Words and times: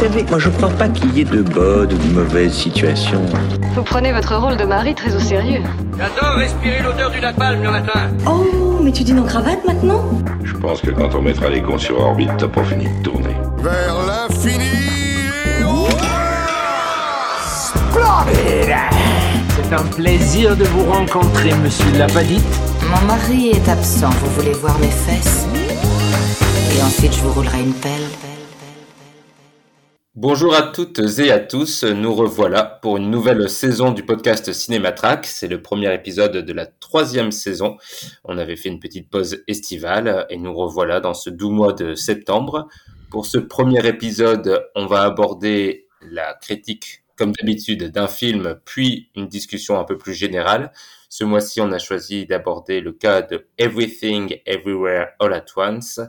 savez, 0.00 0.24
moi 0.30 0.38
je 0.38 0.48
crois 0.48 0.70
pas 0.70 0.88
qu'il 0.88 1.14
y 1.14 1.20
ait 1.20 1.24
de 1.24 1.42
bonnes 1.42 1.92
ou 1.92 1.96
de 1.98 2.12
mauvaises 2.14 2.54
situations. 2.54 3.22
Vous 3.74 3.82
prenez 3.82 4.12
votre 4.12 4.34
rôle 4.34 4.56
de 4.56 4.64
mari 4.64 4.94
très 4.94 5.14
au 5.14 5.18
sérieux. 5.18 5.62
J'adore 5.98 6.36
respirer 6.36 6.82
l'odeur 6.82 7.10
du 7.10 7.20
napalm 7.20 7.62
le 7.62 7.70
matin. 7.70 8.08
Oh, 8.26 8.78
mais 8.82 8.92
tu 8.92 9.02
dînes 9.04 9.18
en 9.20 9.24
cravate 9.24 9.62
maintenant? 9.66 10.02
Je 10.42 10.56
pense 10.56 10.80
que 10.80 10.90
quand 10.90 11.14
on 11.14 11.20
mettra 11.20 11.50
les 11.50 11.60
cons 11.60 11.76
sur 11.76 12.00
orbite, 12.00 12.30
t'as 12.38 12.48
pas 12.48 12.64
fini 12.64 12.86
de 12.86 13.02
tourner. 13.02 13.36
Vers 13.58 13.96
l'infini 14.06 14.64
et 18.28 18.64
C'est 19.48 19.74
un 19.74 19.82
plaisir 19.82 20.56
de 20.56 20.64
vous 20.64 20.90
rencontrer, 20.90 21.52
monsieur 21.62 21.92
Lapadite. 21.98 22.42
Mon 22.90 23.06
mari 23.06 23.50
est 23.50 23.68
absent, 23.68 24.10
vous 24.10 24.30
voulez 24.40 24.54
voir 24.54 24.78
mes 24.78 24.88
fesses? 24.88 25.46
Et 26.74 26.82
ensuite 26.82 27.14
je 27.14 27.20
vous 27.20 27.32
roulerai 27.32 27.60
une 27.60 27.74
pelle. 27.74 28.29
Bonjour 30.16 30.56
à 30.56 30.62
toutes 30.62 30.98
et 31.20 31.30
à 31.30 31.38
tous, 31.38 31.84
nous 31.84 32.12
revoilà 32.12 32.64
pour 32.64 32.96
une 32.96 33.12
nouvelle 33.12 33.48
saison 33.48 33.92
du 33.92 34.02
podcast 34.04 34.52
Cinématrack. 34.52 35.24
C'est 35.24 35.46
le 35.46 35.62
premier 35.62 35.94
épisode 35.94 36.38
de 36.38 36.52
la 36.52 36.66
troisième 36.66 37.30
saison. 37.30 37.76
On 38.24 38.36
avait 38.36 38.56
fait 38.56 38.70
une 38.70 38.80
petite 38.80 39.08
pause 39.08 39.44
estivale 39.46 40.26
et 40.28 40.36
nous 40.36 40.52
revoilà 40.52 40.98
dans 40.98 41.14
ce 41.14 41.30
doux 41.30 41.52
mois 41.52 41.74
de 41.74 41.94
septembre. 41.94 42.66
Pour 43.08 43.24
ce 43.24 43.38
premier 43.38 43.86
épisode, 43.86 44.66
on 44.74 44.86
va 44.86 45.02
aborder 45.02 45.86
la 46.02 46.34
critique, 46.34 47.04
comme 47.14 47.30
d'habitude, 47.30 47.92
d'un 47.92 48.08
film, 48.08 48.58
puis 48.64 49.10
une 49.14 49.28
discussion 49.28 49.78
un 49.78 49.84
peu 49.84 49.96
plus 49.96 50.14
générale. 50.14 50.72
Ce 51.08 51.22
mois-ci, 51.22 51.60
on 51.60 51.70
a 51.70 51.78
choisi 51.78 52.26
d'aborder 52.26 52.80
le 52.80 52.90
cas 52.90 53.22
de 53.22 53.46
Everything 53.58 54.40
Everywhere 54.44 55.10
All 55.20 55.32
at 55.32 55.46
Once, 55.56 56.00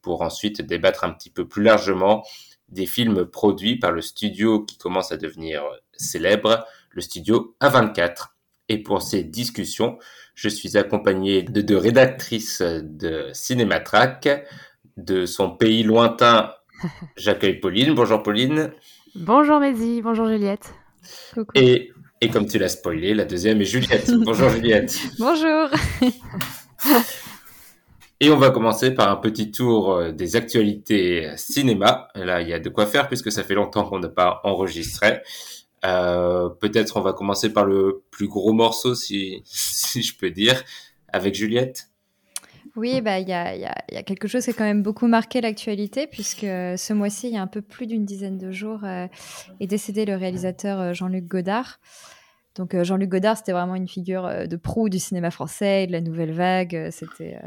pour 0.00 0.22
ensuite 0.22 0.62
débattre 0.62 1.04
un 1.04 1.10
petit 1.10 1.28
peu 1.28 1.46
plus 1.46 1.62
largement 1.62 2.24
des 2.70 2.86
films 2.86 3.26
produits 3.26 3.76
par 3.78 3.92
le 3.92 4.00
studio 4.00 4.64
qui 4.64 4.78
commence 4.78 5.12
à 5.12 5.16
devenir 5.16 5.62
célèbre, 5.92 6.64
le 6.90 7.00
studio 7.00 7.56
A24. 7.60 8.28
Et 8.68 8.78
pour 8.78 9.02
ces 9.02 9.24
discussions, 9.24 9.98
je 10.34 10.48
suis 10.48 10.76
accompagné 10.78 11.42
de 11.42 11.60
deux 11.60 11.76
rédactrices 11.76 12.62
de 12.62 13.28
Cinématrack, 13.32 14.46
de 14.96 15.26
son 15.26 15.50
pays 15.50 15.82
lointain, 15.82 16.54
j'accueille 17.16 17.58
Pauline. 17.58 17.94
Bonjour 17.94 18.22
Pauline. 18.22 18.72
Bonjour 19.14 19.60
Mehdi, 19.60 20.02
bonjour 20.02 20.28
Juliette. 20.28 20.72
Coucou. 21.34 21.50
Et, 21.54 21.92
et 22.20 22.28
comme 22.28 22.46
tu 22.46 22.58
l'as 22.58 22.68
spoilé, 22.68 23.14
la 23.14 23.24
deuxième 23.24 23.60
est 23.60 23.64
Juliette. 23.64 24.10
bonjour 24.24 24.48
Juliette. 24.50 24.96
Bonjour. 25.18 25.68
Et 28.20 28.30
on 28.30 28.36
va 28.36 28.50
commencer 28.50 28.92
par 28.92 29.10
un 29.10 29.16
petit 29.16 29.50
tour 29.50 29.92
euh, 29.92 30.12
des 30.12 30.36
actualités 30.36 31.32
cinéma. 31.36 32.08
Là, 32.14 32.42
il 32.42 32.48
y 32.48 32.52
a 32.52 32.60
de 32.60 32.68
quoi 32.68 32.86
faire 32.86 33.08
puisque 33.08 33.32
ça 33.32 33.42
fait 33.42 33.54
longtemps 33.54 33.84
qu'on 33.84 33.98
n'a 33.98 34.08
pas 34.08 34.40
enregistré. 34.44 35.20
Euh, 35.84 36.48
Peut-être 36.50 36.96
on 36.98 37.00
va 37.00 37.12
commencer 37.14 37.52
par 37.52 37.64
le 37.64 38.02
plus 38.10 38.28
gros 38.28 38.52
morceau, 38.52 38.94
si, 38.94 39.40
si 39.44 40.02
je 40.02 40.16
peux 40.16 40.30
dire, 40.30 40.62
avec 41.12 41.34
Juliette. 41.34 41.90
Oui, 42.76 43.00
bah, 43.00 43.18
il 43.18 43.28
y, 43.28 43.32
a, 43.32 43.56
y, 43.56 43.64
a, 43.64 44.02
quelque 44.02 44.28
chose 44.28 44.44
qui 44.44 44.50
a 44.50 44.52
quand 44.52 44.64
même 44.64 44.82
beaucoup 44.82 45.08
marqué 45.08 45.40
l'actualité, 45.40 46.06
puisque 46.06 46.42
ce 46.42 46.92
mois-ci, 46.92 47.28
il 47.28 47.34
y 47.34 47.36
a 47.36 47.42
un 47.42 47.48
peu 47.48 47.62
plus 47.62 47.86
d'une 47.86 48.04
dizaine 48.04 48.38
de 48.38 48.52
jours, 48.52 48.84
euh, 48.84 49.06
est 49.58 49.66
décédé 49.66 50.04
le 50.04 50.14
réalisateur 50.14 50.80
euh, 50.80 50.92
Jean-Luc 50.92 51.26
Godard. 51.26 51.80
Donc 52.54 52.74
euh, 52.74 52.84
Jean-Luc 52.84 53.08
Godard, 53.08 53.36
c'était 53.36 53.52
vraiment 53.52 53.74
une 53.74 53.88
figure 53.88 54.26
euh, 54.26 54.46
de 54.46 54.56
proue 54.56 54.88
du 54.88 54.98
cinéma 54.98 55.30
français, 55.30 55.86
de 55.86 55.92
la 55.92 56.00
nouvelle 56.00 56.32
vague. 56.32 56.88
C'était 56.90 57.38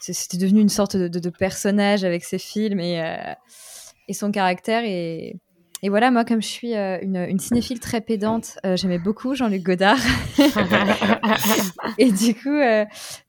c'était 0.00 0.38
devenu 0.38 0.60
une 0.60 0.68
sorte 0.68 0.96
de, 0.96 1.30
personnage 1.30 2.04
avec 2.04 2.24
ses 2.24 2.38
films 2.38 2.80
et, 2.80 3.02
euh, 3.02 4.12
son 4.12 4.30
caractère. 4.30 4.84
Et, 4.84 5.36
voilà, 5.84 6.10
moi, 6.10 6.24
comme 6.24 6.42
je 6.42 6.48
suis 6.48 6.74
euh, 6.74 6.98
une, 7.00 7.38
cinéphile 7.38 7.78
très 7.78 8.00
pédante, 8.00 8.58
euh, 8.66 8.76
j'aimais 8.76 8.98
beaucoup 8.98 9.34
Jean-Luc 9.34 9.62
Godard. 9.62 9.98
et 11.98 12.10
du 12.10 12.34
coup, 12.34 12.58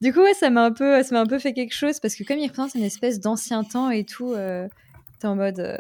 du 0.02 0.14
coup, 0.14 0.22
ça 0.40 0.50
m'a 0.50 0.66
un 0.66 0.72
peu, 0.72 0.96
un 0.96 1.26
peu 1.26 1.40
fait 1.40 1.54
quelque 1.54 1.76
chose 1.76 2.00
parce 2.00 2.16
que 2.16 2.24
comme 2.24 2.40
il 2.40 2.48
représente 2.48 2.76
une 2.76 2.84
espèce 2.84 3.20
d'ancien 3.20 3.64
temps 3.64 3.90
et 3.90 4.04
tout, 4.04 4.36
t'es 5.20 5.28
en 5.28 5.36
mode. 5.36 5.80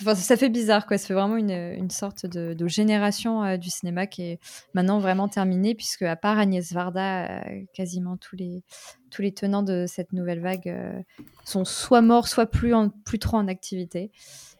Enfin, 0.00 0.14
ça 0.14 0.36
fait 0.36 0.48
bizarre, 0.48 0.86
quoi. 0.86 0.98
Ça 0.98 1.06
fait 1.06 1.14
vraiment 1.14 1.36
une, 1.36 1.50
une 1.52 1.90
sorte 1.90 2.26
de, 2.26 2.52
de 2.54 2.68
génération 2.68 3.44
euh, 3.44 3.56
du 3.56 3.70
cinéma 3.70 4.06
qui 4.06 4.22
est 4.22 4.38
maintenant 4.74 4.98
vraiment 4.98 5.28
terminée, 5.28 5.74
puisque 5.74 6.02
à 6.02 6.16
part 6.16 6.38
Agnès 6.38 6.72
Varda, 6.72 7.26
euh, 7.26 7.60
quasiment 7.74 8.16
tous 8.16 8.34
les, 8.36 8.62
tous 9.10 9.22
les 9.22 9.32
tenants 9.32 9.62
de 9.62 9.84
cette 9.86 10.12
nouvelle 10.12 10.40
vague 10.40 10.68
euh, 10.68 10.92
sont 11.44 11.64
soit 11.64 12.02
morts, 12.02 12.26
soit 12.26 12.46
plus, 12.46 12.74
en, 12.74 12.88
plus 12.88 13.18
trop 13.18 13.36
en 13.36 13.46
activité. 13.46 14.10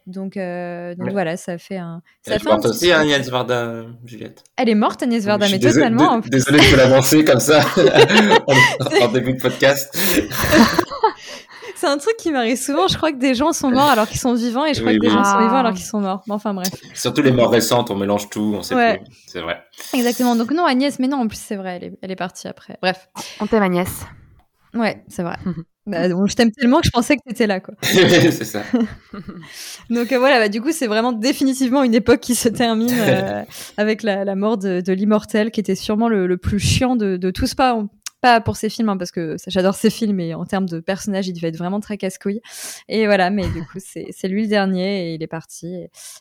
Donc, 0.06 0.34
donc 0.34 1.10
voilà, 1.12 1.38
ça 1.38 1.56
fait 1.56 1.78
un. 1.78 2.02
Ça 2.20 2.34
Elle 2.34 2.42
est 2.42 2.44
morte 2.44 2.66
aussi, 2.66 2.92
hein, 2.92 3.00
Agnès 3.00 3.26
Varda, 3.30 3.86
Juliette. 4.04 4.44
Elle 4.56 4.68
est 4.68 4.74
morte, 4.74 5.02
Agnès 5.02 5.24
Varda, 5.24 5.48
mais 5.50 5.58
désolé, 5.58 5.86
totalement. 5.86 6.18
De, 6.18 6.28
désolé 6.28 6.58
de 6.58 6.70
te 6.70 6.76
l'avancer 6.76 7.24
comme 7.24 7.40
ça 7.40 7.60
en, 8.46 9.04
en 9.04 9.08
début 9.12 9.32
de 9.32 9.40
podcast. 9.40 9.96
c'est 11.76 11.86
un 11.86 11.98
truc 11.98 12.16
qui 12.16 12.30
m'arrive 12.30 12.56
souvent. 12.56 12.88
Je 12.88 12.96
crois 12.96 13.12
que 13.12 13.18
des 13.18 13.34
gens 13.34 13.52
sont 13.52 13.70
morts 13.70 13.88
alors 13.88 14.08
qu'ils 14.08 14.20
sont 14.20 14.34
vivants 14.34 14.64
et 14.64 14.74
je 14.74 14.80
crois 14.80 14.92
oui, 14.92 14.98
que 14.98 15.04
des 15.04 15.10
gens 15.10 15.24
sont 15.24 15.38
vivants 15.38 15.56
alors 15.56 15.72
qu'ils 15.72 15.84
sont 15.84 16.00
morts. 16.00 16.22
Bon, 16.26 16.34
enfin 16.34 16.54
bref. 16.54 16.68
Surtout 16.94 17.22
les 17.22 17.32
morts 17.32 17.50
récentes, 17.50 17.90
on 17.90 17.96
mélange 17.96 18.30
tout, 18.30 18.54
on 18.56 18.62
sait 18.62 18.74
ouais. 18.74 18.98
plus. 18.98 19.06
C'est 19.26 19.40
vrai. 19.40 19.62
Exactement. 19.92 20.36
Donc 20.36 20.50
non, 20.50 20.64
Agnès, 20.64 20.98
mais 20.98 21.08
non, 21.08 21.18
en 21.18 21.28
plus 21.28 21.38
c'est 21.38 21.56
vrai, 21.56 21.76
elle 21.76 21.84
est, 21.84 21.98
elle 22.02 22.10
est 22.10 22.16
partie 22.16 22.48
après. 22.48 22.78
Bref. 22.80 23.08
On 23.40 23.46
t'aime 23.46 23.62
Agnès. 23.62 23.88
Ouais, 24.74 25.04
c'est 25.08 25.22
vrai. 25.22 25.36
bah, 25.86 26.08
je 26.08 26.34
t'aime 26.34 26.50
tellement 26.50 26.80
que 26.80 26.86
je 26.86 26.90
pensais 26.90 27.16
que 27.16 27.22
t'étais 27.26 27.46
là, 27.46 27.60
quoi. 27.60 27.74
c'est 27.82 28.44
ça. 28.44 28.62
Donc 29.90 30.12
euh, 30.12 30.18
voilà, 30.18 30.38
bah, 30.38 30.48
du 30.48 30.60
coup, 30.60 30.72
c'est 30.72 30.86
vraiment 30.86 31.12
définitivement 31.12 31.82
une 31.82 31.94
époque 31.94 32.20
qui 32.20 32.34
se 32.34 32.48
termine 32.48 32.92
euh, 32.92 33.42
avec 33.76 34.02
la, 34.02 34.24
la, 34.24 34.34
mort 34.34 34.58
de, 34.58 34.80
de 34.80 34.92
l'immortel, 34.92 35.50
qui 35.50 35.60
était 35.60 35.76
sûrement 35.76 36.08
le, 36.08 36.26
le, 36.26 36.36
plus 36.36 36.58
chiant 36.58 36.96
de, 36.96 37.16
de 37.16 37.30
tous. 37.30 37.54
Pas, 37.54 37.78
pas 38.24 38.40
pour 38.40 38.56
ses 38.56 38.70
films, 38.70 38.88
hein, 38.88 38.96
parce 38.96 39.10
que 39.10 39.36
j'adore 39.48 39.74
ses 39.74 39.90
films, 39.90 40.18
et 40.18 40.34
en 40.34 40.46
termes 40.46 40.66
de 40.66 40.80
personnage, 40.80 41.28
il 41.28 41.34
devait 41.34 41.48
être 41.48 41.58
vraiment 41.58 41.80
très 41.80 41.98
casse-couille. 41.98 42.40
Et 42.88 43.04
voilà, 43.04 43.28
mais 43.28 43.46
du 43.50 43.60
coup, 43.66 43.78
c'est 43.80 44.28
lui 44.28 44.44
le 44.44 44.48
dernier, 44.48 45.10
et 45.10 45.14
il 45.14 45.22
est 45.22 45.26
parti. 45.26 45.76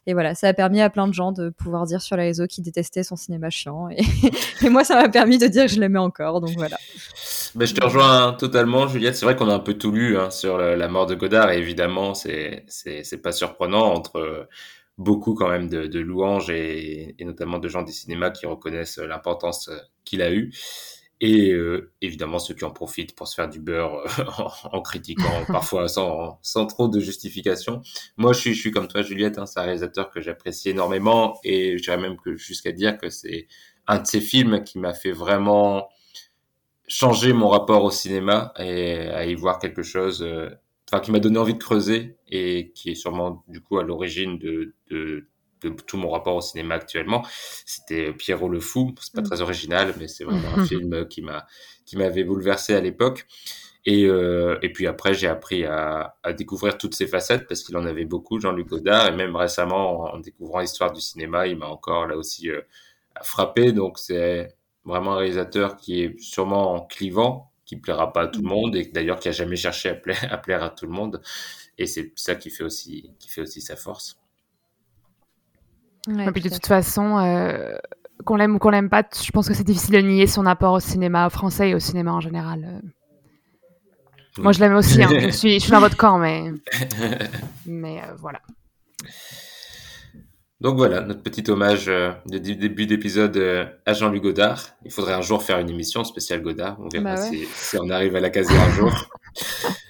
Et, 0.05 0.11
voilà, 0.11 0.35
ça 0.35 0.49
a 0.49 0.53
permis 0.53 0.81
à 0.81 0.89
plein 0.89 1.07
de 1.07 1.13
gens 1.13 1.31
de 1.31 1.47
pouvoir 1.47 1.85
dire 1.85 2.01
sur 2.01 2.17
les 2.17 2.23
réseaux 2.23 2.45
qu'ils 2.45 2.65
détestaient 2.65 3.03
son 3.03 3.15
cinéma 3.15 3.49
chiant. 3.49 3.87
Et, 4.61 4.69
moi, 4.69 4.83
ça 4.83 5.01
m'a 5.01 5.07
permis 5.07 5.37
de 5.37 5.47
dire 5.47 5.67
que 5.67 5.71
je 5.71 5.79
l'aimais 5.79 5.99
encore, 5.99 6.41
donc 6.41 6.51
voilà. 6.57 6.75
Mais 7.55 7.67
je 7.67 7.73
te 7.73 7.81
rejoins 7.81 8.33
totalement, 8.33 8.85
Juliette. 8.85 9.15
C'est 9.15 9.23
vrai 9.25 9.37
qu'on 9.37 9.47
a 9.47 9.53
un 9.53 9.59
peu 9.59 9.75
tout 9.75 9.91
lu 9.91 10.17
hein, 10.17 10.29
sur 10.29 10.57
la, 10.57 10.87
mort 10.89 11.05
de 11.05 11.15
Godard, 11.15 11.51
et 11.51 11.57
évidemment, 11.57 12.15
c'est 12.15 12.65
pas 13.23 13.31
surprenant 13.31 13.93
entre 13.93 14.49
beaucoup 14.97 15.35
quand 15.35 15.47
même 15.47 15.69
de, 15.69 15.99
louanges 15.99 16.49
et, 16.49 17.15
et, 17.17 17.23
notamment 17.23 17.59
de 17.59 17.69
gens 17.69 17.81
des 17.81 17.93
cinémas 17.93 18.31
qui 18.31 18.45
reconnaissent 18.45 18.97
l'importance 18.97 19.69
qu'il 20.03 20.21
a 20.21 20.33
eue 20.33 20.51
et 21.25 21.53
euh, 21.53 21.89
évidemment 22.01 22.37
ceux 22.37 22.53
qui 22.53 22.65
en 22.65 22.71
profitent 22.71 23.15
pour 23.15 23.29
se 23.29 23.35
faire 23.35 23.47
du 23.47 23.61
beurre 23.61 23.95
euh, 24.19 24.25
en, 24.37 24.51
en, 24.77 24.81
critiquant 24.81 25.45
parfois 25.47 25.87
sans, 25.87 26.37
sans 26.41 26.65
trop 26.65 26.89
de 26.89 26.99
justification. 26.99 27.81
Moi, 28.17 28.33
je 28.33 28.39
suis, 28.39 28.53
je 28.53 28.59
suis 28.59 28.71
comme 28.71 28.89
toi, 28.89 29.03
Juliette, 29.03 29.37
hein, 29.37 29.45
c'est 29.45 29.61
un 29.61 29.63
réalisateur 29.63 30.11
que 30.11 30.19
j'apprécie 30.19 30.69
énormément 30.69 31.39
et 31.45 31.77
je 31.77 31.83
dirais 31.83 31.97
même 31.97 32.17
que 32.17 32.35
jusqu'à 32.35 32.73
dire 32.73 32.97
que 32.97 33.09
c'est 33.09 33.47
un 33.87 33.99
de 33.99 34.05
ces 34.05 34.19
films 34.19 34.65
qui 34.65 34.79
m'a 34.79 34.93
fait 34.93 35.13
vraiment 35.13 35.87
changer 36.89 37.31
mon 37.31 37.47
rapport 37.47 37.85
au 37.85 37.91
cinéma 37.91 38.51
et 38.59 38.97
à 39.07 39.25
y 39.25 39.33
voir 39.33 39.59
quelque 39.59 39.81
chose, 39.81 40.21
euh, 40.23 40.49
enfin 40.91 40.99
qui 40.99 41.11
m'a 41.11 41.19
donné 41.19 41.39
envie 41.39 41.53
de 41.53 41.63
creuser 41.63 42.17
et 42.27 42.73
qui 42.75 42.91
est 42.91 42.95
sûrement 42.95 43.45
du 43.47 43.61
coup 43.61 43.79
à 43.79 43.83
l'origine 43.83 44.37
de, 44.39 44.75
de 44.91 45.29
de 45.63 45.69
tout 45.69 45.97
mon 45.97 46.09
rapport 46.09 46.35
au 46.35 46.41
cinéma 46.41 46.75
actuellement. 46.75 47.25
C'était 47.65 48.13
Pierrot 48.13 48.49
le 48.49 48.59
Fou. 48.59 48.93
C'est 48.99 49.13
pas 49.13 49.21
très 49.21 49.41
original, 49.41 49.93
mais 49.99 50.07
c'est 50.07 50.23
vraiment 50.23 50.57
un 50.57 50.65
film 50.65 51.07
qui 51.07 51.21
m'a, 51.21 51.45
qui 51.85 51.97
m'avait 51.97 52.23
bouleversé 52.23 52.73
à 52.73 52.81
l'époque. 52.81 53.25
Et, 53.85 54.05
euh, 54.05 54.57
et 54.61 54.71
puis 54.71 54.87
après, 54.87 55.13
j'ai 55.13 55.27
appris 55.27 55.65
à, 55.65 56.15
à, 56.23 56.31
découvrir 56.33 56.77
toutes 56.77 56.95
ses 56.95 57.07
facettes 57.07 57.47
parce 57.47 57.63
qu'il 57.63 57.75
en 57.75 57.85
avait 57.85 58.05
beaucoup, 58.05 58.39
Jean-Luc 58.39 58.67
Godard. 58.69 59.07
Et 59.07 59.11
même 59.11 59.35
récemment, 59.35 60.13
en 60.13 60.19
découvrant 60.19 60.59
l'histoire 60.59 60.93
du 60.93 61.01
cinéma, 61.01 61.47
il 61.47 61.57
m'a 61.57 61.67
encore 61.67 62.07
là 62.07 62.15
aussi 62.15 62.49
euh, 62.49 62.61
frappé. 63.21 63.73
Donc 63.73 63.99
c'est 63.99 64.55
vraiment 64.85 65.13
un 65.13 65.17
réalisateur 65.17 65.75
qui 65.75 66.01
est 66.01 66.19
sûrement 66.19 66.81
clivant, 66.87 67.51
qui 67.65 67.75
plaira 67.75 68.13
pas 68.13 68.23
à 68.23 68.27
tout 68.27 68.41
le 68.41 68.47
monde 68.47 68.75
et 68.75 68.85
d'ailleurs 68.85 69.19
qui 69.19 69.29
a 69.29 69.31
jamais 69.31 69.55
cherché 69.55 69.89
à 69.89 69.95
plaire, 69.95 70.27
à 70.31 70.37
plaire 70.37 70.63
à 70.63 70.69
tout 70.69 70.85
le 70.85 70.91
monde. 70.91 71.21
Et 71.77 71.87
c'est 71.87 72.13
ça 72.15 72.35
qui 72.35 72.49
fait 72.49 72.63
aussi, 72.63 73.11
qui 73.19 73.29
fait 73.29 73.41
aussi 73.41 73.61
sa 73.61 73.75
force. 73.75 74.17
Ouais, 76.07 76.25
et 76.25 76.31
puis 76.31 76.41
de 76.41 76.49
toute 76.49 76.65
façon, 76.65 77.17
euh, 77.17 77.75
qu'on 78.25 78.35
l'aime 78.35 78.55
ou 78.55 78.59
qu'on 78.59 78.69
l'aime 78.69 78.89
pas, 78.89 79.03
je 79.23 79.31
pense 79.31 79.47
que 79.47 79.53
c'est 79.53 79.63
difficile 79.63 79.95
de 79.95 80.01
nier 80.01 80.27
son 80.27 80.45
apport 80.45 80.73
au 80.73 80.79
cinéma 80.79 81.29
français 81.29 81.69
et 81.69 81.75
au 81.75 81.79
cinéma 81.79 82.11
en 82.11 82.19
général. 82.19 82.81
Oui. 84.37 84.43
Moi, 84.43 84.51
je 84.51 84.59
l'aime 84.59 84.75
aussi. 84.75 85.01
Hein. 85.03 85.09
je, 85.11 85.29
suis, 85.29 85.53
je 85.55 85.59
suis 85.59 85.71
dans 85.71 85.79
votre 85.79 85.97
camp, 85.97 86.17
mais, 86.17 86.51
mais 87.65 87.99
euh, 87.99 88.15
voilà. 88.17 88.41
Donc 90.59 90.77
voilà, 90.77 91.01
notre 91.01 91.21
petit 91.21 91.49
hommage 91.51 91.89
euh, 91.89 92.13
de 92.25 92.37
début 92.37 92.85
d'épisode 92.85 93.35
euh, 93.35 93.65
à 93.85 93.93
Jean-Luc 93.93 94.23
Godard. 94.23 94.69
Il 94.85 94.91
faudrait 94.91 95.13
un 95.13 95.21
jour 95.21 95.43
faire 95.43 95.59
une 95.59 95.69
émission 95.69 96.03
spéciale 96.03 96.41
Godard. 96.41 96.77
On 96.79 96.87
verra 96.87 97.15
bah 97.15 97.21
ouais. 97.21 97.29
si, 97.29 97.45
si, 97.53 97.77
on 97.77 97.89
arrive 97.89 98.15
à 98.15 98.21
la 98.21 98.29
caser 98.29 98.57
un 98.57 98.69
jour. 98.71 99.09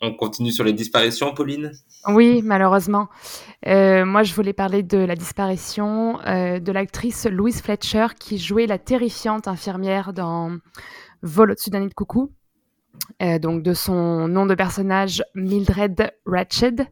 on 0.00 0.14
continue 0.14 0.52
sur 0.52 0.64
les 0.64 0.72
disparitions, 0.72 1.34
Pauline? 1.34 1.72
Oui, 2.08 2.40
malheureusement. 2.42 3.08
Euh, 3.66 4.04
moi, 4.04 4.22
je 4.22 4.34
voulais 4.34 4.52
parler 4.52 4.82
de 4.82 4.98
la 4.98 5.14
disparition 5.14 6.18
de 6.24 6.72
l'actrice 6.72 7.26
Louise 7.26 7.60
Fletcher 7.60 8.06
qui 8.18 8.38
jouait 8.38 8.66
la 8.66 8.78
terrifiante 8.78 9.48
infirmière 9.48 10.12
dans 10.12 10.56
Vol 11.22 11.50
au-dessus 11.50 11.70
d'un 11.70 11.80
nid 11.80 11.88
de 11.88 11.94
coucou. 11.94 12.32
donc 13.20 13.62
de 13.62 13.74
son 13.74 14.28
nom 14.28 14.46
de 14.46 14.54
personnage 14.54 15.22
Mildred 15.34 16.12
Ratched. 16.24 16.86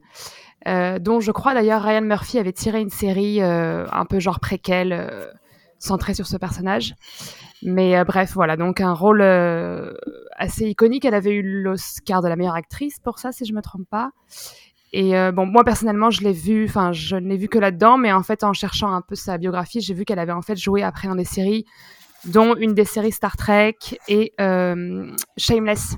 Euh, 0.67 0.99
dont 0.99 1.21
je 1.21 1.31
crois 1.31 1.55
d'ailleurs 1.55 1.83
Ryan 1.83 2.03
Murphy 2.03 2.39
avait 2.39 2.53
tiré 2.53 2.81
une 2.81 2.91
série 2.91 3.41
euh, 3.41 3.87
un 3.93 4.05
peu 4.05 4.19
genre 4.19 4.41
préquelle, 4.41 4.93
euh, 5.79 5.87
centrée 5.87 6.15
sur 6.15 6.27
ce 6.27 6.37
personnage. 6.37 6.95
Mais 7.63 8.05
bref, 8.05 8.33
voilà, 8.35 8.57
donc 8.57 8.81
un 8.81 8.93
rôle 8.93 9.23
assez 10.37 10.69
iconique. 10.69 11.05
Elle 11.05 11.15
avait 11.15 11.35
eu 11.35 11.63
l'Oscar 11.63 12.23
de 12.23 12.29
la 12.29 12.37
meilleure 12.37 12.55
actrice 12.55 12.99
pour 13.01 13.19
ça, 13.19 13.33
si 13.33 13.45
je 13.45 13.53
me 13.53 13.63
trompe 13.63 13.89
pas. 13.91 14.11
Et 14.93 15.13
bon, 15.33 15.45
moi 15.45 15.65
personnellement, 15.65 16.11
je 16.11 16.23
l'ai 16.23 16.33
vu, 16.33 16.67
enfin, 16.67 16.93
je 16.93 17.17
ne 17.17 17.29
l'ai 17.29 17.37
vu 17.37 17.49
que 17.49 17.59
là-dedans, 17.59 17.99
mais 17.99 18.13
en 18.13 18.23
fait, 18.23 18.45
en 18.45 18.53
cherchant 18.53 18.93
un 18.93 19.03
peu 19.03 19.17
sa 19.17 19.39
biographie, 19.39 19.81
j'ai 19.81 19.93
vu 19.93 20.05
qu'elle 20.05 20.21
avait 20.21 20.33
en 20.33 20.43
fait 20.43 20.57
joué 20.57 20.83
après 20.83 21.09
dans 21.09 21.17
des 21.17 21.25
séries, 21.25 21.65
dont 22.27 22.55
une 22.55 22.75
des 22.75 22.85
séries 22.85 23.13
Star 23.13 23.37
Trek 23.37 23.77
et 24.07 24.33
Shameless. 24.39 25.97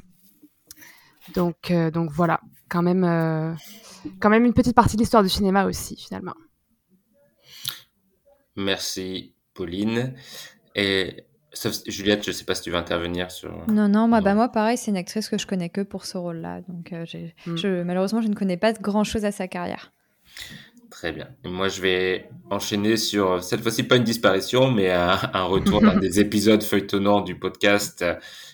Donc, 1.34 1.72
donc 1.92 2.10
voilà, 2.10 2.40
quand 2.70 2.82
même 2.82 3.04
quand 4.20 4.30
même 4.30 4.44
une 4.44 4.54
petite 4.54 4.74
partie 4.74 4.96
de 4.96 5.02
l'histoire 5.02 5.22
du 5.22 5.28
cinéma 5.28 5.66
aussi, 5.66 5.96
finalement. 5.96 6.34
Merci, 8.56 9.34
Pauline. 9.54 10.14
Et 10.74 11.24
Juliette, 11.86 12.24
je 12.24 12.30
ne 12.30 12.34
sais 12.34 12.44
pas 12.44 12.54
si 12.54 12.62
tu 12.62 12.70
veux 12.70 12.76
intervenir 12.76 13.30
sur. 13.30 13.50
Non, 13.68 13.88
non, 13.88 14.06
moi, 14.06 14.20
Bah, 14.20 14.34
moi 14.34 14.48
pareil, 14.48 14.76
c'est 14.76 14.90
une 14.90 14.96
actrice 14.96 15.28
que 15.28 15.38
je 15.38 15.46
connais 15.46 15.68
que 15.68 15.80
pour 15.80 16.04
ce 16.04 16.16
rôle-là. 16.16 16.60
Donc, 16.68 16.92
euh, 16.92 17.04
je, 17.56 17.82
malheureusement, 17.82 18.20
je 18.20 18.28
ne 18.28 18.34
connais 18.34 18.56
pas 18.56 18.72
grand-chose 18.72 19.24
à 19.24 19.32
sa 19.32 19.48
carrière. 19.48 19.92
Très 20.90 21.12
bien. 21.12 21.28
Et 21.44 21.48
moi, 21.48 21.68
je 21.68 21.80
vais 21.80 22.28
enchaîner 22.50 22.96
sur, 22.96 23.42
cette 23.42 23.62
fois-ci, 23.62 23.84
pas 23.84 23.96
une 23.96 24.04
disparition, 24.04 24.70
mais 24.70 24.90
un, 24.90 25.44
retour 25.44 25.80
d'un 25.80 25.96
des 26.00 26.20
épisodes 26.20 26.62
feuilletonnants 26.62 27.20
du 27.20 27.36
podcast. 27.36 28.04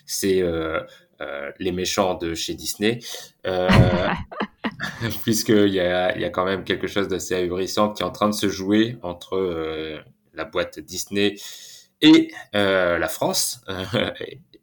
C'est 0.05 0.41
euh, 0.41 0.79
euh, 1.21 1.51
Les 1.59 1.71
méchants 1.71 2.15
de 2.15 2.33
chez 2.33 2.55
Disney. 2.55 2.99
puisqu'il 5.23 5.73
y 5.73 5.79
a, 5.79 6.15
il 6.15 6.21
y 6.21 6.25
a 6.25 6.29
quand 6.29 6.45
même 6.45 6.63
quelque 6.63 6.87
chose 6.87 7.07
d'assez 7.07 7.35
ahurissant 7.35 7.93
qui 7.93 8.03
est 8.03 8.05
en 8.05 8.11
train 8.11 8.29
de 8.29 8.33
se 8.33 8.49
jouer 8.49 8.97
entre 9.01 9.35
euh, 9.35 9.99
la 10.37 10.45
boîte 10.45 10.79
Disney 10.79 11.35
et 12.01 12.31
euh, 12.55 12.97
la 12.97 13.07
France, 13.07 13.61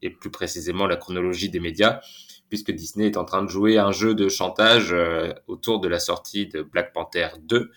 et, 0.02 0.10
plus 0.10 0.30
précisément 0.30 0.86
la 0.86 0.96
chronologie 0.96 1.50
des 1.50 1.60
médias, 1.60 2.00
puisque 2.48 2.70
Disney 2.70 3.06
est 3.06 3.16
en 3.16 3.24
train 3.24 3.42
de 3.42 3.48
jouer 3.48 3.78
un 3.78 3.90
jeu 3.90 4.14
de 4.14 4.28
chantage 4.28 4.92
euh, 4.92 5.32
autour 5.46 5.80
de 5.80 5.88
la 5.88 5.98
sortie 5.98 6.46
de 6.46 6.62
Black 6.62 6.92
Panther 6.92 7.28
2, 7.42 7.70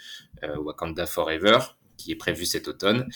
Wakanda 0.60 1.06
Forever, 1.06 1.60
qui 1.98 2.12
est 2.12 2.16
prévu 2.16 2.46
cet 2.46 2.68
automne, 2.68 3.10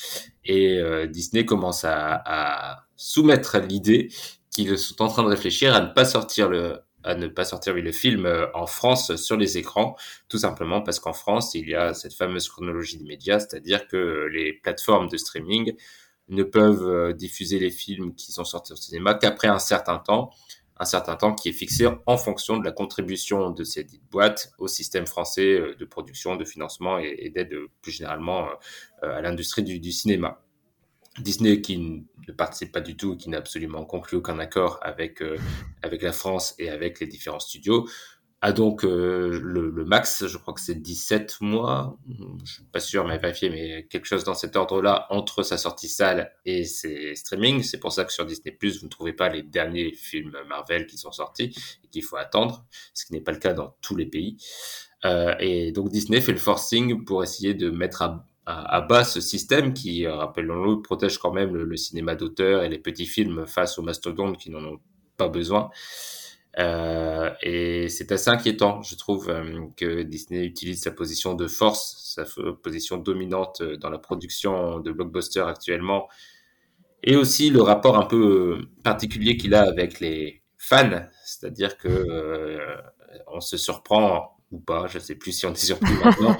et 0.43 0.81
Disney 1.07 1.45
commence 1.45 1.85
à 1.85 2.87
soumettre 2.95 3.59
l'idée 3.59 4.09
qu'ils 4.51 4.77
sont 4.77 5.01
en 5.01 5.07
train 5.07 5.23
de 5.23 5.29
réfléchir 5.29 5.73
à 5.73 5.81
ne 5.81 5.93
pas 5.93 6.05
sortir 6.05 6.49
le 6.49 6.79
à 7.03 7.15
ne 7.15 7.27
pas 7.27 7.45
sortir 7.45 7.74
le 7.74 7.92
film 7.92 8.25
euh, 8.25 8.48
en 8.53 8.68
France 8.68 9.15
sur 9.15 9.38
les 9.38 9.57
écrans, 9.57 9.95
tout 10.30 10.38
simplement 10.38 10.81
parce 10.81 11.00
qu'en 11.00 11.13
France, 11.13 11.56
il 11.56 11.69
y 11.69 11.75
a 11.75 11.94
cette 11.94 12.13
fameuse 12.13 12.48
chronologie 12.50 12.98
des 12.98 13.06
médias, 13.06 13.39
c'est-à-dire 13.39 13.88
que 13.88 14.27
les 14.31 14.53
plateformes 14.53 15.07
de 15.07 15.18
streaming 15.18 15.74
ne 16.30 16.44
peuvent 16.44 16.88
euh, 16.88 17.13
diffuser 17.13 17.59
les 17.59 17.71
films 17.71 18.15
qui 18.15 18.31
sont 18.31 18.45
sortis 18.45 18.74
au 18.74 18.77
cinéma 18.77 19.15
qu'après 19.15 19.48
un 19.48 19.59
certain 19.59 19.98
temps, 19.98 20.31
un 20.77 20.86
certain 20.86 21.15
temps 21.15 21.33
qui 21.33 21.50
est 21.50 21.53
fixé 21.53 21.88
en 22.06 22.18
fonction 22.18 22.57
de 22.57 22.65
la 22.65 22.71
contribution 22.71 23.51
de 23.51 23.63
ces 23.63 23.83
dites 23.83 24.03
boîtes 24.09 24.51
au 24.57 24.68
système 24.68 25.06
français 25.06 25.59
euh, 25.59 25.75
de 25.75 25.86
production, 25.86 26.36
de 26.36 26.45
financement 26.45 26.98
et, 27.00 27.30
d'aide 27.30 27.56
plus 27.81 27.92
généralement 27.92 28.48
à 29.01 29.21
l'industrie 29.21 29.63
du 29.63 29.92
cinéma. 29.92 30.42
Disney 31.19 31.61
qui 31.61 31.77
ne 31.77 32.33
participe 32.33 32.71
pas 32.71 32.81
du 32.81 32.95
tout, 32.95 33.17
qui 33.17 33.29
n'a 33.29 33.37
absolument 33.37 33.85
conclu 33.85 34.17
aucun 34.17 34.39
accord 34.39 34.79
avec 34.81 35.21
euh, 35.21 35.37
avec 35.81 36.01
la 36.01 36.13
France 36.13 36.55
et 36.57 36.69
avec 36.69 36.99
les 36.99 37.07
différents 37.07 37.39
studios, 37.39 37.87
a 38.43 38.53
donc 38.53 38.83
euh, 38.83 39.39
le, 39.41 39.69
le, 39.69 39.85
max, 39.85 40.25
je 40.25 40.37
crois 40.37 40.55
que 40.55 40.61
c'est 40.61 40.81
17 40.81 41.41
mois, 41.41 41.95
je 42.43 42.53
suis 42.53 42.63
pas 42.63 42.79
sûr, 42.79 43.05
mais 43.05 43.19
vérifier, 43.19 43.51
mais 43.51 43.85
quelque 43.87 44.05
chose 44.05 44.23
dans 44.23 44.33
cet 44.33 44.55
ordre-là 44.55 45.05
entre 45.11 45.43
sa 45.43 45.57
sortie 45.59 45.87
salle 45.87 46.33
et 46.45 46.63
ses 46.63 47.13
streamings. 47.13 47.61
C'est 47.61 47.79
pour 47.79 47.93
ça 47.93 48.03
que 48.03 48.11
sur 48.11 48.25
Disney 48.25 48.51
Plus, 48.51 48.79
vous 48.79 48.85
ne 48.85 48.89
trouvez 48.89 49.13
pas 49.13 49.29
les 49.29 49.43
derniers 49.43 49.93
films 49.93 50.35
Marvel 50.49 50.87
qui 50.87 50.97
sont 50.97 51.11
sortis 51.11 51.55
et 51.83 51.87
qu'il 51.89 52.03
faut 52.03 52.17
attendre, 52.17 52.65
ce 52.95 53.05
qui 53.05 53.13
n'est 53.13 53.21
pas 53.21 53.31
le 53.31 53.37
cas 53.37 53.53
dans 53.53 53.75
tous 53.81 53.95
les 53.95 54.07
pays. 54.07 54.37
Euh, 55.05 55.35
et 55.39 55.71
donc 55.71 55.89
Disney 55.89 56.19
fait 56.19 56.31
le 56.31 56.39
forcing 56.39 57.05
pour 57.05 57.23
essayer 57.23 57.53
de 57.53 57.69
mettre 57.69 58.01
à 58.01 58.25
à, 58.51 58.81
bas 58.81 59.03
ce 59.03 59.21
système 59.21 59.74
qui, 59.74 60.07
rappelons-le, 60.07 60.81
protège 60.81 61.18
quand 61.18 61.31
même 61.31 61.56
le, 61.56 61.77
cinéma 61.77 62.15
d'auteur 62.15 62.63
et 62.63 62.69
les 62.69 62.80
petits 62.80 63.06
films 63.06 63.45
face 63.48 63.77
aux 63.80 63.81
mastodontes 63.81 64.38
qui 64.38 64.50
n'en 64.50 64.63
ont 64.63 64.80
pas 65.18 65.27
besoin. 65.27 65.69
Euh, 66.59 67.31
et 67.42 67.88
c'est 67.88 68.12
assez 68.12 68.30
inquiétant, 68.30 68.81
je 68.81 68.95
trouve, 68.95 69.30
euh, 69.30 69.62
que 69.77 70.01
Disney 70.03 70.44
utilise 70.45 70.81
sa 70.81 70.92
position 70.92 71.33
de 71.33 71.48
force, 71.48 72.13
sa 72.15 72.25
position 72.62 72.98
dominante 72.98 73.63
dans 73.63 73.89
la 73.89 74.00
production 74.00 74.80
de 74.80 74.92
blockbusters 74.92 75.48
actuellement, 75.48 76.09
et 77.03 77.15
aussi 77.15 77.50
le 77.50 77.62
rapport 77.62 77.98
un 77.98 78.06
peu 78.06 78.68
particulier 78.83 79.38
qu'il 79.38 79.56
a 79.56 79.62
avec 79.62 80.00
les 80.00 80.42
fans, 80.57 81.01
c'est-à-dire 81.25 81.77
que 81.77 81.88
euh, 81.88 82.75
on 83.27 83.39
se 83.39 83.57
surprend 83.57 84.38
ou 84.51 84.59
pas, 84.59 84.88
je 84.88 85.00
sais 85.00 85.15
plus 85.15 85.31
si 85.31 85.45
on 85.45 85.53
est 85.53 85.65
surpris 85.65 85.94
maintenant, 86.03 86.38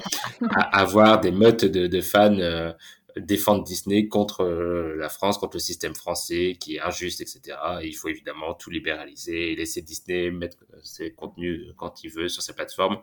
à 0.50 0.80
avoir 0.80 1.20
des 1.20 1.32
meutes 1.32 1.64
de, 1.64 2.00
fans 2.00 2.38
euh, 2.38 2.72
défendre 3.16 3.64
Disney 3.64 4.08
contre 4.08 4.42
euh, 4.42 4.96
la 4.96 5.08
France, 5.08 5.38
contre 5.38 5.56
le 5.56 5.60
système 5.60 5.94
français 5.94 6.56
qui 6.58 6.76
est 6.76 6.80
injuste, 6.80 7.20
etc. 7.20 7.56
il 7.82 7.94
faut 7.94 8.08
évidemment 8.08 8.54
tout 8.54 8.70
libéraliser 8.70 9.52
et 9.52 9.56
laisser 9.56 9.82
Disney 9.82 10.30
mettre 10.30 10.58
euh, 10.72 10.78
ses 10.82 11.12
contenus 11.12 11.72
quand 11.76 12.04
il 12.04 12.10
veut 12.10 12.28
sur 12.28 12.42
sa 12.42 12.52
plateforme, 12.52 12.98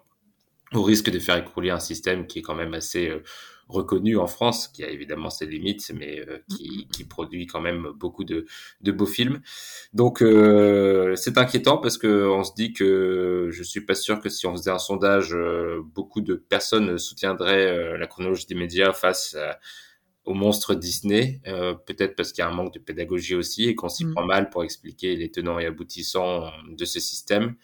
au 0.74 0.84
risque 0.84 1.10
de 1.10 1.20
faire 1.20 1.38
écrouler 1.38 1.72
un 1.72 1.80
système 1.80 2.28
qui 2.28 2.40
est 2.40 2.42
quand 2.44 2.56
même 2.56 2.76
assez 2.76 3.12
reconnu 3.70 4.18
en 4.18 4.28
France, 4.28 4.68
qui 4.68 4.84
a 4.84 4.90
évidemment 4.90 5.30
ses 5.30 5.46
limites, 5.46 5.92
mais 5.96 6.20
euh, 6.28 6.40
qui, 6.50 6.88
qui, 6.92 7.04
produit 7.04 7.46
quand 7.46 7.62
même 7.62 7.90
beaucoup 7.96 8.24
de, 8.24 8.46
de 8.82 8.92
beaux 8.92 9.06
films. 9.06 9.42
Donc 9.94 10.22
euh, 10.22 11.16
c'est 11.16 11.38
inquiétant 11.38 11.78
parce 11.78 11.98
que 11.98 12.28
on 12.28 12.44
se 12.44 12.54
dit 12.56 12.74
que 12.74 13.50
je 13.52 13.64
suis 13.64 13.82
pas 13.82 13.96
sûr 13.96 14.20
que 14.20 14.30
si 14.30 14.48
on 14.48 14.54
faisait 14.54 14.72
un 14.72 14.80
sondage, 14.80 15.34
euh, 15.34 15.82
beaucoup 15.84 16.22
de 16.22 16.34
personnes 16.34 16.98
soutiendraient 16.98 17.98
la 17.98 18.08
chronologie 18.08 18.48
des 18.48 18.56
médias 18.56 18.92
face 18.92 19.38
au 20.26 20.34
monstre 20.34 20.74
Disney, 20.76 21.42
peut-être 21.86 22.16
parce 22.16 22.34
qu'il 22.34 22.44
y 22.44 22.46
a 22.46 22.50
un 22.50 22.54
manque 22.54 22.74
de 22.74 22.80
pédagogie 22.80 23.36
aussi 23.36 23.70
et 23.70 23.76
qu'on 23.76 23.90
s'y 23.90 24.06
mm. 24.06 24.14
prend 24.14 24.26
mal 24.26 24.50
pour 24.50 24.64
expliquer 24.64 25.16
les 25.16 25.30
tenants 25.30 25.60
et 25.60 25.66
aboutissants 25.66 26.52
de 26.68 26.86
ce 26.86 27.00
système. 27.00 27.56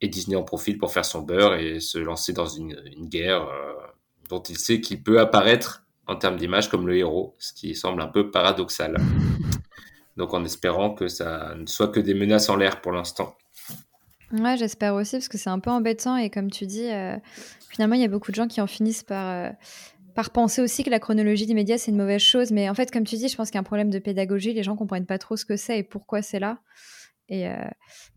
Et 0.00 0.08
Disney 0.08 0.36
en 0.36 0.42
profite 0.42 0.78
pour 0.78 0.92
faire 0.92 1.04
son 1.04 1.22
beurre 1.22 1.54
et 1.54 1.80
se 1.80 1.98
lancer 1.98 2.32
dans 2.32 2.46
une, 2.46 2.82
une 2.96 3.08
guerre 3.08 3.48
dont 4.28 4.42
il 4.42 4.58
sait 4.58 4.80
qu'il 4.80 5.02
peut 5.02 5.20
apparaître 5.20 5.84
en 6.06 6.16
termes 6.16 6.36
d'image 6.36 6.68
comme 6.68 6.86
le 6.86 6.96
héros, 6.96 7.34
ce 7.38 7.52
qui 7.52 7.74
semble 7.74 8.02
un 8.02 8.08
peu 8.08 8.30
paradoxal. 8.30 8.96
Donc 10.16 10.34
en 10.34 10.44
espérant 10.44 10.94
que 10.94 11.08
ça 11.08 11.54
ne 11.56 11.66
soit 11.66 11.88
que 11.88 12.00
des 12.00 12.14
menaces 12.14 12.48
en 12.48 12.56
l'air 12.56 12.80
pour 12.80 12.92
l'instant. 12.92 13.34
Ouais, 14.32 14.56
j'espère 14.56 14.94
aussi, 14.94 15.16
parce 15.16 15.28
que 15.28 15.38
c'est 15.38 15.50
un 15.50 15.60
peu 15.60 15.70
embêtant, 15.70 16.16
et 16.16 16.28
comme 16.28 16.50
tu 16.50 16.66
dis, 16.66 16.90
euh, 16.90 17.16
finalement, 17.70 17.94
il 17.94 18.00
y 18.00 18.04
a 18.04 18.08
beaucoup 18.08 18.30
de 18.30 18.36
gens 18.36 18.48
qui 18.48 18.60
en 18.60 18.66
finissent 18.66 19.04
par, 19.04 19.30
euh, 19.30 19.50
par 20.14 20.30
penser 20.30 20.60
aussi 20.60 20.82
que 20.82 20.90
la 20.90 20.98
chronologie 20.98 21.46
des 21.46 21.54
médias, 21.54 21.78
c'est 21.78 21.90
une 21.90 21.96
mauvaise 21.96 22.20
chose. 22.20 22.50
Mais 22.50 22.68
en 22.68 22.74
fait, 22.74 22.90
comme 22.90 23.04
tu 23.04 23.16
dis, 23.16 23.28
je 23.28 23.36
pense 23.36 23.50
qu'il 23.50 23.56
y 23.56 23.58
a 23.58 23.60
un 23.60 23.64
problème 23.64 23.90
de 23.90 23.98
pédagogie, 23.98 24.52
les 24.52 24.62
gens 24.62 24.76
comprennent 24.76 25.06
pas 25.06 25.18
trop 25.18 25.36
ce 25.36 25.44
que 25.44 25.56
c'est 25.56 25.78
et 25.78 25.82
pourquoi 25.82 26.22
c'est 26.22 26.40
là. 26.40 26.58
Et, 27.30 27.48
euh, 27.48 27.54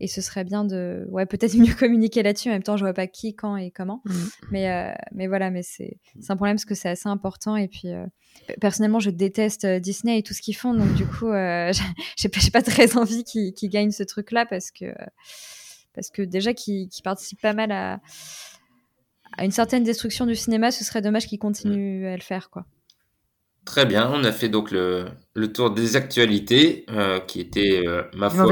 et, 0.00 0.06
ce 0.06 0.20
serait 0.20 0.44
bien 0.44 0.64
de 0.64 1.06
ouais 1.10 1.24
peut-être 1.24 1.54
mieux 1.58 1.74
communiquer 1.74 2.22
là-dessus. 2.22 2.48
En 2.48 2.52
même 2.52 2.62
temps 2.62 2.76
je 2.76 2.84
vois 2.84 2.92
pas 2.92 3.06
qui 3.06 3.34
quand 3.34 3.56
et 3.56 3.70
comment. 3.70 4.02
Mmh. 4.04 4.12
mais 4.50 4.70
euh, 4.70 4.92
mais 5.12 5.26
voilà 5.26 5.50
mais 5.50 5.62
c'est 5.62 5.98
c'est 6.20 6.30
un 6.30 6.36
problème 6.36 6.56
parce 6.56 6.66
que 6.66 6.74
c'est 6.74 6.90
assez 6.90 7.08
important. 7.08 7.56
Et 7.56 7.68
puis 7.68 7.88
euh, 7.88 8.06
personnellement 8.60 9.00
je 9.00 9.10
déteste 9.10 9.66
Disney 9.66 10.18
et 10.18 10.22
tout 10.22 10.34
ce 10.34 10.42
qu'ils 10.42 10.56
font. 10.56 10.74
Donc 10.74 10.92
du 10.94 11.06
coup 11.06 11.30
j'ai 12.16 12.50
pas 12.52 12.62
très 12.62 12.96
envie 12.96 13.24
qu'ils 13.24 13.70
gagnent 13.70 13.92
ce 13.92 14.02
truc 14.02 14.30
là 14.30 14.44
parce 14.46 14.70
que 14.70 14.94
parce 15.94 16.10
que 16.10 16.22
déjà 16.22 16.52
qu'ils 16.52 16.88
participent 17.02 17.40
pas 17.40 17.54
mal 17.54 17.72
à 17.72 18.00
à 19.36 19.44
une 19.44 19.52
certaine 19.52 19.84
destruction 19.84 20.26
du 20.26 20.34
cinéma. 20.34 20.70
Ce 20.70 20.84
serait 20.84 21.00
dommage 21.02 21.26
qu'ils 21.26 21.38
continuent 21.38 22.06
à 22.06 22.16
le 22.16 22.22
faire 22.22 22.50
quoi 22.50 22.66
Très 23.68 23.84
bien, 23.84 24.10
on 24.10 24.24
a 24.24 24.32
fait 24.32 24.48
donc 24.48 24.70
le, 24.70 25.08
le 25.34 25.52
tour 25.52 25.70
des 25.70 25.94
actualités 25.94 26.86
euh, 26.90 27.20
qui 27.20 27.38
étaient, 27.38 27.82
euh, 27.86 28.02
ma 28.16 28.30
foi, 28.30 28.46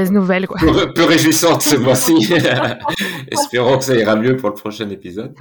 quoi. 0.45 0.59
Peu, 0.93 1.05
réjouissantes 1.05 1.63
ce 1.63 1.75
mois-ci. 1.85 2.13
Espérons 3.31 3.79
que 3.79 3.83
ça 3.83 3.95
ira 3.95 4.15
mieux 4.15 4.37
pour 4.37 4.49
le 4.49 4.53
prochain 4.53 4.87
épisode. 4.91 5.33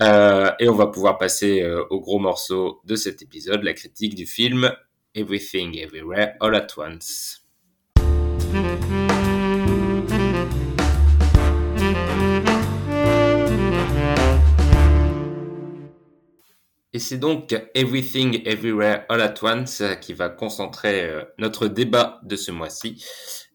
Euh, 0.00 0.50
et 0.58 0.70
on 0.70 0.74
va 0.74 0.86
pouvoir 0.86 1.18
passer 1.18 1.62
au 1.90 2.00
gros 2.00 2.18
morceau 2.18 2.80
de 2.86 2.96
cet 2.96 3.20
épisode, 3.20 3.62
la 3.62 3.74
critique 3.74 4.14
du 4.14 4.24
film 4.24 4.72
Everything 5.14 5.78
Everywhere 5.78 6.32
All 6.40 6.54
at 6.54 6.68
Once. 6.78 7.43
Et 16.94 17.00
c'est 17.00 17.18
donc 17.18 17.52
Everything 17.74 18.40
Everywhere 18.46 19.04
All 19.08 19.20
at 19.20 19.34
Once 19.42 19.82
qui 20.00 20.12
va 20.12 20.28
concentrer 20.28 21.02
euh, 21.02 21.24
notre 21.38 21.66
débat 21.66 22.20
de 22.22 22.36
ce 22.36 22.52
mois-ci. 22.52 23.04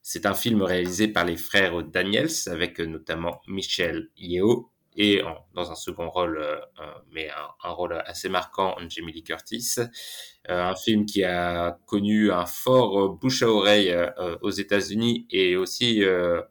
C'est 0.02 0.26
un 0.26 0.34
film 0.34 0.62
réalisé 0.62 1.08
par 1.08 1.24
les 1.24 1.38
frères 1.38 1.82
Daniels 1.82 2.30
avec 2.48 2.80
notamment 2.80 3.40
Michel 3.48 4.10
Yeo 4.18 4.74
et 4.98 5.22
dans 5.54 5.72
un 5.72 5.76
second 5.76 6.10
rôle, 6.10 6.38
euh, 6.38 6.60
mais 7.14 7.30
un, 7.64 7.70
rôle 7.72 7.94
assez 8.06 8.28
marquant, 8.28 8.76
Jamie 8.90 9.14
Lee 9.14 9.24
Curtis. 9.24 9.76
Euh, 10.50 10.64
un 10.64 10.76
film 10.76 11.06
qui 11.06 11.24
a 11.24 11.80
connu 11.86 12.32
un 12.32 12.46
fort 12.46 13.10
bouche 13.10 13.44
à 13.44 13.50
oreille 13.50 13.96
aux 14.42 14.50
États-Unis 14.50 15.28
et 15.30 15.56
aussi 15.56 16.04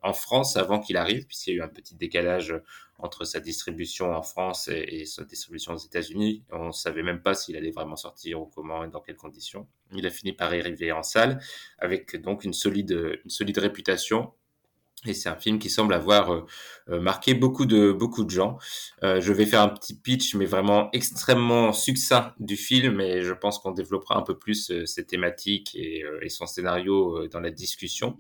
en 0.02 0.12
France 0.12 0.56
avant 0.56 0.80
qu'il 0.80 0.96
arrive, 0.96 1.26
puisqu'il 1.26 1.54
y 1.54 1.54
a 1.54 1.56
eu 1.58 1.62
un 1.62 1.68
petit 1.68 1.94
décalage 1.94 2.54
entre 2.98 3.24
sa 3.24 3.40
distribution 3.40 4.12
en 4.12 4.22
France 4.22 4.68
et, 4.68 5.04
sa 5.04 5.24
distribution 5.24 5.74
aux 5.74 5.78
États-Unis. 5.78 6.44
On 6.50 6.68
ne 6.68 6.72
savait 6.72 7.02
même 7.02 7.22
pas 7.22 7.34
s'il 7.34 7.56
allait 7.56 7.70
vraiment 7.70 7.96
sortir 7.96 8.40
ou 8.40 8.46
comment 8.46 8.84
et 8.84 8.88
dans 8.88 9.00
quelles 9.00 9.16
conditions. 9.16 9.68
Il 9.92 10.06
a 10.06 10.10
fini 10.10 10.32
par 10.32 10.48
arriver 10.48 10.92
en 10.92 11.02
salle 11.02 11.40
avec 11.78 12.20
donc 12.20 12.44
une 12.44 12.52
solide, 12.52 13.18
une 13.24 13.30
solide 13.30 13.58
réputation. 13.58 14.32
Et 15.06 15.14
c'est 15.14 15.28
un 15.28 15.36
film 15.36 15.58
qui 15.58 15.70
semble 15.70 15.94
avoir 15.94 16.32
euh, 16.32 16.46
euh, 16.90 17.00
marqué 17.00 17.34
beaucoup 17.34 17.66
de 17.66 17.92
beaucoup 17.92 18.24
de 18.24 18.30
gens. 18.30 18.58
Euh, 19.04 19.20
je 19.20 19.32
vais 19.32 19.46
faire 19.46 19.62
un 19.62 19.68
petit 19.68 19.94
pitch, 19.94 20.34
mais 20.34 20.44
vraiment 20.44 20.90
extrêmement 20.92 21.72
succinct 21.72 22.34
du 22.40 22.56
film, 22.56 23.00
et 23.00 23.22
je 23.22 23.32
pense 23.32 23.58
qu'on 23.60 23.70
développera 23.70 24.16
un 24.16 24.22
peu 24.22 24.36
plus 24.36 24.84
ses 24.84 25.06
thématiques 25.06 25.76
et, 25.76 26.04
son 26.28 26.46
scénario 26.46 27.26
dans 27.28 27.40
la 27.40 27.50
discussion. 27.50 28.18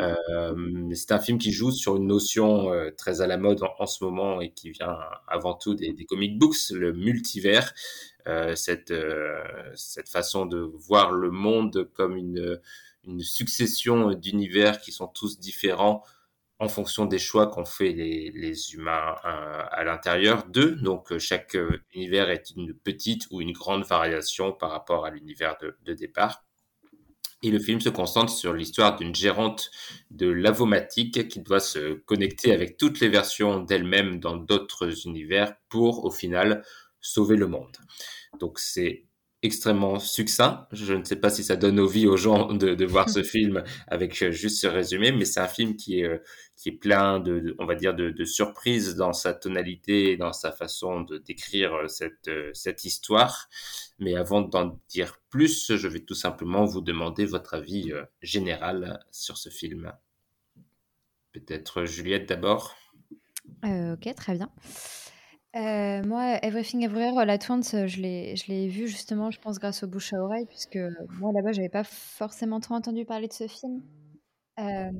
Euh, 0.00 0.90
c'est 0.94 1.12
un 1.12 1.18
film 1.18 1.38
qui 1.38 1.52
joue 1.52 1.70
sur 1.70 1.96
une 1.96 2.06
notion 2.06 2.72
euh, 2.72 2.90
très 2.96 3.20
à 3.20 3.26
la 3.26 3.38
mode 3.38 3.62
en, 3.78 3.86
ce 3.86 4.04
moment 4.04 4.40
et 4.40 4.50
qui 4.50 4.70
vient 4.70 4.96
avant 5.26 5.54
tout 5.54 5.74
des, 5.74 5.92
des 5.92 6.04
comic 6.04 6.38
books, 6.38 6.70
le 6.70 6.92
multivers, 6.92 7.72
euh, 8.26 8.54
cette, 8.56 8.90
euh, 8.90 9.42
cette 9.74 10.08
façon 10.08 10.46
de 10.46 10.58
voir 10.58 11.12
le 11.12 11.30
monde 11.30 11.88
comme 11.94 12.16
une, 12.16 12.60
une 13.06 13.20
succession 13.20 14.12
d'univers 14.14 14.80
qui 14.80 14.92
sont 14.92 15.08
tous 15.08 15.38
différents 15.38 16.02
en 16.58 16.68
fonction 16.68 17.04
des 17.04 17.18
choix 17.18 17.48
qu'ont 17.48 17.66
fait 17.66 17.92
les, 17.92 18.30
les 18.30 18.74
humains 18.74 19.14
à 19.22 19.84
l'intérieur 19.84 20.46
d'eux. 20.46 20.76
Donc 20.76 21.16
chaque 21.18 21.56
univers 21.94 22.30
est 22.30 22.50
une 22.56 22.72
petite 22.74 23.26
ou 23.30 23.40
une 23.40 23.52
grande 23.52 23.84
variation 23.84 24.52
par 24.52 24.70
rapport 24.70 25.04
à 25.04 25.10
l'univers 25.10 25.56
de, 25.60 25.76
de 25.84 25.92
départ. 25.92 26.44
Et 27.42 27.50
le 27.50 27.58
film 27.58 27.80
se 27.80 27.90
concentre 27.90 28.32
sur 28.32 28.54
l'histoire 28.54 28.96
d'une 28.96 29.14
gérante 29.14 29.70
de 30.10 30.26
l'avomatique 30.26 31.28
qui 31.28 31.40
doit 31.40 31.60
se 31.60 31.92
connecter 31.92 32.52
avec 32.52 32.78
toutes 32.78 33.00
les 33.00 33.08
versions 33.08 33.60
d'elle-même 33.60 34.18
dans 34.18 34.36
d'autres 34.36 35.06
univers 35.06 35.54
pour, 35.68 36.04
au 36.04 36.10
final, 36.10 36.64
sauver 37.02 37.36
le 37.36 37.46
monde. 37.46 37.76
Donc 38.40 38.58
c'est 38.58 39.05
extrêmement 39.46 39.98
succinct. 39.98 40.66
Je 40.72 40.92
ne 40.92 41.04
sais 41.04 41.16
pas 41.16 41.30
si 41.30 41.42
ça 41.42 41.56
donne 41.56 41.80
envie 41.80 42.06
aux 42.06 42.16
gens 42.16 42.52
de, 42.52 42.74
de 42.74 42.84
voir 42.84 43.08
ce 43.08 43.22
film 43.34 43.64
avec 43.86 44.20
euh, 44.22 44.30
juste 44.30 44.60
ce 44.60 44.66
résumé, 44.66 45.12
mais 45.12 45.24
c'est 45.24 45.40
un 45.40 45.48
film 45.48 45.76
qui 45.76 46.00
est, 46.00 46.04
euh, 46.04 46.18
qui 46.56 46.68
est 46.68 46.72
plein 46.72 47.18
de, 47.20 47.56
on 47.58 47.66
va 47.66 47.74
dire, 47.74 47.94
de, 47.94 48.10
de, 48.10 48.24
surprises 48.24 48.96
dans 48.96 49.12
sa 49.12 49.32
tonalité 49.32 50.12
et 50.12 50.16
dans 50.16 50.32
sa 50.32 50.52
façon 50.52 51.00
de 51.00 51.18
décrire 51.18 51.74
euh, 51.74 51.88
cette, 51.88 52.30
cette 52.52 52.84
histoire. 52.84 53.48
Mais 53.98 54.16
avant 54.16 54.42
d'en 54.42 54.78
dire 54.88 55.18
plus, 55.30 55.74
je 55.74 55.88
vais 55.88 56.00
tout 56.00 56.14
simplement 56.14 56.64
vous 56.66 56.82
demander 56.82 57.24
votre 57.24 57.54
avis 57.54 57.92
général 58.20 59.00
sur 59.10 59.38
ce 59.38 59.48
film. 59.48 59.92
Peut-être 61.32 61.84
Juliette 61.84 62.28
d'abord? 62.28 62.76
ok, 63.64 64.14
très 64.14 64.34
bien. 64.34 64.50
Euh, 65.56 66.02
moi, 66.04 66.38
Everything 66.42 66.84
Everywhere 66.84 67.18
All 67.18 67.30
at 67.30 67.38
Once, 67.48 67.70
je 67.86 68.00
l'ai, 68.00 68.36
je 68.36 68.46
l'ai 68.48 68.68
vu 68.68 68.88
justement, 68.88 69.30
je 69.30 69.40
pense, 69.40 69.58
grâce 69.58 69.82
au 69.82 69.86
bouche 69.86 70.12
à 70.12 70.18
oreille, 70.18 70.44
puisque 70.46 70.78
moi, 71.18 71.32
là-bas, 71.32 71.52
j'avais 71.52 71.70
pas 71.70 71.84
forcément 71.84 72.60
trop 72.60 72.74
entendu 72.74 73.06
parler 73.06 73.26
de 73.26 73.32
ce 73.32 73.46
film. 73.48 73.82
Euh, 74.58 74.90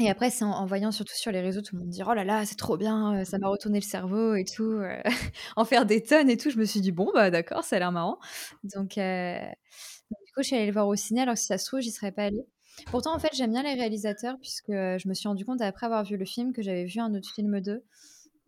et 0.00 0.10
après, 0.10 0.30
c'est 0.30 0.44
en, 0.44 0.66
voyant 0.66 0.90
surtout 0.90 1.14
sur 1.14 1.30
les 1.30 1.40
réseaux, 1.40 1.60
tout 1.60 1.76
le 1.76 1.82
monde 1.82 1.90
dit 1.90 2.02
Oh 2.04 2.14
là 2.14 2.24
là, 2.24 2.44
c'est 2.44 2.56
trop 2.56 2.76
bien, 2.76 3.20
euh, 3.20 3.24
ça 3.24 3.38
m'a 3.38 3.46
retourné 3.46 3.78
le 3.78 3.84
cerveau 3.84 4.34
et 4.34 4.44
tout, 4.44 4.80
en 5.56 5.64
faire 5.64 5.86
des 5.86 6.02
tonnes 6.02 6.30
et 6.30 6.36
tout. 6.36 6.50
Je 6.50 6.58
me 6.58 6.64
suis 6.64 6.80
dit 6.80 6.90
Bon, 6.90 7.10
bah 7.14 7.30
d'accord, 7.30 7.62
ça 7.62 7.76
a 7.76 7.78
l'air 7.78 7.92
marrant. 7.92 8.18
Donc, 8.64 8.94
du 8.96 10.32
coup, 10.34 10.42
je 10.42 10.46
suis 10.46 10.56
allée 10.56 10.66
le 10.66 10.72
voir 10.72 10.88
au 10.88 10.96
ciné, 10.96 11.20
alors 11.20 11.38
si 11.38 11.46
ça 11.46 11.58
se 11.58 11.66
trouve, 11.66 11.80
j'y 11.80 11.92
serais 11.92 12.10
pas 12.10 12.24
allée. 12.24 12.44
Pourtant, 12.86 13.14
en 13.14 13.20
fait, 13.20 13.30
j'aime 13.34 13.52
bien 13.52 13.62
les 13.62 13.74
réalisateurs, 13.74 14.36
puisque 14.40 14.72
je 14.72 15.08
me 15.08 15.14
suis 15.14 15.28
rendu 15.28 15.44
compte 15.44 15.60
après 15.60 15.86
avoir 15.86 16.02
vu 16.02 16.16
le 16.16 16.24
film 16.24 16.52
que 16.52 16.60
j'avais 16.60 16.86
vu 16.86 16.98
un 16.98 17.14
autre 17.14 17.32
film 17.32 17.60
d'eux. 17.60 17.84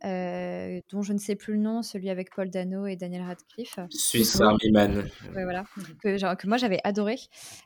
Euh, 0.05 0.81
dont 0.91 1.00
je 1.00 1.15
ne 1.15 1.19
sais 1.19 1.37
plus 1.37 1.55
le 1.55 1.61
nom, 1.61 1.83
celui 1.83 2.11
avec 2.11 2.35
Paul 2.35 2.50
Dano 2.50 2.87
et 2.87 2.97
Daniel 2.97 3.23
Radcliffe. 3.23 3.79
Swiss 3.91 4.41
Army 4.41 4.71
Man. 4.71 5.09
Ouais, 5.35 5.45
voilà. 5.45 5.65
Que, 6.03 6.19
genre, 6.19 6.37
que 6.37 6.47
moi 6.47 6.59
j'avais 6.59 6.81
adoré. 6.85 7.17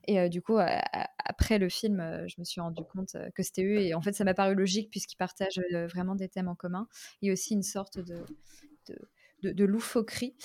Et 0.07 0.21
euh, 0.21 0.29
du 0.29 0.41
coup, 0.41 0.57
après 1.25 1.59
le 1.59 1.69
film, 1.69 2.01
euh, 2.01 2.27
je 2.29 2.37
me 2.39 2.45
suis 2.45 2.61
rendu 2.61 2.83
compte 2.85 3.17
que 3.35 3.43
c'était 3.43 3.65
eux. 3.65 3.81
Et 3.81 3.95
en 3.95 4.01
fait, 4.01 4.13
ça 4.13 4.25
m'a 4.25 4.35
paru 4.35 4.55
logique 4.55 4.91
puisqu'ils 4.91 5.17
partagent 5.17 5.61
vraiment 5.93 6.15
des 6.15 6.29
thèmes 6.29 6.49
en 6.49 6.55
commun. 6.55 6.87
Et 7.21 7.33
aussi 7.33 7.55
une 7.55 7.65
sorte 7.65 7.99
de, 7.99 8.25
de, 9.43 9.51
de, 9.51 9.65
loufoquerie. 9.65 10.37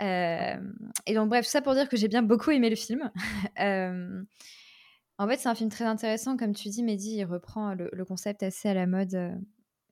et 0.00 1.14
donc, 1.14 1.28
bref, 1.28 1.46
ça 1.46 1.62
pour 1.62 1.74
dire 1.74 1.88
que 1.88 1.96
j'ai 1.96 2.08
bien 2.08 2.22
beaucoup 2.22 2.50
aimé 2.50 2.68
le 2.68 2.76
film. 2.76 3.12
en 3.56 5.28
fait, 5.28 5.36
c'est 5.36 5.48
un 5.48 5.54
film 5.54 5.70
très 5.70 5.84
intéressant. 5.84 6.36
Comme 6.36 6.52
tu 6.52 6.68
dis, 6.68 6.82
Mehdi, 6.82 7.18
il 7.18 7.24
reprend 7.24 7.74
le, 7.74 7.90
le 7.92 8.04
concept 8.04 8.42
assez 8.42 8.68
à 8.68 8.74
la 8.74 8.88
mode 8.88 9.38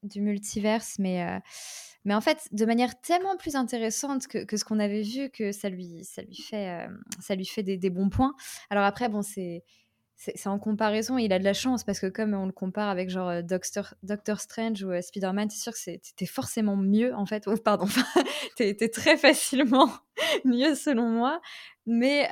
du 0.02 0.20
multiverse, 0.20 0.96
mais, 0.98 1.22
euh, 1.22 1.38
mais 2.04 2.14
en 2.14 2.20
fait, 2.20 2.48
de 2.52 2.64
manière 2.64 3.00
tellement 3.00 3.36
plus 3.36 3.56
intéressante 3.56 4.26
que, 4.26 4.44
que 4.44 4.56
ce 4.56 4.64
qu'on 4.64 4.78
avait 4.78 5.02
vu, 5.02 5.30
que 5.30 5.52
ça 5.52 5.68
lui, 5.68 6.04
ça 6.04 6.22
lui 6.22 6.36
fait, 6.36 6.68
euh, 6.68 6.88
ça 7.20 7.34
lui 7.34 7.46
fait 7.46 7.62
des, 7.62 7.76
des, 7.76 7.90
bons 7.90 8.08
points. 8.08 8.34
Alors 8.70 8.84
après, 8.84 9.08
bon, 9.08 9.22
c'est. 9.22 9.64
C'est 10.18 10.46
en 10.46 10.58
comparaison, 10.58 11.18
il 11.18 11.30
a 11.34 11.38
de 11.38 11.44
la 11.44 11.52
chance 11.52 11.84
parce 11.84 12.00
que 12.00 12.06
comme 12.06 12.32
on 12.32 12.46
le 12.46 12.52
compare 12.52 12.88
avec 12.88 13.10
genre 13.10 13.28
euh, 13.28 13.42
Doctor, 13.42 13.92
Doctor 14.02 14.40
Strange 14.40 14.82
ou 14.82 14.90
Spider-Man, 14.98 15.50
c'est 15.50 15.60
sûr 15.60 15.72
que 15.72 15.78
c'était 15.78 16.24
forcément 16.24 16.74
mieux 16.74 17.14
en 17.14 17.26
fait. 17.26 17.44
Pardon, 17.62 17.84
t'es 18.56 18.74
très 18.88 19.18
facilement 19.18 19.90
mieux 20.46 20.74
selon 20.74 21.10
moi. 21.10 21.42
Mais 21.84 22.30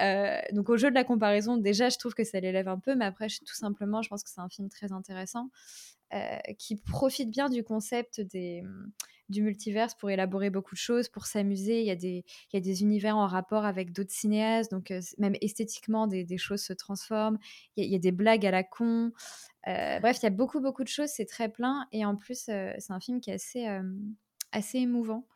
donc 0.54 0.71
au 0.71 0.78
jeu 0.78 0.88
de 0.88 0.94
la 0.94 1.04
comparaison, 1.04 1.59
déjà 1.59 1.90
je 1.90 1.99
trouve 1.99 2.14
que 2.14 2.25
ça 2.25 2.40
l'élève 2.40 2.68
un 2.68 2.78
peu, 2.78 2.94
mais 2.94 3.04
après 3.04 3.26
tout 3.26 3.54
simplement, 3.54 4.00
je 4.00 4.09
pense 4.09 4.25
que 4.25 4.30
c'est 4.30 4.40
un 4.40 4.49
film 4.49 4.71
très 4.71 4.90
intéressant. 4.90 5.50
Euh, 6.14 6.37
qui 6.59 6.76
profite 6.76 7.28
bien 7.28 7.49
du 7.49 7.64
concept 7.64 8.21
mm, 8.21 8.62
du 9.30 9.42
multiverse 9.42 9.97
pour 9.97 10.11
élaborer 10.11 10.49
beaucoup 10.49 10.76
de 10.76 10.80
choses, 10.80 11.09
pour 11.09 11.26
s'amuser. 11.26 11.80
Il, 11.80 11.87
y 11.87 11.90
a 11.90 12.61
des, 12.61 12.83
univers 12.83 13.16
en 13.16 13.26
rapport 13.26 13.64
avec 13.64 13.92
d'autres 13.92 14.12
cinéastes, 14.12 14.71
donc 14.71 14.92
euh, 14.92 15.00
même 15.18 15.35
esthétiquement, 15.40 16.06
des, 16.06 16.38
choses 16.38 16.62
se 16.62 16.73
transforment. 16.73 17.38
Il 17.76 17.90
y, 17.90 17.97
a, 17.97 17.99
des 17.99 18.12
blagues 18.12 18.47
à 18.47 18.52
la 18.52 18.62
con. 18.62 19.11
Euh, 19.66 19.99
bref, 19.99 20.18
il 20.21 20.25
y 20.25 20.26
a 20.26 20.30
beaucoup, 20.30 20.61
beaucoup 20.61 20.85
de 20.85 20.88
choses, 20.88 21.09
c'est 21.09 21.25
très 21.25 21.49
plein. 21.49 21.88
Et 21.90 22.04
en 22.04 22.14
plus, 22.14 22.44
c'est 22.44 22.90
un 22.90 23.00
film 23.00 23.21
qui 23.21 23.30
est 23.30 23.56
assez 24.52 24.78
émouvant. 24.78 25.26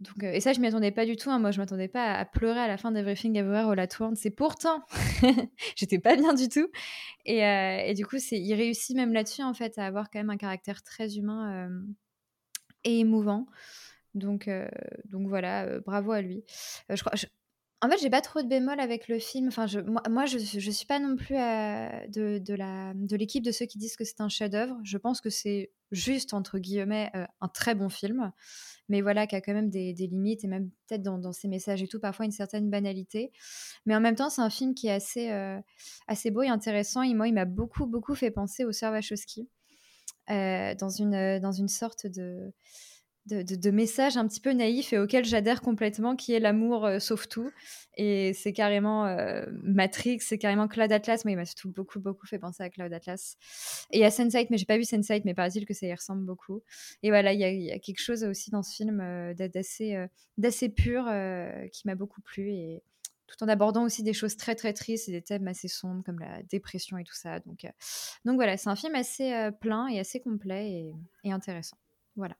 Donc, 0.00 0.22
et 0.22 0.40
ça, 0.40 0.52
je 0.52 0.60
m'y 0.60 0.68
attendais 0.68 0.92
pas 0.92 1.04
du 1.04 1.16
tout. 1.16 1.30
Hein. 1.30 1.38
Moi, 1.38 1.50
je 1.50 1.58
m'attendais 1.58 1.88
pas 1.88 2.14
à, 2.14 2.24
pleurer 2.24 2.60
à 2.60 2.68
la 2.68 2.76
fin 2.76 2.92
d'Everything 2.92 3.36
Everywhere 3.36 3.70
All 3.70 3.80
At 3.80 3.88
Once. 4.00 4.18
C'est 4.20 4.30
pourtant, 4.30 4.84
j'étais 5.76 5.98
pas 5.98 6.14
bien 6.16 6.34
du 6.34 6.48
tout. 6.48 6.68
Et, 7.24 7.44
euh, 7.44 7.92
du 7.94 8.06
coup, 8.06 8.16
il 8.30 8.54
réussit 8.54 8.96
même 8.96 9.12
là-dessus, 9.12 9.42
en 9.42 9.54
fait, 9.54 9.76
à 9.78 9.86
avoir 9.86 10.10
quand 10.10 10.20
même 10.20 10.30
un 10.30 10.36
caractère 10.36 10.82
très 10.82 11.16
humain 11.16 11.68
euh, 11.68 11.80
et 12.84 13.00
émouvant. 13.00 13.46
Donc, 14.14 14.48
euh, 14.48 14.68
donc 15.06 15.28
voilà, 15.28 15.80
bravo 15.80 16.12
à 16.12 16.22
lui. 16.22 16.44
je 16.88 17.00
crois, 17.00 17.12
en 17.80 17.88
fait, 17.88 17.98
j'ai 18.00 18.10
pas 18.10 18.20
trop 18.20 18.42
de 18.42 18.48
bémol 18.48 18.80
avec 18.80 19.08
le 19.08 19.18
film. 19.18 19.48
Enfin, 19.48 19.66
moi, 20.08 20.26
je, 20.26 20.38
je 20.38 20.70
suis 20.70 20.86
pas 20.86 20.98
non 20.98 21.16
plus 21.16 21.36
de, 21.36 22.38
de, 22.38 22.54
la, 22.54 22.92
de 22.94 23.16
l'équipe 23.16 23.44
de 23.44 23.52
ceux 23.52 23.66
qui 23.66 23.78
disent 23.78 23.96
que 23.96 24.04
c'est 24.04 24.20
un 24.20 24.28
chef-d'œuvre. 24.28 24.76
Je 24.82 24.98
pense 24.98 25.20
que 25.20 25.30
c'est 25.30 25.70
juste, 25.92 26.34
entre 26.34 26.58
guillemets, 26.58 27.10
un 27.40 27.48
très 27.48 27.74
bon 27.74 27.88
film 27.88 28.32
mais 28.88 29.02
voilà, 29.02 29.26
qui 29.26 29.36
a 29.36 29.40
quand 29.40 29.52
même 29.52 29.70
des, 29.70 29.92
limites 29.92 30.44
et 30.44 30.48
même 30.48 30.70
peut-être 30.86 31.02
dans, 31.02 31.32
ses 31.32 31.48
messages 31.48 31.82
et 31.82 31.88
tout, 31.88 32.00
parfois 32.00 32.24
une 32.24 32.32
certaine 32.32 32.70
banalité. 32.70 33.32
Mais 33.86 33.94
en 33.94 34.00
même 34.00 34.14
temps, 34.14 34.30
c'est 34.30 34.40
un 34.40 34.50
film 34.50 34.74
qui 34.74 34.88
est 34.88 34.92
assez, 34.92 35.30
euh, 35.30 35.60
assez 36.06 36.30
beau 36.30 36.42
et 36.42 36.48
intéressant. 36.48 37.02
Et 37.02 37.14
moi, 37.14 37.28
il 37.28 37.34
m'a 37.34 37.44
beaucoup, 37.44 37.86
beaucoup 37.86 38.14
fait 38.14 38.30
penser 38.30 38.64
au 38.64 38.72
Sir 38.72 38.90
Wachowski, 38.90 39.48
euh, 40.30 40.74
dans, 40.74 40.88
une, 40.88 41.38
dans 41.38 41.52
une 41.52 41.68
sorte 41.68 42.06
de 42.06 42.52
de, 43.28 43.70
messages 43.70 44.16
un 44.16 44.26
petit 44.26 44.40
peu 44.40 44.52
naïfs 44.52 44.92
et 44.92 44.98
auxquels 44.98 45.24
j'adhère 45.24 45.60
complètement, 45.60 46.16
qui 46.16 46.32
est 46.32 46.40
l'amour 46.40 46.86
euh, 46.86 46.98
sauve 46.98 47.28
tout. 47.28 47.50
Et 47.96 48.32
c'est 48.32 48.52
carrément 48.52 49.06
euh, 49.06 49.44
Matrix, 49.62 50.20
c'est 50.20 50.38
carrément 50.38 50.68
Cloud 50.68 50.90
Atlas. 50.90 51.24
Moi, 51.24 51.32
il 51.32 51.36
m'a 51.36 51.44
surtout 51.44 51.70
beaucoup, 51.70 52.00
beaucoup 52.00 52.26
fait 52.26 52.38
penser 52.38 52.62
à 52.62 52.70
Cloud 52.70 52.92
Atlas. 52.92 53.36
Et 53.90 54.04
à 54.04 54.08
Sense8, 54.08 54.48
mais 54.50 54.58
j'ai 54.58 54.66
pas 54.66 54.76
vu 54.76 54.84
Sense8, 54.84 55.22
mais 55.24 55.34
paraît-il 55.34 55.66
que 55.66 55.74
ça 55.74 55.86
y 55.86 55.94
ressemble 55.94 56.24
beaucoup. 56.24 56.62
Et 57.02 57.10
voilà, 57.10 57.32
il 57.32 57.40
y, 57.40 57.70
a 57.70 57.78
quelque 57.78 58.00
chose 58.00 58.24
aussi 58.24 58.50
dans 58.50 58.62
ce 58.62 58.74
film 58.74 59.00
euh, 59.00 59.34
d'assez, 59.34 59.96
d'assez 60.36 60.68
pur 60.68 61.04
qui 61.72 61.86
m'a 61.86 61.94
beaucoup 61.94 62.20
plu. 62.20 62.50
Et 62.50 62.82
tout 63.26 63.44
en 63.44 63.48
abordant 63.48 63.84
aussi 63.84 64.02
des 64.02 64.14
choses 64.14 64.36
très 64.38 64.54
très 64.54 64.72
tristes 64.72 65.08
et 65.08 65.12
des 65.12 65.20
thèmes 65.22 65.46
assez 65.48 65.68
sombres 65.68 66.02
comme 66.02 66.18
la 66.18 66.42
dépression 66.44 66.96
et 66.96 67.04
tout 67.04 67.14
ça. 67.14 67.40
Donc, 67.40 67.66
donc 68.24 68.36
voilà, 68.36 68.56
c'est 68.56 68.70
un 68.70 68.76
film 68.76 68.94
assez 68.94 69.50
plein 69.60 69.88
et 69.88 69.98
assez 69.98 70.20
complet 70.20 70.70
et, 70.70 70.94
et 71.24 71.32
intéressant. 71.32 71.76
Voilà. 72.16 72.36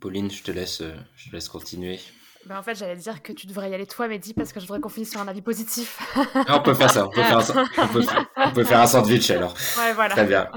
Pauline, 0.00 0.30
je 0.30 0.42
te 0.42 0.50
laisse, 0.50 0.82
je 1.16 1.30
te 1.30 1.34
laisse 1.34 1.48
continuer. 1.48 1.98
Ben 2.46 2.58
en 2.58 2.62
fait, 2.62 2.74
j'allais 2.74 2.96
dire 2.96 3.22
que 3.22 3.32
tu 3.32 3.46
devrais 3.46 3.70
y 3.70 3.74
aller 3.74 3.86
toi, 3.86 4.06
Mehdi, 4.06 4.34
parce 4.34 4.52
que 4.52 4.60
je 4.60 4.66
voudrais 4.66 4.80
qu'on 4.80 4.90
finisse 4.90 5.10
sur 5.10 5.20
un 5.20 5.28
avis 5.28 5.40
positif. 5.40 5.98
Ah, 6.46 6.58
on 6.58 6.62
peut 6.62 6.74
faire 6.74 6.90
ça, 6.90 7.06
on 7.06 7.10
peut 7.10 7.22
faire 7.22 7.38
un, 7.38 7.64
on 7.78 7.88
peut, 7.88 8.04
on 8.36 8.52
peut 8.52 8.64
faire 8.64 8.80
un 8.80 8.86
sandwich 8.86 9.30
alors. 9.30 9.54
Ouais, 9.78 9.94
voilà. 9.94 10.14
Très 10.14 10.26
bien. 10.26 10.50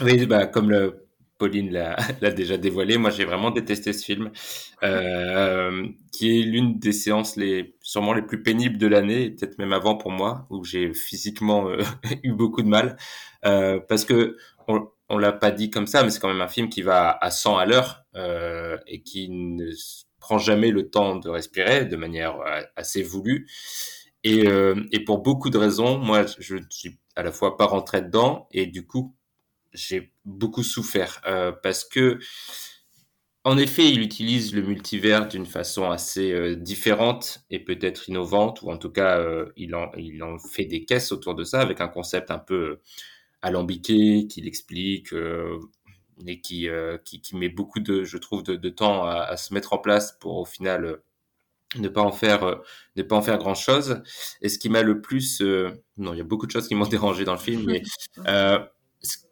Oui, 0.00 0.26
bah, 0.26 0.46
comme 0.46 0.70
le, 0.70 1.06
Pauline 1.38 1.70
l'a 1.70 2.30
déjà 2.30 2.56
dévoilé, 2.56 2.96
moi 2.96 3.10
j'ai 3.10 3.24
vraiment 3.24 3.50
détesté 3.50 3.92
ce 3.92 4.04
film, 4.04 4.30
euh, 4.82 5.86
qui 6.12 6.40
est 6.40 6.42
l'une 6.42 6.78
des 6.78 6.92
séances 6.92 7.36
les 7.36 7.76
sûrement 7.80 8.14
les 8.14 8.22
plus 8.22 8.42
pénibles 8.42 8.78
de 8.78 8.86
l'année, 8.86 9.30
peut-être 9.30 9.58
même 9.58 9.72
avant 9.72 9.96
pour 9.96 10.10
moi, 10.10 10.46
où 10.50 10.64
j'ai 10.64 10.94
physiquement 10.94 11.68
euh, 11.68 11.82
eu 12.22 12.32
beaucoup 12.32 12.62
de 12.62 12.68
mal, 12.68 12.96
euh, 13.44 13.78
parce 13.80 14.04
que 14.04 14.36
on, 14.66 14.88
on 15.08 15.18
l'a 15.18 15.32
pas 15.32 15.50
dit 15.50 15.70
comme 15.70 15.86
ça, 15.86 16.02
mais 16.02 16.10
c'est 16.10 16.20
quand 16.20 16.28
même 16.28 16.40
un 16.40 16.48
film 16.48 16.68
qui 16.68 16.82
va 16.82 17.10
à 17.20 17.30
100 17.30 17.58
à 17.58 17.66
l'heure 17.66 18.04
euh, 18.16 18.76
et 18.86 19.02
qui 19.02 19.28
ne 19.30 19.70
prend 20.20 20.38
jamais 20.38 20.70
le 20.70 20.90
temps 20.90 21.16
de 21.16 21.28
respirer 21.28 21.84
de 21.84 21.96
manière 21.96 22.40
euh, 22.40 22.62
assez 22.74 23.02
voulue. 23.02 23.48
Et, 24.24 24.46
euh, 24.48 24.82
et 24.90 25.04
pour 25.04 25.18
beaucoup 25.18 25.50
de 25.50 25.58
raisons, 25.58 25.98
moi 25.98 26.24
je 26.38 26.56
ne 26.56 26.64
suis 26.70 26.98
à 27.14 27.22
la 27.22 27.30
fois 27.30 27.56
pas 27.56 27.66
rentré 27.66 28.02
dedans 28.02 28.48
et 28.50 28.66
du 28.66 28.86
coup 28.86 29.14
j'ai 29.72 30.12
beaucoup 30.24 30.62
souffert 30.62 31.20
parce 31.62 31.84
que, 31.84 32.18
en 33.44 33.58
effet, 33.58 33.90
il 33.90 34.00
utilise 34.00 34.54
le 34.54 34.62
multivers 34.62 35.28
d'une 35.28 35.44
façon 35.44 35.90
assez 35.90 36.56
différente 36.56 37.44
et 37.50 37.58
peut-être 37.58 38.08
innovante, 38.08 38.62
ou 38.62 38.70
en 38.70 38.78
tout 38.78 38.88
cas, 38.90 39.22
il 39.56 39.74
en 39.74 40.38
fait 40.38 40.64
des 40.64 40.86
caisses 40.86 41.12
autour 41.12 41.34
de 41.34 41.44
ça 41.44 41.60
avec 41.60 41.82
un 41.82 41.88
concept 41.88 42.30
un 42.30 42.38
peu 42.38 42.80
alambiqué 43.46 44.26
qu'il 44.28 44.46
explique 44.46 45.14
et 46.26 46.40
qui, 46.40 46.68
qui, 47.04 47.20
qui, 47.20 47.36
met 47.36 47.48
beaucoup 47.48 47.80
de, 47.80 48.04
je 48.04 48.18
trouve, 48.18 48.42
de, 48.42 48.56
de 48.56 48.68
temps 48.68 49.04
à, 49.04 49.20
à, 49.20 49.36
se 49.36 49.52
mettre 49.52 49.72
en 49.72 49.78
place 49.78 50.16
pour 50.20 50.36
au 50.36 50.44
final 50.44 50.98
ne 51.76 51.88
pas 51.88 52.02
en 52.02 52.12
faire 52.12 52.60
ne 52.96 53.02
pas 53.02 53.16
en 53.16 53.22
faire 53.22 53.38
grand 53.38 53.54
chose 53.54 54.02
et 54.40 54.48
ce 54.48 54.58
qui 54.58 54.68
m'a 54.68 54.82
le 54.82 55.00
plus 55.00 55.42
non 55.96 56.14
il 56.14 56.18
y 56.18 56.20
a 56.20 56.24
beaucoup 56.24 56.46
de 56.46 56.52
choses 56.52 56.68
qui 56.68 56.74
m'ont 56.74 56.86
dérangé 56.88 57.24
dans 57.24 57.34
le 57.34 57.38
film 57.38 57.64
mais 57.66 57.82
euh, 58.26 58.58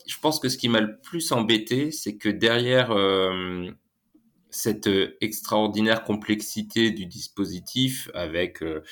je 0.07 0.19
pense 0.21 0.39
que 0.41 0.49
ce 0.49 0.59
qui 0.59 0.69
m'a 0.69 0.81
le 0.81 0.99
plus 1.01 1.33
embêté, 1.33 1.91
c'est 1.91 2.17
que 2.17 2.29
derrière 2.29 2.91
euh, 2.91 3.71
cette 4.51 4.89
extraordinaire 5.21 6.05
complexité 6.05 6.91
du 6.91 7.07
dispositif, 7.07 8.11
avec 8.15 8.63
euh, 8.63 8.83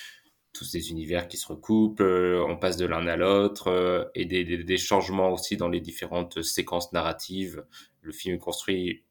tous 0.53 0.65
ces 0.65 0.91
univers 0.91 1.29
qui 1.29 1.37
se 1.37 1.47
recoupent, 1.47 2.01
euh, 2.01 2.45
on 2.49 2.57
passe 2.57 2.77
de 2.77 2.87
l'un 2.87 3.07
à 3.07 3.17
l'autre, 3.17 3.69
euh, 3.69 4.05
et 4.15 4.25
des, 4.25 4.45
des, 4.45 4.63
des, 4.63 4.77
changements 4.77 5.33
aussi 5.33 5.57
dans 5.57 5.69
les 5.69 5.81
différentes 5.81 6.43
séquences 6.43 6.93
narratives. 6.93 7.65
Le 8.03 8.13
film 8.13 8.37
est 8.37 8.39
construit 8.39 9.05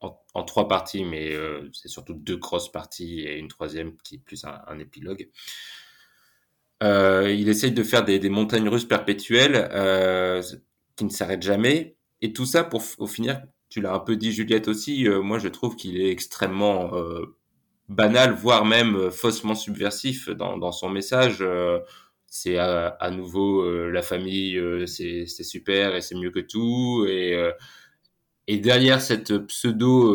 en, 0.00 0.18
en 0.34 0.44
trois 0.44 0.68
parties, 0.68 1.04
mais 1.04 1.32
euh, 1.32 1.70
c'est 1.72 1.88
surtout 1.88 2.14
deux 2.14 2.36
grosses 2.36 2.70
parties 2.70 3.20
et 3.20 3.38
une 3.38 3.48
troisième 3.48 3.96
qui 3.98 4.16
est 4.16 4.18
plus 4.18 4.44
un, 4.44 4.60
un 4.66 4.78
épilogue. 4.78 5.28
il 6.82 7.48
essaye 7.48 7.72
de 7.72 7.82
faire 7.82 8.04
des, 8.04 8.18
des 8.18 8.28
montagnes 8.28 8.68
russes 8.68 8.84
perpétuelles 8.84 9.68
qui 10.96 11.04
ne 11.04 11.10
s'arrête 11.10 11.42
jamais. 11.42 11.96
Et 12.20 12.32
tout 12.32 12.46
ça 12.46 12.64
pour 12.64 12.82
au 12.98 13.06
finir, 13.06 13.42
tu 13.74 13.80
l'as 13.80 13.92
un 13.92 13.98
peu 13.98 14.16
dit 14.16 14.32
Juliette 14.32 14.68
aussi, 14.68 15.08
euh, 15.08 15.20
moi 15.20 15.40
je 15.40 15.48
trouve 15.48 15.74
qu'il 15.74 16.00
est 16.00 16.08
extrêmement 16.08 16.94
euh, 16.94 17.36
banal, 17.88 18.34
voire 18.34 18.64
même 18.64 18.96
euh, 18.96 19.10
faussement 19.10 19.54
subversif 19.54 20.28
dans, 20.30 20.56
dans 20.56 20.72
son 20.72 20.88
message. 20.88 21.38
Euh, 21.40 21.80
c'est 22.26 22.58
à, 22.58 23.10
nouveau 23.12 23.64
la 23.90 24.02
famille, 24.02 24.60
c'est 24.88 25.24
super 25.28 25.94
et 25.94 26.00
c'est 26.00 26.16
mieux 26.16 26.32
que 26.32 26.40
tout. 26.40 27.06
Et, 27.08 27.38
et 28.48 28.58
derrière 28.58 29.00
cette 29.00 29.38
pseudo, 29.46 30.12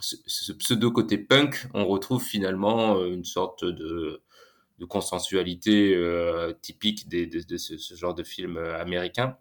ce, 0.00 0.52
pseudo 0.54 0.90
côté 0.90 1.18
punk, 1.18 1.66
on 1.74 1.84
retrouve 1.84 2.24
finalement 2.24 3.04
une 3.04 3.26
sorte 3.26 3.62
de, 3.62 4.22
de 4.78 4.84
consensualité 4.86 5.94
typique 6.62 7.10
des, 7.10 7.26
de, 7.26 7.56
ce, 7.58 7.94
genre 7.94 8.14
de 8.14 8.22
film 8.22 8.56
américain. 8.56 9.36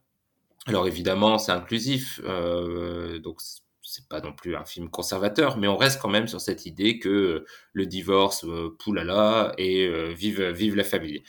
Alors 0.65 0.87
évidemment, 0.87 1.37
c'est 1.39 1.51
inclusif, 1.51 2.21
euh, 2.23 3.19
donc 3.19 3.41
c'est 3.83 4.07
pas 4.07 4.21
non 4.21 4.33
plus 4.33 4.55
un 4.55 4.65
film 4.65 4.89
conservateur, 4.89 5.57
mais 5.57 5.67
on 5.67 5.77
reste 5.77 6.01
quand 6.01 6.09
même 6.09 6.27
sur 6.27 6.41
cette 6.41 6.65
idée 6.65 6.99
que 6.99 7.45
le 7.73 7.85
divorce, 7.85 8.45
euh, 8.45 8.75
poulala, 8.79 9.53
et 9.57 9.85
euh, 9.87 10.13
vive 10.13 10.41
vive 10.51 10.75
la 10.75 10.83
famille. 10.83 11.23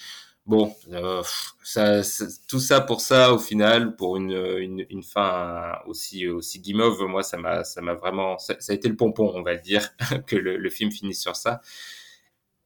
Bon, 0.46 0.74
euh, 0.92 1.22
ça, 1.62 2.02
tout 2.48 2.60
ça 2.60 2.80
pour 2.82 3.00
ça, 3.00 3.32
au 3.32 3.38
final, 3.38 3.96
pour 3.96 4.16
une, 4.18 4.32
une, 4.32 4.86
une 4.90 5.02
fin 5.02 5.78
aussi 5.86 6.28
aussi 6.28 6.60
guimauve, 6.60 7.02
moi 7.06 7.22
ça 7.22 7.38
m'a 7.38 7.64
ça 7.64 7.80
m'a 7.80 7.94
vraiment 7.94 8.38
ça, 8.38 8.54
ça, 8.60 8.72
a 8.72 8.76
été 8.76 8.88
le 8.88 8.96
pompon, 8.96 9.32
on 9.34 9.42
va 9.42 9.56
dire, 9.56 9.90
que 10.26 10.36
le, 10.36 10.58
le 10.58 10.70
film 10.70 10.90
finisse 10.92 11.22
sur 11.22 11.36
ça. 11.36 11.60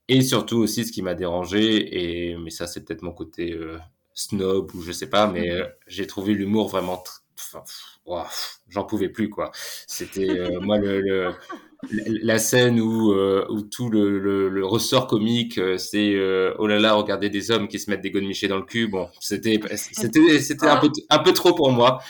Et 0.08 0.22
surtout 0.22 0.56
aussi, 0.58 0.84
ce 0.86 0.92
qui 0.92 1.02
m'a 1.02 1.14
dérangé, 1.14 2.30
et 2.30 2.36
mais 2.36 2.50
ça 2.50 2.66
c'est 2.66 2.84
peut-être 2.84 3.02
mon 3.02 3.12
côté 3.12 3.52
euh, 3.52 3.78
snob 4.14 4.74
ou 4.74 4.82
je 4.82 4.92
sais 4.92 5.08
pas, 5.10 5.26
mais 5.26 5.50
euh, 5.50 5.66
j'ai 5.86 6.06
trouvé 6.06 6.34
l'humour 6.34 6.68
vraiment. 6.68 7.02
Enfin, 7.27 7.27
j'en 8.68 8.84
pouvais 8.84 9.08
plus 9.08 9.28
quoi. 9.28 9.50
C'était 9.86 10.28
euh, 10.28 10.60
moi 10.60 10.78
le, 10.78 11.32
la 11.90 12.38
scène 12.38 12.80
où 12.80 13.12
euh, 13.12 13.46
où 13.50 13.62
tout 13.62 13.90
le, 13.90 14.64
ressort 14.64 15.06
comique 15.06 15.60
c'est 15.78 16.14
euh, 16.14 16.54
oh 16.58 16.66
là 16.66 16.78
là 16.78 16.94
regardez 16.94 17.30
des 17.30 17.50
hommes 17.50 17.68
qui 17.68 17.78
se 17.78 17.90
mettent 17.90 18.00
des 18.00 18.10
godemichés 18.10 18.48
dans 18.48 18.56
le 18.56 18.64
cul. 18.64 18.88
Bon, 18.88 19.08
c'était 19.20 19.60
c'était 19.74 20.40
c'était 20.40 20.66
un 20.66 20.76
peu 20.76 20.90
un 21.10 21.18
peu 21.18 21.32
trop 21.32 21.54
pour 21.54 21.70
moi. 21.72 22.00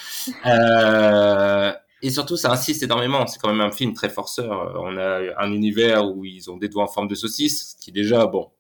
et 2.03 2.11
surtout, 2.11 2.37
ça 2.37 2.53
insiste 2.53 2.83
énormément. 2.83 3.27
C'est 3.27 3.41
quand 3.41 3.53
même 3.53 3.61
un 3.61 3.73
film 3.73 3.93
très 3.93 4.09
forceur. 4.09 4.75
On 4.83 4.97
a 4.97 5.43
un 5.43 5.53
univers 5.53 6.07
où 6.09 6.25
ils 6.25 6.51
ont 6.51 6.57
des 6.57 6.69
doigts 6.69 6.85
en 6.85 6.88
forme 6.88 7.09
de 7.09 7.14
saucisse, 7.14 7.77
qui 7.81 7.91
déjà, 7.93 8.27
bon, 8.27 8.51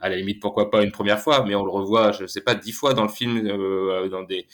à 0.00 0.08
la 0.08 0.16
limite 0.16 0.40
pourquoi 0.40 0.70
pas 0.70 0.82
une 0.82 0.92
première 0.92 1.20
fois, 1.20 1.44
mais 1.46 1.54
on 1.54 1.64
le 1.64 1.70
revoit, 1.70 2.12
je 2.12 2.26
sais 2.26 2.40
pas, 2.40 2.54
dix 2.54 2.72
fois 2.72 2.94
dans 2.94 3.02
le 3.02 3.08
film, 3.08 3.42
dans 4.10 4.22
des 4.22 4.46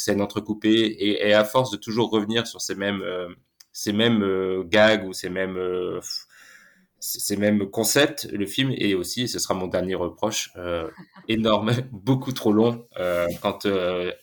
scènes 0.00 0.22
entrecoupées, 0.22 0.70
et, 0.70 1.28
et, 1.28 1.34
à 1.34 1.44
force 1.44 1.70
de 1.70 1.76
toujours 1.76 2.10
revenir 2.10 2.46
sur 2.46 2.60
ces 2.60 2.74
mêmes, 2.74 3.02
euh, 3.02 3.28
ces 3.72 3.92
mêmes 3.92 4.22
euh, 4.22 4.64
gags 4.64 5.06
ou 5.06 5.12
ces 5.12 5.28
mêmes, 5.28 5.56
euh, 5.56 6.00
ces 6.98 7.36
mêmes 7.36 7.70
concepts, 7.70 8.28
le 8.32 8.46
film 8.46 8.72
est 8.76 8.94
aussi, 8.94 9.22
et 9.22 9.26
ce 9.26 9.38
sera 9.38 9.54
mon 9.54 9.66
dernier 9.66 9.94
reproche, 9.94 10.50
euh, 10.56 10.88
énorme, 11.28 11.72
beaucoup 11.92 12.32
trop 12.32 12.52
long. 12.52 12.86
quand 13.42 13.66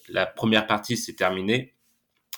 la 0.10 0.26
première 0.26 0.68
partie 0.68 0.98
s'est 0.98 1.14
terminée, 1.14 1.76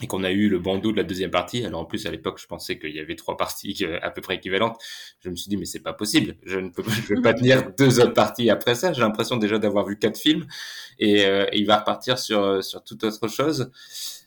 et 0.01 0.07
qu'on 0.07 0.23
a 0.23 0.31
eu 0.31 0.49
le 0.49 0.59
bandeau 0.59 0.91
de 0.91 0.97
la 0.97 1.03
deuxième 1.03 1.31
partie. 1.31 1.65
Alors 1.65 1.81
en 1.81 1.85
plus 1.85 2.05
à 2.05 2.11
l'époque, 2.11 2.39
je 2.41 2.47
pensais 2.47 2.79
qu'il 2.79 2.95
y 2.95 2.99
avait 2.99 3.15
trois 3.15 3.37
parties 3.37 3.85
à 4.01 4.11
peu 4.11 4.21
près 4.21 4.35
équivalentes. 4.35 4.77
Je 5.21 5.29
me 5.29 5.35
suis 5.35 5.49
dit 5.49 5.57
mais 5.57 5.65
c'est 5.65 5.81
pas 5.81 5.93
possible. 5.93 6.35
Je 6.43 6.59
ne 6.59 6.69
peux, 6.69 6.83
je 6.83 7.15
vais 7.15 7.21
pas 7.21 7.33
tenir 7.33 7.71
deux 7.77 7.99
autres 7.99 8.13
parties 8.13 8.49
après 8.49 8.75
ça. 8.75 8.93
J'ai 8.93 9.01
l'impression 9.01 9.37
déjà 9.37 9.57
d'avoir 9.59 9.85
vu 9.85 9.97
quatre 9.97 10.17
films 10.17 10.45
et, 10.99 11.25
euh, 11.25 11.45
et, 11.51 11.59
il 11.59 11.65
va 11.65 11.77
repartir 11.79 12.17
sur 12.19 12.63
sur 12.63 12.83
toute 12.83 13.03
autre 13.03 13.27
chose. 13.27 13.71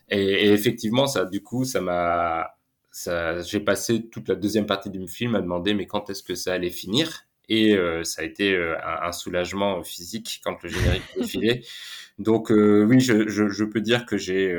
Et, 0.09 0.21
et 0.21 0.51
effectivement, 0.51 1.07
ça 1.07 1.25
du 1.25 1.41
coup, 1.41 1.65
ça 1.65 1.81
m'a 1.81 2.55
ça 2.91 3.41
j'ai 3.41 3.59
passé 3.59 4.07
toute 4.09 4.29
la 4.29 4.35
deuxième 4.35 4.67
partie 4.67 4.89
du 4.89 5.07
film 5.07 5.35
à 5.35 5.41
demander 5.41 5.73
mais 5.73 5.87
quand 5.87 6.09
est-ce 6.09 6.23
que 6.23 6.35
ça 6.35 6.53
allait 6.53 6.69
finir? 6.69 7.25
Et 7.49 7.75
euh, 7.75 8.03
ça 8.03 8.21
a 8.21 8.25
été 8.25 8.55
euh, 8.55 8.75
un, 8.83 9.07
un, 9.07 9.11
soulagement 9.11 9.83
physique 9.83 10.41
quand 10.43 10.61
le 10.63 10.69
générique 10.69 11.03
défilait. 11.17 11.61
Donc 12.19 12.51
euh, 12.51 12.85
oui, 12.85 12.99
je, 12.99 13.27
je, 13.27 13.49
je, 13.49 13.63
peux 13.63 13.81
dire 13.81 14.05
que 14.05 14.17
j'ai 14.17 14.55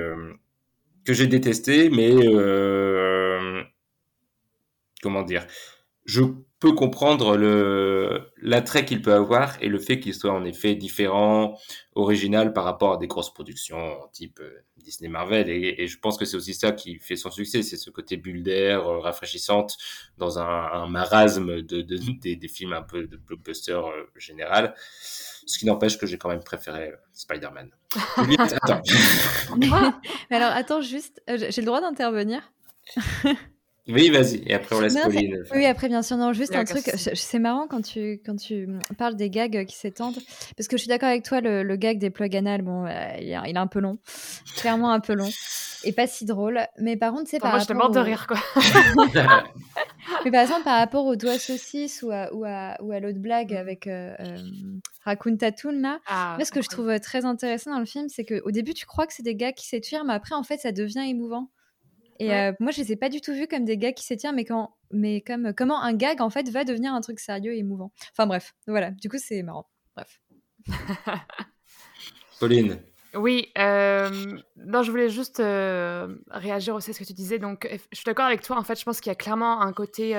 que 1.04 1.12
j'ai 1.12 1.26
détesté, 1.26 1.90
mais 1.90 2.10
euh, 2.12 3.62
comment 5.02 5.22
dire, 5.22 5.46
je 6.04 6.22
peux 6.60 6.72
comprendre 6.72 7.36
le 7.36 8.32
l'attrait 8.44 8.84
qu'il 8.84 9.02
peut 9.02 9.14
avoir 9.14 9.56
et 9.60 9.68
le 9.68 9.78
fait 9.78 9.98
qu'il 9.98 10.14
soit 10.14 10.32
en 10.32 10.44
effet 10.44 10.76
différent, 10.76 11.58
original 11.94 12.52
par 12.52 12.64
rapport 12.64 12.92
à 12.92 12.96
des 12.98 13.06
grosses 13.06 13.32
productions 13.32 13.96
type 14.12 14.38
euh, 14.40 14.64
Disney 14.76 15.08
Marvel 15.08 15.48
et, 15.48 15.74
et 15.78 15.86
je 15.88 15.98
pense 15.98 16.18
que 16.18 16.24
c'est 16.24 16.36
aussi 16.36 16.54
ça 16.54 16.72
qui 16.72 16.98
fait 16.98 17.16
son 17.16 17.30
succès, 17.30 17.62
c'est 17.62 17.76
ce 17.76 17.90
côté 17.90 18.16
bulle 18.16 18.42
d'air 18.42 18.86
euh, 18.86 18.98
rafraîchissante 19.00 19.76
dans 20.18 20.38
un, 20.38 20.44
un 20.44 20.86
marasme 20.86 21.62
de, 21.62 21.82
de 21.82 21.96
des, 22.20 22.36
des, 22.36 22.48
films 22.48 22.74
un 22.74 22.82
peu 22.82 23.06
de 23.06 23.16
blockbuster 23.16 23.72
euh, 23.72 24.04
général. 24.16 24.74
Ce 25.46 25.58
qui 25.58 25.66
n'empêche 25.66 25.98
que 25.98 26.06
j'ai 26.06 26.18
quand 26.18 26.28
même 26.28 26.44
préféré 26.44 26.92
Spider-Man. 27.12 27.70
attends. 28.38 28.82
Mais 30.30 30.36
alors, 30.36 30.52
attends 30.52 30.80
juste, 30.80 31.22
euh, 31.28 31.38
j'ai 31.50 31.60
le 31.60 31.66
droit 31.66 31.80
d'intervenir? 31.80 32.52
Oui, 33.86 34.08
vas-y. 34.08 34.42
Et 34.46 34.54
après, 34.54 34.76
on 34.76 34.80
laisse 34.80 34.94
non, 34.94 35.02
Pauline. 35.02 35.44
Oui, 35.54 35.66
après, 35.66 35.88
bien 35.88 36.02
sûr. 36.02 36.16
Non, 36.16 36.32
juste 36.32 36.54
un 36.54 36.64
truc. 36.64 36.84
C'est 36.96 37.38
marrant 37.38 37.66
quand 37.68 37.82
tu, 37.82 38.20
quand 38.24 38.36
tu 38.36 38.66
parles 38.96 39.14
des 39.14 39.28
gags 39.28 39.66
qui 39.66 39.76
s'étendent. 39.76 40.18
Parce 40.56 40.68
que 40.68 40.78
je 40.78 40.82
suis 40.82 40.88
d'accord 40.88 41.10
avec 41.10 41.22
toi, 41.22 41.42
le, 41.42 41.62
le, 41.62 41.76
gag 41.76 41.98
des 41.98 42.08
plugs 42.08 42.34
anal, 42.34 42.62
bon, 42.62 42.86
euh, 42.86 42.90
il, 43.20 43.28
est, 43.28 43.56
un 43.56 43.66
peu 43.66 43.80
long. 43.80 43.98
Clairement 44.56 44.90
un 44.90 45.00
peu 45.00 45.12
long. 45.14 45.28
Et 45.84 45.92
pas 45.92 46.06
si 46.06 46.24
drôle. 46.24 46.60
Mais 46.78 46.96
par 46.96 47.12
contre, 47.12 47.28
c'est 47.28 47.38
par 47.40 47.50
Moi, 47.50 47.58
je 47.58 47.66
te 47.66 47.74
morte 47.74 47.90
au... 47.90 47.94
de 47.94 48.00
rire, 48.00 48.26
quoi. 48.26 48.38
mais 50.24 50.30
par 50.30 50.40
exemple, 50.40 50.64
par 50.64 50.78
rapport 50.78 51.04
aux 51.04 51.16
doigts 51.16 51.38
saucisses 51.38 52.02
ou 52.02 52.10
à, 52.10 52.32
ou 52.32 52.44
à, 52.46 52.78
ou 52.80 52.90
à 52.90 53.00
l'autre 53.00 53.18
blague 53.18 53.52
avec 53.52 53.86
euh, 53.86 54.14
euh, 54.18 54.38
Raccoon 55.04 55.36
Tatoon, 55.36 55.82
là, 55.82 55.98
ah, 56.06 56.36
là, 56.38 56.44
ce 56.46 56.52
que 56.52 56.62
je 56.62 56.70
trouve 56.70 56.98
très 57.00 57.26
intéressant 57.26 57.72
dans 57.72 57.80
le 57.80 57.84
film, 57.84 58.08
c'est 58.08 58.24
qu'au 58.24 58.50
début, 58.50 58.72
tu 58.72 58.86
crois 58.86 59.06
que 59.06 59.12
c'est 59.12 59.22
des 59.22 59.34
gags 59.34 59.54
qui 59.54 59.66
s'étirent, 59.66 60.06
mais 60.06 60.14
après, 60.14 60.34
en 60.34 60.42
fait, 60.42 60.56
ça 60.56 60.72
devient 60.72 61.04
émouvant. 61.06 61.50
Et 62.24 62.52
moi, 62.60 62.70
je 62.70 62.80
les 62.80 62.92
ai 62.92 62.96
pas 62.96 63.08
du 63.08 63.20
tout 63.20 63.32
vus 63.32 63.46
comme 63.46 63.64
des 63.64 63.78
gags 63.78 63.94
qui 63.94 64.04
s'étirent, 64.04 64.32
mais, 64.32 64.44
quand, 64.44 64.76
mais 64.90 65.20
comme 65.20 65.52
comment 65.54 65.80
un 65.82 65.92
gag, 65.94 66.20
en 66.20 66.30
fait, 66.30 66.48
va 66.48 66.64
devenir 66.64 66.94
un 66.94 67.00
truc 67.00 67.20
sérieux 67.20 67.54
et 67.54 67.58
émouvant. 67.58 67.92
Enfin 68.12 68.26
bref, 68.26 68.54
voilà. 68.66 68.90
Du 68.90 69.08
coup, 69.08 69.18
c'est 69.18 69.42
marrant. 69.42 69.68
Bref. 69.96 70.20
Pauline. 72.40 72.80
Oui, 73.14 73.48
non, 73.56 74.82
je 74.82 74.90
voulais 74.90 75.08
juste 75.08 75.38
réagir 75.38 76.74
aussi 76.74 76.90
à 76.90 76.92
ce 76.94 76.98
que 76.98 77.04
tu 77.04 77.12
disais. 77.12 77.38
Donc, 77.38 77.68
je 77.70 77.96
suis 77.96 78.04
d'accord 78.04 78.26
avec 78.26 78.42
toi. 78.42 78.58
En 78.58 78.64
fait, 78.64 78.78
je 78.78 78.84
pense 78.84 79.00
qu'il 79.00 79.10
y 79.10 79.12
a 79.12 79.16
clairement 79.16 79.60
un 79.60 79.72
côté 79.72 80.14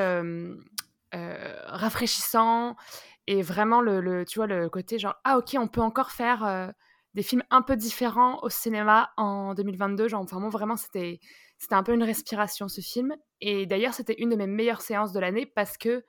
rafraîchissant 1.12 2.76
et 3.28 3.42
vraiment 3.42 3.82
le, 3.82 4.24
tu 4.26 4.40
vois, 4.40 4.48
le 4.48 4.70
côté 4.70 5.00
genre 5.00 5.16
ah 5.24 5.38
ok, 5.38 5.56
on 5.58 5.68
peut 5.68 5.82
encore 5.82 6.12
faire 6.12 6.74
des 7.16 7.24
films 7.24 7.44
un 7.50 7.62
peu 7.62 7.76
différents 7.76 8.40
au 8.44 8.50
cinéma 8.50 9.12
en 9.18 9.54
2022. 9.56 10.10
Genre, 10.10 10.22
enfin, 10.22 10.40
moi, 10.40 10.50
vraiment, 10.50 10.76
c'était 10.76 11.20
c'était 11.58 11.76
un 11.76 11.84
peu 11.84 11.94
une 11.94 12.04
respiration 12.04 12.68
ce 12.68 12.82
film. 12.82 13.16
Et 13.42 13.66
d'ailleurs, 13.66 13.94
c'était 13.94 14.16
une 14.18 14.30
de 14.30 14.36
mes 14.36 14.48
meilleures 14.48 14.82
séances 14.82 15.14
de 15.14 15.20
l'année 15.20 15.46
parce 15.46 15.78
que 15.78 16.04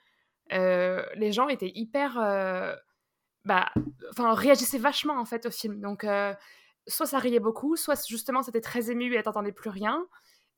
les 0.50 1.32
gens 1.32 1.48
étaient 1.48 1.72
hyper 1.74 2.14
bah, 3.44 3.70
enfin, 4.10 4.34
réagissaient 4.34 4.78
vachement 4.78 5.18
en 5.18 5.24
fait 5.24 5.46
au 5.46 5.50
film. 5.50 5.80
Donc 5.80 6.04
soit 6.86 7.06
ça 7.06 7.18
riait 7.18 7.40
beaucoup, 7.40 7.76
soit 7.76 8.06
justement 8.06 8.42
c'était 8.42 8.60
très 8.60 8.90
ému 8.90 9.14
et 9.14 9.22
t'entendais 9.22 9.52
plus 9.52 9.70
rien. 9.70 10.06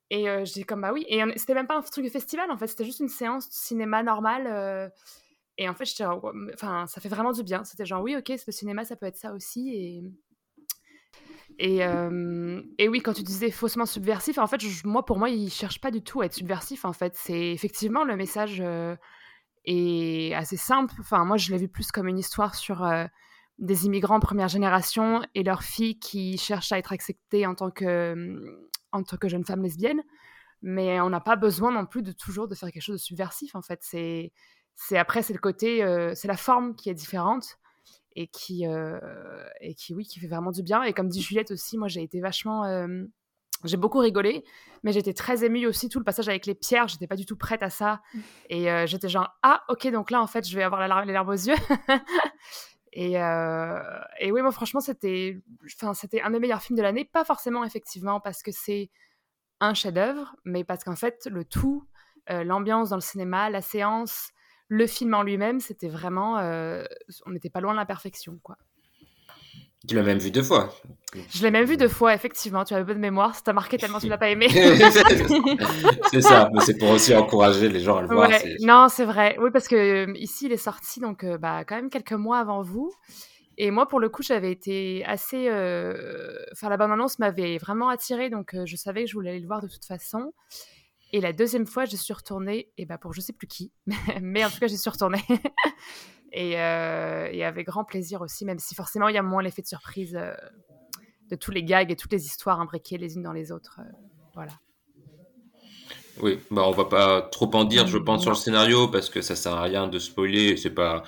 Et 0.09 0.29
euh, 0.29 0.43
j'ai 0.45 0.63
comme 0.63 0.81
bah 0.81 0.91
oui. 0.93 1.05
Et 1.07 1.21
c'était 1.37 1.53
même 1.53 1.67
pas 1.67 1.77
un 1.77 1.81
truc 1.81 2.05
de 2.05 2.09
festival 2.09 2.49
en 2.51 2.57
fait, 2.57 2.67
c'était 2.67 2.85
juste 2.85 2.99
une 2.99 3.09
séance 3.09 3.47
de 3.47 3.53
cinéma 3.53 4.03
normale. 4.03 4.47
Euh. 4.47 4.89
et 5.57 5.69
en 5.69 5.73
fait, 5.73 5.85
j'étais, 5.85 6.05
enfin, 6.05 6.87
ça 6.87 7.01
fait 7.01 7.09
vraiment 7.09 7.31
du 7.31 7.43
bien. 7.43 7.63
C'était 7.63 7.85
genre 7.85 8.01
oui, 8.01 8.15
ok, 8.15 8.29
le 8.29 8.51
cinéma, 8.51 8.85
ça 8.85 8.95
peut 8.95 9.05
être 9.05 9.17
ça 9.17 9.33
aussi. 9.33 9.75
Et 9.75 10.03
et, 11.59 11.83
euh, 11.83 12.61
et 12.77 12.87
oui, 12.87 13.01
quand 13.01 13.13
tu 13.13 13.21
disais 13.21 13.51
faussement 13.51 13.85
subversif, 13.85 14.37
en 14.37 14.47
fait, 14.47 14.61
moi 14.85 15.05
pour 15.05 15.19
moi, 15.19 15.29
il 15.29 15.51
cherche 15.51 15.81
pas 15.81 15.91
du 15.91 16.01
tout 16.01 16.21
à 16.21 16.25
être 16.25 16.33
subversif. 16.33 16.85
En 16.85 16.93
fait, 16.93 17.13
c'est 17.15 17.51
effectivement 17.51 18.05
le 18.05 18.15
message 18.15 18.63
est 19.65 20.33
assez 20.33 20.57
simple. 20.57 20.95
Enfin, 20.99 21.25
moi, 21.25 21.37
je 21.37 21.51
l'ai 21.51 21.57
vu 21.57 21.67
plus 21.67 21.91
comme 21.91 22.07
une 22.07 22.17
histoire 22.17 22.55
sur 22.55 22.89
des 23.59 23.85
immigrants 23.85 24.21
première 24.21 24.47
génération 24.47 25.21
et 25.35 25.43
leurs 25.43 25.63
filles 25.63 25.99
qui 25.99 26.37
cherchent 26.37 26.71
à 26.71 26.77
être 26.77 26.93
acceptées 26.93 27.45
en 27.45 27.55
tant 27.55 27.71
que, 27.71 28.13
mmh, 28.15 28.69
en 28.93 29.03
tant 29.03 29.17
que 29.17 29.27
jeunes 29.27 29.45
femmes 29.45 29.63
lesbiennes. 29.63 30.01
Mais 30.61 30.99
on 31.01 31.09
n'a 31.09 31.19
pas 31.19 31.35
besoin 31.35 31.71
non 31.71 31.85
plus 31.85 32.01
de 32.01 32.11
toujours 32.11 32.47
de 32.47 32.55
faire 32.55 32.71
quelque 32.71 32.83
chose 32.83 32.95
de 32.95 33.01
subversif, 33.01 33.55
en 33.55 33.61
fait. 33.61 33.79
C'est, 33.81 34.31
c'est 34.75 34.97
après, 34.97 35.21
c'est 35.21 35.33
le 35.33 35.39
côté, 35.39 35.83
euh, 35.83 36.13
c'est 36.15 36.27
la 36.27 36.37
forme 36.37 36.75
qui 36.75 36.89
est 36.89 36.93
différente 36.93 37.57
et 38.15 38.27
qui, 38.27 38.67
euh, 38.67 38.99
et 39.61 39.75
qui, 39.75 39.93
oui, 39.93 40.05
qui 40.05 40.19
fait 40.19 40.27
vraiment 40.27 40.51
du 40.51 40.63
bien. 40.63 40.83
Et 40.83 40.93
comme 40.93 41.09
dit 41.09 41.21
Juliette 41.21 41.51
aussi, 41.51 41.77
moi, 41.77 41.87
j'ai 41.87 42.03
été 42.03 42.19
vachement... 42.21 42.65
Euh, 42.65 43.03
j'ai 43.65 43.75
beaucoup 43.75 43.99
rigolé, 43.99 44.45
mais 44.83 44.93
j'étais 44.93 45.13
très 45.13 45.43
émue 45.43 45.65
aussi. 45.65 45.89
Tout 45.89 45.99
le 45.99 46.05
passage 46.05 46.29
avec 46.29 46.45
les 46.45 46.55
pierres, 46.55 46.87
j'étais 46.87 47.07
pas 47.07 47.17
du 47.17 47.25
tout 47.25 47.35
prête 47.35 47.61
à 47.61 47.69
ça. 47.69 48.01
Et 48.49 48.67
j'étais 48.87 49.09
genre, 49.09 49.37
ah, 49.43 49.63
ok, 49.67 49.91
donc 49.91 50.11
là, 50.11 50.21
en 50.21 50.27
fait, 50.27 50.47
je 50.47 50.55
vais 50.55 50.63
avoir 50.63 50.87
la, 50.87 51.03
les 51.03 51.11
larmes 51.11 51.27
aux 51.27 51.33
yeux. 51.33 51.55
Et, 52.91 53.21
euh, 53.21 53.79
et, 54.19 54.31
oui, 54.31 54.41
moi, 54.41 54.51
franchement, 54.51 54.79
c'était, 54.79 55.39
enfin, 55.65 55.93
c'était 55.93 56.21
un 56.21 56.31
des 56.31 56.39
meilleurs 56.39 56.61
films 56.61 56.77
de 56.77 56.83
l'année. 56.83 57.05
Pas 57.05 57.23
forcément, 57.23 57.63
effectivement, 57.63 58.19
parce 58.19 58.41
que 58.41 58.51
c'est 58.51 58.89
un 59.59 59.73
chef-d'œuvre, 59.73 60.35
mais 60.45 60.63
parce 60.63 60.83
qu'en 60.83 60.95
fait, 60.95 61.27
le 61.29 61.45
tout, 61.45 61.85
euh, 62.29 62.43
l'ambiance 62.43 62.89
dans 62.89 62.95
le 62.95 63.01
cinéma, 63.01 63.49
la 63.49 63.61
séance, 63.61 64.31
le 64.69 64.87
film 64.87 65.13
en 65.13 65.23
lui-même, 65.23 65.59
c'était 65.59 65.89
vraiment, 65.89 66.39
euh, 66.39 66.85
on 67.25 67.31
n'était 67.31 67.49
pas 67.49 67.59
loin 67.59 67.73
de 67.73 67.77
la 67.77 67.85
perfection, 67.85 68.39
quoi. 68.41 68.57
Tu 69.87 69.95
l'as 69.95 70.03
même 70.03 70.17
vu 70.17 70.29
deux 70.29 70.43
fois. 70.43 70.73
Je 71.31 71.41
l'ai 71.41 71.51
même 71.51 71.63
vu 71.63 71.77
deux 71.77 71.87
fois, 71.87 72.13
effectivement. 72.13 72.65
Tu 72.65 72.73
as 72.73 72.83
peu 72.83 72.93
de 72.93 72.99
mémoire. 72.99 73.33
Ça 73.33 73.41
t'a 73.41 73.53
marqué 73.53 73.77
tellement 73.77 73.99
tu 73.99 74.09
l'as 74.09 74.17
pas 74.17 74.29
aimé. 74.29 74.47
c'est 76.11 76.21
ça, 76.21 76.49
mais 76.53 76.59
c'est 76.59 76.77
pour 76.77 76.89
aussi 76.89 77.15
encourager 77.15 77.69
les 77.69 77.79
gens 77.79 77.97
à 77.97 78.01
le 78.01 78.07
voir. 78.07 78.29
Non, 78.61 78.87
c'est 78.89 79.05
vrai. 79.05 79.37
Oui, 79.39 79.51
parce 79.51 79.69
que 79.69 80.07
euh, 80.07 80.13
ici, 80.17 80.47
il 80.47 80.51
est 80.51 80.57
sorti 80.57 80.99
donc 80.99 81.23
euh, 81.23 81.37
bah, 81.37 81.63
quand 81.63 81.75
même 81.75 81.89
quelques 81.89 82.11
mois 82.11 82.39
avant 82.39 82.61
vous. 82.61 82.91
Et 83.57 83.71
moi, 83.71 83.87
pour 83.87 84.01
le 84.01 84.09
coup, 84.09 84.21
j'avais 84.21 84.51
été 84.51 85.05
assez. 85.05 85.47
Euh, 85.47 86.35
enfin, 86.51 86.67
la 86.67 86.75
bande-annonce 86.75 87.17
m'avait 87.19 87.57
vraiment 87.57 87.87
attirée, 87.87 88.29
donc 88.29 88.55
je 88.65 88.75
savais 88.75 89.05
que 89.05 89.09
je 89.09 89.15
voulais 89.15 89.31
aller 89.31 89.39
le 89.39 89.47
voir 89.47 89.61
de 89.61 89.67
toute 89.67 89.85
façon. 89.85 90.33
Et 91.11 91.21
la 91.21 91.33
deuxième 91.33 91.65
fois, 91.65 91.85
je 91.85 91.95
suis 91.95 92.13
retournée, 92.13 92.71
et 92.77 92.85
bah 92.85 92.97
pour 92.97 93.13
je 93.13 93.21
sais 93.21 93.33
plus 93.33 93.47
qui, 93.47 93.71
mais 94.21 94.45
en 94.45 94.49
tout 94.49 94.59
cas, 94.59 94.67
j'y 94.67 94.77
suis 94.77 94.89
retournée. 94.89 95.23
Euh, 96.37 97.27
et, 97.31 97.43
avec 97.43 97.65
grand 97.65 97.83
plaisir 97.83 98.21
aussi, 98.21 98.45
même 98.45 98.59
si 98.59 98.75
forcément 98.75 99.07
il 99.07 99.15
y 99.15 99.17
a 99.17 99.23
moins 99.23 99.41
l'effet 99.41 99.63
de 99.63 99.67
surprise 99.67 100.15
euh, 100.15 100.31
de 101.31 101.35
tous 101.35 101.49
les 101.49 101.63
gags 101.63 101.91
et 101.91 101.95
toutes 101.95 102.11
les 102.11 102.23
histoires 102.23 102.61
imbriquées 102.61 102.99
les 102.99 103.15
unes 103.15 103.23
dans 103.23 103.33
les 103.33 103.51
autres. 103.51 103.79
Euh, 103.79 103.91
voilà. 104.35 104.51
Oui, 106.21 106.39
bah 106.51 106.61
on 106.67 106.71
va 106.71 106.85
pas 106.85 107.23
trop 107.23 107.49
en 107.55 107.63
dire, 107.63 107.87
je 107.87 107.97
pense, 107.97 108.21
sur 108.21 108.29
le 108.29 108.37
scénario 108.37 108.87
parce 108.89 109.09
que 109.09 109.21
ça 109.21 109.35
sert 109.35 109.53
à 109.53 109.63
rien 109.63 109.87
de 109.87 109.97
spoiler. 109.97 110.55
C'est 110.55 110.75
pas, 110.75 111.01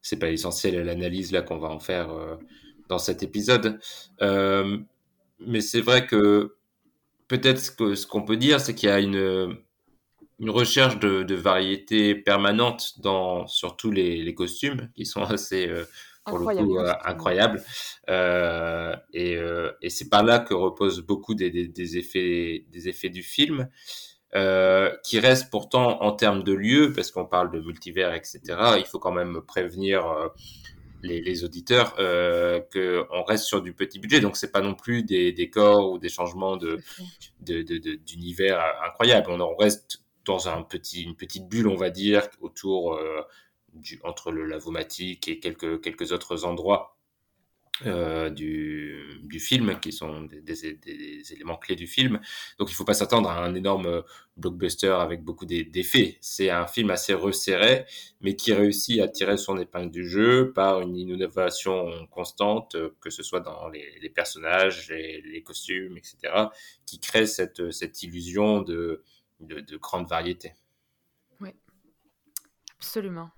c'est 0.00 0.20
pas 0.20 0.30
essentiel 0.30 0.76
à 0.76 0.84
l'analyse 0.84 1.32
là 1.32 1.42
qu'on 1.42 1.58
va 1.58 1.70
en 1.70 1.80
faire 1.80 2.10
dans 2.88 2.98
cet 2.98 3.24
épisode. 3.24 3.80
mais 4.20 5.60
c'est 5.60 5.80
vrai 5.80 6.06
que 6.06 6.57
peut-être 7.28 7.58
ce 7.58 8.06
qu'on 8.06 8.22
peut 8.22 8.36
dire, 8.36 8.60
c'est 8.60 8.74
qu'il 8.74 8.88
y 8.88 8.92
a 8.92 9.00
une 9.00 9.56
une 10.40 10.50
recherche 10.50 11.00
de, 11.00 11.24
de, 11.24 11.34
variété 11.34 12.14
permanente 12.14 13.00
dans 13.00 13.48
surtout 13.48 13.90
les, 13.90 14.22
les 14.22 14.34
costumes 14.36 14.88
qui 14.94 15.04
sont 15.04 15.22
assez 15.24 15.66
euh, 15.66 15.84
pour 16.28 16.38
le 16.38 16.46
coup 16.46 16.78
euh, 16.78 16.92
incroyables. 17.04 17.62
Euh, 18.08 18.94
et, 19.12 19.36
euh, 19.36 19.72
et 19.82 19.90
c'est 19.90 20.08
par 20.08 20.22
là 20.22 20.38
que 20.38 20.54
repose 20.54 21.00
beaucoup 21.00 21.34
des, 21.34 21.50
des, 21.50 21.68
des, 21.68 21.98
effets 21.98 22.64
des 22.70 22.88
effets 22.88 23.10
du 23.10 23.22
film 23.22 23.68
qui 25.04 25.20
reste 25.20 25.50
pourtant 25.50 26.02
en 26.02 26.12
termes 26.12 26.42
de 26.42 26.52
lieu 26.52 26.92
parce 26.92 27.10
qu'on 27.10 27.24
parle 27.24 27.50
de 27.50 27.60
multivers 27.60 28.12
etc 28.12 28.40
il 28.76 28.84
faut 28.84 28.98
quand 28.98 29.10
même 29.10 29.40
prévenir 29.40 30.04
les, 31.02 31.20
les, 31.20 31.44
auditeurs 31.44 31.94
euh, 31.98 32.60
que 32.60 33.06
on 33.10 33.22
reste 33.22 33.44
sur 33.44 33.62
du 33.62 33.72
petit 33.72 33.98
budget. 33.98 34.20
Donc 34.20 34.36
c'est 34.36 34.52
pas 34.52 34.60
non 34.60 34.74
plus 34.74 35.02
des 35.02 35.32
décors 35.32 35.90
ou 35.90 35.98
des 35.98 36.08
changements 36.08 36.56
de 36.56 36.78
d'univers 37.40 38.58
de, 38.58 38.86
incroyables. 38.86 39.30
On 39.30 39.40
en 39.40 39.54
reste 39.54 40.02
dans 40.24 40.48
un 40.48 40.62
petit, 40.62 41.02
une 41.02 41.16
petite 41.16 41.48
bulle, 41.48 41.68
on 41.68 41.76
va 41.76 41.90
dire, 41.90 42.28
autour 42.40 42.94
euh, 42.94 43.22
du, 43.72 43.98
entre 44.04 44.30
le 44.30 44.44
lavomatique 44.44 45.28
et 45.28 45.40
quelques, 45.40 45.80
quelques 45.80 46.12
autres 46.12 46.44
endroits 46.44 46.97
euh, 47.86 48.30
du, 48.30 49.20
du, 49.22 49.40
film, 49.40 49.78
qui 49.80 49.92
sont 49.92 50.22
des, 50.22 50.40
des, 50.40 51.32
éléments 51.32 51.56
clés 51.56 51.76
du 51.76 51.86
film. 51.86 52.20
Donc 52.58 52.68
il 52.68 52.72
ne 52.72 52.76
faut 52.76 52.84
pas 52.84 52.94
s'attendre 52.94 53.30
à 53.30 53.44
un 53.44 53.54
énorme 53.54 54.02
blockbuster 54.36 54.88
avec 55.00 55.22
beaucoup 55.22 55.46
d'effets. 55.46 56.18
C'est 56.20 56.50
un 56.50 56.66
film 56.66 56.90
assez 56.90 57.14
resserré, 57.14 57.86
mais 58.20 58.36
qui 58.36 58.52
réussit 58.52 59.00
à 59.00 59.08
tirer 59.08 59.36
son 59.36 59.58
épingle 59.58 59.90
du 59.90 60.08
jeu 60.08 60.52
par 60.52 60.80
une 60.80 60.96
innovation 60.96 62.06
constante, 62.10 62.76
que 63.00 63.10
ce 63.10 63.22
soit 63.22 63.40
dans 63.40 63.68
les, 63.68 63.98
les 64.00 64.10
personnages, 64.10 64.88
les, 64.90 65.20
les, 65.22 65.42
costumes, 65.42 65.96
etc., 65.96 66.16
qui 66.86 67.00
crée 67.00 67.26
cette, 67.26 67.70
cette 67.70 68.02
illusion 68.02 68.62
de 68.62 69.02
de, 69.40 69.76
grande 69.76 70.08
variété. 70.08 70.54
Oui, 71.40 71.50
absolument. 72.76 73.30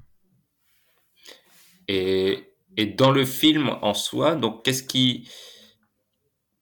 Et, 1.89 2.50
et, 2.77 2.87
dans 2.87 3.11
le 3.11 3.25
film 3.25 3.71
en 3.83 3.95
soi, 3.95 4.35
donc 4.35 4.65
qu'est-ce 4.65 4.83
qui, 4.83 5.29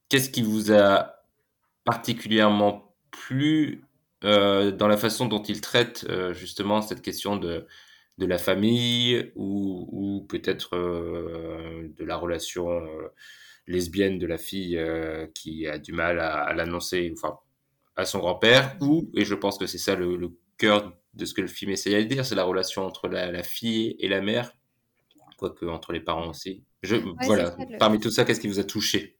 qu'est-ce 0.09 0.31
qui 0.31 0.43
vous 0.43 0.73
a 0.73 1.15
particulièrement 1.85 2.95
plu 3.11 3.85
euh, 4.25 4.73
dans 4.73 4.89
la 4.89 4.97
façon 4.97 5.27
dont 5.27 5.43
il 5.43 5.61
traite 5.61 6.05
euh, 6.09 6.35
justement 6.35 6.83
cette 6.83 7.03
question 7.03 7.37
de, 7.37 7.67
de 8.19 8.27
la 8.27 8.39
famille 8.39 9.33
ou, 9.37 9.89
ou 9.93 10.27
peut-être 10.27 10.75
euh, 10.77 11.89
de 11.97 12.05
la 12.05 12.17
relation 12.17 12.69
lesbienne 13.67 14.19
de 14.19 14.27
la 14.27 14.39
fille 14.39 14.81
qui 15.35 15.67
a 15.67 15.79
du 15.79 15.93
mal 15.93 16.19
à, 16.21 16.53
l'annoncer, 16.55 17.13
enfin 17.17 17.39
à 17.97 18.05
son 18.05 18.19
grand-père, 18.19 18.77
ou, 18.81 19.11
et 19.15 19.25
je 19.25 19.35
pense 19.35 19.59
que 19.59 19.67
c'est 19.67 19.79
ça 19.79 19.95
le, 19.95 20.31
cœur 20.57 20.93
de 21.15 21.25
ce 21.25 21.35
que 21.35 21.41
le 21.41 21.47
film 21.47 21.71
essaye 21.71 21.95
de 21.95 22.09
dire, 22.09 22.27
c'est 22.27 22.35
la 22.35 22.45
relation 22.45 22.85
entre 22.85 23.09
la, 23.09 23.43
fille 23.43 23.95
et 24.01 24.09
la 24.09 24.21
mère, 24.21 24.53
quoique 25.39 25.65
entre 25.67 25.93
les 25.93 26.01
parents 26.01 26.29
aussi. 26.29 26.65
Je, 26.83 26.97
voilà, 27.25 27.57
parmi 27.79 27.99
tout 27.99 28.11
ça, 28.11 28.25
qu'est-ce 28.25 28.41
qui 28.41 28.49
vous 28.49 28.59
a 28.59 28.65
touché? 28.65 29.17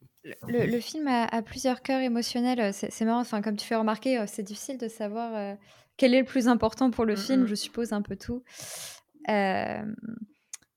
Le, 0.47 0.79
film 0.79 1.07
a, 1.07 1.41
plusieurs 1.41 1.81
cœurs 1.81 2.01
émotionnels. 2.01 2.73
C'est 2.73 3.05
marrant, 3.05 3.21
enfin, 3.21 3.41
comme 3.41 3.55
tu 3.55 3.65
fais 3.65 3.75
remarquer, 3.75 4.19
euh, 4.19 4.25
c'est 4.27 4.43
difficile 4.43 4.77
de 4.77 4.87
savoir 4.87 5.35
euh, 5.35 5.55
quel 5.97 6.13
est 6.13 6.19
le 6.19 6.25
plus 6.25 6.47
important 6.47 6.91
pour 6.91 7.05
le 7.05 7.15
film. 7.15 7.47
Je 7.47 7.55
suppose 7.55 7.93
un 7.93 8.01
peu 8.01 8.15
tout. 8.15 8.43
Euh, 9.29 9.81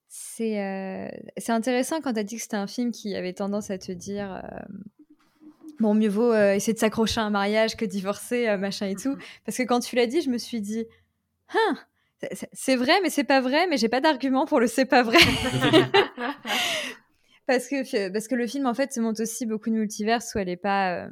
c'est 0.09 1.09
intéressant 1.49 2.01
quand 2.01 2.15
tu 2.15 2.21
as 2.21 2.25
dit 2.25 2.37
que 2.37 2.43
c'était 2.43 2.57
un 2.57 2.67
film 2.67 2.91
qui 2.91 3.15
avait 3.15 3.33
tendance 3.33 3.71
à 3.71 3.79
te 3.79 3.93
dire 3.93 4.43
bon, 5.83 5.95
mieux 5.95 6.09
vaut 6.09 6.33
euh, 6.33 6.55
essayer 6.55 6.73
de 6.73 6.79
s'accrocher 6.79 7.21
à 7.21 7.25
un 7.25 7.31
mariage 7.31 7.77
que 7.77 7.85
divorcer, 7.85 8.49
euh, 8.49 8.57
machin 8.57 8.87
et 8.87 8.95
tout. 8.95 9.17
Parce 9.45 9.59
que 9.59 9.65
quand 9.65 9.81
tu 9.81 9.97
l'as 9.97 10.07
dit, 10.07 10.23
je 10.23 10.31
me 10.31 10.39
suis 10.39 10.63
dit, 10.63 10.87
hein, 11.53 11.79
c'est 12.53 12.77
vrai, 12.77 13.01
mais 13.03 13.11
c'est 13.11 13.25
pas 13.25 13.41
vrai, 13.41 13.67
mais 13.67 13.77
j'ai 13.77 13.89
pas 13.89 14.01
d'argument 14.01 14.47
pour 14.47 14.61
le 14.61 14.67
c'est 14.67 14.85
pas 14.85 15.03
vrai. 15.03 15.19
parce, 17.47 17.69
que, 17.69 18.11
parce 18.11 18.29
que 18.29 18.35
le 18.35 18.47
film, 18.47 18.67
en 18.67 18.75
fait, 18.75 18.93
se 18.93 19.01
montre 19.01 19.23
aussi 19.23 19.47
beaucoup 19.47 19.71
de 19.71 19.75
multivers 19.75 20.21
où 20.35 20.39
elle 20.39 20.49
est 20.49 20.57
pas. 20.57 21.05
Euh, 21.05 21.09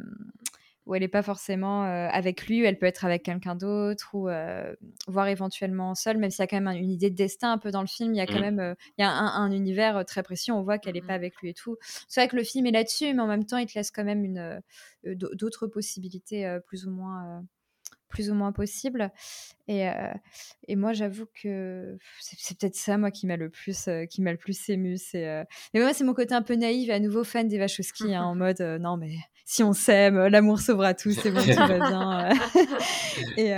où 0.87 0.95
elle 0.95 1.03
n'est 1.03 1.09
pas 1.09 1.23
forcément 1.23 1.83
avec 1.83 2.49
lui, 2.49 2.65
elle 2.65 2.77
peut 2.77 2.87
être 2.87 3.05
avec 3.05 3.23
quelqu'un 3.23 3.55
d'autre, 3.55 4.09
ou 4.13 4.29
voire 5.07 5.29
éventuellement 5.29 5.95
seule, 5.95 6.19
même 6.19 6.31
s'il 6.31 6.41
y 6.41 6.43
a 6.43 6.47
quand 6.49 6.61
même 6.61 6.77
une 6.77 6.91
idée 6.91 7.11
de 7.11 7.15
destin 7.15 7.53
un 7.53 7.59
peu 7.59 7.71
dans 7.71 7.83
le 7.83 7.87
film, 7.87 8.13
il 8.13 8.17
y 8.17 8.21
a 8.21 8.27
quand 8.27 8.39
Mm. 8.39 8.55
même 8.55 8.75
il 8.99 9.03
y 9.03 9.05
a 9.05 9.11
un, 9.11 9.45
un 9.45 9.53
univers 9.53 10.05
très 10.05 10.25
précis, 10.25 10.51
on 10.51 10.63
voit 10.63 10.79
qu'elle 10.79 10.95
n'est 10.95 11.03
pas 11.03 11.13
avec 11.13 11.37
lui 11.43 11.51
et 11.51 11.55
tout. 11.55 11.77
C'est 12.09 12.21
vrai 12.21 12.29
que 12.29 12.35
le 12.35 12.43
film 12.43 12.67
est 12.67 12.73
là-dessus, 12.73 13.13
mais 13.15 13.21
en 13.21 13.29
même 13.29 13.45
temps, 13.45 13.59
il 13.59 13.67
te 13.67 13.79
laisse 13.79 13.93
quand 13.93 14.03
même 14.03 14.25
une, 14.25 14.61
d'autres 15.05 15.69
possibilités 15.69 16.59
plus 16.67 16.87
ou 16.87 16.91
moins 16.91 17.45
plus 18.11 18.31
ou 18.31 18.35
moins 18.35 18.53
possible. 18.53 19.11
Et, 19.69 19.89
euh, 19.89 20.13
et 20.69 20.77
moi, 20.77 20.93
j'avoue 20.93 21.27
que 21.43 21.97
c'est 22.21 22.59
peut-être 22.59 22.75
ça, 22.75 22.99
moi, 22.99 23.11
qui 23.11 23.27
m'a 23.27 23.37
le 23.37 23.49
plus, 23.49 23.89
euh, 23.89 24.05
qui 24.05 24.21
m'a 24.21 24.33
le 24.33 24.39
plus 24.39 24.69
ému. 24.69 24.97
C'est, 24.97 25.27
euh... 25.27 25.45
mais 25.73 25.81
moi, 25.81 25.95
c'est 25.95 26.05
mon 26.05 26.15
côté 26.15 26.35
un 26.35 26.43
peu 26.43 26.55
naïf 26.55 26.89
et 26.89 26.93
à 26.93 27.01
nouveau 27.01 27.25
fan 27.25 27.49
des 27.49 27.59
Wachowski, 27.59 28.15
hein, 28.15 28.25
en 28.25 28.35
mode 28.37 28.61
non, 28.81 28.97
mais 28.97 29.15
si 29.45 29.63
on 29.63 29.73
s'aime, 29.73 30.27
l'amour 30.27 30.61
sauvera 30.61 30.95
tout, 30.95 31.13
c'est 31.13 31.31
bon, 31.31 31.41
tout 31.41 31.55
va 31.55 31.79
bien. 31.79 32.29
et, 33.37 33.53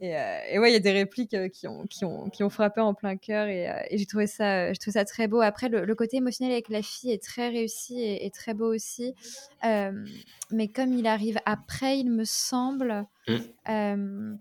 et, 0.00 0.14
et, 0.50 0.58
ouais, 0.58 0.70
il 0.70 0.72
y 0.72 0.76
a 0.76 0.80
des 0.80 0.92
répliques 0.92 1.36
qui, 1.52 1.66
ont, 1.66 1.86
qui, 1.86 2.04
ont, 2.04 2.28
qui 2.28 2.42
ont 2.42 2.50
frappé 2.50 2.80
en 2.80 2.94
plein 2.94 3.16
cœur 3.16 3.46
et, 3.46 3.66
et 3.90 3.98
j'ai 3.98 4.06
trouvé 4.06 4.26
ça, 4.26 4.72
trouvé 4.74 4.92
ça 4.92 5.04
très 5.04 5.28
beau. 5.28 5.40
Après, 5.40 5.68
le, 5.68 5.84
le, 5.84 5.94
côté 5.94 6.18
émotionnel 6.18 6.52
avec 6.52 6.68
la 6.68 6.82
fille 6.82 7.12
est 7.12 7.22
très 7.22 7.48
réussi 7.48 8.00
et, 8.00 8.26
et 8.26 8.30
très 8.30 8.54
beau 8.54 8.72
aussi. 8.74 9.14
mais 9.62 10.68
comme 10.68 10.92
il 10.92 11.06
arrive 11.06 11.38
après, 11.44 11.98
il 11.98 12.10
me 12.10 12.24
semble. 12.24 13.06
Mm. 13.28 14.36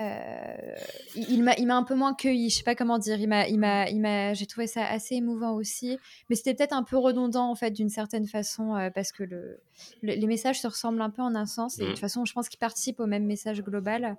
Euh, 0.00 0.76
il 1.16 1.42
m'a 1.42 1.54
il 1.58 1.66
m'a 1.66 1.76
un 1.76 1.82
peu 1.82 1.96
moins 1.96 2.14
cueilli 2.14 2.50
je 2.50 2.58
sais 2.58 2.62
pas 2.62 2.76
comment 2.76 2.98
dire 2.98 3.18
il 3.18 3.26
m'a 3.26 3.48
il 3.48 3.58
m'a 3.58 3.90
il 3.90 4.00
m'a 4.00 4.32
j'ai 4.32 4.46
trouvé 4.46 4.68
ça 4.68 4.86
assez 4.86 5.16
émouvant 5.16 5.54
aussi 5.54 5.98
mais 6.30 6.36
c'était 6.36 6.54
peut-être 6.54 6.72
un 6.72 6.84
peu 6.84 6.96
redondant 6.96 7.50
en 7.50 7.56
fait 7.56 7.72
d'une 7.72 7.88
certaine 7.88 8.28
façon 8.28 8.76
euh, 8.76 8.90
parce 8.94 9.10
que 9.10 9.24
le, 9.24 9.58
le, 10.02 10.12
les 10.12 10.26
messages 10.28 10.60
se 10.60 10.68
ressemblent 10.68 11.02
un 11.02 11.10
peu 11.10 11.20
en 11.22 11.34
un 11.34 11.46
sens 11.46 11.80
et 11.80 11.82
de 11.82 11.88
toute 11.88 11.98
façon 11.98 12.24
je 12.24 12.32
pense 12.32 12.48
qu'ils 12.48 12.60
participent 12.60 13.00
au 13.00 13.06
même 13.06 13.26
message 13.26 13.60
global 13.60 14.16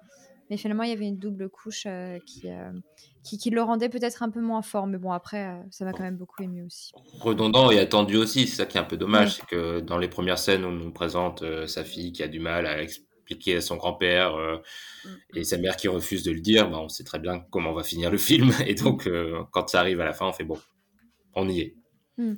mais 0.50 0.58
finalement 0.58 0.84
il 0.84 0.90
y 0.90 0.94
avait 0.94 1.08
une 1.08 1.18
double 1.18 1.50
couche 1.50 1.84
euh, 1.88 2.18
qui, 2.26 2.48
qui, 3.24 3.38
qui 3.38 3.50
le 3.50 3.62
rendait 3.62 3.90
peut-être 3.90 4.24
un 4.24 4.30
peu 4.30 4.42
moins 4.42 4.62
fort 4.62 4.88
mais 4.88 4.98
bon 4.98 5.12
après 5.12 5.62
ça 5.72 5.86
m'a 5.86 5.92
quand 5.92 6.04
même 6.04 6.18
beaucoup 6.18 6.42
ému 6.44 6.64
aussi 6.66 6.92
redondant 7.20 7.72
et 7.72 7.80
attendu 7.80 8.18
aussi 8.18 8.48
c'est 8.48 8.58
ça 8.58 8.66
qui 8.66 8.78
est 8.78 8.82
un 8.82 8.86
peu 8.86 8.98
dommage 8.98 9.36
c'est 9.36 9.46
que 9.46 9.80
dans 9.80 9.98
les 9.98 10.08
premières 10.08 10.40
scènes 10.40 10.66
on 10.66 10.72
nous 10.72 10.92
présente 10.92 11.42
euh, 11.42 11.68
sa 11.68 11.84
fille 11.84 12.12
qui 12.12 12.24
a 12.24 12.28
du 12.28 12.40
mal 12.40 12.66
à 12.66 12.82
expliquer 12.82 13.58
à 13.58 13.62
son 13.62 13.78
grand-père 13.78 14.36
euh, 14.36 14.58
et 15.36 15.44
sa 15.44 15.58
mère 15.58 15.76
qui 15.76 15.88
refuse 15.88 16.24
de 16.24 16.32
le 16.32 16.40
dire, 16.40 16.70
bah, 16.70 16.80
on 16.80 16.90
sait 16.90 17.04
très 17.04 17.20
bien 17.20 17.44
comment 17.52 17.74
va 17.74 17.84
finir 17.84 18.10
le 18.12 18.18
film. 18.18 18.52
Et 18.66 18.76
donc, 18.76 19.08
euh, 19.08 19.44
quand 19.52 19.70
ça 19.70 19.80
arrive 19.80 20.02
à 20.02 20.06
la 20.06 20.14
fin, 20.14 20.28
on 20.28 20.34
fait 20.34 20.44
bon, 20.44 20.58
on 21.36 21.48
y 21.48 21.60
est. 21.60 21.76
Mm. 22.18 22.34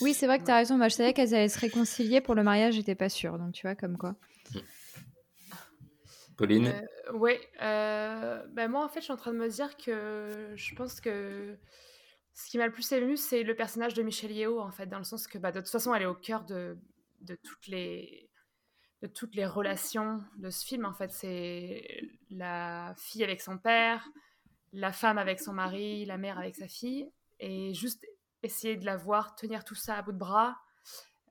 Oui, 0.00 0.14
c'est 0.14 0.26
vrai 0.26 0.38
que 0.38 0.44
tu 0.44 0.50
as 0.50 0.56
raison. 0.56 0.78
Moi, 0.78 0.88
je 0.88 0.94
savais 0.94 1.12
qu'elles 1.12 1.34
allaient 1.34 1.48
se 1.48 1.58
réconcilier. 1.58 2.20
Pour 2.20 2.34
le 2.34 2.42
mariage, 2.42 2.74
j'étais 2.74 2.94
pas 2.94 3.10
sûre. 3.10 3.38
Donc, 3.38 3.52
tu 3.52 3.66
vois, 3.66 3.74
comme 3.74 3.98
quoi. 3.98 4.14
Pauline 6.42 6.66
euh, 6.66 7.12
Oui. 7.14 7.38
Ben, 7.60 8.68
moi, 8.68 8.84
en 8.84 8.88
fait, 8.88 8.98
je 9.00 9.04
suis 9.04 9.12
en 9.12 9.16
train 9.16 9.32
de 9.32 9.38
me 9.38 9.48
dire 9.48 9.76
que 9.76 10.52
je 10.56 10.74
pense 10.74 11.00
que 11.00 11.56
ce 12.34 12.50
qui 12.50 12.58
m'a 12.58 12.66
le 12.66 12.72
plus 12.72 12.90
ému, 12.90 13.16
c'est 13.16 13.44
le 13.44 13.54
personnage 13.54 13.94
de 13.94 14.02
Michelle 14.02 14.32
Yeoh, 14.32 14.60
en 14.60 14.72
fait, 14.72 14.86
dans 14.86 14.98
le 14.98 15.04
sens 15.04 15.28
que 15.28 15.38
bah, 15.38 15.52
de 15.52 15.60
toute 15.60 15.68
façon, 15.68 15.94
elle 15.94 16.02
est 16.02 16.06
au 16.06 16.14
cœur 16.14 16.44
de, 16.44 16.76
de 17.20 17.36
toutes 17.36 17.68
les 17.68 18.28
de 19.02 19.08
toutes 19.08 19.34
les 19.34 19.46
relations 19.46 20.22
de 20.36 20.50
ce 20.50 20.64
film. 20.64 20.84
En 20.84 20.92
fait, 20.92 21.10
c'est 21.10 21.84
la 22.30 22.94
fille 22.96 23.24
avec 23.24 23.40
son 23.40 23.58
père, 23.58 24.08
la 24.72 24.92
femme 24.92 25.18
avec 25.18 25.40
son 25.40 25.52
mari, 25.52 26.04
la 26.04 26.18
mère 26.18 26.38
avec 26.38 26.54
sa 26.54 26.68
fille, 26.68 27.10
et 27.40 27.74
juste 27.74 28.04
essayer 28.44 28.76
de 28.76 28.84
la 28.84 28.96
voir 28.96 29.34
tenir 29.34 29.64
tout 29.64 29.74
ça 29.74 29.96
à 29.96 30.02
bout 30.02 30.12
de 30.12 30.18
bras. 30.18 30.56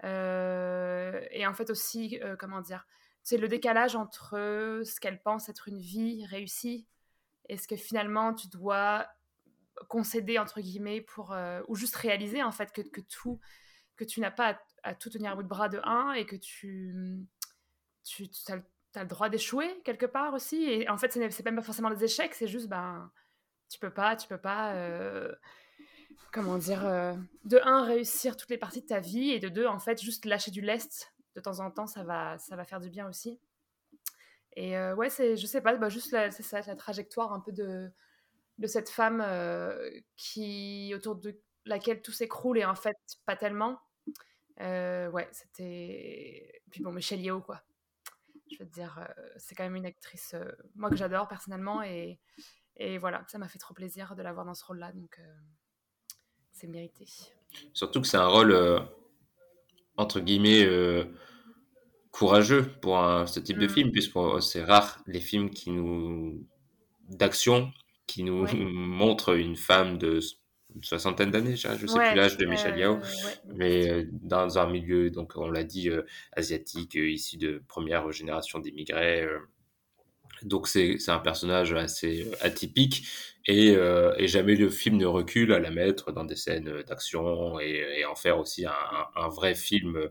Euh, 0.04 1.22
et 1.32 1.48
en 1.48 1.54
fait 1.54 1.70
aussi, 1.70 2.20
euh, 2.22 2.36
comment 2.38 2.60
dire, 2.60 2.86
c'est 3.24 3.38
le 3.38 3.48
décalage 3.48 3.96
entre 3.96 4.82
ce 4.84 5.00
qu'elle 5.00 5.22
pense 5.22 5.50
être 5.50 5.68
une 5.68 5.80
vie 5.80 6.26
réussie 6.26 6.88
et 7.50 7.58
ce 7.58 7.68
que 7.68 7.76
finalement 7.76 8.34
tu 8.34 8.48
dois 8.48 9.08
concéder 9.88 10.38
entre 10.38 10.62
guillemets 10.62 11.02
pour 11.02 11.34
euh, 11.34 11.62
ou 11.68 11.76
juste 11.76 11.96
réaliser 11.96 12.44
en 12.44 12.52
fait 12.52 12.72
que, 12.72 12.82
que 12.82 13.02
tout 13.02 13.40
que 13.96 14.04
tu 14.04 14.20
n'as 14.20 14.32
pas 14.32 14.60
à, 14.84 14.96
tout 14.96 15.10
tenir 15.10 15.32
à 15.32 15.36
bout 15.36 15.44
de 15.44 15.48
bras 15.48 15.70
de 15.70 15.80
un 15.84 16.14
et 16.14 16.26
que 16.26 16.36
tu 16.36 17.26
tu, 18.04 18.30
tu 18.30 18.52
as, 18.52 19.04
le 19.04 19.08
droit 19.08 19.30
d'échouer 19.30 19.82
quelque 19.84 20.06
part 20.06 20.34
aussi. 20.34 20.64
Et 20.64 20.90
en 20.90 20.98
fait, 20.98 21.12
c'est 21.14 21.46
même 21.46 21.56
pas 21.56 21.62
forcément 21.62 21.90
des 21.90 22.04
échecs, 22.04 22.34
c'est 22.34 22.48
juste, 22.48 22.68
ben, 22.68 23.12
tu 23.70 23.80
peux 23.80 23.94
pas, 23.94 24.16
tu 24.16 24.28
peux 24.28 24.38
pas, 24.38 24.74
euh, 24.74 25.34
comment 26.32 26.58
dire, 26.58 26.86
euh, 26.86 27.14
de 27.46 27.60
un, 27.64 27.84
réussir 27.86 28.36
toutes 28.38 28.50
les 28.50 28.58
parties 28.58 28.82
de 28.82 28.88
ta 28.88 29.00
vie, 29.00 29.32
et 29.32 29.40
de 29.40 29.50
deux, 29.50 29.66
en 29.66 29.80
fait, 29.80 30.02
juste 30.02 30.26
lâcher 30.26 30.52
du 30.52 30.62
lest 30.62 31.14
de 31.36 31.42
temps 31.42 31.60
en 31.60 31.72
temps, 31.72 31.88
ça 31.88 32.04
va, 32.04 32.38
ça 32.40 32.56
va 32.56 32.66
faire 32.66 32.80
du 32.80 32.90
bien 32.90 33.08
aussi. 33.08 33.40
Et 34.54 34.78
euh, 34.78 34.96
ouais, 34.96 35.10
c'est, 35.10 35.38
je 35.38 35.46
sais 35.46 35.62
pas, 35.62 35.76
bah, 35.76 35.90
juste 35.90 36.10
c'est 36.10 36.44
ça, 36.44 36.62
la 36.62 36.76
trajectoire 36.76 37.34
un 37.34 37.40
peu 37.40 37.52
de, 37.52 37.90
de 38.58 38.68
cette 38.68 38.90
femme 38.90 39.22
euh, 39.26 39.90
qui, 40.18 40.92
autour 40.96 41.16
de 41.16 41.40
laquelle 41.66 42.02
tout 42.02 42.12
s'écroule, 42.12 42.58
et 42.58 42.66
en 42.66 42.76
fait, 42.76 42.98
pas 43.26 43.36
tellement. 43.36 43.80
ouais, 44.60 45.30
c'était. 45.32 46.62
Puis 46.70 46.82
bon, 46.82 46.92
Michelle 46.92 47.22
Yeoh, 47.22 47.42
quoi 47.42 47.64
je 48.52 48.60
veux 48.60 48.70
te 48.70 48.74
dire, 48.74 48.98
euh, 49.00 49.24
c'est 49.38 49.56
quand 49.56 49.64
même 49.64 49.76
une 49.76 49.86
actrice, 49.86 50.34
euh, 50.34 50.52
moi 50.76 50.90
que 50.90 50.96
j'adore 50.96 51.28
personnellement, 51.28 51.82
et, 51.84 52.20
et 52.76 52.98
voilà, 52.98 53.24
ça 53.28 53.38
m'a 53.38 53.48
fait 53.48 53.60
trop 53.60 53.74
plaisir 53.74 54.16
de 54.16 54.22
la 54.22 54.34
voir 54.34 54.46
dans 54.46 54.54
ce 54.54 54.66
rôle-là, 54.66 54.92
donc 54.92 55.20
euh, 55.20 55.34
c'est 56.52 56.68
mérité. 56.68 57.08
Surtout 57.74 58.02
que 58.02 58.08
c'est 58.08 58.18
un 58.18 58.28
rôle, 58.28 58.54
entre 60.02 60.20
guillemets, 60.20 60.68
courageux 62.12 62.66
pour 62.82 63.00
un, 63.00 63.26
ce 63.26 63.40
type 63.40 63.58
mm. 63.58 63.62
de 63.62 63.68
film, 63.68 63.92
puisque 63.92 64.18
c'est 64.42 64.64
rare 64.64 65.02
les 65.08 65.22
films 65.22 65.50
qui 65.50 65.72
nous 65.72 66.46
d'action 67.10 67.72
qui 68.08 68.24
nous 68.24 68.44
ouais. 68.44 68.54
montrent 68.56 69.38
une 69.38 69.56
femme 69.56 69.98
de 69.98 70.20
une 70.74 70.84
soixantaine 70.84 71.32
d'années, 71.32 71.58
je 71.58 71.68
sais 71.68 71.70
ouais, 71.70 72.12
plus 72.12 72.16
l'âge 72.16 72.38
de 72.38 72.46
Michel 72.46 72.78
Yao, 72.80 72.96
ouais, 72.96 73.02
mais 73.56 73.90
euh, 73.90 74.06
dans 74.10 74.58
un 74.58 74.70
milieu, 74.70 75.10
donc 75.10 75.34
on 75.36 75.50
l'a 75.50 75.66
dit, 75.66 75.90
euh, 75.90 76.04
asiatique, 76.32 76.96
euh, 76.96 77.10
issu 77.10 77.36
de 77.36 77.62
première 77.68 78.10
génération 78.14 78.58
d'immigrés. 78.58 79.28
donc 80.44 80.70
c'est 80.70 80.98
un 81.10 81.20
personnage 81.20 81.74
assez 81.74 82.32
atypique 82.40 83.06
et, 83.46 83.70
et, 84.18 84.28
jamais 84.28 84.56
le 84.56 84.70
film 84.70 84.98
ne 84.98 85.06
recule 85.06 85.52
à 85.54 85.60
la 85.60 85.72
mettre 85.72 86.12
dans 86.12 86.26
des 86.26 86.36
scènes 86.36 86.84
d'action 86.88 87.60
et, 87.60 87.84
et, 87.98 88.06
en 88.06 88.16
faire 88.16 88.40
aussi 88.40 88.66
un, 88.66 88.72
un 89.16 89.30
vrai 89.30 89.56
film 89.56 90.10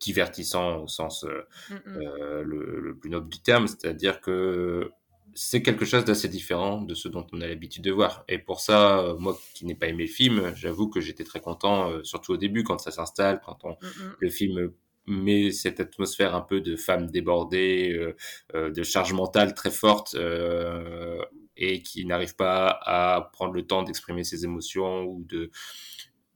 divertissant 0.00 0.82
au 0.82 0.88
sens 0.88 1.24
mm 1.24 1.74
-hmm. 1.74 2.40
le, 2.42 2.80
le, 2.80 2.96
plus 2.98 3.10
noble 3.10 3.28
du 3.28 3.40
terme, 3.40 3.66
c'est-à-dire 3.66 4.20
que 4.20 4.90
c'est 5.34 5.62
quelque 5.62 5.84
chose 5.84 6.04
d'assez 6.04 6.28
différent 6.28 6.80
de 6.80 6.94
ce 6.94 7.08
dont 7.08 7.26
on 7.32 7.40
a 7.40 7.46
l'habitude 7.46 7.82
de 7.84 7.90
voir. 7.90 8.24
Et 8.28 8.38
pour 8.38 8.60
ça, 8.60 9.00
euh, 9.00 9.16
moi 9.16 9.36
qui 9.54 9.66
n'ai 9.66 9.74
pas 9.74 9.88
aimé 9.88 10.04
le 10.04 10.10
film, 10.10 10.52
j'avoue 10.54 10.88
que 10.88 11.00
j'étais 11.00 11.24
très 11.24 11.40
content, 11.40 11.90
euh, 11.90 12.02
surtout 12.04 12.32
au 12.32 12.36
début, 12.36 12.62
quand 12.62 12.78
ça 12.78 12.90
s'installe, 12.90 13.40
quand 13.44 13.58
on, 13.64 13.72
mm 13.72 14.14
le 14.20 14.30
film 14.30 14.72
met 15.06 15.50
cette 15.50 15.80
atmosphère 15.80 16.34
un 16.34 16.40
peu 16.40 16.60
de 16.62 16.76
femme 16.76 17.10
débordée, 17.10 17.92
euh, 17.92 18.16
euh, 18.54 18.70
de 18.70 18.82
charge 18.82 19.12
mentale 19.12 19.52
très 19.54 19.70
forte, 19.70 20.14
euh, 20.14 21.18
et 21.56 21.82
qui 21.82 22.04
n'arrive 22.04 22.36
pas 22.36 22.68
à 22.68 23.30
prendre 23.32 23.52
le 23.52 23.66
temps 23.66 23.82
d'exprimer 23.82 24.24
ses 24.24 24.44
émotions 24.44 25.04
ou 25.04 25.24
de 25.24 25.50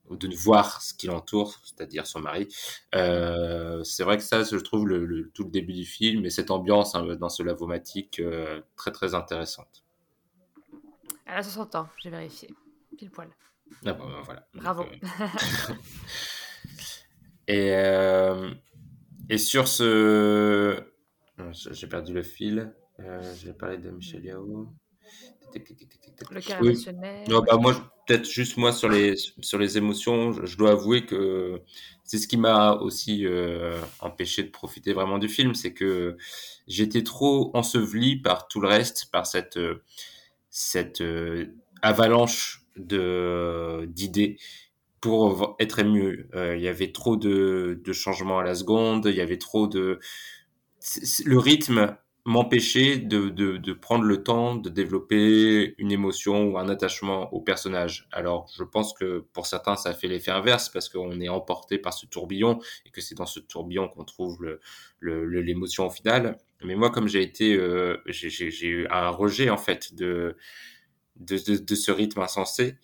ou 0.09 0.15
de 0.15 0.27
voir 0.35 0.81
ce 0.81 0.93
qui 0.93 1.07
l'entoure, 1.07 1.55
c'est-à-dire 1.63 2.07
son 2.07 2.19
mari. 2.19 2.47
Euh, 2.95 3.83
c'est 3.83 4.03
vrai 4.03 4.17
que 4.17 4.23
ça, 4.23 4.43
je 4.43 4.57
trouve 4.57 4.87
le, 4.87 5.05
le, 5.05 5.29
tout 5.29 5.43
le 5.43 5.51
début 5.51 5.73
du 5.73 5.85
film 5.85 6.25
et 6.25 6.29
cette 6.29 6.51
ambiance 6.51 6.95
hein, 6.95 7.05
dans 7.15 7.29
ce 7.29 7.43
lavomatique 7.43 8.19
euh, 8.19 8.61
très 8.75 8.91
très 8.91 9.13
intéressante. 9.13 9.83
Elle 11.25 11.37
a 11.37 11.43
60 11.43 11.75
ans, 11.75 11.89
j'ai 12.01 12.09
vérifié, 12.09 12.49
pile 12.97 13.11
poil. 13.11 13.29
Ah 13.85 13.93
bon, 13.93 14.05
ben 14.07 14.21
voilà. 14.23 14.47
Bravo. 14.55 14.83
Donc, 14.83 14.99
euh... 17.49 18.51
et, 19.27 19.33
et 19.33 19.37
sur 19.37 19.67
ce... 19.67 20.83
J'ai 21.51 21.87
perdu 21.87 22.13
le 22.13 22.23
fil. 22.23 22.73
Je 22.97 23.45
vais 23.45 23.53
parler 23.53 23.77
de 23.77 23.91
Michel 23.91 24.25
Yao. 24.25 24.67
Le. 26.31 27.29
Non, 27.29 27.41
bah, 27.41 27.57
moi, 27.57 27.73
peut-être 28.05 28.29
juste 28.29 28.57
moi 28.57 28.71
sur 28.73 28.89
les, 28.89 29.15
sur 29.15 29.57
les 29.57 29.77
émotions, 29.77 30.33
je, 30.33 30.45
je 30.45 30.57
dois 30.57 30.71
avouer 30.71 31.05
que 31.05 31.61
c'est 32.03 32.17
ce 32.17 32.27
qui 32.27 32.37
m'a 32.37 32.73
aussi 32.73 33.25
euh, 33.25 33.79
empêché 33.99 34.43
de 34.43 34.49
profiter 34.49 34.93
vraiment 34.93 35.17
du 35.17 35.29
film, 35.29 35.53
c'est 35.53 35.73
que 35.73 36.17
j'étais 36.67 37.03
trop 37.03 37.51
enseveli 37.53 38.17
par 38.17 38.47
tout 38.47 38.59
le 38.59 38.67
reste, 38.67 39.09
par 39.11 39.25
cette, 39.25 39.57
euh, 39.57 39.83
cette 40.49 41.01
euh, 41.01 41.53
avalanche 41.81 42.65
de 42.75 43.85
d'idées 43.89 44.37
pour 45.01 45.55
être 45.59 45.79
ému. 45.79 46.27
Euh, 46.35 46.57
Il 46.57 46.63
y 46.63 46.67
avait 46.67 46.91
trop 46.91 47.15
de, 47.15 47.79
de 47.83 47.93
changements 47.93 48.39
à 48.39 48.43
la 48.43 48.55
seconde, 48.55 49.05
il 49.05 49.15
y 49.15 49.21
avait 49.21 49.37
trop 49.37 49.67
de... 49.67 49.99
Le 51.25 51.37
rythme 51.37 51.95
m'empêcher 52.29 52.97
de, 52.97 53.29
de, 53.29 53.73
prendre 53.73 54.03
le 54.03 54.21
temps 54.21 54.53
de 54.53 54.69
développer 54.69 55.73
une 55.79 55.91
émotion 55.91 56.43
ou 56.43 56.59
un 56.59 56.69
attachement 56.69 57.33
au 57.33 57.41
personnage. 57.41 58.07
Alors, 58.11 58.47
je 58.55 58.63
pense 58.63 58.93
que 58.93 59.25
pour 59.33 59.47
certains, 59.47 59.75
ça 59.75 59.95
fait 59.95 60.07
l'effet 60.07 60.29
inverse 60.29 60.69
parce 60.69 60.89
qu'on 60.89 61.19
est 61.21 61.27
emporté 61.27 61.79
par 61.79 61.91
ce 61.91 62.05
tourbillon 62.05 62.59
et 62.85 62.91
que 62.91 63.01
c'est 63.01 63.15
dans 63.15 63.25
ce 63.25 63.39
tourbillon 63.39 63.87
qu'on 63.87 64.03
trouve 64.03 64.45
l'émotion 65.01 65.83
le, 65.85 65.87
le, 65.87 65.89
au 65.89 65.89
final. 65.89 66.37
Mais 66.63 66.75
moi, 66.75 66.91
comme 66.91 67.07
j'ai 67.07 67.23
été, 67.23 67.55
euh, 67.55 67.97
j'ai 68.05 68.67
eu 68.67 68.85
un 68.91 69.09
rejet 69.09 69.49
en 69.49 69.57
fait 69.57 69.95
de, 69.95 70.37
de, 71.15 71.35
ce 71.75 71.91
rythme 71.91 72.21
insensé 72.21 72.77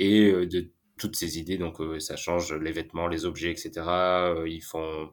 et 0.00 0.32
euh, 0.32 0.46
de 0.48 0.68
toutes 0.98 1.14
ces 1.14 1.38
idées. 1.38 1.58
Donc, 1.58 1.80
euh, 1.80 2.00
ça 2.00 2.16
change 2.16 2.52
les 2.54 2.72
vêtements, 2.72 3.06
les 3.06 3.24
objets, 3.24 3.52
etc. 3.52 3.70
Ils 4.46 4.64
font 4.64 5.12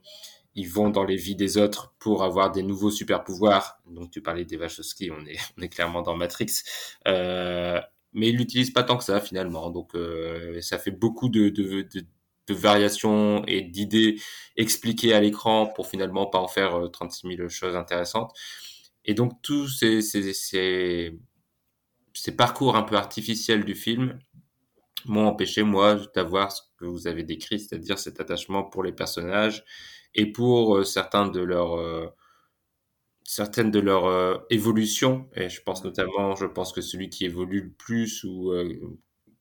ils 0.58 0.68
vont 0.68 0.90
dans 0.90 1.06
les 1.06 1.16
vies 1.16 1.36
des 1.36 1.58
autres 1.58 1.94
pour 2.00 2.24
avoir 2.24 2.52
des 2.52 2.64
nouveaux 2.64 2.90
super 2.90 3.24
pouvoirs. 3.24 3.80
Donc 3.86 4.10
tu 4.10 4.22
parlais 4.22 4.44
des 4.44 4.58
Wachowski, 4.58 5.12
on 5.58 5.62
est, 5.62 5.70
clairement 5.70 6.02
dans 6.02 6.18
Matrix. 6.18 6.64
Euh, 7.08 7.80
mais 8.14 8.30
ils 8.30 8.38
l'utilisent 8.38 8.72
pas 8.72 8.84
tant 8.84 8.98
que 8.98 9.04
ça 9.04 9.22
finalement. 9.22 9.70
Donc 9.70 9.96
euh, 9.96 10.60
ça 10.62 10.80
fait 10.80 10.92
beaucoup 10.92 11.30
de, 11.30 11.54
variations 12.50 13.46
et 13.46 13.62
d'idées 13.62 14.20
expliquées 14.56 15.14
à 15.14 15.20
l'écran 15.20 15.68
pour 15.68 15.88
finalement 15.88 16.26
pas 16.26 16.40
en 16.40 16.48
faire 16.48 16.90
36 16.92 17.36
000 17.38 17.50
choses 17.50 17.76
intéressantes. 17.76 18.34
Et 19.06 19.14
donc 19.14 19.42
tous 19.44 19.68
ces 19.68 21.12
parcours 22.36 22.76
un 22.76 22.84
peu 22.84 22.96
artificiels 22.96 23.64
du 23.64 23.76
film 23.76 24.18
m'ont 25.06 25.28
empêché 25.28 25.62
moi 25.62 26.00
d'avoir 26.16 26.52
ce 26.52 26.62
que 26.78 26.86
vous 26.86 27.08
avez 27.08 27.24
décrit, 27.24 27.60
c'est-à-dire 27.60 28.00
cet 28.00 28.20
attachement 28.20 28.64
pour 28.64 28.84
les 28.84 28.92
personnages 28.92 29.64
et 30.16 30.32
pour 30.32 30.78
euh, 30.78 30.84
certains 30.84 31.28
de 31.28 31.42
leurs 31.42 31.76
euh, 31.78 32.08
certaines 33.24 33.70
de 33.72 33.80
leurs 33.80 34.06
euh, 34.06 34.38
évolutions 34.50 35.30
et 35.36 35.50
je 35.50 35.62
pense 35.62 35.84
notamment 35.84 36.36
je 36.36 36.46
pense 36.46 36.72
que 36.74 36.82
celui 36.82 37.10
qui 37.10 37.26
évolue 37.26 37.62
le 37.62 37.72
plus 37.72 38.24
ou 38.24 38.52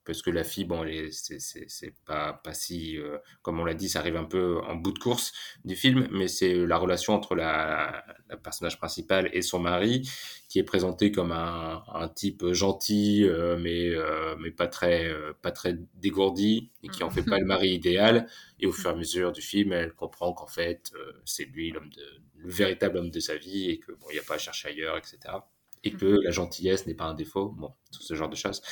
parce 0.07 0.23
que 0.23 0.31
la 0.31 0.45
fille, 0.45 0.65
bon, 0.65 0.87
c'est 1.11 1.95
pas, 2.07 2.33
pas 2.33 2.55
si, 2.55 2.97
euh, 2.97 3.19
comme 3.43 3.59
on 3.59 3.65
l'a 3.65 3.75
dit, 3.75 3.89
ça 3.89 3.99
arrive 3.99 4.17
un 4.17 4.25
peu 4.25 4.61
en 4.63 4.77
bout 4.77 4.93
de 4.93 4.99
course 4.99 5.33
du 5.65 5.75
film, 5.75 6.07
mais 6.13 6.29
c'est 6.29 6.55
la 6.55 6.79
relation 6.79 7.13
entre 7.13 7.35
la, 7.35 8.05
personnage 8.43 8.79
principal 8.79 9.29
et 9.33 9.43
son 9.43 9.59
mari, 9.59 10.09
qui 10.49 10.61
est 10.61 10.65
présenté 10.65 11.11
comme 11.11 11.33
un, 11.33 12.09
type 12.15 12.53
gentil, 12.53 13.25
euh, 13.25 13.59
mais, 13.59 13.89
euh, 13.89 14.37
mais 14.39 14.53
pas 14.53 14.69
très, 14.69 15.13
pas 15.43 15.51
très 15.51 15.77
dégourdi, 15.95 16.71
et 16.85 16.89
qui 16.89 17.03
en 17.03 17.11
fait 17.11 17.23
pas 17.23 17.39
le 17.39 17.45
mari 17.45 17.71
idéal. 17.71 18.29
Et 18.61 18.67
au 18.67 18.73
fur 18.73 18.91
et 18.91 18.93
à 18.93 18.97
mesure 18.97 19.33
du 19.33 19.43
film, 19.43 19.73
elle 19.73 19.93
comprend 19.93 20.33
qu'en 20.33 20.47
fait, 20.47 20.93
c'est 21.25 21.45
lui 21.45 21.73
l'homme 21.73 21.91
le 22.37 22.51
véritable 22.51 22.99
homme 22.99 23.11
de 23.11 23.21
sa 23.21 23.37
vie, 23.37 23.71
et 23.71 23.79
que 23.79 23.93
bon, 23.93 24.07
il 24.11 24.15
n'y 24.15 24.21
a 24.21 24.23
pas 24.23 24.35
à 24.35 24.39
chercher 24.39 24.69
ailleurs, 24.69 24.97
etc 24.97 25.39
et 25.87 25.93
que 25.93 26.19
la 26.23 26.31
gentillesse 26.31 26.87
n'est 26.87 26.95
pas 26.95 27.05
un 27.05 27.15
défaut. 27.15 27.55
Bon, 27.57 27.73
tout 27.93 28.03
ce 28.03 28.15
genre 28.15 28.29
de 28.29 28.37
choses. 28.37 28.61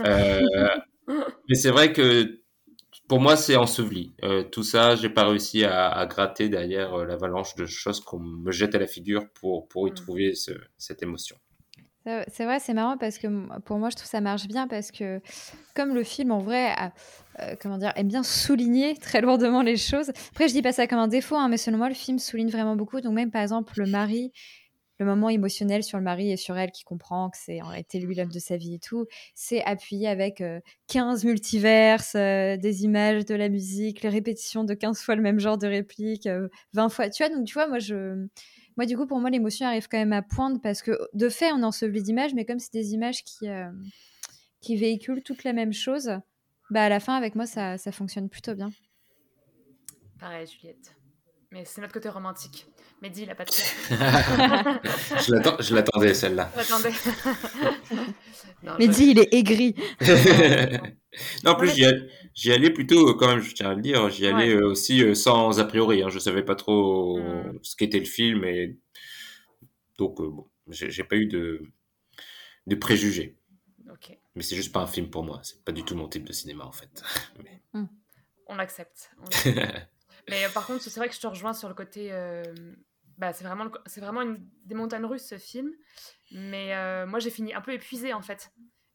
Euh, 0.00 0.40
mais 1.48 1.54
c'est 1.54 1.70
vrai 1.70 1.92
que 1.92 2.40
pour 3.08 3.20
moi, 3.20 3.36
c'est 3.36 3.56
enseveli. 3.56 4.14
Euh, 4.22 4.44
tout 4.44 4.62
ça, 4.62 4.94
j'ai 4.94 5.08
pas 5.08 5.26
réussi 5.26 5.64
à, 5.64 5.88
à 5.88 6.06
gratter 6.06 6.48
derrière 6.48 6.94
euh, 6.94 7.04
l'avalanche 7.04 7.56
de 7.56 7.66
choses 7.66 8.00
qu'on 8.00 8.20
me 8.20 8.52
jette 8.52 8.74
à 8.74 8.78
la 8.78 8.86
figure 8.86 9.28
pour, 9.32 9.66
pour 9.68 9.88
y 9.88 9.90
mm. 9.90 9.94
trouver 9.94 10.34
ce, 10.34 10.52
cette 10.78 11.02
émotion. 11.02 11.36
C'est 12.28 12.44
vrai, 12.44 12.58
c'est 12.60 12.72
marrant 12.72 12.96
parce 12.96 13.18
que 13.18 13.28
pour 13.60 13.78
moi, 13.78 13.90
je 13.90 13.96
trouve 13.96 14.08
ça 14.08 14.20
marche 14.22 14.48
bien 14.48 14.66
parce 14.66 14.90
que 14.90 15.20
comme 15.76 15.94
le 15.94 16.02
film, 16.02 16.30
en 16.32 16.38
vrai, 16.38 16.70
a, 16.70 16.92
euh, 17.40 17.54
comment 17.60 17.78
dire, 17.78 17.92
aime 17.94 18.08
bien 18.08 18.22
souligner 18.22 18.96
très 18.96 19.20
lourdement 19.20 19.62
les 19.62 19.76
choses. 19.76 20.10
Après, 20.30 20.48
je 20.48 20.54
dis 20.54 20.62
pas 20.62 20.72
ça 20.72 20.86
comme 20.86 20.98
un 20.98 21.08
défaut, 21.08 21.36
hein, 21.36 21.48
mais 21.48 21.58
selon 21.58 21.78
moi, 21.78 21.88
le 21.88 21.94
film 21.94 22.18
souligne 22.18 22.48
vraiment 22.48 22.74
beaucoup. 22.74 23.00
Donc 23.00 23.12
même, 23.12 23.30
par 23.30 23.42
exemple, 23.42 23.74
le 23.76 23.86
mari 23.86 24.32
le 25.00 25.06
moment 25.06 25.28
émotionnel 25.30 25.82
sur 25.82 25.98
le 25.98 26.04
mari 26.04 26.30
et 26.30 26.36
sur 26.36 26.56
elle 26.56 26.70
qui 26.70 26.84
comprend 26.84 27.30
que 27.30 27.38
c'est 27.38 27.62
en 27.62 27.68
réalité 27.68 27.98
lui 27.98 28.14
l'homme 28.14 28.30
de 28.30 28.38
sa 28.38 28.56
vie 28.56 28.74
et 28.74 28.78
tout, 28.78 29.06
c'est 29.34 29.64
appuyé 29.64 30.06
avec 30.06 30.42
15 30.88 31.24
euh, 31.24 31.28
multiverses, 31.28 32.14
euh, 32.14 32.56
des 32.56 32.84
images, 32.84 33.24
de 33.24 33.34
la 33.34 33.48
musique, 33.48 34.02
les 34.02 34.08
répétitions 34.10 34.62
de 34.62 34.74
15 34.74 35.00
fois 35.00 35.16
le 35.16 35.22
même 35.22 35.40
genre 35.40 35.58
de 35.58 35.66
réplique, 35.66 36.28
20 36.74 36.86
euh, 36.86 36.88
fois. 36.90 37.08
Tu 37.08 37.24
vois, 37.24 37.34
donc 37.34 37.46
tu 37.46 37.54
vois, 37.54 37.66
moi, 37.66 37.78
je, 37.78 38.26
moi 38.76 38.86
du 38.86 38.96
coup, 38.96 39.06
pour 39.06 39.20
moi, 39.20 39.30
l'émotion 39.30 39.66
arrive 39.66 39.88
quand 39.88 39.98
même 39.98 40.12
à 40.12 40.22
poindre 40.22 40.60
parce 40.60 40.82
que 40.82 40.92
de 41.14 41.28
fait, 41.28 41.50
on 41.52 41.60
est 41.60 41.64
enseveli 41.64 42.02
d'images, 42.02 42.34
mais 42.34 42.44
comme 42.44 42.58
c'est 42.58 42.72
des 42.72 42.92
images 42.92 43.24
qui, 43.24 43.48
qui 44.60 44.76
véhiculent 44.76 45.22
toute 45.22 45.44
la 45.44 45.52
même 45.52 45.72
chose, 45.72 46.12
bah 46.70 46.84
à 46.84 46.88
la 46.88 47.00
fin, 47.00 47.16
avec 47.16 47.34
moi, 47.34 47.46
ça, 47.46 47.78
ça 47.78 47.90
fonctionne 47.90 48.28
plutôt 48.28 48.54
bien. 48.54 48.70
Pareil, 50.18 50.46
Juliette. 50.46 50.94
Mais 51.52 51.64
c'est 51.64 51.80
notre 51.80 51.92
côté 51.92 52.08
romantique. 52.08 52.66
Mehdi, 53.02 53.22
il 53.22 53.30
a 53.30 53.34
pas 53.34 53.44
de 53.44 53.50
Je 55.20 55.74
l'attendais, 55.74 56.14
celle-là. 56.14 56.52
Mehdi, 58.78 59.10
il 59.10 59.18
est 59.18 59.34
aigri. 59.34 59.74
non, 61.44 61.52
en 61.52 61.54
plus, 61.56 61.72
j'y 62.34 62.52
allais, 62.52 62.70
plutôt, 62.70 63.14
quand 63.16 63.26
même, 63.28 63.40
je 63.40 63.52
tiens 63.52 63.70
à 63.70 63.74
le 63.74 63.80
dire, 63.80 64.08
j'y 64.10 64.28
allais 64.28 64.54
euh, 64.54 64.68
aussi 64.68 65.02
euh, 65.02 65.14
sans 65.14 65.58
a 65.58 65.64
priori. 65.64 66.04
Hein. 66.04 66.08
Je 66.08 66.20
savais 66.20 66.44
pas 66.44 66.54
trop 66.54 67.18
mm. 67.18 67.58
ce 67.62 67.74
qu'était 67.74 67.98
le 67.98 68.04
film. 68.04 68.44
Et... 68.44 68.78
Donc, 69.98 70.20
euh, 70.20 70.28
bon, 70.28 70.48
j'ai 70.68 71.02
pas 71.04 71.16
eu 71.16 71.26
de, 71.26 71.62
de 72.68 72.74
préjugés. 72.76 73.36
Mais 74.36 74.44
c'est 74.44 74.54
juste 74.54 74.72
pas 74.72 74.80
un 74.80 74.86
film 74.86 75.10
pour 75.10 75.24
moi. 75.24 75.40
C'est 75.42 75.64
pas 75.64 75.72
du 75.72 75.82
tout 75.82 75.96
mon 75.96 76.08
type 76.08 76.24
de 76.24 76.32
cinéma, 76.32 76.64
en 76.64 76.70
fait. 76.70 77.02
Mais... 77.42 77.60
Mm. 77.72 77.86
On 78.46 78.54
l'accepte. 78.54 79.10
Mais 80.30 80.48
par 80.54 80.66
contre, 80.66 80.82
c'est 80.82 80.96
vrai 80.96 81.08
que 81.08 81.14
je 81.14 81.20
te 81.20 81.26
rejoins 81.26 81.52
sur 81.52 81.68
le 81.68 81.74
côté 81.74 82.10
bah, 83.20 83.34
c'est 83.34 83.44
vraiment, 83.44 83.70
c'est 83.84 84.00
vraiment 84.00 84.22
une, 84.22 84.38
des 84.64 84.74
montagnes 84.74 85.04
russes 85.04 85.26
ce 85.26 85.36
film. 85.36 85.70
Mais 86.32 86.74
euh, 86.74 87.06
moi, 87.06 87.18
j'ai 87.18 87.30
fini 87.30 87.52
un 87.52 87.60
peu 87.60 87.72
épuisée 87.72 88.14
en 88.14 88.22
fait. 88.22 88.50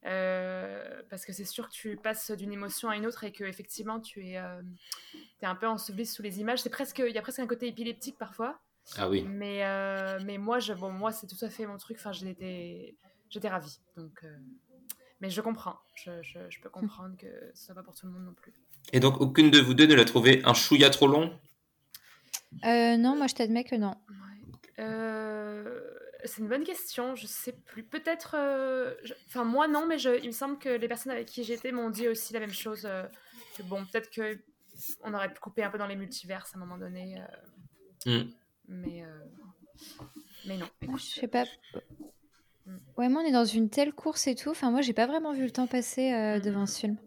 Euh, 0.05 1.01
parce 1.09 1.25
que 1.25 1.33
c'est 1.33 1.45
sûr 1.45 1.69
que 1.69 1.73
tu 1.73 1.95
passes 1.95 2.31
d'une 2.31 2.51
émotion 2.51 2.89
à 2.89 2.95
une 2.95 3.07
autre 3.07 3.23
et 3.23 3.31
que 3.31 3.43
effectivement 3.43 3.99
tu 3.99 4.27
es, 4.27 4.37
euh, 4.37 4.61
es 5.41 5.47
un 5.47 5.55
peu 5.55 5.67
enseveli 5.67 6.07
sous 6.07 6.23
les 6.23 6.39
images. 6.39 6.61
C'est 6.61 6.69
presque, 6.69 6.99
il 6.99 7.13
y 7.13 7.17
a 7.17 7.21
presque 7.21 7.39
un 7.39 7.47
côté 7.47 7.67
épileptique 7.67 8.17
parfois. 8.17 8.59
Ah 8.97 9.09
oui. 9.09 9.23
Mais, 9.23 9.61
mais 10.23 10.39
moi, 10.39 10.57
je, 10.57 10.73
bon, 10.73 10.91
moi 10.91 11.11
c'est 11.11 11.27
tout 11.27 11.43
à 11.45 11.49
fait 11.49 11.67
mon 11.67 11.77
truc. 11.77 11.97
Enfin, 11.99 12.11
j'étais, 12.11 12.97
j'étais 13.29 13.49
ravie. 13.49 13.79
Donc, 13.95 14.25
mais 15.21 15.29
je 15.29 15.41
comprends. 15.41 15.77
Je, 15.95 16.21
je, 16.23 16.39
je, 16.49 16.61
peux 16.61 16.69
comprendre 16.69 17.15
que 17.17 17.51
ce 17.53 17.65
soit 17.65 17.75
pas 17.75 17.83
pour 17.83 17.95
tout 17.95 18.07
le 18.07 18.11
monde 18.11 18.25
non 18.25 18.33
plus. 18.33 18.53
Et 18.93 18.99
donc, 18.99 19.19
aucune 19.21 19.51
de 19.51 19.59
vous 19.59 19.73
deux 19.73 19.87
ne 19.87 19.95
l'a 19.95 20.05
trouvé 20.05 20.41
un 20.45 20.53
chouïa 20.53 20.89
trop 20.89 21.07
long? 21.07 21.37
Euh, 22.63 22.97
non, 22.97 23.15
moi 23.15 23.27
je 23.27 23.35
t'admets 23.35 23.63
que 23.63 23.75
non. 23.75 23.95
Euh, 24.79 25.81
c'est 26.23 26.41
une 26.41 26.47
bonne 26.47 26.63
question, 26.63 27.15
je 27.15 27.27
sais 27.27 27.51
plus. 27.51 27.83
Peut-être. 27.83 28.35
Euh, 28.37 28.93
enfin, 29.27 29.43
moi 29.43 29.67
non, 29.67 29.85
mais 29.87 29.99
je... 29.99 30.19
il 30.21 30.27
me 30.27 30.31
semble 30.31 30.57
que 30.57 30.69
les 30.69 30.87
personnes 30.87 31.11
avec 31.11 31.27
qui 31.27 31.43
j'étais 31.43 31.71
m'ont 31.71 31.89
dit 31.89 32.07
aussi 32.07 32.33
la 32.33 32.39
même 32.39 32.53
chose. 32.53 32.87
que 33.57 33.63
bon, 33.63 33.85
peut-être 33.85 34.09
que 34.09 34.39
on 35.03 35.13
aurait 35.13 35.31
pu 35.31 35.39
couper 35.39 35.63
un 35.63 35.69
peu 35.69 35.77
dans 35.77 35.87
les 35.87 35.95
multivers 35.95 36.45
à 36.53 36.57
un 36.57 36.59
moment 36.59 36.77
donné. 36.77 37.21
Mm. 38.05 38.21
Mais. 38.69 39.03
Mais 40.47 40.57
non. 40.57 40.67
je 40.97 41.19
sais 41.19 41.27
pas. 41.27 41.45
Mm. 42.65 42.77
Ouais, 42.97 43.09
moi 43.09 43.21
on 43.23 43.27
est 43.27 43.31
dans 43.31 43.45
une 43.45 43.69
telle 43.69 43.93
course 43.93 44.27
et 44.27 44.35
tout. 44.35 44.49
Enfin, 44.49 44.71
moi 44.71 44.81
j'ai 44.81 44.93
pas 44.93 45.07
vraiment 45.07 45.33
vu 45.33 45.43
le 45.43 45.51
temps 45.51 45.67
passer 45.67 46.11
mm, 46.11 46.41
devant 46.41 46.65
ce 46.65 46.79
film. 46.79 46.97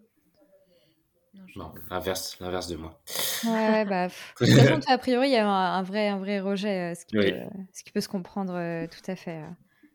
Non, 1.56 1.72
l'inverse, 1.90 2.38
l'inverse 2.40 2.68
de 2.68 2.76
moi. 2.76 3.00
Ouais, 3.44 3.84
bah, 3.84 4.08
de 4.40 4.90
a 4.90 4.98
priori, 4.98 5.28
il 5.28 5.32
y 5.32 5.36
a 5.36 5.48
un, 5.48 5.82
vrai, 5.82 6.08
un 6.08 6.18
vrai 6.18 6.40
rejet, 6.40 6.92
euh, 6.92 6.94
ce, 6.94 7.04
qui 7.04 7.16
peut, 7.16 7.32
ce, 7.72 7.82
qui 7.82 7.90
peut, 7.90 8.00
se 8.00 8.08
comprendre 8.08 8.54
euh, 8.54 8.86
tout 8.86 9.10
à 9.10 9.16
fait. 9.16 9.42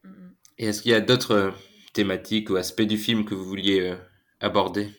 Euh. 0.06 0.10
Et 0.58 0.68
est-ce 0.68 0.82
qu'il 0.82 0.92
y 0.92 0.96
a 0.96 1.02
d'autres 1.02 1.54
thématiques 1.94 2.50
ou 2.50 2.56
aspects 2.56 2.82
du 2.82 2.98
film 2.98 3.26
que 3.26 3.34
vous 3.34 3.46
vouliez 3.46 3.96
aborder? 4.40 4.90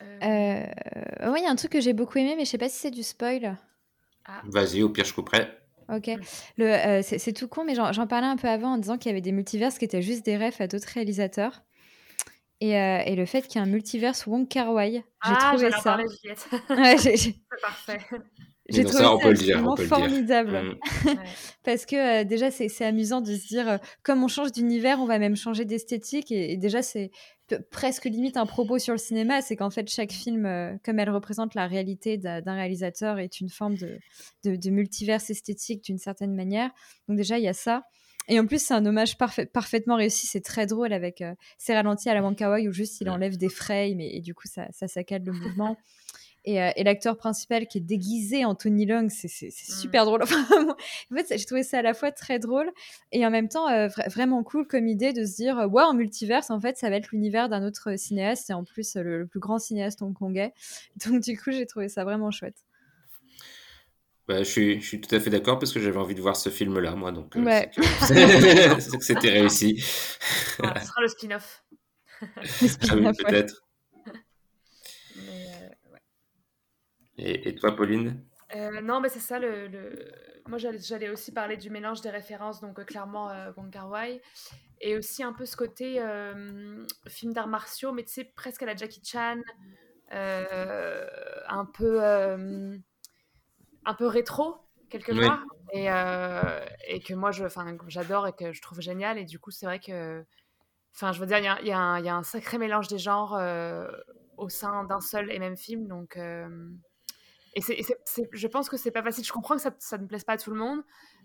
Oui, 0.00 1.40
il 1.40 1.42
y 1.42 1.46
a 1.46 1.50
un 1.50 1.56
truc 1.56 1.72
que 1.72 1.80
j'ai 1.80 1.92
beaucoup 1.92 2.18
aimé, 2.18 2.34
mais 2.36 2.44
je 2.44 2.50
sais 2.50 2.58
pas 2.58 2.68
si 2.68 2.78
c'est 2.78 2.90
du 2.90 3.02
spoil. 3.02 3.56
Ah. 4.26 4.42
Vas-y, 4.44 4.82
au 4.82 4.88
pire, 4.88 5.04
je 5.04 5.14
couperai. 5.14 5.48
Ok. 5.88 6.10
Le, 6.58 7.00
c'est, 7.02 7.32
tout 7.32 7.48
con, 7.48 7.64
mais 7.64 7.74
j'en, 7.74 8.06
parlais 8.06 8.26
un 8.26 8.36
peu 8.36 8.48
avant 8.48 8.74
en 8.74 8.78
disant 8.78 8.98
qu'il 8.98 9.10
y 9.10 9.12
avait 9.12 9.20
des 9.20 9.32
multiverses 9.32 9.78
qui 9.78 9.84
étaient 9.84 10.02
juste 10.02 10.24
des 10.24 10.36
refs 10.36 10.60
à 10.60 10.66
d'autres 10.66 10.88
réalisateurs. 10.88 11.62
Et, 12.60 12.76
euh, 12.76 13.02
et, 13.04 13.16
le 13.16 13.26
fait 13.26 13.42
qu'il 13.46 13.60
y 13.60 13.64
ait 13.64 13.66
un 13.66 13.70
multiverse 13.70 14.26
Wong 14.26 14.48
Kar 14.48 14.72
Wai, 14.72 14.92
j'ai 14.92 15.02
ah, 15.20 15.52
trouvé 15.52 15.70
ça. 15.72 15.98
ouais, 16.70 16.96
C'est 16.98 17.34
parfait. 17.60 17.98
J'ai 18.68 18.82
trouvé 18.82 19.04
ça, 19.04 19.12
absolument 19.22 19.76
formidable. 19.76 20.78
Parce 21.62 21.84
que 21.84 22.22
euh, 22.22 22.24
déjà, 22.24 22.50
c'est 22.50 22.84
amusant 22.84 23.20
de 23.20 23.34
se 23.36 23.46
dire, 23.46 23.68
euh, 23.68 23.76
comme 24.02 24.24
on 24.24 24.28
change 24.28 24.52
d'univers, 24.52 24.98
on 25.00 25.04
va 25.04 25.18
même 25.18 25.36
changer 25.36 25.66
d'esthétique. 25.66 26.32
Et, 26.32 26.56
déjà, 26.56 26.82
c'est 26.82 27.10
presque 27.70 28.06
limite 28.06 28.38
un 28.38 28.46
propos 28.46 28.78
sur 28.78 28.94
le 28.94 28.98
cinéma. 28.98 29.42
C'est 29.42 29.54
qu'en 29.54 29.70
fait, 29.70 29.88
chaque 29.88 30.10
film, 30.10 30.78
comme 30.82 30.98
elle 30.98 31.10
représente 31.10 31.54
la 31.54 31.66
réalité 31.66 32.16
d'un 32.16 32.54
réalisateur, 32.54 33.18
est 33.18 33.40
une 33.40 33.50
forme 33.50 33.76
de, 33.76 33.98
de, 34.44 34.56
de 34.56 34.70
multiverse 34.70 35.28
esthétique 35.28 35.84
d'une 35.84 35.98
certaine 35.98 36.34
manière. 36.34 36.70
Donc 37.06 37.18
déjà, 37.18 37.38
il 37.38 37.44
y 37.44 37.48
a 37.48 37.52
ça. 37.52 37.84
Et 38.28 38.40
en 38.40 38.46
plus, 38.46 38.60
c'est 38.62 38.74
un 38.74 38.84
hommage 38.86 39.16
parfaitement 39.18 39.96
réussi. 39.96 40.26
C'est 40.26 40.40
très 40.40 40.66
drôle 40.66 40.92
avec 40.92 41.20
euh, 41.22 41.34
ces 41.58 41.74
ralentis 41.74 42.08
à 42.08 42.14
la 42.14 42.22
Wonka 42.22 42.50
où 42.60 42.72
juste 42.72 43.00
il 43.00 43.08
enlève 43.08 43.36
des 43.36 43.48
frames 43.48 44.00
et, 44.00 44.16
et 44.16 44.20
du 44.20 44.34
coup, 44.34 44.48
ça, 44.48 44.66
ça 44.72 44.88
saccade 44.88 45.24
le 45.26 45.32
mouvement. 45.32 45.76
Et, 46.48 46.62
euh, 46.62 46.70
et 46.76 46.84
l'acteur 46.84 47.16
principal 47.16 47.66
qui 47.66 47.78
est 47.78 47.80
déguisé 47.80 48.44
en 48.44 48.54
Tony 48.54 48.86
Long, 48.86 49.08
c'est 49.08 49.26
Mm. 49.48 49.50
super 49.50 50.04
drôle. 50.04 50.22
En 51.10 51.16
fait, 51.16 51.36
j'ai 51.38 51.44
trouvé 51.44 51.64
ça 51.64 51.78
à 51.80 51.82
la 51.82 51.92
fois 51.92 52.12
très 52.12 52.38
drôle 52.38 52.70
et 53.10 53.26
en 53.26 53.30
même 53.30 53.48
temps 53.48 53.68
euh, 53.68 53.88
vra- 53.88 54.08
vraiment 54.08 54.44
cool 54.44 54.66
comme 54.66 54.86
idée 54.86 55.12
de 55.12 55.24
se 55.24 55.34
dire 55.36 55.58
euh, 55.58 55.66
ouais, 55.66 55.82
en 55.82 55.92
multiverse, 55.94 56.50
en 56.50 56.60
fait, 56.60 56.76
ça 56.78 56.88
va 56.88 56.96
être 56.96 57.08
l'univers 57.10 57.48
d'un 57.48 57.64
autre 57.66 57.96
cinéaste 57.98 58.50
et 58.50 58.52
en 58.52 58.62
plus 58.62 58.94
le, 58.94 59.18
le 59.18 59.26
plus 59.26 59.40
grand 59.40 59.58
cinéaste 59.58 60.02
hongkongais. 60.02 60.52
Donc, 61.06 61.20
du 61.22 61.36
coup, 61.36 61.50
j'ai 61.50 61.66
trouvé 61.66 61.88
ça 61.88 62.04
vraiment 62.04 62.30
chouette. 62.30 62.56
Bah, 64.28 64.38
je, 64.38 64.44
suis, 64.50 64.80
je 64.80 64.86
suis 64.86 65.00
tout 65.00 65.14
à 65.14 65.20
fait 65.20 65.30
d'accord 65.30 65.58
parce 65.58 65.72
que 65.72 65.78
j'avais 65.78 65.98
envie 65.98 66.14
de 66.16 66.20
voir 66.20 66.34
ce 66.36 66.48
film-là, 66.50 66.96
moi. 66.96 67.12
Donc, 67.12 67.36
euh, 67.36 67.42
Ouais. 67.44 67.70
c'est 67.72 67.80
que- 67.80 67.86
c'est 68.80 68.98
que 68.98 69.04
c'était 69.04 69.30
réussi. 69.30 69.84
Ah, 70.62 70.80
ce 70.80 70.86
sera 70.86 71.00
le 71.02 71.08
spin-off. 71.08 71.64
Le 72.20 72.88
Ah 72.90 72.96
oui, 72.96 73.04
ouais. 73.06 73.12
peut-être. 73.12 73.62
Euh, 75.18 75.68
ouais. 75.92 76.00
Et, 77.18 77.48
et 77.48 77.54
toi, 77.54 77.76
Pauline? 77.76 78.24
Euh, 78.54 78.80
non, 78.80 79.00
mais 79.00 79.08
c'est 79.08 79.20
ça. 79.20 79.38
Le, 79.38 79.68
le- 79.68 80.10
Moi, 80.46 80.58
j'allais 80.58 81.08
aussi 81.10 81.32
parler 81.32 81.56
du 81.56 81.70
mélange 81.70 82.00
des 82.00 82.10
références, 82.10 82.60
donc 82.60 82.78
euh, 82.78 82.84
clairement 82.84 83.30
euh, 83.30 83.52
Wong 83.56 83.70
Kar-wai, 83.70 84.20
et 84.80 84.96
aussi 84.96 85.22
un 85.22 85.32
peu 85.32 85.44
ce 85.46 85.56
côté 85.56 86.00
euh, 86.00 86.84
film 87.08 87.32
d'arts 87.32 87.48
martiaux, 87.48 87.92
mais 87.92 88.04
tu 88.04 88.12
sais, 88.12 88.24
presque 88.24 88.62
à 88.62 88.66
la 88.66 88.76
Jackie 88.76 89.02
Chan, 89.04 89.40
euh, 90.12 91.06
un 91.48 91.64
peu 91.64 92.02
euh, 92.04 92.76
un 93.86 93.94
peu 93.94 94.06
rétro 94.06 94.56
quelque 94.90 95.12
Oui. 95.12 95.26
part, 95.26 95.42
et, 95.72 95.90
euh, 95.90 96.64
et 96.88 97.00
que 97.00 97.14
moi, 97.14 97.32
je, 97.32 97.44
j'adore 97.88 98.28
et 98.28 98.32
que 98.34 98.52
je 98.52 98.62
trouve 98.62 98.80
génial. 98.80 99.18
Et 99.18 99.24
du 99.24 99.38
coup, 99.38 99.50
c'est 99.50 99.66
vrai 99.66 99.80
que, 99.80 100.24
enfin, 100.94 101.12
je 101.12 101.20
veux 101.20 101.26
dire, 101.26 101.38
il 101.38 101.66
y 101.66 101.68
y 101.70 101.72
a 101.72 101.78
un- 101.78 101.98
il 102.00 102.04
y 102.04 102.08
a 102.08 102.16
un 102.16 102.22
sacré 102.24 102.58
mélange 102.58 102.88
des 102.88 102.98
genres 102.98 103.34
euh, 103.36 103.88
au 104.38 104.48
sein 104.48 104.84
d'un 104.84 105.00
seul 105.00 105.30
et 105.32 105.38
même 105.38 105.56
film, 105.56 105.88
donc. 105.88 106.16
euh, 106.16 106.70
et 107.54 107.60
c'est, 107.62 107.74
et 107.74 107.82
c'est- 107.82 108.00
c'est- 108.04 108.28
je 108.32 108.46
pense 108.48 108.68
que 108.68 108.76
c'est 108.76 108.90
pas 108.90 109.02
facile. 109.02 109.24
Je 109.24 109.32
comprends 109.32 109.56
que 109.56 109.62
ça, 109.62 109.74
ça 109.78 109.98
ne 109.98 110.06
plaise 110.06 110.24
pas 110.24 110.34
à 110.34 110.38
tout 110.38 110.50
le 110.50 110.58
monde, 110.58 110.82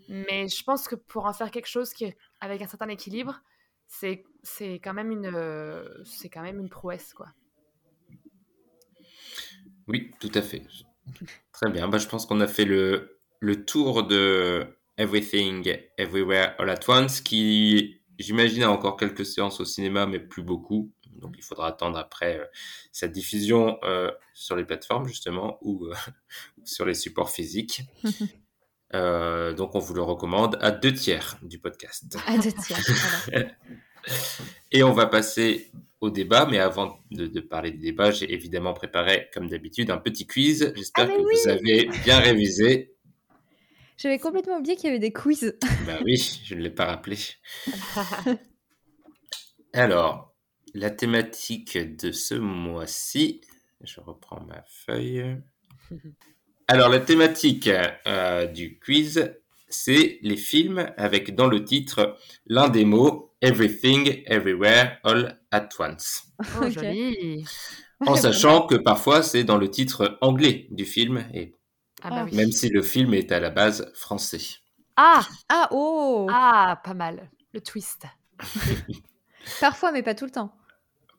mais 0.08 0.48
je 0.48 0.64
pense 0.64 0.88
que 0.88 0.96
pour 0.96 1.26
en 1.26 1.32
faire 1.32 1.50
quelque 1.50 1.66
chose 1.68 1.92
qui 1.92 2.14
avec 2.40 2.62
un 2.62 2.66
certain 2.68 2.88
équilibre, 2.88 3.42
c'est, 3.88 4.24
c'est 4.42 4.74
quand 4.80 4.94
même 4.94 5.10
une, 5.10 5.30
c'est 6.04 6.30
quand 6.30 6.42
même 6.42 6.58
une 6.60 6.70
prouesse, 6.70 7.12
quoi. 7.14 7.28
Oui, 9.86 10.10
tout 10.20 10.30
à 10.34 10.42
fait. 10.42 10.62
Très 11.52 11.70
bien. 11.70 11.88
Bah, 11.88 11.98
je 11.98 12.08
pense 12.08 12.26
qu'on 12.26 12.40
a 12.40 12.46
fait 12.46 12.64
le, 12.64 13.20
le 13.40 13.64
tour 13.64 14.04
de 14.04 14.66
Everything, 14.96 15.76
Everywhere, 15.98 16.54
All 16.58 16.70
at 16.70 16.80
Once, 16.88 17.20
qui, 17.20 18.00
j'imagine, 18.18 18.62
a 18.62 18.70
encore 18.70 18.96
quelques 18.96 19.26
séances 19.26 19.60
au 19.60 19.64
cinéma, 19.64 20.06
mais 20.06 20.20
plus 20.20 20.42
beaucoup. 20.42 20.92
Donc, 21.16 21.34
il 21.38 21.42
faudra 21.42 21.68
attendre 21.68 21.98
après 21.98 22.38
euh, 22.38 22.44
sa 22.90 23.08
diffusion 23.08 23.78
euh, 23.84 24.10
sur 24.34 24.56
les 24.56 24.64
plateformes, 24.64 25.06
justement, 25.06 25.58
ou 25.62 25.86
euh, 25.86 25.94
sur 26.64 26.84
les 26.84 26.94
supports 26.94 27.30
physiques. 27.30 27.82
Donc, 28.92 29.74
on 29.74 29.78
vous 29.78 29.94
le 29.94 30.02
recommande 30.02 30.58
à 30.60 30.70
deux 30.70 30.92
tiers 30.92 31.38
du 31.42 31.58
podcast. 31.58 32.14
À 32.26 32.36
deux 32.36 32.52
tiers, 32.52 32.78
voilà. 33.26 33.48
Et 34.72 34.82
on 34.82 34.92
va 34.92 35.06
passer 35.06 35.70
au 36.02 36.10
débat, 36.10 36.46
mais 36.50 36.58
avant 36.58 36.98
de, 37.12 37.26
de 37.26 37.40
parler 37.40 37.70
du 37.70 37.78
débat, 37.78 38.10
j'ai 38.10 38.32
évidemment 38.32 38.74
préparé, 38.74 39.28
comme 39.32 39.48
d'habitude, 39.48 39.90
un 39.90 39.98
petit 39.98 40.26
quiz. 40.26 40.72
J'espère 40.76 41.08
Ah, 41.08 41.16
que 41.16 41.22
vous 41.22 41.48
avez 41.48 41.88
bien 42.04 42.18
révisé. 42.18 42.96
J'avais 43.96 44.18
complètement 44.18 44.58
oublié 44.58 44.74
qu'il 44.74 44.86
y 44.86 44.88
avait 44.88 44.98
des 44.98 45.12
quiz. 45.12 45.56
Bah 45.86 46.00
oui, 46.04 46.16
je 46.44 46.56
ne 46.56 46.60
l'ai 46.60 46.70
pas 46.70 46.86
rappelé. 46.86 47.16
Alors, 49.72 50.34
la 50.74 50.90
thématique 50.90 51.78
de 51.78 52.10
ce 52.10 52.34
mois-ci, 52.34 53.40
je 53.80 54.00
reprends 54.00 54.40
ma 54.40 54.64
feuille. 54.66 55.36
Alors, 56.68 56.88
la 56.88 56.98
thématique 56.98 57.70
euh, 58.06 58.46
du 58.46 58.80
quiz, 58.80 59.32
c'est 59.74 60.18
les 60.22 60.36
films 60.36 60.92
avec 60.96 61.34
dans 61.34 61.48
le 61.48 61.64
titre 61.64 62.16
l'un 62.46 62.68
des 62.68 62.84
mots 62.84 63.28
Everything, 63.40 64.22
Everywhere, 64.26 64.98
All 65.02 65.40
at 65.50 65.68
Once. 65.78 66.22
Oh, 66.60 66.70
joli. 66.70 67.44
En 68.06 68.14
sachant 68.14 68.66
que 68.66 68.76
parfois 68.76 69.22
c'est 69.22 69.42
dans 69.44 69.58
le 69.58 69.68
titre 69.70 70.16
anglais 70.20 70.68
du 70.70 70.84
film, 70.84 71.24
et 71.34 71.54
Ah, 72.02 72.10
bah 72.10 72.16
Ah. 72.20 72.24
oui. 72.24 72.36
même 72.36 72.52
si 72.52 72.68
le 72.68 72.82
film 72.82 73.14
est 73.14 73.32
à 73.32 73.40
la 73.40 73.50
base 73.50 73.90
français. 73.94 74.40
Ah, 74.96 75.26
Ah, 75.48 75.68
oh 75.72 76.28
ah, 76.30 76.80
pas 76.84 76.94
mal. 76.94 77.30
Le 77.52 77.60
twist. 77.60 78.04
Parfois, 79.60 79.92
mais 79.92 80.02
pas 80.02 80.14
tout 80.14 80.24
le 80.24 80.30
temps. 80.30 80.52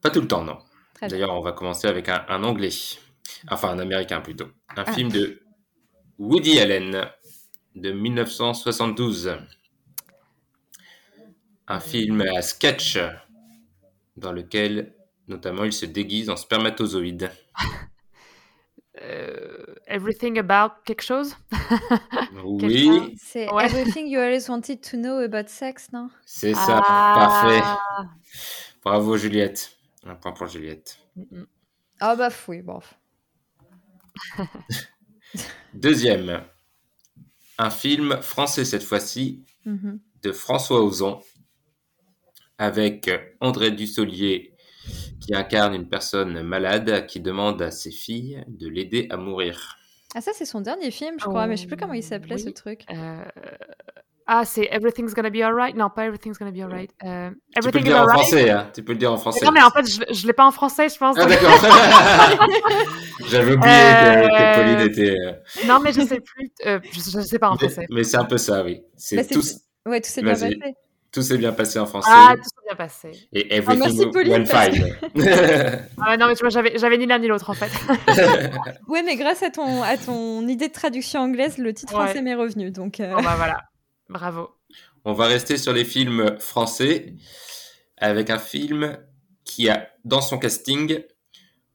Pas 0.01 0.09
tout 0.09 0.21
le 0.21 0.27
temps, 0.27 0.43
non. 0.43 0.57
D'ailleurs, 1.01 1.31
on 1.33 1.41
va 1.41 1.51
commencer 1.51 1.87
avec 1.87 2.07
un, 2.09 2.23
un 2.29 2.43
anglais, 2.43 2.69
enfin 3.49 3.69
un 3.69 3.79
américain 3.79 4.21
plutôt. 4.21 4.47
Un 4.77 4.83
Ah. 4.87 4.93
film 4.93 5.09
de 5.11 5.41
Woody 6.19 6.59
Allen 6.59 7.05
de 7.75 7.91
1972. 7.91 9.37
Un 11.67 11.79
film 11.79 12.21
à 12.21 12.41
sketch 12.41 12.97
dans 14.17 14.31
lequel 14.31 14.93
notamment 15.27 15.63
il 15.63 15.73
se 15.73 15.85
déguise 15.85 16.29
en 16.29 16.35
spermatozoïde. 16.35 17.31
Euh, 19.01 19.75
everything 19.87 20.37
about 20.37 20.75
quelque 20.85 21.01
chose? 21.01 21.35
Oui, 22.43 23.15
C'est 23.19 23.51
Ouais. 23.51 23.65
Everything 23.65 24.07
You 24.07 24.19
Always 24.19 24.47
Wanted 24.47 24.81
to 24.81 24.97
Know 24.97 25.17
About 25.17 25.47
Sex, 25.47 25.91
non? 25.91 26.09
C'est 26.25 26.53
ça, 26.53 26.79
Ah. 26.85 27.13
parfait. 27.15 28.07
Bravo 28.83 29.17
Juliette. 29.17 29.75
Un 30.05 30.15
point 30.15 30.31
pour 30.31 30.47
Juliette. 30.47 30.99
Ah 31.99 32.15
bah 32.15 32.29
oui, 32.47 32.61
bon. 32.61 32.79
Deuxième, 35.73 36.43
un 37.57 37.69
film 37.69 38.21
français 38.21 38.65
cette 38.65 38.83
fois-ci 38.83 39.43
Mhm. 39.65 39.99
de 40.23 40.31
François 40.31 40.81
Ozon 40.83 41.21
avec 42.57 43.09
André 43.39 43.71
Dussolier 43.71 44.53
qui 45.21 45.33
incarne 45.33 45.73
une 45.73 45.87
personne 45.87 46.41
malade 46.43 47.05
qui 47.07 47.19
demande 47.21 47.61
à 47.61 47.71
ses 47.71 47.91
filles 47.91 48.43
de 48.47 48.67
l'aider 48.67 49.07
à 49.09 49.17
mourir. 49.17 49.77
Ah 50.15 50.21
ça 50.21 50.31
c'est 50.33 50.45
son 50.45 50.61
dernier 50.61 50.91
film, 50.91 51.15
je 51.19 51.25
crois, 51.25 51.47
mais 51.47 51.55
je 51.55 51.61
sais 51.61 51.67
plus 51.67 51.77
comment 51.77 51.93
il 51.93 52.03
s'appelait 52.03 52.37
ce 52.37 52.49
truc. 52.49 52.81
Euh, 52.91 53.23
Ah, 54.25 54.43
c'est 54.45 54.67
Everything's 54.71 55.13
Gonna 55.13 55.29
Be 55.29 55.41
Alright 55.41 55.75
Non, 55.75 55.89
pas 55.89 56.05
Everything's 56.05 56.37
Gonna 56.39 56.51
Be 56.51 56.59
Alright. 56.61 56.91
Euh, 57.03 57.29
Tu 57.29 57.35
peux 57.35 57.41
le 57.43 57.59
Everything 57.59 57.81
is 57.81 57.83
dire 57.83 57.97
en 57.97 57.99
Alright. 58.01 58.19
français, 58.19 58.49
hein. 58.49 58.69
Tu 58.73 58.83
peux 58.83 58.91
le 58.93 58.97
dire 58.97 59.11
en 59.11 59.17
français. 59.17 59.45
Non, 59.45 59.51
mais 59.51 59.61
en 59.61 59.69
fait, 59.69 59.85
je, 59.85 60.13
je 60.13 60.27
l'ai 60.27 60.33
pas 60.33 60.45
en 60.45 60.51
français, 60.51 60.87
je 60.89 60.97
pense. 60.97 61.17
Ah 61.19 61.25
d'accord. 61.25 61.51
J'avais 63.29 63.53
oublié 63.53 63.71
que, 63.71 64.27
que 64.27 64.41
Euh, 64.41 64.55
Pauline 64.55 64.79
était. 64.89 65.17
euh, 65.19 65.33
Non, 65.67 65.79
mais 65.83 65.91
je 65.93 66.01
sais 66.01 66.19
plus. 66.21 66.51
euh, 66.65 66.79
je, 66.91 66.99
je 66.99 67.19
sais 67.21 67.39
pas 67.39 67.49
en 67.49 67.53
mais- 67.53 67.67
français. 67.67 67.85
Mais 67.89 68.03
c'est 68.03 68.17
un 68.17 68.25
peu 68.25 68.37
ça, 68.37 68.63
oui. 68.63 68.81
C'est 68.95 69.23
c'est- 69.23 69.33
tout, 69.33 69.41
Ouais, 69.85 69.99
tout 69.99 70.09
s'est 70.09 70.21
bien 70.21 70.31
passé. 70.31 70.57
tout 71.11 71.21
s'est 71.21 71.37
bien 71.37 71.51
passé 71.51 71.77
en 71.79 71.85
français. 71.85 72.09
Ah, 72.11 72.33
tout 72.37 72.43
s'est 72.43 72.65
bien 72.65 72.75
passé. 72.77 73.11
Et 73.33 73.47
Ah, 73.51 73.55
everything 73.55 73.79
merci, 74.13 74.29
went 74.29 74.47
parce 74.49 74.69
fine. 74.69 74.95
Ah, 76.01 76.15
non, 76.17 76.27
mais 76.27 76.35
tu 76.35 76.39
vois, 76.41 76.49
j'avais 76.49 76.77
j'avais 76.77 76.97
ni 76.97 77.05
l'un 77.05 77.19
ni 77.19 77.27
l'autre 77.27 77.49
en 77.49 77.53
fait. 77.53 77.69
Ouais, 78.87 79.03
mais 79.03 79.15
grâce 79.17 79.43
à 79.43 79.49
ton, 79.49 79.83
à 79.83 79.97
ton 79.97 80.47
idée 80.47 80.69
de 80.69 80.73
traduction 80.73 81.19
anglaise, 81.21 81.57
le 81.57 81.73
titre 81.73 81.93
Ouais. 81.93 82.05
français 82.05 82.21
m'est 82.21 82.35
revenu. 82.35 82.71
Donc, 82.71 82.99
euh, 83.01 83.13
Bon, 83.15 83.21
bah 83.21 83.33
voilà. 83.35 83.57
Bravo. 84.13 84.55
On 85.05 85.13
va 85.13 85.25
rester 85.25 85.57
sur 85.57 85.73
les 85.73 85.85
films 85.85 86.39
français 86.39 87.15
avec 87.97 88.29
un 88.29 88.37
film 88.37 88.99
qui 89.43 89.69
a 89.69 89.89
dans 90.05 90.21
son 90.21 90.37
casting 90.37 91.03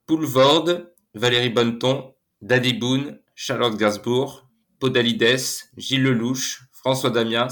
Paul 0.06 0.24
Vord, 0.24 0.68
Valérie 1.14 1.50
Bonneton, 1.50 2.14
Daddy 2.40 2.74
Boone, 2.74 3.20
Charlotte 3.34 3.76
Gainsbourg, 3.76 4.48
Podalides, 4.78 5.66
Gilles 5.76 6.04
Lelouch, 6.04 6.62
François 6.70 7.10
Damiens 7.10 7.48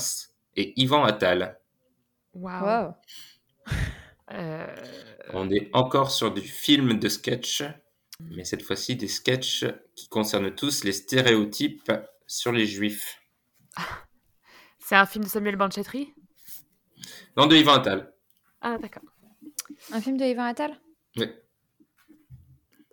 et 0.55 0.72
Yvan 0.80 1.03
Attal. 1.05 1.59
Waouh. 2.34 2.64
wow. 2.64 2.95
Euh, 4.32 4.66
On 5.34 5.49
est 5.53 5.70
encore 5.72 6.11
sur 6.11 6.34
du 6.34 6.41
film 6.41 6.99
de 6.99 7.09
sketch, 7.09 7.62
mais 8.18 8.43
cette 8.43 8.62
fois-ci 8.62 8.97
des 8.97 9.07
sketchs 9.07 9.64
qui 9.95 10.09
concernent 10.09 10.53
tous 10.53 10.82
les 10.82 10.91
stéréotypes 10.91 11.93
sur 12.26 12.51
les 12.51 12.66
juifs. 12.66 13.20
C'est 14.89 14.95
un 14.95 15.05
film 15.05 15.24
de 15.24 15.28
Samuel 15.28 15.57
Banchetri 15.57 16.14
Non, 17.37 17.47
de 17.47 17.57
Yvan 17.57 17.74
Attal. 17.74 18.12
Ah, 18.61 18.78
d'accord. 18.78 19.03
Un 19.93 20.01
film 20.01 20.16
de 20.16 20.24
Yvan 20.24 20.45
Attal? 20.45 20.78
Oui. 21.16 21.28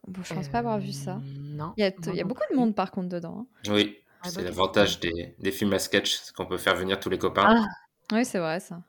Bon, 0.07 0.23
je 0.23 0.33
pense 0.33 0.49
pas 0.49 0.57
avoir 0.57 0.79
vu 0.79 0.91
ça. 0.91 1.17
Euh, 1.17 1.19
Non. 1.39 1.73
Il 1.77 1.81
y 1.81 1.85
a, 1.85 1.91
Moi 1.91 1.99
il 2.07 2.15
y 2.15 2.19
a 2.19 2.23
non 2.23 2.29
beaucoup 2.29 2.41
de 2.49 2.55
monde 2.55 2.73
par 2.75 2.89
contre 2.89 3.09
dedans. 3.09 3.45
hein. 3.47 3.71
Oui, 3.71 3.99
Ah, 4.23 4.29
c'est 4.31 4.37
bah, 4.37 4.41
l'avantage 4.41 4.99
des, 5.01 5.35
des 5.37 5.51
films 5.51 5.73
à 5.73 5.79
sketch, 5.79 6.15
c'est 6.17 6.33
qu'on 6.33 6.47
peut 6.47 6.57
faire 6.57 6.75
venir 6.75 6.99
tous 6.99 7.11
les 7.11 7.19
copains. 7.19 7.45
Ah. 7.45 7.67
Oui, 8.11 8.25
c'est 8.25 8.39
vrai 8.39 8.59
ça. 8.59 8.81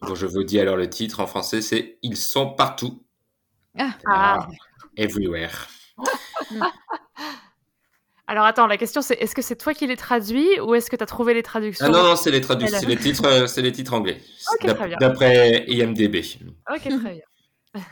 Bon, 0.00 0.16
je 0.16 0.26
vous 0.26 0.42
dis 0.42 0.58
alors 0.58 0.76
le 0.76 0.90
titre 0.90 1.20
en 1.20 1.28
français, 1.28 1.62
c'est 1.62 2.00
Ils 2.02 2.16
sont 2.16 2.54
partout. 2.54 3.04
Ah. 3.78 3.94
Ah. 4.06 4.48
Everywhere. 4.96 5.68
Alors 8.26 8.44
attends, 8.46 8.66
la 8.66 8.76
question 8.78 9.02
c'est 9.02 9.14
est-ce 9.14 9.34
que 9.34 9.42
c'est 9.42 9.56
toi 9.56 9.74
qui 9.74 9.86
les 9.86 9.96
traduis 9.96 10.48
ou 10.60 10.74
est-ce 10.74 10.88
que 10.90 10.96
tu 10.96 11.02
as 11.02 11.06
trouvé 11.06 11.34
les 11.34 11.42
traductions? 11.42 11.84
Ah 11.86 11.90
non, 11.90 12.02
non, 12.02 12.16
c'est 12.16 12.30
les 12.30 12.40
traductions, 12.40 12.78
c'est 12.80 12.86
les 12.86 12.96
titres, 12.96 13.26
euh, 13.26 13.46
c'est 13.46 13.60
les 13.62 13.72
titres 13.72 13.92
anglais. 13.92 14.18
Ok, 14.54 14.66
D'ap- 14.66 14.76
très 14.78 14.88
bien. 14.88 14.96
D'après 14.98 15.64
IMDB. 15.68 16.16
Ok, 16.70 16.80
très 16.82 17.14
bien. 17.14 17.22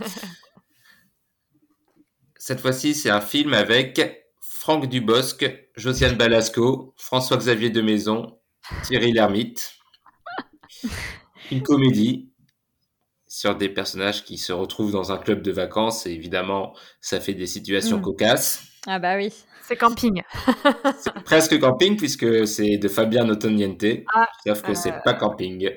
cette 2.38 2.60
fois-ci, 2.60 2.94
c'est 2.94 3.10
un 3.10 3.20
film 3.20 3.52
avec 3.54 4.00
Franck 4.40 4.86
Dubosc, 4.88 5.44
Josiane 5.76 6.16
Balasco, 6.16 6.94
François-Xavier 6.96 7.70
de 7.70 7.82
Maison, 7.82 8.38
Thierry 8.84 9.12
Lhermitte. 9.12 9.74
Une 11.50 11.62
comédie 11.62 12.30
sur 13.26 13.54
des 13.56 13.68
personnages 13.68 14.24
qui 14.24 14.38
se 14.38 14.52
retrouvent 14.52 14.92
dans 14.92 15.12
un 15.12 15.18
club 15.18 15.42
de 15.42 15.52
vacances 15.52 16.06
et 16.06 16.10
évidemment, 16.12 16.74
ça 17.00 17.20
fait 17.20 17.34
des 17.34 17.46
situations 17.46 17.98
Mm. 17.98 18.02
cocasses. 18.02 18.62
Ah 18.86 18.98
bah 18.98 19.16
oui. 19.16 19.32
C'est 19.66 19.76
camping. 19.76 20.22
C'est 20.98 21.12
presque 21.24 21.58
camping 21.60 21.96
puisque 21.96 22.46
c'est 22.46 22.76
de 22.78 22.88
Fabien 22.88 23.28
Ottoniente, 23.28 23.84
Ah, 24.14 24.28
sauf 24.46 24.62
que 24.62 24.72
euh, 24.72 24.74
c'est 24.74 24.94
pas 25.04 25.14
camping. 25.14 25.70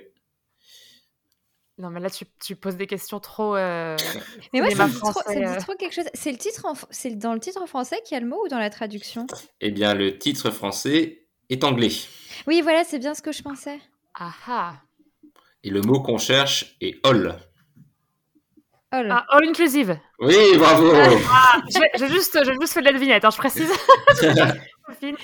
Non, 1.77 1.89
mais 1.89 1.99
là, 1.99 2.09
tu, 2.09 2.25
tu 2.41 2.55
poses 2.55 2.77
des 2.77 2.88
questions 2.88 3.19
trop. 3.19 3.55
euh, 3.55 3.97
Mais 4.53 4.61
moi, 4.61 4.69
ça 4.71 4.88
dit 4.88 4.93
trop, 4.95 5.11
ça 5.11 5.21
français, 5.21 5.39
me 5.41 5.47
euh. 5.47 5.57
dit 5.57 5.63
trop 5.63 5.73
quelque 5.75 5.93
chose. 5.93 6.05
C'est 6.13 6.31
le 6.31 6.38
titre, 6.38 6.65
en 6.65 6.73
f- 6.73 6.86
c'est 6.89 7.11
dans 7.17 7.33
le 7.33 7.39
titre 7.39 7.65
français 7.67 8.01
qu'il 8.05 8.15
y 8.15 8.17
a 8.17 8.21
le 8.21 8.27
mot 8.27 8.41
ou 8.45 8.47
dans 8.47 8.59
la 8.59 8.69
traduction? 8.69 9.27
Eh 9.59 9.71
bien, 9.71 9.93
le 9.93 10.17
titre 10.17 10.51
français 10.51 11.27
est 11.49 11.63
anglais. 11.65 11.91
Oui, 12.47 12.61
voilà, 12.61 12.83
c'est 12.86 12.99
bien 12.99 13.13
ce 13.13 13.21
que 13.21 13.33
je 13.33 13.41
pensais. 13.43 13.79
Ah 14.17 14.33
ah. 14.47 14.75
Et 15.63 15.69
le 15.69 15.81
mot 15.81 16.01
qu'on 16.01 16.17
cherche 16.17 16.77
est 16.79 16.95
all. 17.05 17.38
Là. 19.03 19.25
Ah, 19.29 19.37
all 19.37 19.47
inclusive. 19.47 19.97
Oui, 20.19 20.35
bravo 20.57 20.91
Ah, 21.31 21.61
j'ai 21.97 22.07
juste, 22.07 22.37
juste 22.59 22.73
fait 22.73 22.79
de 22.81 22.85
la 22.85 22.93
devinette, 22.93 23.23
hein, 23.25 23.29
je 23.31 23.37
précise. 23.37 23.69
Quel 24.99 25.15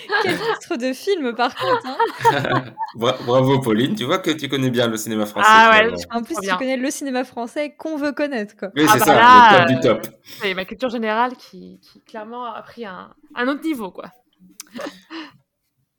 titre 0.59 0.76
de 0.78 0.91
film, 0.93 1.34
par 1.36 1.55
contre. 1.55 1.86
hein. 1.86 2.63
Bra- 2.95 3.17
Bravo 3.26 3.59
Pauline, 3.59 3.95
tu 3.95 4.03
vois 4.05 4.17
que 4.19 4.32
tu 4.32 4.49
connais 4.49 4.69
bien 4.72 4.88
le 4.88 4.97
cinéma 4.97 5.26
français. 5.26 5.47
Ah 5.49 5.69
ouais. 5.84 5.93
En 6.11 6.24
plus, 6.24 6.36
tu 6.41 6.55
connais 6.57 6.78
le 6.78 6.89
cinéma 6.91 7.24
français 7.24 7.76
qu'on 7.78 7.95
veut 7.97 8.11
connaître, 8.11 8.55
quoi. 8.57 8.69
Oui, 8.76 8.84
Ah 8.88 8.93
c'est 8.93 8.99
bah 8.99 9.05
ça, 9.05 9.13
là, 9.15 9.51
le 9.51 9.57
top 9.57 9.67
du 9.67 9.76
euh, 9.88 9.93
top. 9.93 10.07
C'est 10.41 10.53
ma 10.55 10.65
culture 10.65 10.89
générale 10.89 11.34
qui, 11.38 11.80
qui 11.82 12.01
clairement 12.01 12.45
a 12.53 12.61
pris 12.63 12.86
un, 12.86 13.13
un 13.36 13.47
autre 13.47 13.61
niveau, 13.63 13.91
quoi. 13.91 14.05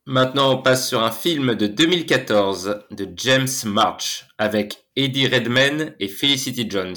Maintenant, 0.07 0.55
on 0.55 0.63
passe 0.63 0.89
sur 0.89 1.03
un 1.03 1.13
film 1.13 1.55
de 1.55 1.69
2014 1.69 2.87
de 2.91 3.09
James 3.17 3.47
March 3.67 4.27
avec 4.37 4.85
Eddie 4.97 5.29
Redmayne 5.29 5.95
et 6.01 6.09
Felicity 6.09 6.69
Jones. 6.69 6.97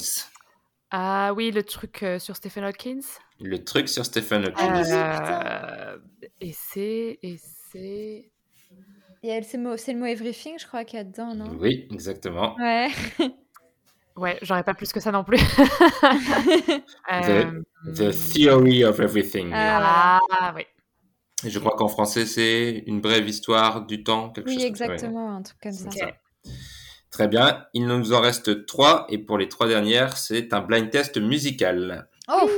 Ah 0.97 1.33
oui, 1.33 1.51
le 1.51 1.61
truc 1.63 2.03
euh, 2.03 2.19
sur 2.19 2.37
Stephen 2.37 2.63
Hawkins. 2.63 3.01
Le 3.41 3.61
truc 3.61 3.89
sur 3.89 4.05
Stephen 4.05 4.45
Ah 4.45 4.47
Hawking. 4.47 4.71
oui, 4.81 4.91
Euh, 4.93 5.97
et 6.39 6.53
c'est, 6.53 7.19
et 7.21 7.37
c'est. 7.37 8.31
C'est, 9.21 9.57
le 9.57 9.63
mot- 9.63 9.75
c'est 9.75 9.91
le 9.91 9.99
mot 9.99 10.05
everything, 10.05 10.57
je 10.57 10.65
crois, 10.65 10.85
qu'il 10.85 10.95
y 10.97 11.01
a 11.01 11.03
dedans, 11.03 11.35
non? 11.35 11.57
Oui, 11.59 11.85
exactement. 11.91 12.55
Ouais. 12.57 12.87
Ouais, 14.15 14.39
j'aurais 14.41 14.63
pas 14.63 14.73
plus 14.73 14.93
que 14.93 15.01
ça 15.01 15.11
non 15.11 15.25
plus. 15.25 15.35
The, 16.07 16.83
Euh, 17.11 17.61
The 17.93 18.11
Theory 18.13 18.85
of 18.85 19.01
Everything. 19.01 19.49
Ah, 19.53 20.21
Ah 20.31 20.53
oui. 20.55 20.63
Et 21.45 21.49
je 21.49 21.59
crois 21.59 21.75
qu'en 21.75 21.89
français, 21.89 22.25
c'est 22.25 22.83
une 22.87 23.01
brève 23.01 23.27
histoire 23.27 23.85
du 23.85 24.05
temps, 24.05 24.29
quelque 24.29 24.47
oui, 24.47 24.55
chose 24.55 24.63
comme 24.67 24.75
ça, 24.77 24.85
ouais. 24.87 24.93
exactement, 24.93 25.35
un 25.35 25.41
truc 25.41 25.59
comme 25.61 25.73
ça. 25.73 25.89
Très 27.15 27.29
bien. 27.29 27.65
Il 27.73 27.87
nous 27.87 28.11
en 28.11 28.19
reste 28.19 28.65
trois. 28.65 29.05
Et 29.07 29.17
pour 29.17 29.37
les 29.37 29.47
trois 29.47 29.69
dernières, 29.69 30.17
c'est 30.17 30.51
un 30.51 30.59
blind 30.59 30.89
test 30.89 31.15
musical. 31.17 32.09
Oh 32.27 32.49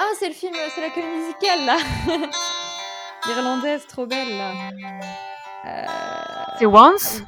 Ah, 0.00 0.10
c'est 0.18 0.26
le 0.26 0.34
film, 0.34 0.52
c'est 0.74 0.80
la 0.80 0.90
comédie 0.90 1.16
musicale, 1.16 1.64
là 1.64 1.76
L'irlandaise, 3.28 3.86
trop 3.86 4.04
belle, 4.06 4.36
là. 4.36 4.52
Euh, 5.66 5.86
C'est 6.58 6.66
Once. 6.66 7.22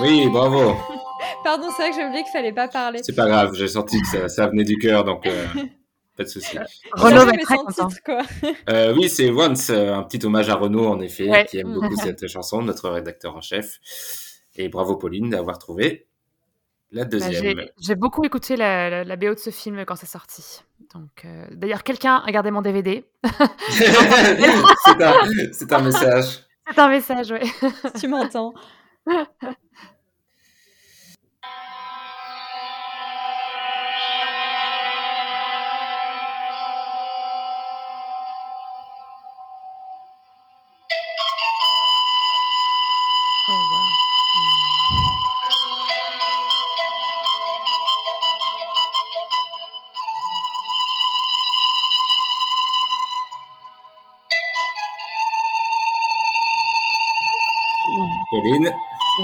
Oui, 0.00 0.26
bravo. 0.28 0.74
Pardon, 1.44 1.68
c'est 1.76 1.82
vrai 1.82 1.90
que 1.90 1.96
j'ai 1.96 2.04
oublié 2.04 2.24
qu'il 2.24 2.32
fallait 2.32 2.52
pas 2.52 2.66
parler. 2.66 2.98
C'est 3.04 3.14
pas 3.14 3.28
grave. 3.28 3.52
J'ai 3.54 3.68
senti 3.68 4.00
que 4.00 4.08
ça, 4.08 4.28
ça 4.28 4.48
venait 4.48 4.64
du 4.64 4.76
cœur, 4.76 5.04
donc 5.04 5.24
euh, 5.28 5.46
pas 6.16 6.24
de 6.24 6.28
souci. 6.28 6.56
Renaud 6.92 7.20
J'ai 7.20 7.26
va 7.26 7.32
être 7.32 7.40
très 7.42 7.56
content. 7.56 7.88
titre, 7.88 8.02
quoi. 8.04 8.22
Euh, 8.70 8.94
oui, 8.96 9.08
c'est 9.08 9.30
Once, 9.30 9.70
euh, 9.70 9.94
un 9.94 10.02
petit 10.02 10.24
hommage 10.24 10.48
à 10.48 10.54
Renaud, 10.54 10.86
en 10.86 11.00
effet, 11.00 11.28
Ouais. 11.28 11.44
qui 11.46 11.58
aime 11.58 11.74
beaucoup 11.74 11.96
cette 11.96 12.26
chanson, 12.28 12.62
notre 12.62 12.88
rédacteur 12.90 13.36
en 13.36 13.40
chef. 13.40 13.78
Et 14.56 14.68
bravo 14.68 14.96
Pauline 14.96 15.30
d'avoir 15.30 15.58
trouvé 15.58 16.06
la 16.92 17.02
Bah, 17.04 17.10
deuxième. 17.10 17.58
j'ai, 17.58 17.70
j'ai 17.80 17.94
beaucoup 17.96 18.24
écouté 18.24 18.54
la, 18.56 18.88
la, 18.88 19.04
la 19.04 19.16
BO 19.16 19.34
de 19.34 19.38
ce 19.38 19.50
film 19.50 19.84
quand 19.84 19.96
c'est 19.96 20.06
sorti. 20.06 20.62
Donc, 20.94 21.24
euh, 21.24 21.46
d'ailleurs, 21.50 21.82
quelqu'un 21.82 22.22
a 22.24 22.30
gardé 22.30 22.52
mon 22.52 22.62
DVD. 22.62 23.04
c'est 23.70 25.72
un, 25.72 25.82
message. 25.82 26.38
C'est 26.70 26.78
un 26.78 26.88
message, 26.88 27.30
ouais. 27.32 27.42
Si 27.94 28.02
tu 28.02 28.08
m'entends. 28.08 28.54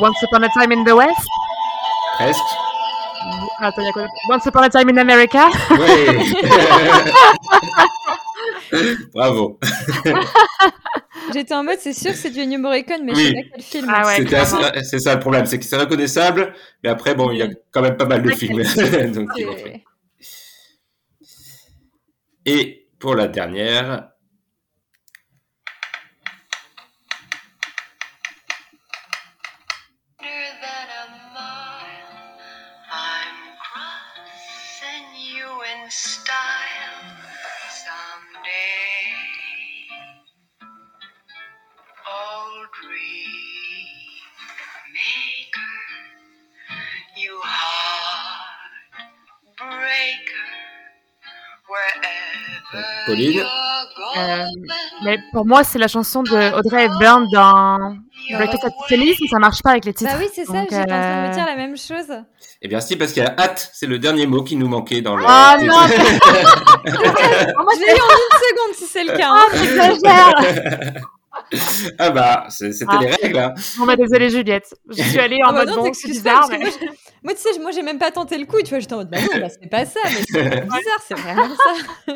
Once 0.00 0.22
Upon 0.22 0.44
a 0.44 0.48
Time 0.48 0.72
in 0.72 0.84
the 0.84 0.92
West? 0.94 1.26
presque. 2.16 2.40
Attends, 3.60 3.82
il 3.82 3.86
y 3.86 3.88
a 3.88 3.92
quoi 3.92 4.02
d'autre? 4.02 4.14
Once 4.30 4.46
Upon 4.46 4.62
a 4.62 4.68
Time 4.70 4.88
in 4.90 4.98
America? 4.98 5.48
Oui. 5.70 6.34
bravo. 9.14 9.58
J'étais 11.32 11.54
en 11.54 11.64
mode, 11.64 11.78
c'est 11.80 11.92
sûr 11.92 12.12
que 12.12 12.16
c'est 12.16 12.30
du 12.30 12.40
Ennio 12.40 12.58
Morricone, 12.58 13.04
mais 13.04 13.12
Oui. 13.14 13.34
je 13.56 13.62
sais 13.62 13.82
pas 13.82 14.14
quel 14.16 14.26
film. 14.28 14.58
Ah 14.62 14.70
ouais, 14.72 14.82
c'est 14.82 14.98
ça 15.00 15.14
le 15.14 15.20
problème, 15.20 15.46
c'est 15.46 15.58
que 15.58 15.64
c'est 15.64 15.76
reconnaissable, 15.76 16.54
mais 16.82 16.88
après, 16.90 17.14
bon, 17.14 17.30
il 17.30 17.38
y 17.38 17.42
a 17.42 17.48
quand 17.70 17.82
même 17.82 17.96
pas 17.96 18.06
mal 18.06 18.22
de 18.22 18.30
films. 18.30 18.62
Donc, 19.14 19.28
Et 22.46 22.88
pour 22.98 23.14
la 23.14 23.28
dernière, 23.28 24.08
pour 55.32 55.46
moi, 55.46 55.64
c'est 55.64 55.78
la 55.78 55.88
chanson 55.88 56.22
de 56.22 56.58
Audrey 56.58 56.84
Hepburn 56.86 57.26
dans 57.32 57.96
Breakfast 58.32 58.64
at 58.64 58.70
Tiffany's, 58.88 59.16
mais 59.20 59.28
ça 59.28 59.38
marche 59.38 59.62
pas 59.62 59.70
avec 59.70 59.84
les 59.84 59.94
titres. 59.94 60.10
Bah 60.12 60.18
oui, 60.20 60.28
c'est 60.34 60.44
ça, 60.44 60.62
j'étais 60.62 60.76
en 60.76 60.84
train 60.84 60.86
de 60.86 60.90
me 60.90 61.28
euh, 61.28 61.34
dire 61.34 61.46
la 61.46 61.56
même 61.56 61.76
chose. 61.76 62.06
eh 62.62 62.68
bien 62.68 62.80
si, 62.80 62.96
parce 62.96 63.12
qu'il 63.12 63.22
y 63.22 63.26
a 63.26 63.34
hâte, 63.38 63.70
c'est 63.72 63.86
le 63.86 63.98
dernier 63.98 64.26
mot 64.26 64.42
qui 64.42 64.56
nous 64.56 64.68
manquait 64.68 65.00
dans 65.02 65.16
le 65.16 65.24
Ah 65.26 65.56
titre. 65.58 65.72
non, 65.72 65.86
Je 66.86 67.80
l'ai 67.80 67.96
eu 67.96 68.00
en 68.00 68.16
une 68.16 68.38
seconde 68.38 68.74
si 68.74 68.86
c'est 68.86 69.04
le 69.04 69.16
cas. 69.16 69.30
Ah, 69.32 69.44
hein. 69.46 69.50
t'exagères 69.52 71.02
ah 71.98 72.10
bah, 72.10 72.46
c'était 72.50 72.84
Ah. 72.88 72.98
les 73.00 73.10
règles. 73.10 73.38
Hein. 73.38 73.54
Bon 73.78 73.86
bah 73.86 73.96
désolée 73.96 74.30
Juliette, 74.30 74.74
je 74.90 75.02
suis 75.02 75.18
allée 75.18 75.38
en 75.44 75.48
Ah 75.48 75.52
bah 75.52 75.58
mode 75.64 75.68
non, 75.76 75.82
bon, 75.84 75.92
c'est 75.92 76.08
bizarre, 76.08 76.46
mais... 76.50 76.58
moi, 76.58 76.68
je- 76.68 76.86
moi, 77.22 77.34
tu 77.34 77.40
sais, 77.40 77.58
moi 77.60 77.70
j'ai 77.70 77.82
même 77.82 77.98
pas 77.98 78.10
tenté 78.10 78.36
le 78.38 78.46
coup, 78.46 78.58
tu 78.62 78.70
vois, 78.70 78.78
j'étais 78.78 78.92
en 78.92 78.98
mode, 78.98 79.10
bah 79.10 79.18
non, 79.20 79.40
bah, 79.40 79.48
c'est 79.48 79.68
pas 79.70 79.84
ça, 79.86 80.00
mais 80.04 80.22
c'est 80.30 80.42
bizarre, 80.64 81.02
c'est 81.08 81.14
vraiment 81.18 81.48
ça. 81.48 82.14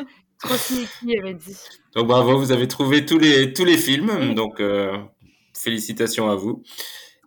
Donc 1.95 2.07
bravo, 2.07 2.37
vous 2.37 2.51
avez 2.51 2.67
trouvé 2.67 3.05
tous 3.05 3.17
les, 3.17 3.53
tous 3.53 3.65
les 3.65 3.77
films, 3.77 4.33
donc 4.35 4.59
euh, 4.59 4.97
félicitations 5.53 6.29
à 6.29 6.35
vous. 6.35 6.63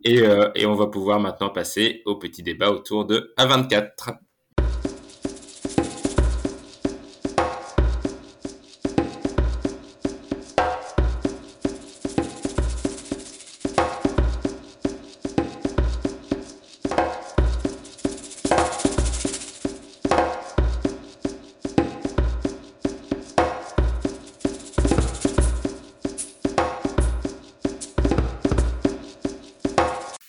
Et, 0.04 0.20
euh, 0.20 0.50
et 0.54 0.66
on 0.66 0.74
va 0.74 0.86
pouvoir 0.86 1.18
maintenant 1.20 1.50
passer 1.50 2.02
au 2.06 2.16
petit 2.16 2.42
débat 2.42 2.70
autour 2.70 3.04
de 3.04 3.34
A24. 3.38 4.18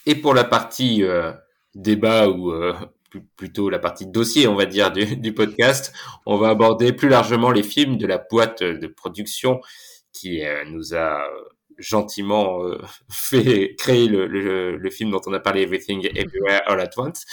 Et 0.10 0.16
pour 0.16 0.34
la 0.34 0.44
partie 0.44 1.04
euh, 1.04 1.32
débat 1.76 2.30
ou 2.30 2.52
euh, 2.52 2.74
plutôt 3.36 3.70
la 3.70 3.78
partie 3.78 4.08
dossier, 4.08 4.48
on 4.48 4.56
va 4.56 4.66
dire, 4.66 4.92
du, 4.92 5.34
podcast. 5.36 5.94
On 6.26 6.38
va 6.38 6.50
aborder 6.50 6.94
plus 6.94 7.10
largement 7.10 7.52
les 7.52 7.62
films 7.62 7.96
de 7.96 8.08
la 8.08 8.18
boîte 8.18 8.64
de 8.64 8.88
production 8.88 9.62
qui 10.12 10.44
euh, 10.44 10.64
nous 10.66 10.96
a 10.96 11.24
gentiment 11.78 12.60
fait 13.12 13.76
créer 13.78 14.08
le, 14.08 14.90
film 14.90 15.12
dont 15.12 15.22
on 15.28 15.34
a 15.34 15.40
parlé, 15.40 15.62
Everything 15.62 16.04
Everywhere 16.16 16.64
All 16.66 16.82
at 16.82 16.90
Once. 16.98 17.24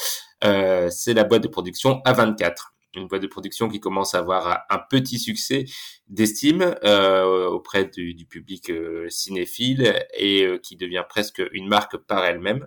C'est 0.92 1.14
la 1.14 1.24
boîte 1.24 1.44
de 1.44 1.48
production 1.48 2.02
A24 2.04 2.74
une 2.96 3.08
boîte 3.08 3.22
de 3.22 3.26
production 3.26 3.68
qui 3.68 3.80
commence 3.80 4.14
à 4.14 4.18
avoir 4.18 4.64
un 4.70 4.78
petit 4.78 5.18
succès 5.18 5.64
d'estime 6.08 6.74
euh, 6.84 7.46
auprès 7.46 7.84
du, 7.84 8.26
public 8.26 8.70
euh, 8.70 9.08
cinéphile 9.08 9.94
et 10.16 10.44
euh, 10.44 10.58
qui 10.58 10.76
devient 10.76 11.04
presque 11.08 11.42
une 11.52 11.68
marque 11.68 11.96
par 11.96 12.24
elle-même. 12.24 12.66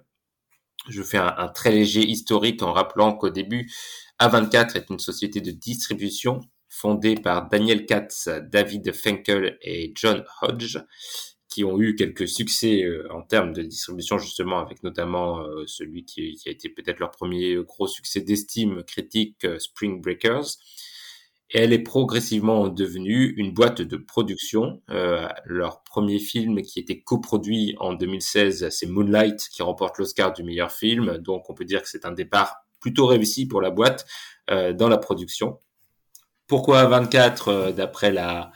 Je 0.88 1.04
fais 1.04 1.18
un, 1.18 1.34
un, 1.38 1.48
très 1.48 1.72
léger 1.72 2.02
historique 2.02 2.64
en 2.64 2.74
rappelant 2.74 3.14
qu'au 3.14 3.30
début, 3.30 3.72
A24 4.20 4.78
est 4.78 4.90
une 4.90 5.00
société 5.00 5.42
de 5.42 5.52
distribution 5.52 6.42
fondée 6.70 7.16
par 7.16 7.50
Daniel 7.50 7.86
Katz, 7.86 8.30
David 8.52 8.94
Fenkel 8.94 9.58
et 9.62 9.92
John 9.96 10.24
Hodge 10.42 10.78
qui 11.50 11.64
ont 11.64 11.80
eu 11.80 11.95
quelques 11.95 12.28
succès 12.28 12.84
euh, 12.84 13.08
en 13.12 13.22
termes 13.22 13.54
de 13.54 13.64
distribution 13.64 14.18
justement 14.18 14.60
avec 14.60 14.84
notamment 14.84 15.41
euh, 15.41 15.66
celui 15.68 16.06
qui, 16.06 16.36
qui, 16.36 16.50
a 16.50 16.52
été 16.52 16.70
peut-être 16.70 17.00
leur 17.00 17.12
premier 17.12 17.56
gros 17.64 17.88
succès 17.88 18.22
d'estime 18.22 18.84
critique 18.84 19.43
euh, 19.45 19.60
Spring 19.60 20.02
Breakers 20.02 20.58
et 21.52 21.60
elle 21.60 21.74
est 21.74 21.80
progressivement 21.80 22.68
devenue 22.68 23.34
une 23.38 23.52
boîte 23.52 23.82
de 23.82 23.97
production. 23.97 24.82
Euh, 24.91 25.28
leur 25.45 25.82
premier 25.82 26.20
film 26.20 26.62
qui 26.62 26.80
était 26.80 27.00
coproduit 27.00 27.76
en 27.80 27.93
2016, 27.93 28.70
c'est 28.70 28.86
Moonlight 28.86 29.50
qui 29.52 29.64
remporte 29.64 29.97
l'Oscar 29.97 30.32
du 30.32 30.43
meilleur 30.43 30.72
film. 30.72 31.18
Donc 31.18 31.50
on 31.50 31.56
peut 31.56 31.66
dire 31.66 31.82
que 31.82 31.89
c'est 31.89 32.06
un 32.06 32.12
départ 32.12 32.58
plutôt 32.80 33.08
réussi 33.08 33.47
pour 33.47 33.62
la 33.62 33.72
boîte 33.72 34.06
euh, 34.52 34.74
dans 34.74 34.89
la 34.89 34.97
production. 34.97 35.58
Pourquoi 36.45 36.86
24 36.86 37.72
d'après 37.72 38.12
la, 38.12 38.52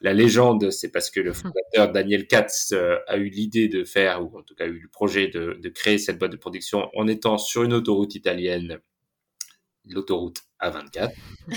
la 0.00 0.12
légende, 0.12 0.70
c'est 0.70 0.90
parce 0.90 1.10
que 1.10 1.20
le 1.20 1.32
fondateur 1.32 1.90
Daniel 1.90 2.26
Katz 2.26 2.72
euh, 2.72 2.98
a 3.06 3.16
eu 3.16 3.28
l'idée 3.28 3.68
de 3.68 3.84
faire, 3.84 4.22
ou 4.22 4.38
en 4.38 4.42
tout 4.42 4.54
cas 4.54 4.66
eu 4.66 4.78
le 4.78 4.88
projet 4.88 5.28
de, 5.28 5.58
de, 5.62 5.68
créer 5.68 5.98
cette 5.98 6.18
boîte 6.18 6.32
de 6.32 6.36
production 6.36 6.90
en 6.94 7.08
étant 7.08 7.38
sur 7.38 7.62
une 7.62 7.72
autoroute 7.72 8.14
italienne, 8.14 8.78
l'autoroute 9.88 10.42
A24. 10.60 11.12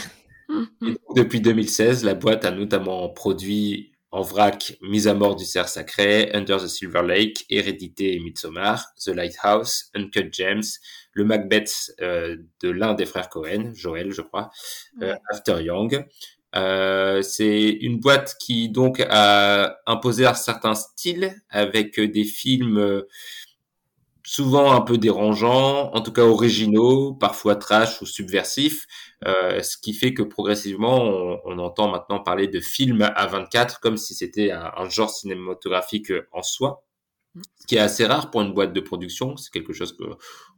Et 0.82 0.86
donc, 0.86 0.98
depuis 1.16 1.42
2016, 1.42 2.04
la 2.04 2.16
boîte 2.16 2.44
a 2.44 2.52
notamment 2.52 3.08
produit 3.10 3.92
en 4.12 4.22
vrac 4.22 4.78
Mise 4.82 5.08
à 5.08 5.14
mort 5.14 5.36
du 5.36 5.46
cerf 5.46 5.70
sacré, 5.70 6.32
Under 6.34 6.58
the 6.58 6.68
Silver 6.68 7.04
Lake, 7.04 7.46
Hérédité 7.50 8.16
et 8.16 8.20
Midsommar, 8.20 8.84
The 9.04 9.10
Lighthouse, 9.10 9.92
Uncut 9.94 10.30
Gems, 10.32 10.80
le 11.14 11.26
Macbeth 11.26 11.94
euh, 12.02 12.38
de 12.62 12.70
l'un 12.70 12.96
des 12.96 13.06
frères 13.06 13.30
Cohen, 13.30 13.72
Joël 13.74 14.12
je 14.12 14.22
crois, 14.22 14.50
euh, 15.04 15.16
After 15.32 15.62
Young. 15.62 16.06
Euh, 16.56 17.22
c'est 17.22 17.70
une 17.70 18.00
boîte 18.00 18.36
qui 18.40 18.70
donc 18.70 19.06
a 19.10 19.78
imposé 19.86 20.26
un 20.26 20.34
certain 20.34 20.74
style 20.74 21.36
avec 21.50 22.00
des 22.00 22.24
films 22.24 23.04
souvent 24.30 24.74
un 24.74 24.82
peu 24.82 25.00
dérangeants, 25.00 25.92
en 25.92 26.02
tout 26.02 26.12
cas 26.12 26.22
originaux, 26.22 27.14
parfois 27.14 27.56
trash 27.56 28.00
ou 28.02 28.06
subversifs, 28.06 28.86
euh, 29.26 29.64
ce 29.64 29.76
qui 29.76 29.92
fait 29.94 30.14
que 30.14 30.22
progressivement 30.22 31.02
on, 31.46 31.58
entend 31.58 31.90
maintenant 31.90 32.20
parler 32.20 32.48
de 32.48 32.60
films 32.60 33.10
à 33.16 33.26
24 33.26 33.80
comme 33.80 33.98
si 33.98 34.14
c'était 34.14 34.52
un, 34.52 34.88
genre 34.88 35.10
cinématographique 35.10 36.14
en 36.32 36.44
soi, 36.44 36.84
ce 37.60 37.68
qui 37.68 37.76
est 37.76 37.80
assez 37.80 38.06
rare 38.06 38.32
pour 38.32 38.42
une 38.42 38.54
boîte 38.54 38.74
de 38.74 38.80
production. 38.80 39.38
C'est 39.38 39.52
quelque 39.52 39.74
chose 39.74 39.96
que 39.96 40.04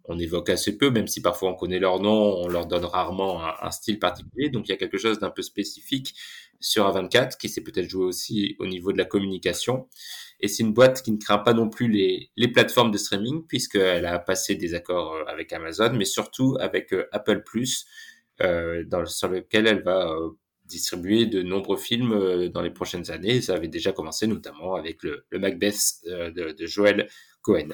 on 0.05 0.17
évoque 0.17 0.49
assez 0.49 0.77
peu, 0.77 0.89
même 0.89 1.07
si 1.07 1.21
parfois 1.21 1.51
on 1.51 1.55
connaît 1.55 1.79
leur 1.79 1.99
nom, 1.99 2.35
on 2.37 2.47
leur 2.47 2.65
donne 2.65 2.85
rarement 2.85 3.41
un, 3.63 3.71
style 3.71 3.99
particulier. 3.99 4.49
Donc 4.49 4.67
il 4.67 4.71
y 4.71 4.73
a 4.73 4.77
quelque 4.77 4.97
chose 4.97 5.19
d'un 5.19 5.29
peu 5.29 5.41
spécifique 5.41 6.15
sur 6.59 6.85
A24 6.85 7.37
qui 7.37 7.49
s'est 7.49 7.61
peut-être 7.61 7.87
joué 7.87 8.05
aussi 8.05 8.55
au 8.59 8.65
niveau 8.65 8.91
de 8.91 8.97
la 8.97 9.05
communication. 9.05 9.87
Et 10.39 10.47
c'est 10.47 10.63
une 10.63 10.73
boîte 10.73 11.03
qui 11.03 11.11
ne 11.11 11.17
craint 11.17 11.37
pas 11.37 11.53
non 11.53 11.69
plus 11.69 11.87
les, 11.87 12.31
les 12.35 12.47
plateformes 12.47 12.91
de 12.91 12.97
streaming 12.97 13.45
puisqu'elle 13.47 14.05
a 14.05 14.17
passé 14.19 14.55
des 14.55 14.73
accords 14.73 15.13
euh, 15.13 15.23
avec 15.27 15.53
Amazon, 15.53 15.93
mais 15.93 16.05
surtout 16.05 16.57
avec 16.59 16.93
euh, 16.93 17.07
Apple 17.11 17.43
Plus, 17.43 17.85
euh, 18.41 18.83
sur 19.05 19.29
lequel 19.29 19.67
elle 19.67 19.83
va 19.83 20.15
distribuer 20.71 21.25
de 21.25 21.41
nombreux 21.41 21.77
films 21.77 22.13
euh, 22.13 22.49
dans 22.49 22.61
les 22.61 22.71
prochaines 22.71 23.11
années. 23.11 23.41
Ça 23.41 23.55
avait 23.55 23.67
déjà 23.67 23.91
commencé 23.91 24.27
notamment 24.27 24.75
avec 24.75 25.03
le, 25.03 25.25
le 25.29 25.39
Macbeth 25.39 26.01
de, 26.05 26.51
de 26.51 26.65
Joel 26.65 27.07
Cohen. 27.41 27.69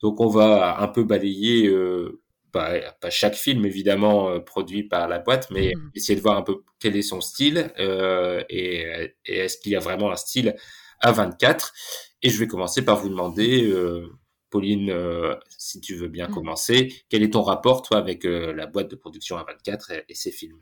Donc 0.00 0.20
on 0.20 0.28
va 0.28 0.80
un 0.80 0.88
peu 0.88 1.04
balayer, 1.04 1.66
euh, 1.66 2.20
pas, 2.52 2.80
pas, 3.00 3.10
chaque 3.10 3.34
film 3.34 3.64
évidemment 3.64 4.28
euh, 4.28 4.40
produit 4.40 4.82
par 4.82 5.08
la 5.08 5.18
boîte, 5.18 5.50
mais 5.50 5.72
mmh. 5.74 5.90
essayer 5.94 6.16
de 6.16 6.22
voir 6.22 6.36
un 6.36 6.42
peu 6.42 6.62
quel 6.78 6.96
est 6.96 7.02
son 7.02 7.20
style 7.20 7.72
euh, 7.78 8.42
et, 8.48 9.14
et 9.26 9.38
est-ce 9.38 9.58
qu'il 9.58 9.72
y 9.72 9.76
a 9.76 9.80
vraiment 9.80 10.10
un 10.12 10.16
style 10.16 10.54
à 11.02 11.12
24. 11.12 11.74
Et 12.22 12.30
je 12.30 12.38
vais 12.38 12.46
commencer 12.46 12.84
par 12.84 12.98
vous 12.98 13.08
demander, 13.08 13.64
euh, 13.64 14.08
Pauline, 14.50 14.90
euh, 14.90 15.34
si 15.58 15.80
tu 15.80 15.96
veux 15.96 16.08
bien 16.08 16.28
mmh. 16.28 16.34
commencer, 16.34 17.04
quel 17.08 17.22
est 17.22 17.32
ton 17.32 17.42
rapport 17.42 17.82
toi 17.82 17.98
avec 17.98 18.24
euh, 18.24 18.54
la 18.54 18.66
boîte 18.66 18.90
de 18.90 18.96
production 18.96 19.36
à 19.36 19.44
24 19.44 19.90
et, 19.90 20.04
et 20.08 20.14
ses 20.14 20.30
films? 20.30 20.60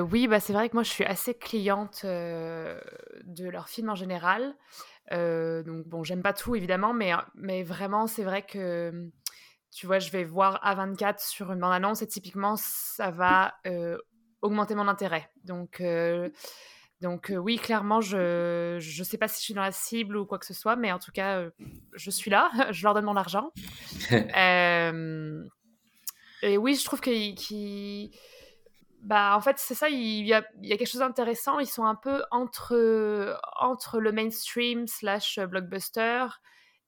Oui, 0.00 0.26
bah 0.28 0.40
c'est 0.40 0.52
vrai 0.52 0.68
que 0.68 0.74
moi 0.74 0.82
je 0.82 0.90
suis 0.90 1.04
assez 1.04 1.34
cliente 1.34 2.04
de 2.04 3.48
leurs 3.48 3.68
films 3.68 3.90
en 3.90 3.94
général. 3.94 4.54
Euh, 5.12 5.62
donc 5.62 5.86
bon, 5.86 6.02
j'aime 6.02 6.22
pas 6.22 6.32
tout 6.32 6.56
évidemment, 6.56 6.92
mais, 6.92 7.12
mais 7.34 7.62
vraiment, 7.62 8.06
c'est 8.06 8.24
vrai 8.24 8.42
que 8.42 9.10
tu 9.70 9.86
vois, 9.86 9.98
je 9.98 10.10
vais 10.10 10.24
voir 10.24 10.60
A24 10.64 11.26
sur 11.26 11.52
une 11.52 11.60
bande-annonce 11.60 12.02
et 12.02 12.06
typiquement, 12.06 12.56
ça 12.56 13.10
va 13.10 13.54
euh, 13.66 13.98
augmenter 14.42 14.74
mon 14.74 14.88
intérêt. 14.88 15.30
Donc, 15.44 15.80
euh, 15.80 16.30
donc 17.02 17.30
euh, 17.30 17.36
oui, 17.36 17.58
clairement, 17.58 18.00
je 18.00 18.78
je 18.80 19.04
sais 19.04 19.18
pas 19.18 19.28
si 19.28 19.40
je 19.40 19.44
suis 19.44 19.54
dans 19.54 19.62
la 19.62 19.72
cible 19.72 20.16
ou 20.16 20.24
quoi 20.24 20.38
que 20.38 20.46
ce 20.46 20.54
soit, 20.54 20.76
mais 20.76 20.92
en 20.92 20.98
tout 20.98 21.12
cas, 21.12 21.44
je 21.94 22.10
suis 22.10 22.30
là, 22.30 22.50
je 22.72 22.82
leur 22.84 22.94
donne 22.94 23.04
mon 23.04 23.16
argent. 23.16 23.52
et 26.42 26.56
oui, 26.56 26.74
je 26.74 26.84
trouve 26.84 27.00
qu'ils. 27.00 27.34
Qu 27.34 28.16
bah, 29.06 29.36
en 29.36 29.40
fait, 29.40 29.56
c'est 29.60 29.76
ça, 29.76 29.88
il 29.88 30.26
y, 30.26 30.34
a, 30.34 30.44
il 30.60 30.68
y 30.68 30.72
a 30.72 30.76
quelque 30.76 30.88
chose 30.88 30.98
d'intéressant. 30.98 31.60
Ils 31.60 31.68
sont 31.68 31.84
un 31.84 31.94
peu 31.94 32.24
entre, 32.32 33.38
entre 33.60 34.00
le 34.00 34.10
mainstream 34.10 34.88
slash 34.88 35.38
blockbuster 35.38 36.26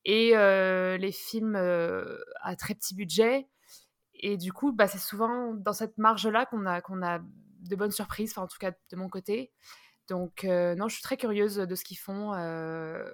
et 0.05 0.37
euh, 0.37 0.97
les 0.97 1.13
films 1.13 1.55
euh, 1.55 2.19
à 2.43 2.57
très 2.57 2.75
petit 2.75 2.97
budget. 2.97 3.47
Et 4.15 4.37
du 4.37 4.53
coup, 4.53 4.73
bah, 4.73 4.89
c'est 4.89 4.99
souvent 4.99 5.55
dans 5.55 5.73
cette 5.73 5.97
marge-là 5.97 6.45
qu'on 6.47 6.67
a, 6.67 6.81
qu'on 6.81 7.05
a 7.05 7.21
de 7.21 7.77
bonnes 7.77 7.93
surprises, 7.93 8.33
enfin, 8.33 8.43
en 8.43 8.49
tout 8.49 8.59
cas 8.59 8.73
de 8.73 8.97
mon 8.97 9.09
côté. 9.09 9.53
Donc, 10.09 10.43
euh, 10.43 10.75
non, 10.75 10.89
je 10.89 10.95
suis 10.95 11.05
très 11.05 11.19
curieuse 11.19 11.55
de 11.55 11.75
ce 11.77 11.85
qu'ils 11.85 11.99
font. 11.99 12.35
Euh, 12.35 13.09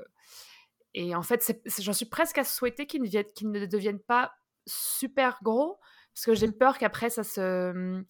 et 0.94 1.14
en 1.14 1.22
fait, 1.22 1.60
j'en 1.78 1.92
suis 1.92 2.06
presque 2.06 2.38
à 2.38 2.44
souhaiter 2.44 2.86
qu'ils 2.86 3.02
ne, 3.02 3.08
qu 3.08 3.46
ne 3.46 3.66
deviennent 3.66 4.00
pas 4.00 4.32
super 4.66 5.40
gros, 5.42 5.78
parce 6.14 6.24
que 6.24 6.34
j'ai 6.34 6.48
mmh. 6.48 6.56
peur 6.56 6.78
qu'après, 6.78 7.10
ça 7.10 7.22
se 7.22 8.02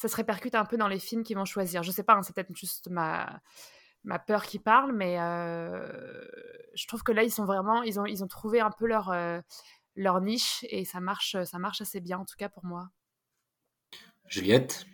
ça 0.00 0.08
se 0.08 0.16
répercute 0.16 0.54
un 0.54 0.64
peu 0.64 0.78
dans 0.78 0.88
les 0.88 0.98
films 0.98 1.22
qu'ils 1.22 1.36
vont 1.36 1.44
choisir. 1.44 1.82
Je 1.82 1.90
sais 1.90 2.02
pas, 2.02 2.14
hein, 2.14 2.22
c'est 2.22 2.34
peut-être 2.34 2.56
juste 2.56 2.88
ma, 2.88 3.42
ma 4.02 4.18
peur 4.18 4.44
qui 4.46 4.58
parle, 4.58 4.92
mais 4.92 5.20
euh, 5.20 6.26
je 6.74 6.86
trouve 6.86 7.02
que 7.02 7.12
là, 7.12 7.22
ils 7.22 7.30
sont 7.30 7.44
vraiment, 7.44 7.82
ils 7.82 8.00
ont, 8.00 8.06
ils 8.06 8.24
ont 8.24 8.26
trouvé 8.26 8.60
un 8.60 8.70
peu 8.70 8.86
leur, 8.86 9.10
euh, 9.10 9.40
leur 9.96 10.22
niche 10.22 10.64
et 10.70 10.86
ça 10.86 11.00
marche, 11.00 11.36
ça 11.44 11.58
marche 11.58 11.82
assez 11.82 12.00
bien, 12.00 12.18
en 12.18 12.24
tout 12.24 12.36
cas 12.38 12.48
pour 12.48 12.64
moi. 12.64 12.88
Juliette? 14.26 14.86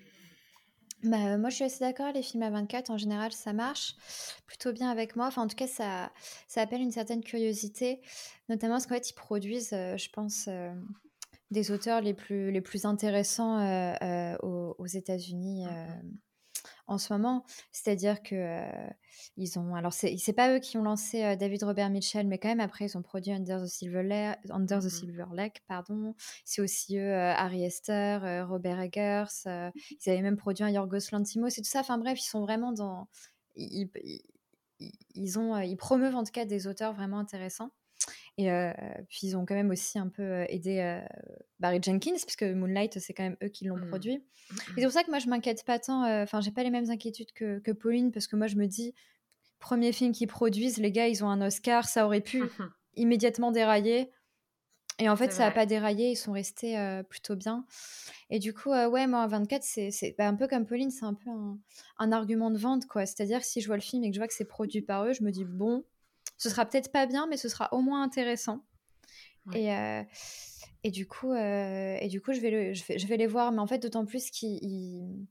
Bah, 1.04 1.36
moi, 1.38 1.50
je 1.50 1.54
suis 1.54 1.64
assez 1.64 1.84
d'accord. 1.84 2.10
Les 2.12 2.22
films 2.22 2.42
à 2.42 2.50
24, 2.50 2.90
en 2.90 2.98
général, 2.98 3.30
ça 3.30 3.52
marche 3.52 3.94
plutôt 4.46 4.72
bien 4.72 4.90
avec 4.90 5.14
moi. 5.14 5.26
Enfin, 5.28 5.42
en 5.42 5.46
tout 5.46 5.54
cas, 5.54 5.68
ça, 5.68 6.10
ça 6.48 6.62
appelle 6.62 6.80
une 6.80 6.90
certaine 6.90 7.22
curiosité, 7.22 8.00
notamment 8.48 8.74
parce 8.74 8.86
qu'en 8.86 8.96
fait, 8.96 9.10
ils 9.10 9.14
produisent, 9.14 9.72
euh, 9.72 9.96
je 9.96 10.10
pense, 10.10 10.46
euh, 10.48 10.74
des 11.50 11.70
auteurs 11.70 12.00
les 12.00 12.14
plus, 12.14 12.50
les 12.50 12.60
plus 12.60 12.84
intéressants 12.84 13.58
euh, 13.58 13.94
euh, 14.02 14.36
aux, 14.42 14.74
aux 14.78 14.86
États-Unis 14.86 15.64
mmh 15.64 15.68
euh, 15.68 15.86
en 16.88 16.98
ce 16.98 17.12
moment. 17.12 17.44
C'est-à-dire 17.72 18.22
que 18.22 18.34
euh, 18.34 18.88
ils 19.36 19.58
ont. 19.58 19.74
Alors, 19.74 19.92
c'est, 19.92 20.32
pas 20.32 20.54
eux 20.54 20.60
qui 20.60 20.78
ont 20.78 20.82
lancé 20.82 21.24
euh, 21.24 21.36
David 21.36 21.64
Robert 21.64 21.90
Mitchell, 21.90 22.26
mais 22.28 22.38
quand 22.38 22.48
même, 22.48 22.60
après, 22.60 22.86
ils 22.86 22.96
ont 22.96 23.02
produit 23.02 23.32
Under 23.32 23.60
the 23.62 23.66
Silver, 23.66 24.02
La- 24.04 24.38
Under 24.50 24.78
the 24.80 24.84
mmh 24.84 24.88
Silver 24.88 25.24
Lake. 25.34 25.62
Pardon. 25.66 26.14
C'est 26.44 26.62
aussi 26.62 26.96
eux, 26.96 27.12
Harry 27.12 27.64
Esther, 27.64 28.46
Robert 28.48 28.80
Eggers. 28.80 29.26
ils 29.46 30.10
avaient 30.10 30.22
même 30.22 30.36
produit 30.36 30.64
un 30.64 30.70
Yorgos 30.70 31.10
Lanthimos 31.12 31.48
et 31.48 31.62
tout 31.62 31.68
ça. 31.68 31.80
Enfin, 31.80 31.98
bref, 31.98 32.20
ils 32.20 32.28
sont 32.28 32.40
vraiment 32.40 32.72
dans. 32.72 33.08
Ils, 33.56 33.90
ils, 34.78 34.92
ils, 35.14 35.38
ont, 35.38 35.58
ils 35.58 35.76
promeuvent 35.76 36.16
en 36.16 36.24
tout 36.24 36.32
cas 36.32 36.44
des 36.44 36.66
auteurs 36.66 36.92
vraiment 36.92 37.18
intéressants. 37.18 37.70
Et 38.38 38.50
euh, 38.50 38.72
puis 39.08 39.20
ils 39.22 39.36
ont 39.36 39.46
quand 39.46 39.54
même 39.54 39.70
aussi 39.70 39.98
un 39.98 40.08
peu 40.08 40.44
aidé 40.48 40.80
euh, 40.80 41.00
Barry 41.60 41.80
Jenkins, 41.82 42.16
puisque 42.22 42.42
Moonlight, 42.42 42.98
c'est 42.98 43.12
quand 43.12 43.22
même 43.22 43.36
eux 43.42 43.48
qui 43.48 43.64
l'ont 43.64 43.76
mmh. 43.76 43.88
produit. 43.88 44.14
Et 44.14 44.80
c'est 44.80 44.82
pour 44.82 44.92
ça 44.92 45.02
que 45.04 45.10
moi, 45.10 45.18
je 45.18 45.28
m'inquiète 45.28 45.64
pas 45.64 45.78
tant. 45.78 46.04
Enfin, 46.22 46.40
j'ai 46.40 46.50
pas 46.50 46.62
les 46.62 46.70
mêmes 46.70 46.90
inquiétudes 46.90 47.32
que, 47.32 47.58
que, 47.58 47.72
Pauline, 47.72 48.12
parce 48.12 48.26
que 48.26 48.36
moi, 48.36 48.46
je 48.46 48.56
me 48.56 48.66
dis, 48.66 48.94
premier 49.58 49.92
film 49.92 50.12
qu'ils 50.12 50.28
produisent, 50.28 50.78
les 50.78 50.92
gars, 50.92 51.08
ils 51.08 51.24
ont 51.24 51.28
un 51.28 51.44
Oscar, 51.46 51.88
ça 51.88 52.06
aurait 52.06 52.20
pu 52.20 52.42
immédiatement 52.96 53.52
dérailler. 53.52 54.10
Et 54.98 55.10
en 55.10 55.16
fait, 55.16 55.30
ça 55.30 55.44
n'a 55.44 55.50
pas 55.50 55.66
déraillé, 55.66 56.12
ils 56.12 56.16
sont 56.16 56.32
restés 56.32 56.78
euh, 56.78 57.02
plutôt 57.02 57.36
bien. 57.36 57.66
Et 58.30 58.38
du 58.38 58.54
coup, 58.54 58.72
euh, 58.72 58.88
ouais, 58.88 59.06
moi, 59.06 59.22
à 59.22 59.26
24, 59.26 59.62
c'est 59.62 60.14
bah, 60.16 60.26
un 60.26 60.34
peu 60.34 60.48
comme 60.48 60.64
Pauline, 60.64 60.90
c'est 60.90 61.04
un 61.04 61.12
peu 61.12 61.28
un, 61.28 61.58
un 61.98 62.12
argument 62.12 62.50
de 62.50 62.56
vente, 62.56 62.86
quoi. 62.86 63.04
C'est-à-dire 63.04 63.44
si 63.44 63.60
je 63.60 63.66
vois 63.66 63.76
le 63.76 63.82
film 63.82 64.04
et 64.04 64.08
que 64.08 64.14
je 64.14 64.20
vois 64.20 64.26
que 64.26 64.32
c'est 64.32 64.46
produit 64.46 64.80
par 64.80 65.04
eux, 65.04 65.12
je 65.12 65.22
me 65.22 65.30
dis, 65.30 65.44
bon, 65.44 65.84
ce 66.38 66.48
sera 66.50 66.64
peut-être 66.66 66.92
pas 66.92 67.06
bien, 67.06 67.26
mais 67.26 67.36
ce 67.36 67.48
sera 67.48 67.72
au 67.72 67.80
moins 67.80 68.02
intéressant. 68.02 68.64
Ouais. 69.46 69.62
Et, 69.62 69.72
euh, 69.74 70.02
et 70.82 70.90
du 70.90 71.06
coup, 71.06 71.32
euh, 71.32 71.96
et 72.00 72.08
du 72.08 72.20
coup 72.20 72.32
je, 72.32 72.40
vais 72.40 72.50
le, 72.50 72.74
je, 72.74 72.84
vais, 72.84 72.98
je 72.98 73.06
vais 73.06 73.16
les 73.16 73.26
voir, 73.26 73.52
mais 73.52 73.60
en 73.60 73.66
fait, 73.66 73.78
d'autant 73.78 74.04
plus 74.04 74.30
qu'ils 74.30 74.58
ils- 74.62 75.26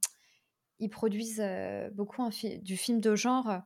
ils 0.80 0.90
produisent 0.90 1.42
euh, 1.42 1.90
beaucoup 1.92 2.22
un 2.22 2.32
fi- 2.32 2.60
du 2.60 2.76
film 2.78 3.00
de 3.00 3.16
genre. 3.16 3.62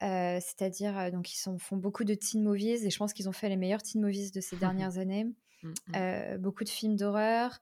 c'est-à-dire, 0.00 1.10
donc, 1.12 1.32
ils 1.32 1.36
sont, 1.36 1.58
font 1.58 1.76
beaucoup 1.76 2.04
de 2.04 2.14
teen 2.14 2.42
movies 2.42 2.84
et 2.86 2.90
je 2.90 2.96
pense 2.98 3.12
qu'ils 3.12 3.28
ont 3.28 3.32
fait 3.32 3.48
les 3.48 3.56
meilleurs 3.56 3.82
teen 3.82 4.00
movies 4.00 4.30
de 4.32 4.40
ces 4.40 4.56
dernières 4.56 4.98
années. 4.98 5.26
Mm, 5.62 5.68
mm. 5.70 5.74
Euh, 5.96 6.38
beaucoup 6.38 6.64
de 6.64 6.68
films 6.68 6.96
d'horreur. 6.96 7.58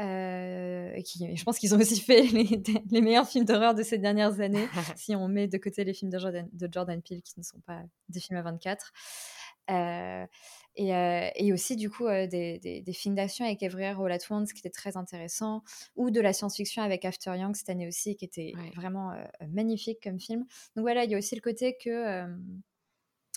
euh, 0.00 0.92
et 0.94 1.02
qui, 1.02 1.36
je 1.36 1.44
pense 1.44 1.58
qu'ils 1.58 1.74
ont 1.74 1.78
aussi 1.78 2.00
fait 2.00 2.22
les, 2.22 2.62
les 2.90 3.00
meilleurs 3.00 3.28
films 3.28 3.44
d'horreur 3.44 3.74
de 3.74 3.82
ces 3.82 3.98
dernières 3.98 4.40
années, 4.40 4.66
si 4.96 5.14
on 5.16 5.28
met 5.28 5.46
de 5.48 5.58
côté 5.58 5.84
les 5.84 5.94
films 5.94 6.10
de 6.10 6.18
Jordan, 6.18 6.48
de 6.52 6.68
Jordan 6.72 7.00
Peele 7.02 7.22
qui 7.22 7.34
ne 7.38 7.42
sont 7.44 7.60
pas 7.60 7.82
des 8.08 8.20
films 8.20 8.38
à 8.38 8.42
24. 8.42 8.92
Euh, 9.70 10.26
et, 10.76 10.94
euh, 10.94 11.28
et 11.34 11.52
aussi, 11.52 11.74
du 11.76 11.88
coup, 11.90 12.06
euh, 12.06 12.26
des, 12.26 12.58
des- 12.58 12.82
des 12.82 12.92
films 12.92 13.14
d'action 13.14 13.44
avec 13.44 13.62
Everywhere 13.62 14.00
All 14.00 14.12
at 14.12 14.18
Once 14.30 14.52
qui 14.52 14.60
étaient 14.60 14.70
très 14.70 14.96
intéressants, 14.96 15.62
ou 15.96 16.10
de 16.10 16.20
la 16.20 16.32
science-fiction 16.32 16.82
avec 16.82 17.04
After 17.04 17.30
Young 17.36 17.54
cette 17.56 17.70
année 17.70 17.88
aussi, 17.88 18.14
qui 18.16 18.24
était 18.26 18.52
Ouais. 18.56 18.70
vraiment 18.76 19.12
magnifique 19.48 19.98
comme 20.02 20.20
film. 20.20 20.40
Donc 20.76 20.82
voilà, 20.82 21.04
il 21.04 21.10
y 21.10 21.14
a 21.14 21.18
aussi 21.18 21.34
le 21.34 21.40
côté 21.40 21.76
que. 21.82 22.26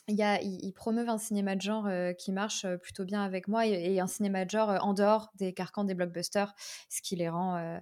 Ils, 0.09 0.73
promeuvent 0.73 1.09
un 1.09 1.17
cinéma 1.17 1.55
de 1.55 1.61
genre 1.61 1.87
euh, 1.87 2.13
qui 2.13 2.31
marche 2.31 2.65
euh, 2.65 2.77
plutôt 2.77 3.05
bien 3.05 3.23
avec 3.23 3.47
moi 3.47 3.65
et, 3.65 3.99
un 3.99 4.07
cinéma 4.07 4.45
de 4.45 4.49
genre 4.49 4.69
euh, 4.69 4.77
en 4.79 4.93
dehors 4.93 5.31
des 5.35 5.53
carcans 5.53 5.83
des 5.83 5.93
blockbusters, 5.93 6.53
ce 6.89 7.01
qui 7.01 7.15
les 7.15 7.29
rend, 7.29 7.79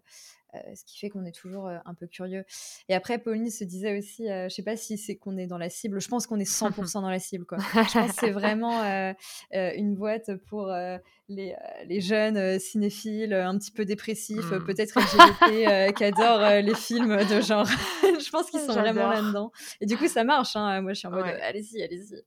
ce 0.76 0.84
qui 0.86 0.98
fait 1.00 1.10
qu'on 1.10 1.26
est 1.26 1.32
toujours 1.32 1.68
euh, 1.68 1.78
un 1.86 1.94
peu 1.94 2.08
curieux. 2.08 2.44
Et 2.90 2.94
après, 2.96 3.18
Pauline 3.20 3.50
se 3.50 3.64
disait 3.64 3.98
aussi, 3.98 4.30
euh, 4.30 4.50
je 4.50 4.56
sais 4.56 4.64
pas 4.64 4.76
si 4.78 4.98
c'est 4.98 5.16
qu'on 5.16 5.38
est 5.38 5.48
dans 5.48 5.58
la 5.58 5.70
cible, 5.70 6.00
je 6.02 6.08
pense 6.08 6.28
qu'on 6.28 6.40
est 6.40 6.44
100% 6.92 7.02
dans 7.02 7.10
la 7.10 7.20
cible. 7.20 7.46
Quoi. 7.46 7.58
Je 7.60 7.74
pense 7.94 7.94
que 8.12 8.14
c'est 8.20 8.32
vraiment 8.32 8.84
euh, 8.84 9.14
euh, 9.56 9.72
une 9.76 9.96
boîte 9.96 10.36
pour 10.48 10.72
euh, 10.72 10.98
les, 11.30 11.52
euh, 11.54 11.84
les 11.86 12.02
jeunes 12.02 12.38
euh, 12.38 12.60
cinéphiles, 12.60 13.34
euh, 13.34 13.48
un 13.48 13.58
petit 13.58 13.72
peu 13.72 13.86
dépressifs, 13.86 14.52
euh, 14.52 14.60
Mm. 14.60 14.64
peut-être 14.66 15.00
LGBT, 15.00 15.68
euh, 15.68 15.92
qui 15.98 16.04
adorent 16.04 16.42
euh, 16.44 16.62
les 16.62 16.76
films 16.76 17.18
de 17.18 17.42
genre. 17.42 17.66
je 17.66 18.30
pense 18.30 18.50
qu'ils 18.50 18.60
sont 18.62 18.74
vraiment 18.74 19.10
là-dedans. 19.10 19.52
Et 19.82 19.86
du 19.86 19.98
coup, 19.98 20.08
ça 20.08 20.24
marche. 20.24 20.56
hein. 20.56 20.82
Moi, 20.82 20.94
je 20.94 21.00
suis 21.00 21.08
en 21.08 21.12
mode, 21.12 21.24
Ouais. 21.24 21.34
euh, 21.36 21.40
allez-y, 21.48 21.82
allez-y. 21.84 22.24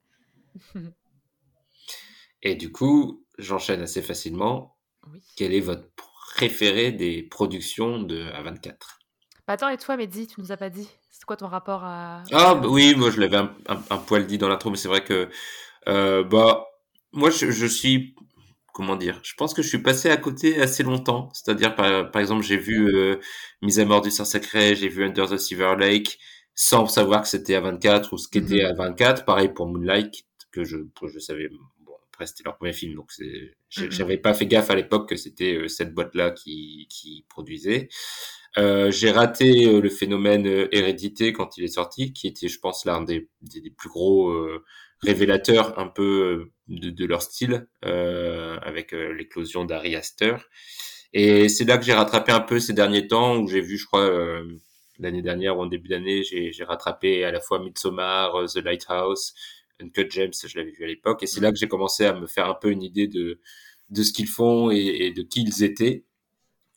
Et 2.43 2.55
du 2.55 2.73
coup, 2.73 3.25
j'enchaîne 3.39 3.83
assez 3.83 4.03
facilement. 4.03 4.77
Oui. 5.13 5.21
Quel 5.37 5.53
est 5.55 5.61
votre 5.61 5.89
préféré 6.41 6.91
des 6.91 7.23
productions 7.23 8.03
de 8.03 8.23
A24 8.33 8.99
Bah 9.47 9.55
attends, 9.55 9.69
et 9.69 9.77
toi, 9.77 9.97
Mehdi, 9.97 10.27
tu 10.27 10.41
nous 10.41 10.53
as 10.53 10.57
pas 10.57 10.71
dit? 10.71 10.89
C'est 11.11 11.25
quoi 11.27 11.37
ton 11.37 11.49
rapport 11.49 11.85
à. 11.85 12.23
Ah 12.33 12.55
bah 12.55 12.69
oui, 12.69 12.95
moi 12.97 13.11
je 13.11 13.21
l'avais 13.21 13.37
un, 13.37 13.55
un- 13.69 13.83
un 13.91 13.99
poil 13.99 14.27
dit 14.27 14.39
dans 14.39 14.49
l'intro, 14.49 14.71
mais 14.71 14.77
c'est 14.77 14.89
vrai 14.89 15.03
que 15.05 15.29
euh, 15.89 16.25
bah 16.25 16.67
moi 17.13 17.31
je, 17.31 17.51
je 17.51 17.67
suis 17.67 18.15
comment 18.75 18.97
dire, 18.97 19.21
je 19.25 19.35
pense 19.37 19.55
que 19.55 19.63
je 19.63 19.69
suis 19.69 19.83
passé 19.83 20.11
à 20.11 20.17
côté 20.19 20.61
assez 20.61 20.83
longtemps. 20.85 21.31
C'est-à-dire 21.35 21.75
par, 21.77 22.11
par 22.11 22.21
exemple 22.23 22.45
j'ai 22.45 22.59
vu 22.59 22.95
euh, 22.95 23.19
Mise 23.63 23.81
à 23.81 23.85
mort 23.87 24.03
du 24.03 24.11
sang 24.11 24.25
sacré, 24.27 24.77
j'ai 24.77 24.89
vu 24.89 25.05
Under 25.05 25.29
the 25.29 25.39
Silver 25.39 25.77
Lake 25.79 26.19
sans 26.55 26.87
savoir 26.89 27.23
que 27.23 27.29
c'était 27.29 27.55
à 27.57 27.61
24 27.61 28.13
ou 28.15 28.19
ce 28.19 28.29
qu'était 28.29 28.65
à 28.65 28.75
24. 28.75 29.25
Pareil 29.27 29.49
pour 29.51 29.67
Moonlight 29.69 30.15
que 30.53 30.65
je 30.65 30.79
que 31.01 31.09
je 31.09 31.19
savais. 31.21 31.49
Après 32.21 32.27
c'était 32.27 32.43
leur 32.45 32.59
premier 32.59 32.75
film 32.75 32.95
donc 32.97 33.11
j'avais 33.71 34.19
pas 34.19 34.35
fait 34.35 34.45
gaffe 34.45 34.69
à 34.69 34.75
l'époque 34.75 35.09
que 35.09 35.17
c'était 35.17 35.55
euh, 35.55 35.69
cette 35.69 35.95
boîte 35.95 36.15
là 36.15 36.31
qui 36.31 36.87
qui 36.91 37.25
produisait. 37.31 37.89
Euh, 38.59 38.91
j'ai 38.91 39.11
raté 39.11 39.67
euh, 39.67 39.81
le 39.81 39.89
phénomène 39.89 40.47
hérédité 40.71 41.33
quand 41.33 41.57
il 41.57 41.65
est 41.65 41.69
sorti, 41.69 42.13
qui 42.13 42.27
était, 42.27 42.49
je 42.49 42.59
pense, 42.59 42.85
l'un 42.85 43.01
des, 43.01 43.31
des, 43.41 43.63
des 43.63 43.71
plus 43.71 43.89
gros 43.89 44.29
euh, 44.29 44.63
révélateurs 45.01 45.79
un 45.79 45.87
peu 45.87 46.51
de, 46.69 46.91
de 46.91 47.07
leur 47.07 47.23
style, 47.23 47.69
euh, 47.87 48.59
avec 48.61 48.93
l'éclosion 48.93 49.65
d'Ari 49.65 49.97
Aster. 49.97 50.35
Et 51.15 51.49
c'est 51.49 51.65
là 51.65 51.79
que 51.79 51.87
j'ai 51.87 51.95
rattrapé 51.95 52.33
un 52.33 52.41
peu 52.41 52.61
ces 52.61 52.75
derniers 52.75 53.07
temps, 53.07 53.39
où 53.39 53.49
j'ai 53.49 53.63
vu, 53.63 53.79
je 53.79 53.87
crois, 53.87 54.11
l'année 54.99 55.23
dernière 55.23 55.57
ou 55.57 55.63
en 55.63 55.67
début 55.67 55.89
d'année, 55.89 56.23
j'ai 56.25 56.65
rattrapé 56.65 57.25
à 57.25 57.31
la 57.33 57.41
fois 57.41 57.61
Midsommar, 57.61 58.47
The 58.53 58.59
Lighthouse, 58.59 59.33
Uncut 59.83 60.07
James, 60.11 60.33
je 60.33 60.59
l'avais 60.59 60.71
vu 60.71 60.85
à 60.85 60.87
l'époque, 60.87 61.23
et 61.23 61.27
c'est 61.27 61.41
là 61.41 61.51
que 61.51 61.59
j'ai 61.59 61.69
commencé 61.69 62.05
à 62.05 62.13
me 62.15 62.27
faire 62.27 62.49
un 62.49 62.55
peu 62.55 62.71
une 62.71 62.83
idée 62.83 63.07
de 63.07 63.41
de 63.91 64.03
ce 64.05 64.13
qu'ils 64.13 64.29
font 64.29 64.71
et, 64.71 64.79
et 64.79 65.13
de 65.13 65.23
qui 65.23 65.43
ils 65.43 65.65
étaient. 65.65 66.05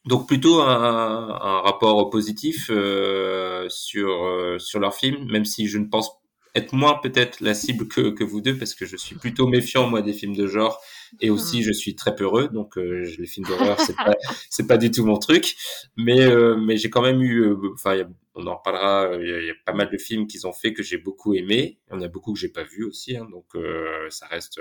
Donc 0.06 0.28
plutôt 0.28 0.62
un, 0.62 0.68
un 0.68 1.62
rapport 1.62 2.10
positif 2.10 2.68
euh, 2.70 3.68
sur 3.70 4.10
euh, 4.26 4.60
sur 4.60 4.80
leur 4.80 4.96
film, 4.96 5.26
même 5.32 5.46
si 5.46 5.68
je 5.68 5.78
ne 5.78 5.86
pense 5.86 6.12
être 6.56 6.74
moins 6.74 7.00
peut-être 7.02 7.40
la 7.42 7.54
cible 7.54 7.88
que, 7.88 8.10
que 8.12 8.24
vous 8.24 8.42
deux, 8.42 8.58
parce 8.58 8.76
que 8.76 8.86
je 8.86 8.98
suis 8.98 9.16
plutôt 9.16 9.48
méfiant 9.48 9.88
moi 9.90 10.02
des 10.02 10.14
films 10.14 10.36
de 10.36 10.48
genre 10.48 10.82
et 11.22 11.30
aussi 11.30 11.64
je 11.64 11.72
suis 11.72 11.96
très 11.96 12.16
peureux, 12.16 12.48
donc 12.50 12.78
euh, 12.78 13.06
les 13.18 13.26
films 13.28 13.46
d'horreur 13.48 13.80
c'est 13.80 13.96
pas 13.96 14.16
c'est 14.50 14.68
pas 14.68 14.78
du 14.78 14.92
tout 14.92 15.06
mon 15.06 15.18
truc, 15.18 15.56
mais 15.98 16.22
euh, 16.22 16.56
mais 16.58 16.78
j'ai 16.78 16.90
quand 16.90 17.02
même 17.02 17.22
eu, 17.22 17.42
euh, 17.44 17.56
enfin 17.74 18.04
on 18.36 18.48
en 18.48 18.56
reparlera, 18.58 19.04
euh, 19.12 19.20
il 19.24 19.30
y, 19.30 19.34
a- 19.34 19.40
il 19.42 19.48
y 19.48 19.52
a 19.52 19.54
pas 19.66 19.74
mal 19.74 19.90
de 19.92 19.98
films 19.98 20.26
qu'ils 20.28 20.48
ont 20.48 20.54
fait 20.54 20.74
que 20.74 20.82
j'ai 20.84 20.98
beaucoup 20.98 21.34
aimé, 21.36 21.80
il 21.90 21.94
y 21.96 21.98
en 21.98 22.02
a 22.02 22.08
beaucoup 22.08 22.34
que 22.34 22.40
j'ai 22.40 22.50
pas 22.50 22.64
vu 22.64 22.84
aussi, 22.84 23.16
hein, 23.16 23.28
donc 23.32 23.46
euh, 23.56 24.08
ça 24.10 24.26
reste 24.28 24.60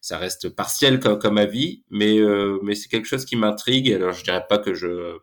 ça 0.00 0.18
reste 0.18 0.48
partiel 0.50 1.00
comme, 1.00 1.18
comme 1.18 1.38
avis, 1.38 1.82
mais 1.90 2.18
euh, 2.18 2.58
mais 2.62 2.74
c'est 2.74 2.88
quelque 2.88 3.06
chose 3.08 3.24
qui 3.24 3.36
m'intrigue. 3.36 3.92
Alors 3.92 4.12
je 4.12 4.24
dirais 4.24 4.44
pas 4.48 4.58
que 4.58 4.74
je 4.74 5.18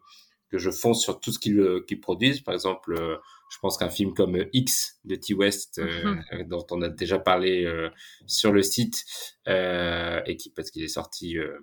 que 0.49 0.57
je 0.57 0.69
fonce 0.71 1.01
sur 1.01 1.19
tout 1.19 1.31
ce 1.31 1.39
qu'ils 1.39 1.81
qu'ils 1.87 1.99
produisent. 1.99 2.41
Par 2.41 2.53
exemple, 2.53 2.93
euh, 2.97 3.17
je 3.49 3.57
pense 3.59 3.77
qu'un 3.77 3.89
film 3.89 4.13
comme 4.13 4.35
euh, 4.37 4.49
X 4.53 4.99
de 5.05 5.15
T 5.15 5.33
West, 5.33 5.79
euh, 5.79 6.15
dont 6.45 6.65
on 6.71 6.81
a 6.81 6.89
déjà 6.89 7.19
parlé 7.19 7.63
euh, 7.65 7.89
sur 8.27 8.51
le 8.51 8.61
site, 8.63 9.05
euh, 9.47 10.21
et 10.25 10.35
qui 10.37 10.49
parce 10.51 10.71
qu'il 10.71 10.83
est 10.83 10.87
sorti 10.89 11.37
euh, 11.37 11.59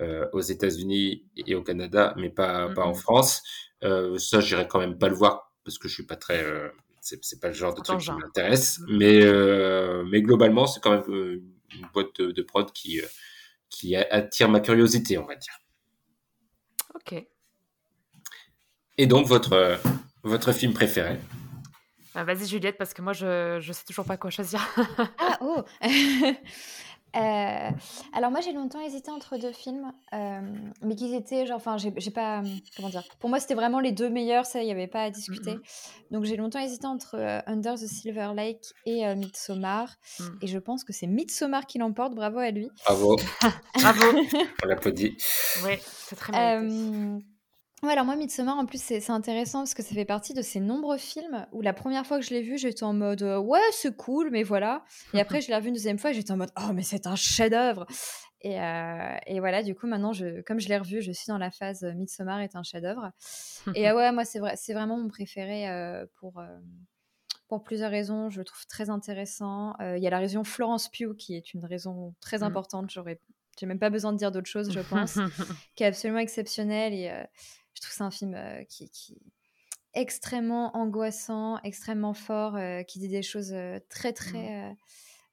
euh, 0.00 0.28
aux 0.32 0.40
États-Unis 0.40 1.24
et 1.36 1.54
au 1.54 1.62
Canada, 1.62 2.14
mais 2.18 2.30
pas 2.30 2.68
pas 2.70 2.84
en 2.84 2.94
Mhm. 2.94 2.94
France. 2.94 3.42
Euh, 3.84 4.18
ça, 4.18 4.40
j'irais 4.40 4.68
quand 4.68 4.78
même 4.80 4.98
pas 4.98 5.08
le 5.08 5.14
voir 5.14 5.52
parce 5.64 5.78
que 5.78 5.88
je 5.88 5.94
suis 5.94 6.06
pas 6.06 6.16
très 6.16 6.42
euh, 6.44 6.68
c'est 7.00 7.40
pas 7.40 7.48
le 7.48 7.54
genre 7.54 7.74
de 7.74 7.82
truc 7.82 8.00
qui 8.00 8.10
m'intéresse, 8.12 8.80
mais 8.88 9.22
euh, 9.22 10.04
mais 10.10 10.22
globalement, 10.22 10.66
c'est 10.66 10.80
quand 10.80 10.90
même 10.92 11.04
euh, 11.14 11.42
une 11.74 11.86
boîte 11.94 12.20
de, 12.20 12.32
de 12.32 12.42
prod 12.42 12.70
qui 12.72 13.00
euh, 13.00 13.06
qui 13.70 13.96
attire 13.96 14.48
ma 14.48 14.60
curiosité, 14.60 15.18
on 15.18 15.26
va 15.26 15.36
dire. 15.36 15.54
Ok. 16.94 17.12
Et 18.98 19.06
donc 19.06 19.26
votre 19.26 19.52
euh, 19.52 19.76
votre 20.26 20.52
film 20.52 20.72
préféré 20.72 21.18
Bah, 22.14 22.24
Vas-y, 22.24 22.46
Juliette, 22.46 22.78
parce 22.78 22.94
que 22.94 23.02
moi, 23.02 23.12
je, 23.12 23.58
je 23.60 23.72
sais 23.72 23.84
toujours 23.84 24.04
pas 24.04 24.16
quoi 24.16 24.30
choisir. 24.30 24.60
Ah, 25.18 25.38
oh 25.40 25.62
Euh, 27.14 27.70
alors 28.12 28.30
moi 28.30 28.40
j'ai 28.42 28.52
longtemps 28.52 28.80
hésité 28.84 29.10
entre 29.10 29.38
deux 29.38 29.52
films, 29.52 29.90
euh, 30.12 30.40
mais 30.82 30.94
qu'ils 30.96 31.14
étaient 31.14 31.46
genre, 31.46 31.56
enfin 31.56 31.78
j'ai 31.78 32.10
pas, 32.10 32.42
comment 32.76 32.90
dire, 32.90 33.04
pour 33.20 33.30
moi 33.30 33.40
c'était 33.40 33.54
vraiment 33.54 33.80
les 33.80 33.92
deux 33.92 34.10
meilleurs, 34.10 34.44
ça 34.44 34.60
il 34.60 34.66
n'y 34.66 34.70
avait 34.72 34.86
pas 34.88 35.04
à 35.04 35.08
discuter. 35.10 35.54
Mhm. 35.54 35.62
Donc 36.10 36.24
j'ai 36.24 36.36
longtemps 36.36 36.58
hésité 36.60 36.86
entre 36.86 37.14
euh, 37.16 37.40
Under 37.46 37.72
the 37.76 37.86
Silver 37.86 38.32
Lake 38.36 38.66
et 38.84 39.06
euh, 39.06 39.14
Midsommar, 39.14 39.94
Mhm. 40.20 40.38
et 40.42 40.46
je 40.46 40.58
pense 40.58 40.84
que 40.84 40.92
c'est 40.92 41.06
Midsommar 41.06 41.64
qui 41.64 41.78
l'emporte, 41.78 42.14
bravo 42.14 42.38
à 42.38 42.50
lui. 42.50 42.68
Bravo, 42.84 43.16
Bravo. 43.76 44.04
on 44.62 44.66
l'applaudit. 44.66 45.16
ouais, 45.64 45.80
c'est 45.82 46.16
très 46.16 46.32
mérité. 46.58 47.24
Ouais, 47.82 47.92
alors 47.92 48.06
moi, 48.06 48.16
Midsommar, 48.16 48.56
en 48.56 48.64
plus, 48.64 48.80
c'est 48.82 49.10
intéressant 49.10 49.60
parce 49.60 49.74
que 49.74 49.82
ça 49.82 49.94
fait 49.94 50.06
partie 50.06 50.32
de 50.32 50.40
ces 50.40 50.60
nombreux 50.60 50.96
films 50.96 51.46
où 51.52 51.60
la 51.60 51.74
première 51.74 52.06
fois 52.06 52.18
que 52.18 52.24
je 52.24 52.30
l'ai 52.30 52.40
vu, 52.42 52.56
j'étais 52.56 52.84
en 52.84 52.94
mode 52.94 53.22
euh, 53.22 53.38
ouais, 53.38 53.60
c'est 53.72 53.94
cool, 53.96 54.30
mais 54.30 54.42
voilà. 54.44 54.82
Et 55.12 55.20
après, 55.20 55.40
je 55.42 55.48
l'ai 55.48 55.56
revu 55.56 55.68
une 55.68 55.74
deuxième 55.74 55.98
fois 55.98 56.12
j'étais 56.12 56.32
en 56.32 56.38
mode 56.38 56.50
oh, 56.58 56.72
mais 56.72 56.82
c'est 56.82 57.06
un 57.06 57.16
chef-d'œuvre. 57.16 57.86
Et, 58.40 58.60
euh, 58.60 59.16
et 59.26 59.40
voilà, 59.40 59.62
du 59.62 59.74
coup, 59.74 59.86
maintenant, 59.86 60.12
je, 60.12 60.40
comme 60.42 60.58
je 60.58 60.68
l'ai 60.68 60.78
revu, 60.78 61.02
je 61.02 61.12
suis 61.12 61.26
dans 61.28 61.36
la 61.38 61.50
phase 61.50 61.84
euh, 61.84 61.92
Midsommar 61.92 62.40
est 62.40 62.56
un 62.56 62.62
chef-d'œuvre. 62.62 63.10
Et 63.74 63.88
euh, 63.90 63.94
ouais, 63.94 64.10
moi, 64.10 64.24
c'est 64.24 64.38
vrai, 64.38 64.54
c'est 64.56 64.72
vraiment 64.72 64.96
mon 64.96 65.08
préféré 65.08 65.66
pour. 66.18 66.42
pour 67.48 67.62
plusieurs 67.62 67.90
raisons, 67.90 68.30
je 68.30 68.38
le 68.38 68.44
trouve 68.44 68.66
très 68.68 68.88
intéressant. 68.88 69.74
Il 69.80 70.02
y 70.02 70.06
a 70.06 70.10
la 70.10 70.18
raison 70.18 70.44
Florence 70.44 70.88
Pugh 70.88 71.14
qui 71.16 71.34
est 71.36 71.52
une 71.52 71.64
raison 71.64 72.14
très 72.20 72.38
Mm. 72.38 72.42
importante. 72.44 72.90
J'aurais, 72.90 73.20
j'ai 73.60 73.66
même 73.66 73.78
pas 73.78 73.90
besoin 73.90 74.12
de 74.14 74.18
dire 74.18 74.32
d'autre 74.32 74.48
chose, 74.48 74.72
je 74.72 74.80
pense 74.80 75.18
qui 75.76 75.82
est 75.82 75.86
absolument 75.86 76.20
exceptionnel 76.20 76.94
et 76.94 77.12
je 77.76 77.82
trouve 77.82 77.90
que 77.90 77.96
c'est 77.96 78.02
un 78.04 78.10
film 78.10 78.34
euh, 78.34 78.64
qui, 78.64 78.88
qui 78.88 79.12
est 79.12 80.00
extrêmement 80.00 80.74
angoissant, 80.76 81.58
extrêmement 81.62 82.14
fort, 82.14 82.56
euh, 82.56 82.82
qui 82.82 82.98
dit 82.98 83.08
des 83.08 83.22
choses 83.22 83.52
euh, 83.52 83.78
très 83.90 84.14
très 84.14 84.70
euh, 84.70 84.72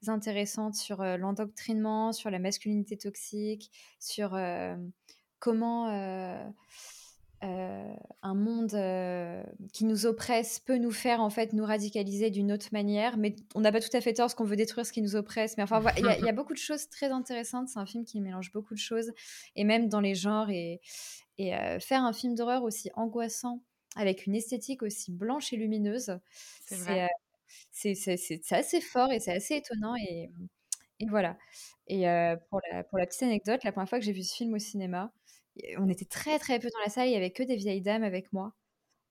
intéressantes 0.07 0.75
sur 0.75 1.01
l'endoctrinement, 1.01 2.11
sur 2.11 2.29
la 2.29 2.39
masculinité 2.39 2.97
toxique, 2.97 3.71
sur 3.99 4.37
comment 5.39 5.87
euh, 7.43 7.93
un 8.21 8.35
monde 8.35 8.73
euh, 8.73 9.43
qui 9.73 9.83
nous 9.83 10.05
oppresse 10.05 10.59
peut 10.59 10.77
nous 10.77 10.91
faire 10.91 11.19
en 11.19 11.29
fait 11.29 11.51
nous 11.51 11.65
radicaliser 11.65 12.29
d'une 12.29 12.53
autre 12.53 12.67
manière, 12.71 13.17
mais 13.17 13.35
on 13.53 13.59
n'a 13.59 13.71
pas 13.71 13.81
tout 13.81 13.95
à 13.95 13.99
fait 13.99 14.13
tort 14.13 14.25
parce 14.25 14.33
qu'on 14.35 14.45
veut 14.45 14.55
détruire 14.55 14.85
ce 14.85 14.93
qui 14.93 15.01
nous 15.01 15.17
oppresse. 15.17 15.57
Mais 15.57 15.63
enfin, 15.63 15.81
voilà, 15.81 15.99
il 15.99 16.23
y, 16.23 16.25
y 16.25 16.29
a 16.29 16.31
beaucoup 16.31 16.53
de 16.53 16.57
choses 16.57 16.87
très 16.87 17.07
intéressantes. 17.07 17.67
C'est 17.67 17.79
un 17.79 17.85
film 17.85 18.05
qui 18.05 18.21
mélange 18.21 18.53
beaucoup 18.53 18.73
de 18.73 18.79
choses, 18.79 19.11
et 19.57 19.65
même 19.65 19.89
dans 19.89 19.99
les 19.99 20.15
genres. 20.15 20.49
Et, 20.49 20.79
et 21.37 21.55
euh, 21.55 21.79
faire 21.79 22.03
un 22.03 22.13
film 22.13 22.35
d'horreur 22.35 22.63
aussi 22.63 22.91
angoissant, 22.95 23.63
avec 23.95 24.25
une 24.25 24.35
esthétique 24.35 24.83
aussi 24.83 25.11
blanche 25.11 25.53
et 25.53 25.57
lumineuse, 25.57 26.19
C'est 26.65 27.03
euh, 27.03 27.07
assez 28.51 28.81
fort 28.81 29.11
et 29.11 29.19
c'est 29.19 29.33
assez 29.33 29.55
étonnant. 29.55 29.95
Et, 29.95 30.29
et 30.99 31.05
voilà. 31.07 31.37
Et 31.87 32.09
euh, 32.09 32.35
pour 32.49 32.61
la, 32.71 32.83
pour 32.83 32.97
la 32.97 33.05
petite 33.05 33.23
anecdote, 33.23 33.63
la 33.63 33.71
première 33.71 33.89
fois 33.89 33.99
que 33.99 34.05
j'ai 34.05 34.13
vu 34.13 34.23
ce 34.23 34.35
film 34.35 34.53
au 34.53 34.59
cinéma, 34.59 35.11
on 35.77 35.87
était 35.87 36.05
très 36.05 36.39
très 36.39 36.59
peu 36.59 36.69
dans 36.69 36.83
la 36.83 36.89
salle, 36.89 37.07
il 37.07 37.13
y 37.13 37.15
avait 37.15 37.31
que 37.31 37.43
des 37.43 37.55
vieilles 37.55 37.81
dames 37.81 38.03
avec 38.03 38.33
moi. 38.33 38.53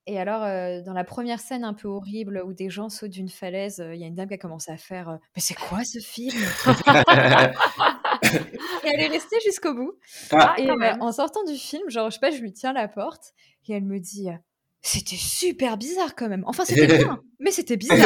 Et 0.07 0.19
alors, 0.19 0.43
euh, 0.43 0.83
dans 0.83 0.95
la 0.95 1.05
première 1.05 1.39
scène 1.39 1.63
un 1.63 1.75
peu 1.75 1.87
horrible 1.87 2.43
où 2.45 2.53
des 2.53 2.71
gens 2.71 2.89
sautent 2.89 3.11
d'une 3.11 3.29
falaise, 3.29 3.81
euh, 3.81 3.95
il 3.95 4.01
y 4.01 4.05
a 4.05 4.09
une 4.09 4.17
dame 4.17 4.27
qui 4.27 4.35
a 4.35 4.39
commencé 4.39 4.73
à 4.73 4.77
faire 4.77 5.11
euh, 5.11 5.17
Mais 5.37 5.43
c'est 5.43 5.55
quoi 5.55 5.85
ce 5.85 6.01
film? 6.01 6.43
Et 8.85 8.89
elle 8.93 9.01
est 9.01 9.09
restée 9.09 9.37
jusqu'au 9.45 9.75
bout. 9.75 9.93
Ah. 10.31 10.55
et 10.59 10.69
euh, 10.69 10.93
en 11.01 11.13
sortant 11.13 11.45
du 11.45 11.55
film, 11.55 11.89
genre, 11.89 12.11
je 12.11 12.15
sais 12.15 12.21
pas, 12.21 12.31
je 12.31 12.41
lui 12.41 12.53
tiens 12.53 12.73
la 12.73 12.89
porte 12.89 13.33
et 13.69 13.75
elle 13.75 13.85
me 13.85 13.99
dit 14.01 14.29
euh, 14.31 14.35
C'était 14.81 15.17
super 15.17 15.77
bizarre 15.77 16.15
quand 16.17 16.29
même. 16.29 16.45
Enfin, 16.47 16.65
c'était 16.65 16.99
bien, 16.99 17.21
mais 17.41 17.51
c'était 17.51 17.77
bizarre. 17.77 17.99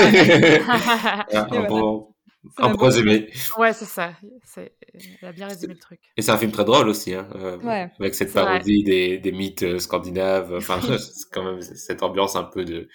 un 1.32 1.46
voilà. 1.46 1.68
bon, 1.68 2.14
un 2.58 2.74
résumé. 2.76 3.30
ouais, 3.58 3.72
c'est 3.72 3.84
ça. 3.86 4.12
Elle 4.56 5.28
a 5.28 5.32
bien 5.32 5.48
résumé 5.48 5.74
le 5.74 5.80
truc. 5.80 6.00
Et 6.16 6.22
c'est 6.22 6.30
un 6.30 6.38
film 6.38 6.52
très 6.52 6.64
drôle 6.64 6.88
aussi, 6.88 7.14
hein, 7.14 7.28
euh, 7.34 7.58
Ouais. 7.58 7.90
avec 7.98 8.14
cette 8.14 8.32
parodie 8.32 8.84
des, 8.84 9.18
des 9.18 9.32
mythes 9.32 9.78
scandinaves. 9.78 10.54
Enfin, 10.54 10.80
c'est 10.98 11.30
quand 11.32 11.42
même 11.44 11.60
cette 11.62 12.02
ambiance 12.02 12.36
un 12.36 12.44
peu 12.44 12.64
de, 12.64 12.88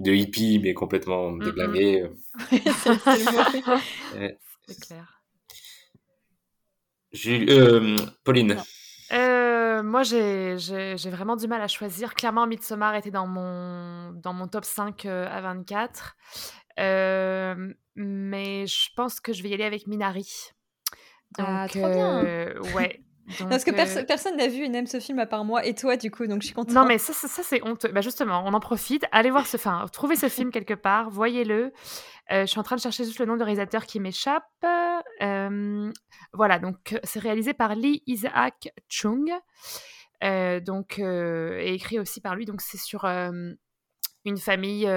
de 0.00 0.12
hippie, 0.12 0.58
mais 0.62 0.74
complètement 0.74 1.30
Mm. 1.30 1.42
Ouais. 4.18 4.38
C'est 4.66 4.80
clair. 4.80 5.17
Euh, 7.14 7.96
Pauline. 8.24 8.56
Euh, 9.12 9.82
moi, 9.82 10.02
j'ai, 10.02 10.56
vraiment 11.06 11.36
du 11.36 11.48
mal 11.48 11.60
à 11.60 11.68
choisir. 11.68 12.14
Clairement, 12.14 12.46
Midsommar 12.46 12.94
était 12.94 13.10
dans 13.10 13.26
mon, 13.26 14.12
dans 14.12 14.32
mon 14.32 14.48
top 14.48 14.64
5 14.64 15.06
euh, 15.06 15.26
à 15.30 15.40
24. 15.40 16.16
Euh, 16.78 17.72
mais 17.96 18.66
je 18.66 18.90
pense 18.94 19.20
que 19.20 19.32
je 19.32 19.42
vais 19.42 19.48
y 19.48 19.54
aller 19.54 19.64
avec 19.64 19.86
Minari. 19.86 20.28
Ah, 21.38 21.66
Donc, 21.66 21.70
trop 21.70 21.88
bien. 21.88 22.54
ouais. 22.76 23.02
Parce 23.48 23.64
que 23.64 23.70
euh, 23.70 24.04
personne 24.04 24.36
n'a 24.36 24.48
vu 24.48 24.64
et 24.64 24.68
n'aime 24.68 24.86
ce 24.86 25.00
film 25.00 25.18
à 25.18 25.26
part 25.26 25.44
moi 25.44 25.64
et 25.66 25.74
toi, 25.74 25.96
du 25.96 26.10
coup, 26.10 26.26
donc 26.26 26.42
je 26.42 26.46
suis 26.46 26.54
contente. 26.54 26.74
Non, 26.74 26.86
mais 26.86 26.98
ça, 26.98 27.12
ça, 27.12 27.28
ça, 27.28 27.42
c'est 27.42 27.62
honteux. 27.66 27.88
Bah, 27.88 28.00
justement, 28.00 28.42
on 28.46 28.54
en 28.54 28.60
profite. 28.60 29.04
Allez 29.12 29.30
voir 29.30 29.46
ce 29.46 29.56
film. 29.56 29.84
Trouvez 29.92 30.16
ce 30.16 30.28
film 30.28 30.50
quelque 30.50 30.74
part. 30.74 31.10
Voyez-le. 31.10 31.72
Euh, 32.30 32.42
je 32.42 32.46
suis 32.46 32.60
en 32.60 32.62
train 32.62 32.76
de 32.76 32.80
chercher 32.80 33.04
juste 33.04 33.18
le 33.18 33.26
nom 33.26 33.36
du 33.36 33.42
réalisateur 33.42 33.86
qui 33.86 34.00
m'échappe. 34.00 34.44
Euh, 35.22 35.90
voilà, 36.32 36.58
donc 36.58 36.92
euh, 36.92 36.98
c'est 37.02 37.20
réalisé 37.20 37.54
par 37.54 37.74
Lee 37.74 38.02
Isaac 38.06 38.70
Chung. 38.88 39.30
Donc, 40.20 40.98
et 40.98 41.74
écrit 41.74 41.98
aussi 41.98 42.20
par 42.20 42.34
lui. 42.34 42.44
Donc, 42.44 42.60
c'est 42.60 42.76
sur 42.76 43.04
une 43.04 43.56
famille 44.36 44.90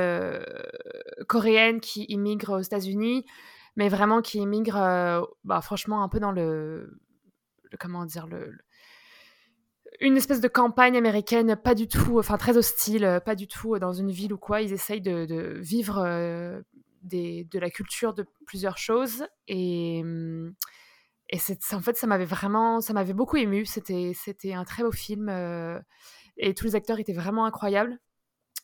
coréenne 1.27 1.79
qui 1.79 2.05
immigre 2.09 2.57
aux 2.57 2.61
États-Unis, 2.61 3.25
mais 3.75 3.87
vraiment 3.87 4.21
qui 4.21 4.39
immigre, 4.39 5.27
bah, 5.43 5.61
franchement, 5.61 6.03
un 6.03 6.09
peu 6.09 6.19
dans 6.19 6.31
le. 6.31 6.99
comment 7.79 8.05
dire 8.05 8.27
une 9.99 10.17
espèce 10.17 10.41
de 10.41 10.47
campagne 10.47 10.97
américaine 10.97 11.55
pas 11.55 11.75
du 11.75 11.87
tout, 11.87 12.17
enfin 12.17 12.37
très 12.37 12.57
hostile, 12.57 13.21
pas 13.23 13.35
du 13.35 13.47
tout 13.47 13.77
dans 13.77 13.93
une 13.93 14.09
ville 14.09 14.33
ou 14.33 14.37
quoi. 14.39 14.61
Ils 14.61 14.73
essayent 14.73 15.01
de, 15.01 15.25
de 15.27 15.59
vivre 15.59 16.03
de 17.01 17.59
la 17.59 17.69
culture 17.69 18.13
de 18.13 18.25
plusieurs 18.45 18.77
choses 18.77 19.25
et 19.47 20.01
hum, 20.03 20.53
en 21.33 21.81
fait 21.81 21.97
ça 21.97 22.07
m'avait 22.07 22.25
vraiment 22.25 22.81
ça 22.81 22.93
m'avait 22.93 23.13
beaucoup 23.13 23.37
ému. 23.37 23.65
C'était 23.65 24.11
c'était 24.13 24.53
un 24.53 24.65
très 24.65 24.83
beau 24.83 24.91
film 24.91 25.29
euh, 25.29 25.79
et 26.37 26.53
tous 26.53 26.65
les 26.65 26.75
acteurs 26.75 26.99
étaient 26.99 27.13
vraiment 27.13 27.45
incroyables. 27.45 27.99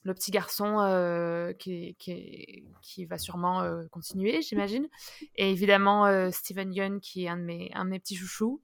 Le 0.03 0.13
petit 0.13 0.31
garçon 0.31 0.79
euh, 0.79 1.51
qui, 1.53 1.97
qui, 1.99 3.05
va 3.05 3.17
sûrement 3.17 3.61
euh, 3.61 3.83
continuer, 3.91 4.41
j'imagine. 4.41 4.87
Et 5.35 5.51
évidemment, 5.51 6.31
Steven 6.31 6.73
Yeun, 6.73 7.01
qui 7.01 7.25
est 7.25 7.27
un 7.27 7.35
de 7.35 7.41
mes, 7.41 7.71
un 7.73 7.83
de 7.83 7.89
mes 7.89 7.99
petits 7.99 8.15
chouchous. 8.15 8.61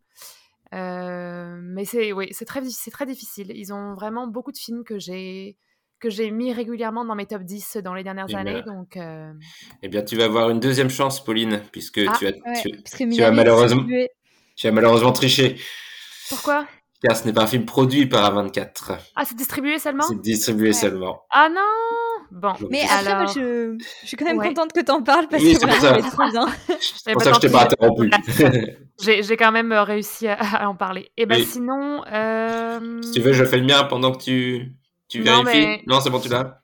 Mais 0.72 1.86
c'est 1.86 2.14
oui, 2.14 2.30
très, 2.30 2.64
c'est 2.70 2.92
très 2.92 3.06
difficile. 3.06 3.52
Ils 3.56 3.74
ont 3.74 3.94
vraiment 3.94 4.28
beaucoup 4.28 4.54
de 4.54 4.58
films 4.58 4.86
que 4.86 5.00
j'ai 5.00 5.58
que 6.04 6.10
j'ai 6.10 6.32
mis 6.32 6.52
régulièrement 6.52 7.06
dans 7.06 7.16
mes 7.16 7.26
top 7.26 7.44
10 7.44 7.78
dans 7.78 7.94
les 7.94 8.04
dernières 8.04 8.28
Eh 8.30 8.36
années. 8.36 8.62
bien. 8.62 8.74
Donc, 8.74 8.98
euh, 8.98 9.32
Eh 9.82 9.88
bien, 9.88 10.02
tu 10.02 10.18
vas 10.18 10.26
avoir 10.26 10.50
une 10.50 10.60
deuxième 10.60 10.90
chance, 10.90 11.24
Pauline, 11.24 11.62
puisque 11.72 12.02
Ah, 12.06 12.18
tu, 12.20 12.28
as, 12.28 12.32
Ouais, 12.32 12.62
tu, 12.62 12.70
parce 12.72 12.92
que 12.92 12.98
tu 12.98 13.04
as 13.24 13.32
Minari 13.32 13.32
est 13.32 13.38
malheureusement, 13.38 13.86
tu 14.58 14.68
as 14.68 14.72
malheureusement 14.72 15.14
triché, 15.14 15.56
pourquoi? 16.30 16.68
Car 17.02 17.16
ce 17.16 17.26
n'est 17.26 17.34
pas 17.34 17.44
un 17.44 17.48
film 17.48 17.66
produit 17.66 18.06
par 18.06 18.26
A24. 18.26 18.98
Ah, 19.16 19.24
c'est 19.26 19.36
distribué 19.36 19.80
seulement? 19.80 20.04
C'est 20.08 20.22
distribué 20.22 20.68
Ouais. 20.68 20.74
seulement. 20.74 21.22
Ah 21.32 21.50
non 21.50 21.62
Bon. 22.32 22.54
Mais 22.70 22.82
après, 22.84 23.04
moi, 23.04 23.14
alors, 23.14 23.34
je, 23.34 23.78
je 24.02 24.08
suis 24.08 24.18
quand 24.18 24.26
même 24.26 24.38
Ouais. 24.40 24.48
contente 24.48 24.74
que 24.74 24.82
t'en 24.82 25.04
parles 25.04 25.28
parce 25.30 25.44
Oui, 25.44 25.54
que 25.54 25.60
c'est 25.60 25.68
trop 25.68 26.30
bien. 26.32 26.48
C'est 26.80 27.12
Eh 27.12 27.14
pour 27.14 27.22
ben, 27.22 27.26
ça 27.26 27.30
que 27.32 27.36
je 27.36 27.42
t'ai 27.42 27.50
pas 27.50 27.64
interrompu. 27.64 28.10
j'ai 29.02 29.22
j'ai 29.24 29.38
quand 29.38 29.52
même 29.52 29.72
euh, 29.72 29.84
réussi 29.84 30.28
à, 30.28 30.36
à 30.36 30.68
en 30.68 30.76
parler. 30.76 31.12
Et 31.18 31.26
ben 31.26 31.38
Oui. 31.38 31.46
sinon, 31.46 32.04
euh, 32.12 33.02
si 33.04 33.12
tu 33.12 33.20
veux, 33.20 33.34
je 33.34 33.44
fais 33.46 33.58
le 33.58 33.66
mien 33.66 33.84
pendant 33.84 34.12
que 34.12 34.24
tu, 34.24 34.72
tu 35.20 35.24
Non, 35.24 35.44
vérifies? 35.44 35.66
mais- 35.68 35.84
Non, 35.88 36.00
c'est 36.02 36.10
bon, 36.10 36.20
tu 36.20 36.30
l'as? 36.30 36.62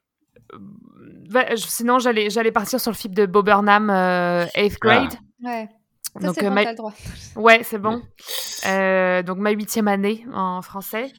va- 1.29 1.55
je- 1.55 1.67
sinon 1.67 1.99
j'allais 1.99 2.29
j'allais 2.29 2.51
partir 2.51 2.79
sur 2.79 2.91
le 2.91 2.97
film 2.97 3.13
de 3.13 3.25
Bob 3.25 3.45
Burnham, 3.45 3.89
euh, 3.89 4.45
Eighth 4.55 4.79
Grade. 4.79 5.13
Ouais. 5.43 5.69
Ça, 6.15 6.19
Donc, 6.25 6.35
c'est 6.35 6.45
euh, 6.45 6.49
bon, 6.49 6.55
ma- 6.55 6.63
t'as 6.63 6.71
le 6.71 6.77
droit. 6.77 6.93
Ouais, 7.35 7.61
c'est 7.63 7.77
bon. 7.77 8.01
Euh, 8.67 9.21
donc 9.21 9.37
ma 9.37 9.51
huitième 9.51 9.87
année 9.87 10.25
en 10.33 10.61
français, 10.63 11.11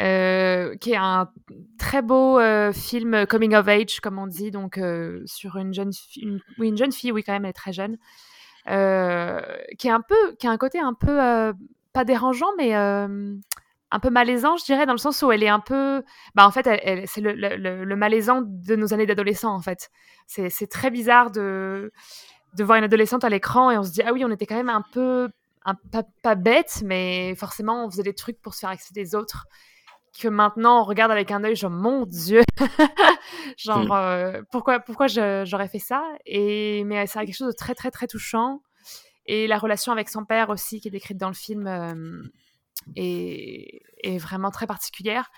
euh, 0.00 0.74
qui 0.76 0.92
est 0.92 0.96
un 0.96 1.28
très 1.78 2.00
beau 2.00 2.38
euh, 2.38 2.72
film 2.72 3.26
coming 3.26 3.54
of 3.54 3.68
age, 3.68 4.00
comme 4.00 4.18
on 4.18 4.26
dit, 4.26 4.50
donc 4.50 4.78
euh, 4.78 5.20
sur 5.26 5.56
une 5.56 5.74
jeune 5.74 5.92
fille, 5.92 6.22
une, 6.22 6.40
oui 6.58 6.68
une 6.68 6.78
jeune 6.78 6.92
fille, 6.92 7.12
oui 7.12 7.22
quand 7.22 7.32
même, 7.34 7.44
elle 7.44 7.50
est 7.50 7.52
très 7.52 7.74
jeune, 7.74 7.98
euh, 8.70 9.40
qui 9.78 9.88
est 9.88 9.92
un 9.92 10.00
peu, 10.00 10.34
qui 10.38 10.46
a 10.46 10.50
un 10.50 10.56
côté 10.56 10.78
un 10.80 10.94
peu 10.94 11.22
euh, 11.22 11.52
pas 11.92 12.04
dérangeant, 12.04 12.48
mais 12.56 12.74
euh, 12.74 13.34
un 13.92 14.00
peu 14.00 14.10
malaisant, 14.10 14.56
je 14.56 14.64
dirais, 14.64 14.86
dans 14.86 14.92
le 14.94 14.98
sens 14.98 15.22
où 15.22 15.30
elle 15.30 15.42
est 15.44 15.48
un 15.48 15.60
peu, 15.60 16.02
bah 16.34 16.46
en 16.46 16.50
fait, 16.50 16.64
c'est 17.06 17.20
le, 17.20 17.32
le- 17.34 17.56
le- 17.56 17.84
le 17.84 17.96
malaisant 17.96 18.42
de 18.44 18.74
nos 18.74 18.92
années 18.94 19.06
d'adolescent 19.06 19.54
en 19.54 19.60
fait. 19.60 19.90
C'est 20.26 20.68
très 20.70 20.90
bizarre 20.90 21.30
de 21.30 21.92
de 22.54 22.64
voir 22.64 22.78
une 22.78 22.84
adolescente 22.84 23.24
à 23.24 23.28
l'écran 23.28 23.70
et 23.70 23.78
on 23.78 23.82
se 23.82 23.92
dit 23.92 24.02
ah 24.02 24.12
oui 24.12 24.24
on 24.26 24.30
était 24.30 24.44
quand 24.46 24.56
même 24.56 24.68
un 24.68 24.82
peu 24.92 25.30
un, 25.64 25.74
pas, 25.74 26.02
pas 26.22 26.34
bête 26.34 26.82
mais 26.84 27.34
forcément 27.36 27.86
on 27.86 27.90
faisait 27.90 28.02
des 28.02 28.14
trucs 28.14 28.40
pour 28.42 28.52
se 28.54 28.60
faire 28.60 28.68
accepter 28.70 29.00
des 29.02 29.14
autres 29.14 29.46
que 30.20 30.28
maintenant 30.28 30.80
on 30.80 30.84
regarde 30.84 31.10
avec 31.10 31.30
un 31.30 31.44
œil 31.44 31.56
genre 31.56 31.70
mon 31.70 32.04
dieu 32.04 32.42
genre 33.56 33.86
Mm. 33.86 33.92
euh, 33.92 34.42
pourquoi 34.50 34.80
pourquoi 34.80 35.06
j'aurais 35.06 35.68
fait 35.68 35.78
ça? 35.78 36.04
Et 36.26 36.84
mais 36.84 37.06
c'est 37.06 37.18
quelque 37.20 37.34
chose 37.36 37.48
de 37.52 37.56
très 37.56 37.74
très 37.74 37.90
très 37.90 38.06
touchant 38.06 38.60
et 39.26 39.46
la 39.46 39.56
relation 39.58 39.92
avec 39.92 40.08
son 40.08 40.24
père 40.24 40.50
aussi 40.50 40.80
qui 40.80 40.88
est 40.88 40.90
décrite 40.90 41.16
dans 41.18 41.28
le 41.28 41.34
film 41.34 41.66
euh, 41.66 42.22
est, 42.96 43.82
est 44.02 44.18
vraiment 44.18 44.50
très 44.50 44.66
particulière. 44.66 45.30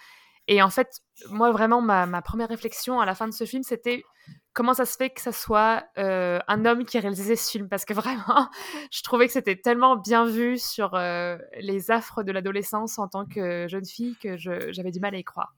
Et 0.47 0.61
en 0.63 0.69
fait 0.71 1.01
moi 1.31 1.51
vraiment 1.53 1.81
ma, 1.81 2.05
ma 2.07 2.21
première 2.21 2.49
réflexion 2.49 3.01
à 3.01 3.07
la 3.07 3.15
fin 3.15 3.27
de 3.27 3.33
ce 3.33 3.45
film 3.47 3.63
c'était 3.63 4.05
comment 4.53 4.75
ça 4.75 4.85
se 4.85 4.97
fait 4.97 5.09
que 5.11 5.21
ça 5.23 5.33
soit 5.33 5.85
euh, 5.97 6.39
un 6.49 6.65
homme 6.67 6.85
qui 6.85 6.99
a 6.99 7.01
réalisé 7.01 7.35
ce 7.35 7.51
film? 7.51 7.69
Parce 7.69 7.85
que 7.87 7.95
vraiment 7.95 8.51
je 8.93 9.03
trouvais 9.03 9.27
que 9.27 9.33
c'était 9.33 9.57
tellement 9.57 9.97
bien 9.97 10.27
vu 10.27 10.59
sur 10.59 10.95
euh, 10.95 11.39
les 11.61 11.91
affres 11.91 12.23
de 12.25 12.31
l'adolescence 12.33 12.99
en 12.99 13.09
tant 13.09 13.25
que 13.25 13.67
jeune 13.69 13.87
fille 13.87 14.17
que 14.17 14.37
je- 14.37 14.71
j'avais 14.73 14.91
du 14.91 15.01
mal 15.01 15.15
à 15.15 15.19
y 15.19 15.25
croire. 15.25 15.55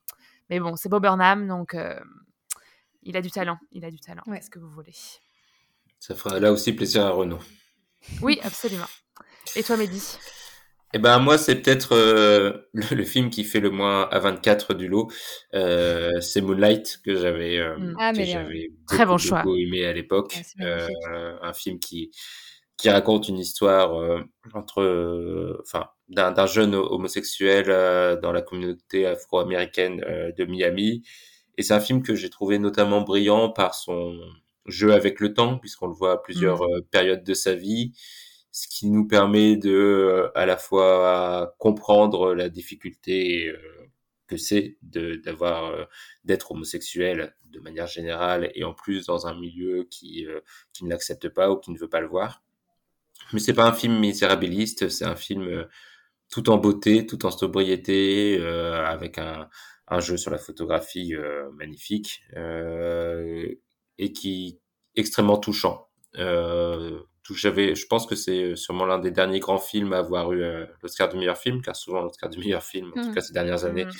Mais 0.50 0.60
bon 0.60 0.76
c'est 0.76 0.88
Bob 0.88 1.02
Burnham 1.02 1.48
donc 1.48 1.74
euh, 1.74 1.98
il 3.02 3.16
a 3.16 3.22
du 3.22 3.30
talent 3.32 3.58
il 3.72 3.84
a 3.84 3.90
du 3.90 3.98
talent 3.98 4.22
Ouais. 4.28 4.36
qu'est-ce 4.38 4.50
que 4.50 4.60
vous 4.60 4.70
voulez. 4.70 4.94
Ça 5.98 6.14
fera 6.14 6.38
là 6.38 6.52
aussi 6.52 6.72
plaisir 6.72 7.04
à 7.06 7.10
Renaud. 7.10 7.40
oui 8.22 8.38
absolument. 8.44 8.86
Et 9.56 9.64
toi 9.64 9.76
Mehdi? 9.76 10.00
Eh 10.96 10.98
ben 10.98 11.18
moi 11.18 11.36
c'est 11.36 11.56
peut-être 11.56 11.92
euh, 11.94 12.52
le, 12.72 12.96
le 12.96 13.04
film 13.04 13.28
qui 13.28 13.44
fait 13.44 13.60
le 13.60 13.68
moins 13.68 14.08
à 14.10 14.18
24 14.18 14.72
du 14.72 14.88
lot. 14.88 15.08
Euh, 15.52 16.22
c'est 16.22 16.40
Moonlight 16.40 17.00
que 17.04 17.14
j'avais 17.16 17.58
euh, 17.58 17.76
Mm. 17.76 17.94
Ah, 17.98 18.12
que 18.14 18.24
j'avais 18.24 18.70
Très 18.86 18.98
beaucoup, 19.04 19.08
bon 19.12 19.18
choix. 19.18 19.42
beaucoup 19.42 19.56
aimé 19.56 19.84
à 19.84 19.92
l'époque. 19.92 20.32
Magnifique. 20.58 20.96
Euh, 21.12 21.36
un 21.42 21.52
film 21.52 21.78
qui 21.78 22.10
qui 22.78 22.88
raconte 22.88 23.28
une 23.28 23.38
histoire 23.38 23.94
euh, 24.00 24.20
entre 24.54 24.80
euh, 24.80 25.58
enfin 25.62 25.86
d'un 26.08 26.32
d'un 26.32 26.46
jeune 26.46 26.74
homosexuel 26.74 27.66
euh, 27.68 28.16
dans 28.18 28.32
la 28.32 28.40
communauté 28.40 29.04
afro-américaine 29.06 30.02
euh, 30.06 30.32
de 30.32 30.44
Miami 30.46 31.02
et 31.58 31.62
c'est 31.62 31.74
un 31.74 31.80
film 31.80 32.02
que 32.02 32.14
j'ai 32.14 32.30
trouvé 32.30 32.58
notamment 32.58 33.02
brillant 33.02 33.50
par 33.50 33.74
son 33.74 34.18
jeu 34.66 34.92
avec 34.94 35.20
le 35.20 35.34
temps 35.34 35.58
puisqu'on 35.58 35.88
le 35.88 35.94
voit 35.94 36.12
à 36.12 36.16
plusieurs 36.16 36.62
euh, 36.62 36.80
périodes 36.90 37.22
de 37.24 37.34
sa 37.34 37.54
vie 37.54 37.92
ce 38.56 38.68
qui 38.68 38.88
nous 38.88 39.06
permet 39.06 39.56
de 39.56 39.70
euh, 39.70 40.30
à 40.34 40.46
la 40.46 40.56
fois 40.56 41.54
comprendre 41.58 42.34
la 42.34 42.48
difficulté 42.48 43.48
euh, 43.48 43.58
que 44.26 44.38
c'est 44.38 44.78
d'avoir 44.82 45.66
euh, 45.66 45.84
d'être 46.24 46.52
homosexuel 46.52 47.34
de 47.44 47.60
manière 47.60 47.86
générale 47.86 48.50
et 48.54 48.64
en 48.64 48.72
plus 48.72 49.04
dans 49.04 49.26
un 49.26 49.38
milieu 49.38 49.86
qui 49.90 50.26
euh, 50.26 50.40
qui 50.72 50.86
ne 50.86 50.90
l'accepte 50.90 51.28
pas 51.28 51.50
ou 51.50 51.58
qui 51.58 51.70
ne 51.70 51.78
veut 51.78 51.90
pas 51.90 52.00
le 52.00 52.08
voir. 52.08 52.42
Mais 53.34 53.40
c'est 53.40 53.52
pas 53.52 53.66
un 53.66 53.74
film 53.74 53.98
misérabiliste, 53.98 54.88
c'est 54.88 55.04
un 55.04 55.16
film 55.16 55.42
euh, 55.42 55.64
tout 56.30 56.48
en 56.48 56.56
beauté, 56.56 57.06
tout 57.06 57.26
en 57.26 57.30
sobriété, 57.30 58.42
avec 58.42 59.18
un, 59.18 59.48
un 59.86 60.00
jeu 60.00 60.16
sur 60.16 60.32
la 60.32 60.38
photographie 60.38 61.14
magnifique 61.52 62.24
et 62.36 64.12
qui 64.12 64.58
extrêmement 64.96 65.38
touchant. 65.38 65.88
Euh, 67.30 67.34
j'avais, 67.34 67.74
je 67.74 67.86
pense 67.86 68.06
que 68.06 68.14
c'est 68.14 68.56
sûrement 68.56 68.86
l'un 68.86 68.98
des 68.98 69.10
derniers 69.10 69.40
grands 69.40 69.58
films 69.58 69.92
à 69.92 69.98
avoir 69.98 70.32
eu 70.32 70.42
euh, 70.42 70.66
l'Oscar 70.82 71.08
du 71.08 71.16
meilleur 71.16 71.36
film, 71.38 71.62
car 71.62 71.74
souvent 71.76 72.02
l'Oscar 72.02 72.30
du 72.30 72.38
meilleur 72.38 72.62
film, 72.62 72.92
en 72.96 73.02
tout 73.02 73.10
Mmh. 73.10 73.14
cas 73.14 73.20
ces 73.20 73.32
dernières 73.32 73.64
années, 73.64 73.84
Mmh. 73.84 73.90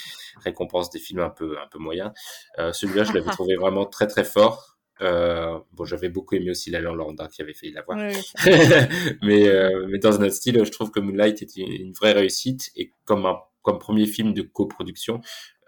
récompense 0.45 0.91
des 0.91 0.99
films 0.99 1.20
un 1.20 1.31
peu, 1.31 1.59
un 1.59 1.66
peu 1.68 1.79
moyens. 1.79 2.12
Euh, 2.59 2.72
celui-là, 2.72 3.05
je 3.05 3.12
l'avais 3.12 3.31
trouvé 3.31 3.57
vraiment 3.57 3.87
très 3.87 4.07
très 4.07 4.24
fort. 4.24 4.77
Euh, 5.03 5.59
bon, 5.72 5.85
j'avais 5.85 6.09
beaucoup 6.09 6.35
aimé 6.37 6.51
aussi 6.51 6.70
La 6.70 6.81
La 6.81 6.91
Land, 6.93 7.16
hein, 7.18 7.29
qui 7.31 7.43
avait 7.43 7.53
failli 7.53 7.72
l'avoir. 7.72 7.99
Oui, 7.99 8.14
mais, 9.22 9.47
euh, 9.49 9.87
mais 9.91 9.99
dans 9.99 10.18
un 10.20 10.24
autre 10.24 10.35
style, 10.35 10.64
je 10.64 10.70
trouve 10.70 10.91
que 10.91 11.01
Moonlight 11.01 11.43
était 11.43 11.61
une 11.61 11.93
vraie 11.93 12.12
réussite 12.12 12.70
et 12.77 12.93
comme 13.05 13.27
un 13.27 13.37
comme 13.62 13.79
premier 13.81 14.07
film 14.07 14.33
de 14.33 14.43
coproduction, 14.43 15.20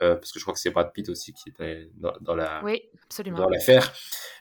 euh, 0.03 0.14
parce 0.16 0.32
que 0.32 0.38
je 0.38 0.44
crois 0.44 0.55
que 0.55 0.61
c'est 0.61 0.70
Brad 0.70 0.92
Pitt 0.92 1.09
aussi 1.09 1.32
qui 1.32 1.49
était 1.49 1.90
dans, 1.94 2.12
dans 2.20 2.34
la 2.34 2.62
Oui, 2.64 2.82
absolument. 3.05 3.38
dans 3.38 3.49
l'affaire. 3.49 3.92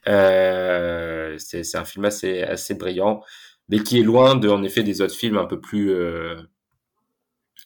Euh, 0.08 1.36
c'est 1.40 1.64
c'est 1.64 1.78
un 1.78 1.86
film 1.86 2.06
assez 2.06 2.42
assez 2.44 2.76
brillant, 2.76 3.24
mais 3.70 3.80
qui 3.80 4.00
est 4.00 4.04
loin 4.04 4.36
de 4.36 4.50
en 4.50 4.64
effet 4.64 4.84
des 4.84 5.02
autres 5.02 5.16
films 5.16 5.38
un 5.38 5.46
peu 5.46 5.60
plus 5.60 5.92
euh, 5.92 6.42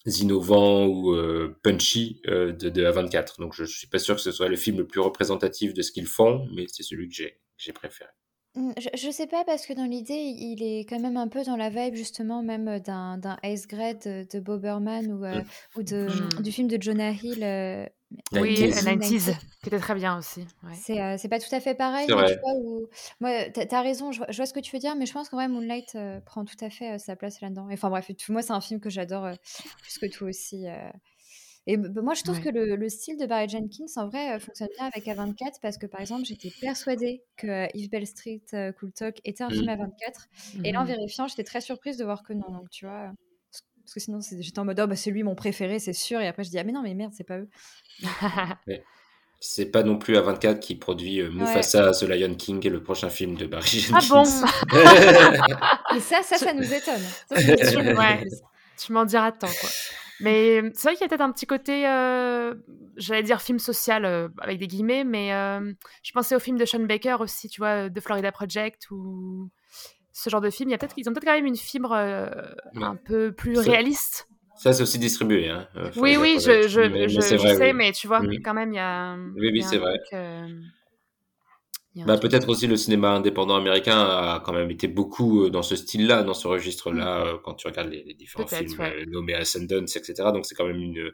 innovants 0.05 0.85
ou 0.85 1.13
euh, 1.13 1.55
punchy 1.63 2.21
euh, 2.27 2.51
de, 2.53 2.69
de 2.69 2.83
A24. 2.83 3.39
Donc 3.39 3.53
je, 3.53 3.65
je 3.65 3.77
suis 3.77 3.87
pas 3.87 3.99
sûr 3.99 4.15
que 4.15 4.21
ce 4.21 4.31
soit 4.31 4.47
le 4.47 4.55
film 4.55 4.77
le 4.77 4.87
plus 4.87 4.99
représentatif 4.99 5.73
de 5.73 5.81
ce 5.81 5.91
qu'ils 5.91 6.07
font, 6.07 6.47
mais 6.55 6.65
c'est 6.67 6.83
celui 6.83 7.07
que 7.09 7.15
j'ai 7.15 7.31
que 7.31 7.63
j'ai 7.63 7.73
préféré. 7.73 8.09
Je, 8.55 8.89
je 8.97 9.11
sais 9.11 9.27
pas 9.27 9.43
parce 9.45 9.65
que 9.65 9.71
dans 9.73 9.85
l'idée, 9.85 10.13
il 10.13 10.61
est 10.61 10.81
quand 10.81 10.99
même 10.99 11.15
un 11.15 11.29
peu 11.29 11.41
dans 11.43 11.55
la 11.55 11.69
vibe 11.69 11.95
justement 11.95 12.43
même 12.43 12.67
euh, 12.67 12.79
d'un 12.79 13.17
d'un 13.17 13.37
Ace 13.43 13.65
Grade 13.65 13.99
de, 14.05 14.27
de 14.29 14.39
Boberman 14.41 15.11
ou, 15.13 15.23
euh, 15.23 15.41
Mm. 15.41 15.45
ou 15.79 15.83
de, 15.83 16.07
Mm. 16.39 16.41
du 16.41 16.51
film 16.51 16.67
de 16.67 16.81
Jonah 16.81 17.11
Hill. 17.11 17.43
euh, 17.43 17.85
Oui, 18.33 18.55
90s. 18.55 18.83
90s, 18.83 19.33
qui 19.61 19.69
était 19.69 19.79
très 19.79 19.95
bien 19.95 20.17
aussi. 20.17 20.41
ouais. 20.63 20.73
C'est 20.75 21.01
euh, 21.01 21.15
c'est 21.17 21.29
pas 21.29 21.39
tout 21.39 21.53
à 21.55 21.61
fait 21.61 21.75
pareil, 21.75 22.07
mais 22.09 22.25
tu 22.25 22.39
vois, 22.41 22.53
où... 22.57 22.87
Moi, 23.21 23.31
t'as 23.53 23.81
raison, 23.81 24.11
je 24.11 24.17
vois, 24.17 24.27
je 24.29 24.35
vois 24.35 24.45
ce 24.45 24.53
que 24.53 24.59
tu 24.59 24.75
veux 24.75 24.79
dire, 24.79 24.95
mais 24.97 25.05
je 25.05 25.13
pense 25.13 25.29
qu'en 25.29 25.37
vrai, 25.37 25.47
Moonlight 25.47 25.95
euh, 25.95 26.19
prend 26.19 26.43
tout 26.43 26.57
à 26.59 26.69
fait 26.69 26.95
euh, 26.95 26.97
sa 26.97 27.15
place 27.15 27.39
là-dedans. 27.39 27.67
Enfin 27.71 27.89
bref, 27.89 28.11
tout- 28.17 28.33
moi, 28.33 28.41
c'est 28.41 28.51
un 28.51 28.59
film 28.59 28.81
que 28.81 28.89
j'adore 28.89 29.23
euh, 29.25 29.35
plus 29.81 29.97
que 29.97 30.07
tout 30.07 30.25
aussi. 30.25 30.65
Et 31.67 31.77
moi, 31.77 32.13
je 32.15 32.23
trouve 32.23 32.37
Ouais. 32.37 32.43
que 32.43 32.49
le, 32.49 32.75
le 32.75 32.89
style 32.89 33.17
de 33.17 33.25
Barry 33.25 33.47
Jenkins, 33.47 33.85
en 33.95 34.07
vrai, 34.07 34.35
euh, 34.35 34.39
fonctionne 34.39 34.69
bien 34.75 34.89
avec 34.93 35.07
A24 35.07 35.59
parce 35.61 35.77
que, 35.77 35.85
par 35.85 36.01
exemple, 36.01 36.25
j'étais 36.25 36.51
persuadée 36.59 37.23
que 37.37 37.67
If 37.77 37.89
Bell 37.89 38.07
Street 38.07 38.41
euh, 38.53 38.71
Cool 38.71 38.91
Talk 38.93 39.17
était 39.25 39.43
un 39.43 39.49
film 39.51 39.67
Mm. 39.67 39.69
A24. 39.69 40.27
Et 40.65 40.71
là, 40.71 40.79
en 40.81 40.83
Mhm. 40.83 40.87
vérifiant, 40.89 41.27
j'étais 41.27 41.43
très 41.43 41.61
surprise 41.61 41.97
de 41.97 42.03
voir 42.03 42.23
que 42.23 42.33
non. 42.33 42.49
Donc, 42.51 42.69
tu 42.71 42.85
vois, 42.85 43.11
parce 43.83 43.93
que 43.93 43.99
sinon, 43.99 44.19
j'étais 44.39 44.59
en 44.59 44.65
mode, 44.65 44.79
oh, 44.79 44.87
bah, 44.87 44.95
c'est 44.95 45.11
lui 45.11 45.23
mon 45.23 45.35
préféré, 45.35 45.77
c'est 45.79 45.93
sûr. 45.93 46.19
Et 46.19 46.27
après, 46.27 46.43
je 46.43 46.49
dis, 46.49 46.57
ah, 46.57 46.63
mais 46.63 46.71
non, 46.71 46.81
mais 46.81 46.95
merde, 46.95 47.13
c'est 47.15 47.23
pas 47.27 47.37
eux. 47.39 47.49
C'est 49.43 49.71
pas 49.71 49.81
non 49.81 49.97
plus 49.97 50.17
A24 50.17 50.59
qui 50.59 50.75
produit 50.75 51.19
euh, 51.19 51.31
Mufasa, 51.31 51.89
The 51.93 52.03
Lion 52.03 52.35
King 52.35 52.63
et 52.67 52.69
le 52.69 52.83
prochain 52.83 53.09
film 53.09 53.35
de 53.35 53.47
Barry 53.47 53.87
Ah 53.91 53.99
bon? 54.07 54.23
Et 55.95 55.99
ça, 55.99 56.21
ça, 56.21 56.37
ça 56.37 56.53
nous 56.53 56.71
étonne. 56.71 57.01
Ça, 57.27 57.35
tu 58.77 58.93
m'en 58.93 59.03
diras 59.03 59.31
tant, 59.31 59.47
quoi. 59.47 59.69
Mais 60.21 60.61
c'est 60.73 60.87
vrai 60.87 60.93
qu'il 60.95 61.01
y 61.01 61.05
a 61.05 61.07
peut-être 61.09 61.21
un 61.21 61.31
petit 61.31 61.45
côté, 61.47 61.87
euh, 61.87 62.53
j'allais 62.97 63.23
dire 63.23 63.41
film 63.41 63.59
social 63.59 64.05
euh, 64.05 64.29
avec 64.39 64.59
des 64.59 64.67
guillemets, 64.67 65.03
mais 65.03 65.33
euh, 65.33 65.73
je 66.03 66.11
pensais 66.11 66.35
au 66.35 66.39
film 66.39 66.57
de 66.57 66.65
Sean 66.65 66.79
Baker 66.85 67.17
aussi, 67.19 67.49
tu 67.49 67.59
vois, 67.61 67.89
de 67.89 67.99
Florida 67.99 68.31
Project 68.31 68.89
ou 68.91 69.49
ce 70.13 70.29
genre 70.29 70.41
de 70.41 70.49
film. 70.49 70.69
Il 70.69 70.71
y 70.73 70.75
a 70.75 70.77
peut-être, 70.77 70.93
ils 70.97 71.07
ont 71.09 71.13
peut-être 71.13 71.25
quand 71.25 71.33
même 71.33 71.45
une 71.45 71.55
fibre 71.55 71.91
Ouais. 71.91 72.83
un 72.83 72.95
peu 72.95 73.31
plus 73.31 73.57
réaliste. 73.59 74.27
Ça, 74.57 74.73
c'est 74.73 74.83
aussi 74.83 74.99
distribué. 74.99 75.49
Hein, 75.49 75.67
Oui, 75.97 76.17
oui, 76.19 76.37
je, 76.39 76.67
je, 76.67 76.81
Mais- 76.81 77.09
je- 77.09 77.19
c'est 77.21 77.37
je 77.37 77.41
vrai, 77.41 77.55
sais, 77.55 77.71
oui. 77.71 77.73
mais 77.73 77.91
tu 77.93 78.07
vois, 78.07 78.19
Mm. 78.21 78.41
quand 78.43 78.53
même, 78.53 78.71
il 78.73 78.75
y 78.75 78.79
a. 78.79 79.15
Oui, 79.35 79.49
oui, 79.51 79.63
c'est 79.63 79.77
vrai. 79.77 79.97
truc, 79.97 80.13
euh, 80.13 80.45
il 80.47 80.51
y 80.51 80.53
a 80.53 80.53
un 80.53 80.61
Bah, 82.05 82.17
peut-être 82.17 82.49
aussi 82.49 82.67
le 82.67 82.77
cinéma 82.77 83.11
indépendant 83.11 83.55
américain 83.55 83.99
a 83.99 84.41
quand 84.43 84.53
même 84.53 84.71
été 84.71 84.87
beaucoup 84.87 85.43
euh, 85.45 85.49
dans 85.49 85.61
ce 85.61 85.75
style-là, 85.75 86.23
dans 86.23 86.33
ce 86.33 86.47
registre-là, 86.47 87.25
euh, 87.27 87.37
quand 87.43 87.53
tu 87.55 87.67
regardes 87.67 87.89
les, 87.89 88.03
les 88.03 88.13
différents 88.13 88.47
films 88.47 88.79
ouais. 88.79 88.93
euh, 88.95 89.05
nommés 89.07 89.33
à 89.35 89.45
Sundance, 89.45 89.95
etc. 89.95 90.31
Donc 90.31 90.45
c'est 90.45 90.55
quand 90.55 90.65
même 90.65 90.81
une, 90.81 91.11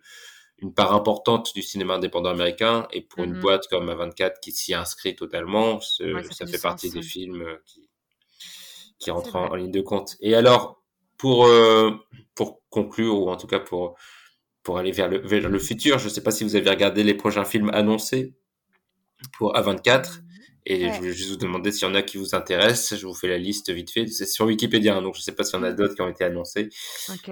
une 0.59 0.73
part 0.73 0.93
importante 0.93 1.53
du 1.55 1.61
cinéma 1.61 1.95
indépendant 1.95 2.29
américain. 2.29 2.87
Et 2.91 3.01
pour 3.01 3.23
une 3.23 3.33
Mhm. 3.33 3.39
boîte 3.39 3.67
comme 3.69 3.89
A24 3.89 4.39
qui 4.41 4.51
s'y 4.51 4.73
inscrit 4.73 5.15
totalement, 5.15 5.79
ce- 5.81 6.03
Ouais, 6.13 6.23
ça 6.23 6.33
ça, 6.33 6.47
fait 6.47 6.59
partie 6.59 6.87
sens, 6.87 6.93
des 6.93 6.99
ouais. 6.99 7.03
films 7.03 7.45
qui, 7.65 7.89
qui 8.99 9.11
rentrent 9.11 9.35
en, 9.35 9.51
en 9.51 9.55
ligne 9.55 9.71
de 9.71 9.81
compte. 9.81 10.15
Et 10.21 10.35
alors, 10.35 10.81
pour, 11.17 11.45
euh, 11.45 11.91
pour 12.35 12.61
conclure, 12.69 13.19
ou 13.19 13.29
en 13.29 13.37
tout 13.37 13.47
cas 13.47 13.59
pour, 13.59 13.95
pour 14.63 14.77
aller 14.77 14.91
vers 14.91 15.09
le, 15.09 15.19
vers 15.19 15.49
le 15.49 15.59
futur, 15.59 15.99
je 15.99 16.05
ne 16.05 16.09
sais 16.09 16.23
pas 16.23 16.31
si 16.31 16.43
vous 16.43 16.55
avez 16.55 16.69
regardé 16.69 17.03
les 17.03 17.15
prochains 17.15 17.45
films 17.45 17.71
annoncés 17.73 18.35
pour 19.37 19.55
A24. 19.55 20.21
Et 20.69 20.83
Ouais. 20.85 20.91
je 20.93 20.97
voulais 20.99 21.13
juste 21.13 21.29
vous 21.29 21.37
demander 21.37 21.71
s'il 21.71 21.87
y 21.87 21.91
en 21.91 21.95
a 21.95 22.01
qui 22.01 22.17
vous 22.17 22.35
intéressent. 22.35 22.99
Je 22.99 23.07
vous 23.07 23.13
fais 23.13 23.29
la 23.29 23.37
liste 23.37 23.71
vite 23.71 23.89
fait. 23.89 24.05
C'est 24.07 24.25
sur 24.25 24.45
Wikipédia, 24.45 24.95
hein, 24.97 25.01
donc 25.01 25.15
je 25.15 25.19
ne 25.21 25.23
sais 25.23 25.31
pas 25.31 25.43
s'il 25.45 25.55
y 25.57 25.61
en 25.61 25.63
a 25.63 25.71
d'autres 25.71 25.95
qui 25.95 26.01
ont 26.01 26.09
été 26.09 26.25
annoncés. 26.25 26.67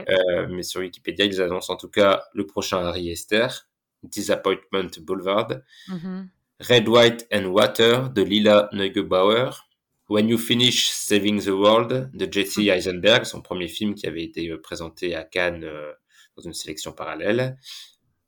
Euh, 0.10 0.48
mais 0.50 0.64
sur 0.64 0.80
Wikipédia, 0.80 1.26
ils 1.26 1.42
annoncent 1.42 1.74
en 1.74 1.76
tout 1.78 1.90
cas 1.90 2.24
le 2.34 2.46
prochain 2.46 2.78
Harry 2.86 3.10
Esther, 3.12 3.68
Disappointment 4.04 4.90
Boulevard, 5.02 5.50
Mhm. 5.90 6.30
Red, 6.62 6.88
White 6.88 7.28
and 7.34 7.46
Water 7.48 8.10
de 8.10 8.22
Lila 8.22 8.70
Neugebauer, 8.72 9.68
When 10.08 10.30
You 10.30 10.38
Finish 10.38 10.90
Saving 10.92 11.42
the 11.44 11.48
World 11.50 12.10
de 12.14 12.32
Jesse 12.32 12.60
Eisenberg, 12.70 13.26
son 13.26 13.42
premier 13.42 13.68
film 13.68 13.96
qui 13.96 14.08
avait 14.08 14.24
été 14.24 14.48
euh, 14.50 14.62
présenté 14.62 15.14
à 15.16 15.24
Cannes 15.26 15.64
euh, 15.66 15.92
dans 16.38 16.44
une 16.44 16.54
sélection 16.54 16.94
parallèle, 16.94 17.58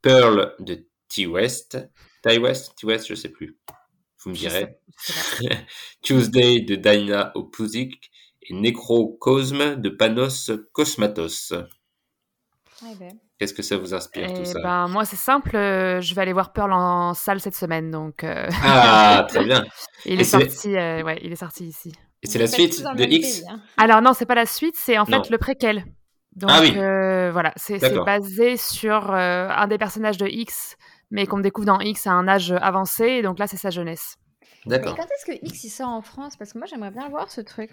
Pearl 0.02 0.54
de 0.58 0.84
T. 1.08 1.26
West, 1.26 1.78
Ty 2.22 2.36
West, 2.38 2.72
T. 2.78 2.86
West, 2.86 3.06
je 3.08 3.14
sais 3.14 3.30
plus, 3.30 3.56
vous 4.24 4.30
me 4.30 4.34
direz. 4.36 4.76
Tuesday 6.02 6.60
de 6.60 6.74
Dina 6.76 7.32
Opuzik 7.34 8.10
et 8.42 8.54
Necrocosme 8.54 9.76
de 9.76 9.88
Panos 9.88 10.50
Cosmatos. 10.72 11.52
Ouais, 12.82 12.94
ben. 12.98 13.18
Qu'est-ce 13.38 13.54
que 13.54 13.62
ça 13.62 13.76
vous 13.76 13.94
inspire 13.94 14.32
tout 14.32 14.44
Eh 14.44 14.52
ça? 14.52 14.58
ben, 14.62 14.88
moi, 14.88 15.04
c'est 15.04 15.16
simple. 15.16 15.56
euh, 15.56 16.00
je 16.00 16.14
vais 16.14 16.22
aller 16.22 16.32
voir 16.32 16.52
Pearl 16.52 16.72
en 16.72 17.14
salle 17.14 17.40
cette 17.40 17.54
semaine, 17.54 17.90
donc. 17.90 18.24
euh, 18.24 18.48
Ah, 18.62 19.24
très 19.28 19.44
bien. 19.44 19.64
il 20.06 20.14
Et 20.18 20.20
est 20.20 20.24
sorti. 20.24 20.76
euh, 20.76 21.02
ouais, 21.02 21.18
il 21.22 21.32
est 21.32 21.36
sorti 21.36 21.66
ici. 21.66 21.92
Et 22.22 22.26
c'est 22.26 22.38
la 22.38 22.46
suite 22.48 22.82
de 22.96 23.04
X? 23.04 23.42
pays, 23.42 23.44
hein. 23.48 23.60
Alors 23.76 24.02
non, 24.02 24.12
c'est 24.12 24.26
pas 24.26 24.34
la 24.34 24.46
suite, 24.46 24.74
c'est 24.76 24.98
en 24.98 25.06
fait 25.06 25.12
Non. 25.12 25.22
le 25.30 25.38
préquel. 25.38 25.84
Donc 26.34 26.50
Ah 26.50 26.60
oui. 26.60 26.76
euh, 26.76 27.30
voilà, 27.32 27.52
c'est 27.56 27.78
basé 28.04 28.56
sur 28.56 29.12
euh, 29.12 29.48
un 29.48 29.66
des 29.68 29.78
personnages 29.78 30.18
de 30.18 30.26
X, 30.26 30.76
mais 31.10 31.26
qu'on 31.26 31.38
découvre 31.40 31.66
dans 31.66 31.80
X 31.80 32.06
à 32.06 32.12
un 32.12 32.28
âge 32.28 32.52
avancé, 32.52 33.04
et 33.04 33.22
donc 33.22 33.38
là 33.38 33.46
c'est 33.46 33.56
sa 33.56 33.70
jeunesse. 33.70 34.16
D'accord. 34.66 34.96
quand 34.96 35.04
est-ce 35.04 35.24
que 35.26 35.46
X 35.46 35.64
il 35.64 35.70
sort 35.70 35.88
en 35.88 36.02
France? 36.02 36.36
Parce 36.36 36.52
que 36.52 36.58
moi 36.58 36.66
j'aimerais 36.66 36.90
bien 36.90 37.08
voir 37.08 37.30
ce 37.30 37.40
truc. 37.40 37.70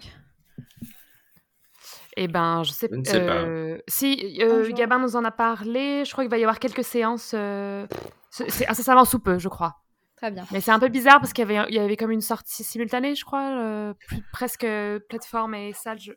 Et 2.16 2.28
ben 2.28 2.62
je 2.62 2.72
sais, 2.72 2.88
Je 2.90 2.96
ne 2.96 3.04
sais 3.04 3.26
pas. 3.26 3.34
euh, 3.42 3.78
si 3.88 4.38
euh. 4.40 4.70
Gabin 4.72 4.98
nous 4.98 5.16
en 5.16 5.24
a 5.24 5.30
parlé, 5.30 6.04
je 6.06 6.12
crois 6.12 6.24
qu'il 6.24 6.30
va 6.30 6.38
y 6.38 6.42
avoir 6.42 6.58
quelques 6.58 6.84
séances, 6.84 7.32
euh, 7.34 7.86
c'est 8.30 8.50
c'est 8.50 8.66
incessamment 8.68 9.04
sous 9.04 9.18
peu, 9.18 9.38
je 9.38 9.48
crois. 9.48 9.76
Très 10.16 10.30
bien. 10.30 10.46
Mais 10.50 10.62
c'est 10.62 10.70
un 10.70 10.78
peu 10.78 10.88
bizarre 10.88 11.20
parce 11.20 11.34
qu'il 11.34 11.46
y 11.46 11.52
avait, 11.54 11.68
il 11.68 11.74
y 11.74 11.78
avait 11.78 11.96
comme 11.98 12.10
une 12.10 12.22
sortie 12.22 12.64
simultanée, 12.64 13.14
je 13.14 13.24
crois, 13.26 13.58
euh, 13.58 13.92
plus- 14.08 14.22
presque 14.32 14.66
plateforme 15.10 15.54
et 15.54 15.74
salle 15.74 15.98
je- 16.00 16.12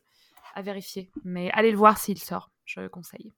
à 0.54 0.62
vérifier. 0.62 1.10
Mais 1.24 1.50
allez 1.52 1.70
le 1.70 1.76
voir 1.76 1.98
s'il 1.98 2.18
sort, 2.18 2.50
je 2.64 2.88
conseille. 2.88 3.30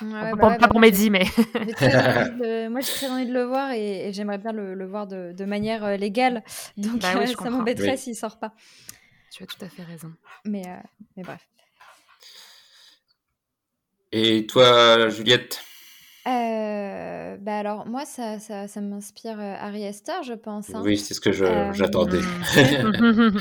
Ouais, 0.00 0.08
pas 0.20 0.24
ouais, 0.24 0.30
pour, 0.30 0.38
bah 0.38 0.48
ouais, 0.48 0.58
pas 0.58 0.58
bah 0.58 0.68
pour 0.68 0.80
moi, 0.80 0.88
j'ai- 0.90 0.92
Mehdi, 0.92 1.10
mais. 1.10 1.24
j'ai 1.60 1.74
très 1.74 1.96
envie 1.96 2.30
de 2.30 2.42
le- 2.42 2.68
Moi 2.70 2.80
j'ai 2.80 2.92
très 2.92 3.10
envie 3.10 3.26
de 3.26 3.32
le 3.32 3.44
voir 3.44 3.70
et, 3.72 4.08
et 4.08 4.12
j'aimerais 4.12 4.38
bien 4.38 4.52
le, 4.52 4.74
le 4.74 4.86
voir 4.86 5.06
de, 5.06 5.32
de 5.32 5.44
manière 5.44 5.84
euh, 5.84 5.96
légale. 5.96 6.42
Donc 6.76 7.00
Bah 7.02 7.08
oui, 7.16 7.22
euh, 7.24 7.26
ça 7.38 7.50
m'embêterait 7.50 7.92
Oui. 7.92 7.98
s'il 7.98 8.16
sort 8.16 8.38
pas. 8.38 8.52
tu 9.30 9.42
as 9.42 9.46
tout 9.46 9.62
à 9.64 9.68
fait 9.68 9.82
raison. 9.84 10.12
Mais, 10.44 10.62
euh, 10.66 10.76
mais 11.16 11.22
bref. 11.22 11.46
Et 14.12 14.46
toi, 14.46 15.08
Juliette? 15.08 15.62
Euh, 16.26 17.36
bah 17.38 17.58
alors 17.58 17.86
moi 17.86 18.04
ça, 18.04 18.38
ça, 18.38 18.68
ça 18.68 18.80
m'inspire 18.82 19.40
Harry 19.40 19.84
Esther 19.84 20.22
je 20.22 20.34
pense. 20.34 20.74
hein. 20.74 20.82
Oui, 20.84 20.98
c'est 20.98 21.14
ce 21.14 21.20
que 21.20 21.30
Euh, 21.30 21.72
j'attendais. 21.72 22.20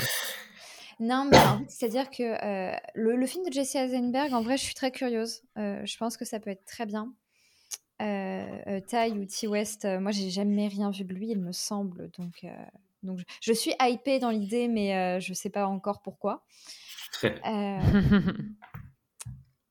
Non, 0.99 1.25
mais 1.31 1.37
en 1.37 1.59
fait, 1.59 1.65
c'est-à-dire 1.69 2.09
que 2.09 2.23
euh, 2.23 2.75
le, 2.93 3.15
le 3.15 3.25
film 3.25 3.45
de 3.45 3.53
Jesse 3.53 3.75
Eisenberg, 3.75 4.33
en 4.33 4.41
vrai, 4.41 4.57
je 4.57 4.63
suis 4.63 4.73
très 4.75 4.91
curieuse. 4.91 5.43
Euh, 5.57 5.85
je 5.85 5.97
pense 5.97 6.17
que 6.17 6.25
ça 6.25 6.39
peut 6.39 6.49
être 6.49 6.65
très 6.65 6.85
bien. 6.85 7.13
Euh, 8.01 8.45
euh, 8.67 8.79
Ty 8.81 9.11
ou 9.11 9.25
T 9.25 9.47
West, 9.47 9.85
euh, 9.85 9.99
moi, 9.99 10.11
j'ai 10.11 10.29
jamais 10.29 10.67
rien 10.67 10.89
vu 10.89 11.03
de 11.03 11.13
lui, 11.13 11.29
il 11.29 11.39
me 11.39 11.51
semble. 11.51 12.09
Donc, 12.17 12.43
euh, 12.43 12.49
donc 13.03 13.19
je, 13.19 13.23
je 13.41 13.53
suis 13.53 13.73
hypée 13.81 14.19
dans 14.19 14.29
l'idée, 14.29 14.67
mais 14.67 14.95
euh, 14.95 15.19
je 15.19 15.33
sais 15.33 15.49
pas 15.49 15.67
encore 15.67 16.01
pourquoi. 16.01 16.45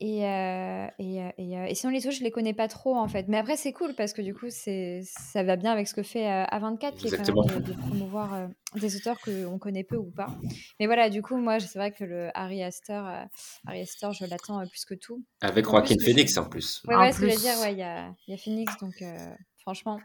Et, 0.01 0.25
euh, 0.27 0.87
et, 1.01 1.21
euh, 1.23 1.31
et, 1.39 1.59
euh, 1.59 1.65
et 1.67 1.75
sinon, 1.75 1.91
les 1.91 2.07
autres, 2.07 2.17
je 2.17 2.23
les 2.23 2.31
connais 2.31 2.55
pas 2.55 2.69
trop, 2.69 2.95
en 2.97 3.09
fait. 3.09 3.27
Mais 3.27 3.37
après, 3.37 3.57
c'est 3.57 3.73
cool 3.73 3.95
parce 3.97 4.13
que 4.13 4.23
du 4.23 4.33
coup, 4.33 4.47
c'est, 4.49 5.01
ça 5.05 5.43
va 5.43 5.57
bien 5.57 5.73
avec 5.73 5.89
ce 5.89 5.95
que 5.95 6.05
fait 6.05 6.31
euh, 6.31 6.45
A24, 6.45 6.97
qui 6.97 7.09
est 7.09 7.13
quand 7.13 7.25
même 7.25 7.41
de, 7.41 7.59
de 7.59 7.73
promouvoir 7.73 8.33
euh, 8.35 8.47
des 8.77 8.95
auteurs 8.97 9.21
qu'on 9.21 9.59
connaît 9.59 9.83
peu 9.83 9.97
ou 9.97 10.11
pas. 10.13 10.37
Mais 10.79 10.87
voilà, 10.87 11.11
du 11.11 11.21
coup, 11.21 11.37
moi, 11.37 11.59
c'est 11.59 11.79
vrai 11.81 11.91
que 11.93 12.05
le 12.05 12.31
Harry 12.35 12.63
Astor, 12.63 13.07
euh, 13.09 13.25
Harry 13.67 13.81
Astor 13.81 14.13
je 14.13 14.25
l'attends 14.25 14.61
euh, 14.61 14.67
plus 14.67 14.85
que 14.85 14.95
tout. 14.95 15.25
Avec 15.41 15.65
En 15.65 15.71
Joaquin 15.71 15.97
plus, 15.97 16.05
Phoenix 16.05 16.35
je- 16.35 16.41
en 16.41 16.45
plus. 16.49 16.85
Ouais, 16.87 16.95
En 16.95 17.01
ouais, 17.01 17.13
ce 17.13 17.19
que 17.21 17.27
je 17.29 17.35
veux 17.35 17.41
dire, 17.41 17.59
ouais, 17.59 17.73
il 17.73 17.79
y 17.79 17.83
a, 17.83 18.15
il 18.29 18.31
y 18.31 18.35
a 18.35 18.39
Phoenix, 18.39 18.77
donc 18.79 19.03
euh, 19.03 19.35
franchement, 19.59 20.01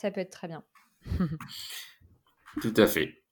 ça 0.00 0.10
peut 0.10 0.20
être 0.20 0.30
très 0.32 0.48
bien. 0.48 0.64
Tout 2.60 2.74
à 2.76 2.86
fait. 2.86 3.22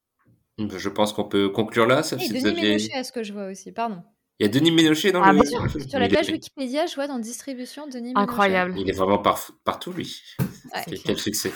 Je 0.58 0.88
pense 0.88 1.12
qu'on 1.12 1.28
peut 1.28 1.48
conclure 1.50 1.86
là, 1.86 2.02
sauf 2.02 2.20
Et 2.20 2.24
si 2.24 2.34
vous 2.34 2.46
Denis 2.46 2.60
aviez... 2.60 2.72
Ménochet, 2.72 2.94
à 2.94 3.02
ce 3.04 3.10
que 3.12 3.22
je 3.24 3.32
vois 3.32 3.46
aussi, 3.46 3.72
pardon. 3.72 4.04
Il 4.40 4.46
y 4.46 4.48
a 4.48 4.48
Denis 4.48 4.70
Ménochet 4.70 5.12
dans 5.12 5.22
Ah 5.22 5.32
le... 5.34 5.44
film. 5.44 5.68
Sur 5.86 5.98
la 5.98 6.08
page 6.08 6.28
est- 6.30 6.32
Wikipédia, 6.32 6.86
je 6.86 6.94
vois 6.94 7.06
dans 7.06 7.18
distribution 7.18 7.86
Denis 7.86 8.14
Ménochet. 8.14 8.22
Incroyable. 8.22 8.74
Il 8.78 8.88
est 8.88 8.92
vraiment 8.94 9.18
par- 9.18 9.50
partout, 9.64 9.92
lui. 9.92 10.18
Ouais. 10.40 10.46
Quel- 10.88 10.98
Quel 11.02 11.18
succès. 11.18 11.52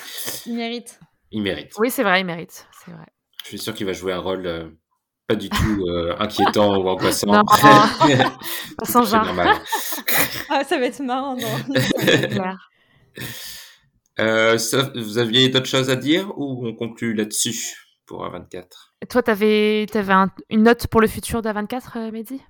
Il 0.47 0.55
mérite. 0.55 1.01
Il 1.33 1.41
mérite. 1.43 1.73
Oui, 1.79 1.91
c'est 1.91 2.03
vrai, 2.03 2.21
il 2.21 2.27
mérite. 2.27 2.67
C'est 2.85 2.91
vrai. 2.93 3.07
Je 3.43 3.49
suis 3.49 3.59
sûr 3.59 3.73
qu'il 3.75 3.87
va 3.87 3.95
jouer 3.95 4.13
un 4.13 4.19
rôle 4.21 4.47
euh, 4.47 4.69
pas 5.27 5.35
du 5.35 5.49
tout 5.49 5.87
euh, 5.89 6.15
inquiétant 6.19 6.77
ou 6.77 6.87
angoissant. 6.89 7.33
Non. 7.33 7.43
Sans 8.85 9.05
genre. 9.05 9.25
normal. 9.25 9.57
Ah, 10.51 10.63
ça 10.63 10.79
va 10.79 10.85
être 10.85 11.01
marrant. 11.03 11.37
non. 11.37 12.55
Euh, 14.21 14.59
ça- 14.59 14.93
vous 14.95 15.19
aviez 15.19 15.49
d'autres 15.49 15.67
choses 15.67 15.91
à 15.91 15.97
dire 15.97 16.33
ou 16.39 16.65
on 16.69 16.75
conclut 16.75 17.15
là-dessus 17.15 17.75
pour 18.07 18.25
A24 18.25 18.65
Et 19.03 19.07
toi, 19.07 19.23
t'avais 19.25 19.87
avais 19.95 20.15
une 20.51 20.63
note 20.63 20.87
pour 20.87 21.01
le 21.01 21.09
futur 21.09 21.43
d'A24, 21.43 21.83
euh, 21.97 22.11
Mehdi? 22.13 22.41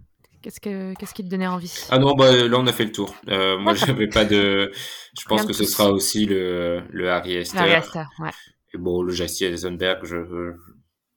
Qu'est-ce 0.45 0.61
que 0.61 0.92
qu'est-ce 0.99 1.14
qui 1.14 1.24
te 1.24 1.30
donnait 1.30 1.47
envie? 1.47 1.72
Ah 1.88 1.99
non, 1.99 2.12
bah, 2.14 2.30
là 2.47 2.59
on 2.59 2.66
a 2.66 2.72
fait 2.74 2.84
le 2.84 2.92
tour. 2.92 3.14
Euh, 3.28 3.57
moi 3.59 3.72
j'avais 3.74 4.09
pas 4.09 4.26
de. 4.26 4.70
Je 5.18 5.24
pense 5.24 5.40
Rien 5.40 5.47
que 5.49 5.55
ce 5.55 5.62
plus. 5.62 5.72
sera 5.72 5.90
aussi 5.90 6.26
le, 6.26 6.82
le 6.90 7.11
Harry 7.11 7.36
Esther. 7.36 7.62
Harry 7.62 7.72
Astor, 7.72 8.05
ouais. 8.18 8.28
Et 8.74 8.76
bon, 8.76 9.01
le 9.03 9.11
Jesse 9.11 9.40
Eisenberg, 9.40 10.05
je, 10.05 10.16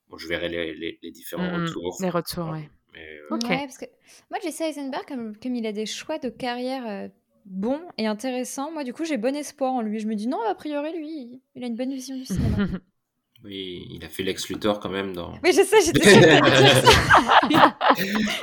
bon, 0.09 0.17
je 0.17 0.27
verrai 0.29 0.47
les, 0.47 0.73
les, 0.75 0.97
les 1.03 1.11
différents 1.11 1.53
retours. 1.61 1.97
Les 1.99 2.09
retours, 2.09 2.51
ouais. 2.51 2.69
Mais, 2.93 2.99
euh, 3.01 3.35
Ok. 3.35 3.49
Ouais, 3.49 3.65
parce 3.65 3.77
que 3.77 3.85
moi, 4.31 4.39
Jesse 4.41 4.61
Eisenberg, 4.61 5.03
comme, 5.05 5.35
comme 5.35 5.55
il 5.55 5.67
a 5.67 5.73
des 5.73 5.85
choix 5.85 6.19
de 6.19 6.29
carrière 6.29 6.83
euh, 6.87 7.09
bons 7.43 7.81
et 7.97 8.07
intéressants, 8.07 8.71
moi, 8.71 8.85
du 8.85 8.93
coup, 8.93 9.03
j'ai 9.03 9.17
bon 9.17 9.35
espoir 9.35 9.73
en 9.73 9.81
lui. 9.81 9.99
Je 9.99 10.07
me 10.07 10.15
dis, 10.15 10.27
non, 10.27 10.39
a 10.49 10.55
priori, 10.55 10.97
lui, 10.97 11.41
il 11.55 11.63
a 11.65 11.67
une 11.67 11.75
bonne 11.75 11.93
vision 11.93 12.15
du 12.15 12.23
cinéma. 12.23 12.57
oui, 13.43 13.85
il 13.91 14.03
a 14.03 14.09
fait 14.09 14.23
Lex 14.23 14.49
Luthor 14.49 14.79
quand 14.79 14.89
même 14.89 15.13
dans. 15.13 15.33
oui, 15.43 15.51
je 15.53 15.61
sais, 15.63 15.79
j'étais 15.85 16.09
sûre 16.09 16.21
que 16.21 16.27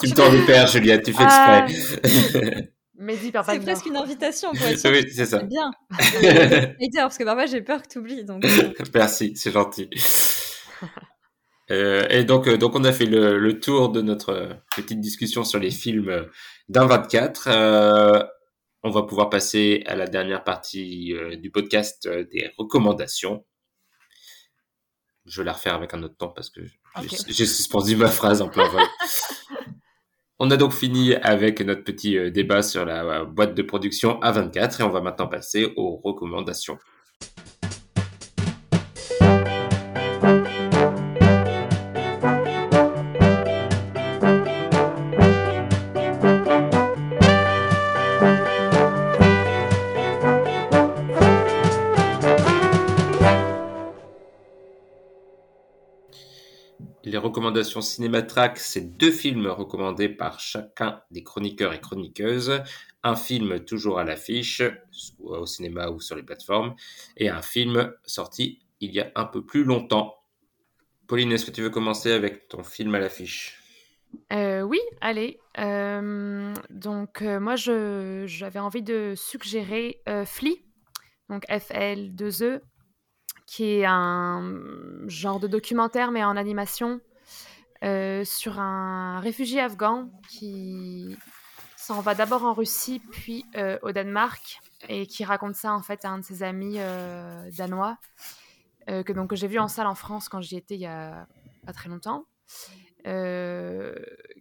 tu 0.00 0.08
me 0.08 0.14
tends 0.14 0.30
le 0.30 0.46
père, 0.46 0.66
Juliette, 0.68 1.04
tu 1.04 1.12
fais 1.12 1.24
exprès. 1.24 1.66
Mehdi 2.96 3.32
perd 3.32 3.44
pas 3.44 3.54
C'est 3.54 3.60
presque 3.60 3.86
une 3.86 3.96
invitation 3.96 4.52
pour 4.52 4.62
être 4.66 4.88
oui, 4.90 5.04
c'est 5.12 5.26
ça. 5.26 5.40
c'est 5.40 5.48
bien. 5.48 5.70
Et 6.80 6.88
dire, 6.88 7.02
parce 7.02 7.18
que 7.18 7.24
parfois, 7.24 7.46
j'ai 7.46 7.60
peur 7.60 7.82
que 7.82 7.88
tu 7.88 7.98
oublies. 7.98 8.24
Donc, 8.24 8.44
euh, 8.44 8.72
Merci, 8.94 9.32
c'est 9.36 9.50
gentil. 9.50 9.90
Euh, 11.70 12.06
et 12.10 12.24
donc, 12.24 12.46
euh, 12.46 12.58
donc, 12.58 12.74
on 12.76 12.84
a 12.84 12.92
fait 12.92 13.06
le, 13.06 13.38
le 13.38 13.58
tour 13.58 13.88
de 13.90 14.02
notre 14.02 14.30
euh, 14.30 14.52
petite 14.76 15.00
discussion 15.00 15.44
sur 15.44 15.58
les 15.58 15.70
films 15.70 16.08
euh, 16.10 16.24
d'un 16.68 16.86
24. 16.86 17.48
Euh, 17.50 18.22
on 18.82 18.90
va 18.90 19.02
pouvoir 19.02 19.30
passer 19.30 19.82
à 19.86 19.96
la 19.96 20.06
dernière 20.06 20.44
partie 20.44 21.14
euh, 21.14 21.36
du 21.36 21.50
podcast 21.50 22.06
euh, 22.06 22.24
des 22.30 22.50
recommandations. 22.58 23.44
Je 25.26 25.40
vais 25.40 25.44
la 25.46 25.52
refaire 25.52 25.74
avec 25.74 25.94
un 25.94 26.02
autre 26.02 26.16
temps 26.16 26.28
parce 26.28 26.50
que 26.50 26.60
j'ai 27.28 27.46
suspendu 27.46 27.96
ma 27.96 28.08
phrase 28.08 28.42
en 28.42 28.48
plein 28.48 28.68
vol. 28.68 28.82
On 30.38 30.50
a 30.50 30.56
donc 30.56 30.72
fini 30.72 31.14
avec 31.14 31.60
notre 31.60 31.84
petit 31.84 32.18
euh, 32.18 32.30
débat 32.30 32.62
sur 32.62 32.84
la 32.84 33.04
euh, 33.04 33.24
boîte 33.24 33.54
de 33.54 33.62
production 33.62 34.18
A24 34.20 34.80
et 34.80 34.82
on 34.82 34.90
va 34.90 35.00
maintenant 35.00 35.28
passer 35.28 35.72
aux 35.76 35.96
recommandations. 35.96 36.76
Cinématrack, 57.62 58.58
c'est 58.58 58.96
deux 58.96 59.10
films 59.10 59.46
recommandés 59.46 60.08
par 60.08 60.40
chacun 60.40 61.00
des 61.10 61.22
chroniqueurs 61.22 61.72
et 61.72 61.80
chroniqueuses. 61.80 62.62
Un 63.02 63.16
film 63.16 63.60
toujours 63.60 63.98
à 63.98 64.04
l'affiche, 64.04 64.62
au 65.20 65.46
cinéma 65.46 65.90
ou 65.90 66.00
sur 66.00 66.16
les 66.16 66.22
plateformes, 66.22 66.74
et 67.16 67.28
un 67.28 67.42
film 67.42 67.92
sorti 68.04 68.60
il 68.80 68.92
y 68.92 69.00
a 69.00 69.10
un 69.14 69.24
peu 69.24 69.44
plus 69.44 69.64
longtemps. 69.64 70.16
Pauline, 71.06 71.32
est-ce 71.32 71.46
que 71.46 71.50
tu 71.50 71.62
veux 71.62 71.70
commencer 71.70 72.12
avec 72.12 72.48
ton 72.48 72.62
film 72.62 72.94
à 72.94 72.98
l'affiche? 72.98 73.60
Euh, 74.32 74.62
oui, 74.62 74.80
allez. 75.00 75.38
Euh, 75.58 76.54
donc, 76.70 77.22
euh, 77.22 77.40
moi, 77.40 77.56
j'avais 77.56 78.58
envie 78.58 78.82
de 78.82 79.14
suggérer 79.16 80.00
Flea, 80.24 80.62
donc 81.28 81.44
FL2E, 81.48 82.60
qui 83.46 83.64
est 83.64 83.84
un 83.86 84.56
genre 85.06 85.40
de 85.40 85.46
documentaire, 85.46 86.10
mais 86.10 86.24
en 86.24 86.36
animation, 86.36 87.00
euh, 87.82 88.24
sur 88.24 88.60
un 88.60 89.20
réfugié 89.20 89.60
afghan 89.60 90.10
qui 90.28 91.16
s'en 91.76 92.00
va 92.00 92.14
d'abord 92.14 92.44
en 92.44 92.54
Russie, 92.54 93.00
puis 93.10 93.44
euh, 93.56 93.78
au 93.82 93.92
Danemark, 93.92 94.60
et 94.88 95.06
qui 95.06 95.24
raconte 95.24 95.54
ça, 95.54 95.72
en 95.74 95.82
fait, 95.82 96.04
à 96.04 96.10
un 96.10 96.18
de 96.18 96.24
ses 96.24 96.42
amis 96.42 96.76
euh, 96.78 97.50
danois, 97.56 97.98
que, 98.86 99.12
donc, 99.12 99.34
j'ai 99.34 99.48
vu 99.48 99.58
en 99.58 99.68
salle 99.68 99.86
en 99.86 99.94
France 99.94 100.28
quand 100.28 100.42
j'y 100.42 100.56
étais 100.56 100.74
il 100.74 100.80
y 100.80 100.86
a 100.86 101.26
pas 101.64 101.72
très 101.72 101.88
longtemps. 101.88 102.26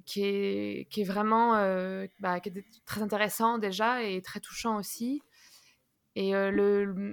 Qui, 0.06 0.22
est, 0.22 0.88
qui 0.90 1.02
est 1.02 1.06
vraiment 1.06 1.54
bah, 2.20 2.40
très 2.86 3.02
intéressant 3.02 3.58
déjà 3.58 4.04
et 4.04 4.22
très 4.22 4.40
touchant 4.40 4.78
aussi. 4.78 5.22
Et 6.16 6.34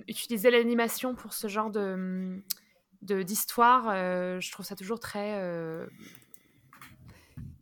utiliser 0.08 0.50
l'animation 0.50 1.14
pour 1.14 1.32
ce 1.32 1.48
genre 1.48 1.70
de- 1.70 2.42
d'histoire, 3.02 3.88
euh, 3.88 4.40
je 4.40 4.50
trouve 4.52 4.66
ça 4.66 4.76
toujours 4.76 5.00
très 5.00 5.38
euh, 5.38 5.86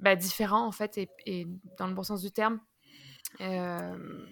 bah, 0.00 0.16
différent 0.16 0.66
en 0.66 0.72
fait 0.72 0.98
et, 0.98 1.08
et 1.26 1.46
dans 1.78 1.86
le 1.86 1.94
bon 1.94 2.02
sens 2.02 2.22
du 2.22 2.30
terme. 2.30 2.60
Euh, 3.40 4.26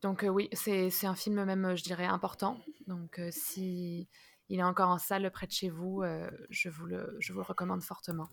donc 0.00 0.24
oui, 0.28 0.48
c'est 0.52 0.90
c'est 0.90 1.06
un 1.06 1.14
film 1.14 1.44
même, 1.44 1.76
je 1.76 1.82
dirais, 1.84 2.06
important. 2.06 2.60
Donc 2.86 3.20
si 3.30 4.08
il 4.48 4.58
est 4.58 4.64
encore 4.64 4.90
en 4.90 4.98
salle 4.98 5.30
près 5.30 5.46
de 5.46 5.52
chez 5.52 5.70
vous, 5.70 6.02
je, 6.50 6.68
vous 6.68 6.86
le, 6.86 7.16
je 7.20 7.32
vous 7.32 7.38
le 7.38 7.44
recommande 7.44 7.82
fortement. 7.82 8.28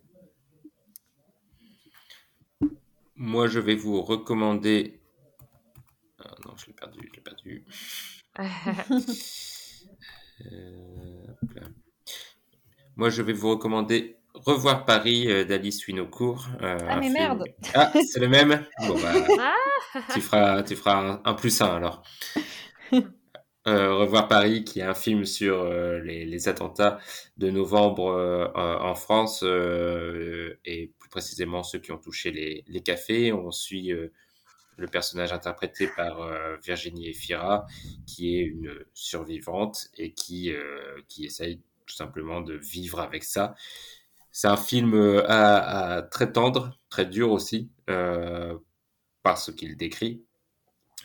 Moi, 3.16 3.48
je 3.48 3.60
vais 3.60 3.76
vous 3.76 4.02
recommander. 4.02 5.02
Ah 6.20 6.36
non, 6.46 6.56
je 6.56 6.68
l'ai 6.68 6.74
perdu, 6.74 7.00
je 7.12 7.16
l'ai 7.16 7.22
perdu. 7.22 7.66
Euh. 10.54 11.26
Moi, 13.00 13.10
je 13.10 13.22
vais 13.22 13.32
vous 13.32 13.52
recommander 13.52 14.18
Revoir 14.34 14.84
Paris 14.84 15.32
euh, 15.32 15.46
d'Alice 15.46 15.88
Winocourt. 15.88 16.48
euh, 16.62 16.78
Ah, 16.90 16.98
mais 16.98 17.04
film- 17.04 17.14
merde. 17.14 17.44
Ah, 17.74 17.94
c'est 17.94 18.20
le 18.20 18.28
même? 18.28 18.66
Bon, 18.86 18.96
bah, 19.02 19.14
Ah 19.96 20.02
tu 20.14 20.20
feras, 20.20 20.64
tu 20.64 20.76
feras 20.76 20.98
un, 21.14 21.22
un 21.24 21.34
plus 21.34 21.62
un 21.62 21.78
alors. 21.78 22.04
Euh, 23.68 23.94
Revoir 23.96 24.28
Paris, 24.28 24.66
qui 24.66 24.80
est 24.82 24.84
un 24.84 24.94
film 24.94 25.24
sur 25.24 25.60
euh, 25.62 26.00
les, 26.02 26.26
les 26.26 26.48
attentats 26.50 27.00
de 27.38 27.50
novembre 27.50 28.52
en 28.56 28.96
France 28.96 29.44
et 29.44 30.92
plus 31.00 31.10
précisément 31.10 31.64
ceux 31.64 31.80
qui 31.80 31.94
ont 31.94 31.98
touché 31.98 32.32
les, 32.32 32.66
les 32.68 32.82
cafés. 32.82 33.32
On 33.32 33.52
suit 33.52 33.92
le 34.78 34.88
personnage 34.88 35.32
interprété 35.32 35.88
par 35.96 36.22
euh, 36.22 36.58
Virginie 36.64 37.08
Efira, 37.10 37.66
qui 38.06 38.38
est 38.38 38.44
une 38.44 38.74
survivante 38.94 39.88
et 39.98 40.12
qui, 40.14 40.52
euh, 40.52 41.02
qui 41.08 41.26
essaye 41.26 41.62
tout 41.90 41.96
simplement 41.96 42.42
de 42.42 42.54
vivre 42.56 43.00
avec 43.00 43.24
ça. 43.24 43.56
C'est 44.32 44.48
un 44.48 44.58
film 44.58 44.94
euh, 44.94 45.24
à, 45.28 46.04
très 46.04 46.32
tendre, 46.32 46.78
très 46.90 47.06
dur 47.06 47.32
aussi, 47.32 47.72
euh, 47.90 48.58
par 49.24 49.38
ce 49.38 49.52
qu'il 49.52 49.76
décrit, 49.76 50.24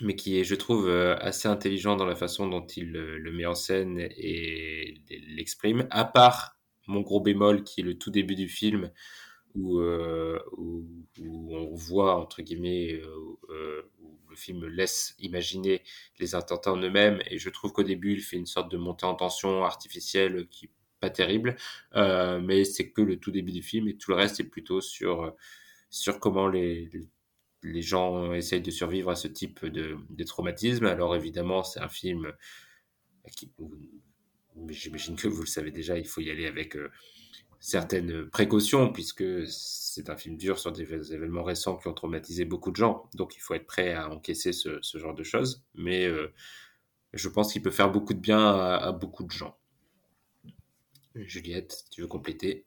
mais 0.02 0.14
qui 0.14 0.38
est, 0.38 0.44
je 0.44 0.54
trouve, 0.54 0.88
euh, 0.88 1.16
assez 1.20 1.48
intelligent 1.48 1.96
dans 1.96 2.04
la 2.04 2.14
façon 2.14 2.46
dont 2.46 2.66
il 2.66 2.92
le 2.92 3.32
met 3.32 3.46
en 3.46 3.54
scène 3.54 3.98
et 3.98 5.00
l'exprime, 5.28 5.86
à 5.90 6.04
part 6.04 6.56
mon 6.86 7.00
gros 7.00 7.20
bémol 7.20 7.64
qui 7.64 7.80
est 7.80 7.84
le 7.84 7.98
tout 7.98 8.10
début 8.10 8.34
du 8.34 8.48
film, 8.48 8.90
où, 9.54 9.78
euh, 9.78 10.38
on 11.22 11.74
voit, 11.74 12.16
entre 12.16 12.42
guillemets, 12.42 13.00
le 14.34 14.38
film 14.46 14.66
laisse 14.66 15.14
imaginer 15.18 15.82
les 16.20 16.34
attentats 16.34 16.72
en 16.72 16.80
eux-mêmes, 16.82 17.20
et 17.30 17.38
je 17.38 17.50
trouve 17.50 17.72
qu'au 17.72 17.82
début, 17.84 18.12
il 18.14 18.20
fait 18.22 18.36
une 18.36 18.46
sorte 18.46 18.70
de 18.70 18.76
montée 18.76 19.06
en 19.06 19.14
tension 19.14 19.64
artificielle 19.64 20.46
qui 20.50 20.66
est 20.66 20.70
pas 21.00 21.10
terrible, 21.10 21.56
euh, 21.96 22.40
mais 22.40 22.64
c'est 22.64 22.90
que 22.90 23.02
le 23.02 23.16
tout 23.18 23.30
début 23.30 23.52
du 23.52 23.62
film, 23.62 23.88
et 23.88 23.96
tout 23.96 24.10
le 24.10 24.16
reste 24.16 24.40
est 24.40 24.44
plutôt 24.54 24.80
sur, 24.80 25.34
sur 25.90 26.20
comment 26.20 26.48
les, 26.48 26.90
les- 27.62 27.82
gens 27.82 28.32
essayent 28.32 28.60
de 28.62 28.70
survivre 28.70 29.10
à 29.10 29.16
ce 29.16 29.28
type 29.28 29.64
de, 29.64 29.96
de 30.10 30.24
traumatisme. 30.24 30.86
Alors 30.86 31.16
évidemment, 31.16 31.62
c'est 31.64 31.80
un 31.80 31.88
film 31.88 32.32
j'imagine 34.68 35.16
que 35.16 35.28
vous 35.28 35.42
le 35.42 35.46
savez 35.48 35.70
déjà, 35.70 35.98
il 35.98 36.06
faut 36.06 36.20
y 36.20 36.30
aller 36.30 36.46
avec 36.46 36.76
euh, 36.76 36.90
certaines 37.64 38.28
précautions, 38.28 38.92
puisque 38.92 39.24
c'est 39.48 40.10
un 40.10 40.16
film 40.18 40.36
dur 40.36 40.58
sur 40.58 40.70
des 40.70 40.82
événements 41.14 41.42
récents 41.42 41.76
qui 41.78 41.88
ont 41.88 41.94
traumatisé 41.94 42.44
beaucoup 42.44 42.70
de 42.70 42.76
gens. 42.76 43.08
Donc 43.14 43.36
il 43.36 43.40
faut 43.40 43.54
être 43.54 43.66
prêt 43.66 43.94
à 43.94 44.10
encaisser 44.10 44.52
ce, 44.52 44.78
ce 44.82 44.98
genre 44.98 45.14
de 45.14 45.22
choses. 45.22 45.64
Mais 45.74 46.04
euh, 46.04 46.30
je 47.14 47.26
pense 47.26 47.54
qu'il 47.54 47.62
peut 47.62 47.70
faire 47.70 47.90
beaucoup 47.90 48.12
de 48.12 48.18
bien 48.18 48.38
à, 48.38 48.76
à, 48.76 48.92
beaucoup 48.92 49.24
de 49.24 49.30
gens. 49.30 49.56
Juliette, 51.14 51.84
tu 51.90 52.02
veux 52.02 52.06
compléter? 52.06 52.66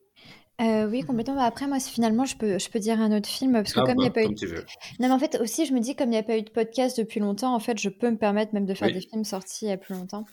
Euh, 0.60 0.88
oui, 0.88 1.02
complètement. 1.04 1.36
Bah, 1.36 1.44
après, 1.44 1.68
moi, 1.68 1.78
finalement, 1.78 2.24
je 2.24 2.36
peux, 2.36 2.58
je 2.58 2.68
peux 2.68 2.80
dire 2.80 3.00
un 3.00 3.16
autre 3.16 3.28
film 3.28 3.52
parce 3.52 3.72
que 3.72 3.78
Ah, 3.78 3.84
comme 3.84 3.98
il 3.98 4.02
n'y 4.02 4.10
bah, 4.10 4.20
a 4.22 4.24
pas 4.24 4.24
eu. 4.24 4.48
Non, 4.98 5.06
mais 5.06 5.10
en 5.12 5.18
fait, 5.20 5.38
aussi, 5.40 5.64
je 5.64 5.72
me 5.74 5.78
dis, 5.78 5.94
comme 5.94 6.08
il 6.08 6.12
n'y 6.12 6.18
a 6.18 6.24
pas 6.24 6.36
eu 6.36 6.42
de 6.42 6.50
podcast 6.50 6.98
depuis 6.98 7.20
longtemps, 7.20 7.54
en 7.54 7.60
fait, 7.60 7.78
je 7.78 7.88
peux 7.88 8.10
me 8.10 8.16
permettre 8.18 8.52
même 8.52 8.66
de 8.66 8.74
faire 8.74 8.88
Oui. 8.88 8.94
des 8.94 9.00
films 9.02 9.22
sortis 9.24 9.66
il 9.66 9.68
y 9.68 9.72
a 9.72 9.76
plus 9.76 9.94
longtemps. 9.94 10.24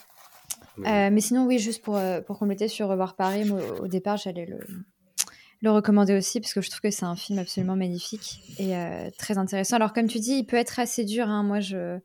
Euh, 0.80 1.10
mais 1.12 1.22
sinon, 1.22 1.46
oui, 1.46 1.60
juste 1.60 1.82
pour, 1.84 1.96
euh, 1.98 2.22
pour 2.22 2.38
compléter 2.40 2.68
sur 2.68 2.88
Revoir 2.90 3.16
Paris, 3.16 3.46
moi, 3.46 3.60
au 3.82 3.88
départ, 3.88 4.18
j'allais 4.18 4.46
le, 4.46 4.60
le 5.62 5.72
recommander 5.72 6.14
aussi 6.16 6.40
parce 6.42 6.54
que 6.54 6.62
je 6.62 6.70
trouve 6.70 6.82
que 6.82 6.92
c'est 6.92 7.06
un 7.06 7.16
film 7.16 7.40
absolument 7.40 7.76
magnifique 7.76 8.42
et 8.60 8.76
euh, 8.76 9.10
très 9.18 9.38
intéressant. 9.38 9.78
Alors, 9.78 9.94
comme 9.94 10.08
tu 10.08 10.20
dis, 10.20 10.34
il 10.40 10.46
peut 10.46 10.58
être 10.58 10.80
assez 10.80 11.06
dur. 11.06 11.28
hein. 11.30 11.44
Moi, 11.44 11.60
je, 11.62 11.98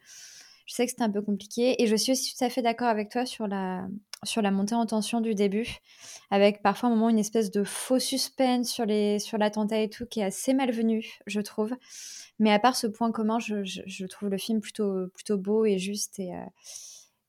je 0.66 0.74
sais 0.74 0.84
que 0.84 0.90
c'était 0.90 1.02
un 1.02 1.10
peu 1.10 1.22
compliqué 1.22 1.82
et 1.82 1.86
je 1.86 1.96
suis 1.96 2.12
aussi 2.12 2.34
tout 2.36 2.44
à 2.44 2.48
fait 2.48 2.62
d'accord 2.62 2.88
avec 2.88 3.08
toi 3.10 3.26
sur 3.26 3.48
la, 3.48 3.86
sur 4.22 4.40
la 4.40 4.50
montée 4.52 4.74
en 4.76 4.86
tension 4.86 5.20
du 5.20 5.34
début, 5.34 5.66
avec 6.30 6.62
parfois 6.62 6.88
un 6.88 6.92
moment 6.94 7.08
une 7.08 7.18
espèce 7.18 7.50
de 7.50 7.64
faux 7.64 7.98
suspense 7.98 8.68
sur 8.70 8.86
les 8.86 9.18
sur 9.18 9.36
l'attentat 9.36 9.80
et 9.80 9.90
tout 9.90 10.06
qui 10.06 10.20
est 10.20 10.24
assez 10.24 10.54
malvenu, 10.54 11.18
je 11.26 11.40
trouve. 11.40 11.72
Mais 12.38 12.52
à 12.52 12.58
part 12.58 12.76
ce 12.76 12.86
point 12.86 13.10
commun, 13.12 13.38
je, 13.40 13.64
je- 13.64 13.82
je 13.86 14.06
trouve 14.06 14.28
le 14.30 14.38
film 14.38 14.60
plutôt 14.60 15.08
plutôt 15.08 15.36
beau 15.38 15.64
et 15.66 15.78
juste 15.78 16.18
et 16.20 16.32
euh, 16.32 16.38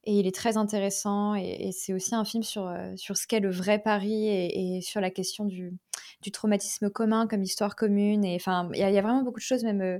et 0.03 0.14
il 0.19 0.26
est 0.26 0.34
très 0.36 0.57
intéressant 0.57 1.36
et, 1.36 1.68
et 1.68 1.72
c'est 1.72 1.94
aussi 1.94 2.15
un 2.15 2.26
film 2.26 2.41
sur 2.44 2.68
euh, 2.68 2.91
sur 2.95 3.18
ce 3.18 3.28
qu'est 3.28 3.40
le 3.40 3.52
vrai 3.52 3.78
Paris 3.80 4.28
et, 4.28 4.78
et 4.78 4.82
sur 4.82 4.99
la 5.02 5.11
question 5.11 5.45
du 5.45 5.73
du 6.23 6.32
traumatisme 6.32 6.90
commun 6.90 7.28
comme 7.28 7.44
histoire 7.44 7.76
commune 7.76 8.26
et 8.26 8.36
enfin 8.36 8.69
il 8.73 8.80
y, 8.80 8.84
a 8.84 8.90
il 8.90 8.95
y 8.95 8.98
a 8.98 9.02
vraiment 9.02 9.22
beaucoup 9.23 9.40
de 9.40 9.44
choses 9.45 9.64
même 9.64 9.82
euh, 9.82 9.99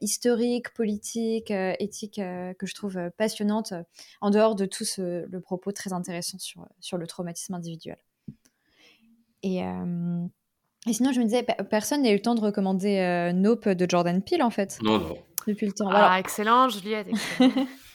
historiques, 0.00 0.72
politiques, 0.74 1.50
euh, 1.50 1.74
éthiques 1.80 2.18
euh, 2.20 2.52
que 2.54 2.66
je 2.66 2.74
trouve 2.74 2.96
euh, 2.96 3.10
passionnantes 3.16 3.72
euh, 3.72 3.82
en 4.20 4.30
dehors 4.30 4.54
de 4.54 4.64
tout 4.66 4.84
ce- 4.84 5.26
le 5.28 5.40
propos 5.40 5.72
très 5.72 5.92
intéressant 5.92 6.38
sur, 6.38 6.66
sur 6.80 6.96
le 6.98 7.06
traumatisme 7.06 7.54
individuel. 7.54 7.98
Et, 9.42 9.64
euh, 9.64 10.24
et 10.86 10.92
sinon, 10.92 11.12
je 11.12 11.18
me 11.20 11.24
disais, 11.24 11.42
pe- 11.42 11.62
personne 11.64 12.02
n'a 12.02 12.10
eu 12.10 12.14
le 12.14 12.22
temps 12.22 12.34
de 12.36 12.40
recommander 12.40 12.98
euh, 12.98 13.32
Nope 13.32 13.68
de 13.68 13.86
Jordan 13.88 14.22
Peele, 14.22 14.42
en 14.42 14.50
fait, 14.50 14.78
Non, 14.82 14.98
non. 14.98 15.16
depuis 15.46 15.66
le 15.66 15.72
temps. 15.72 15.88
Ah, 15.90 15.96
Alors, 16.06 16.12
excellent, 16.14 16.68
Juliette. 16.68 17.08
excellent. 17.08 17.66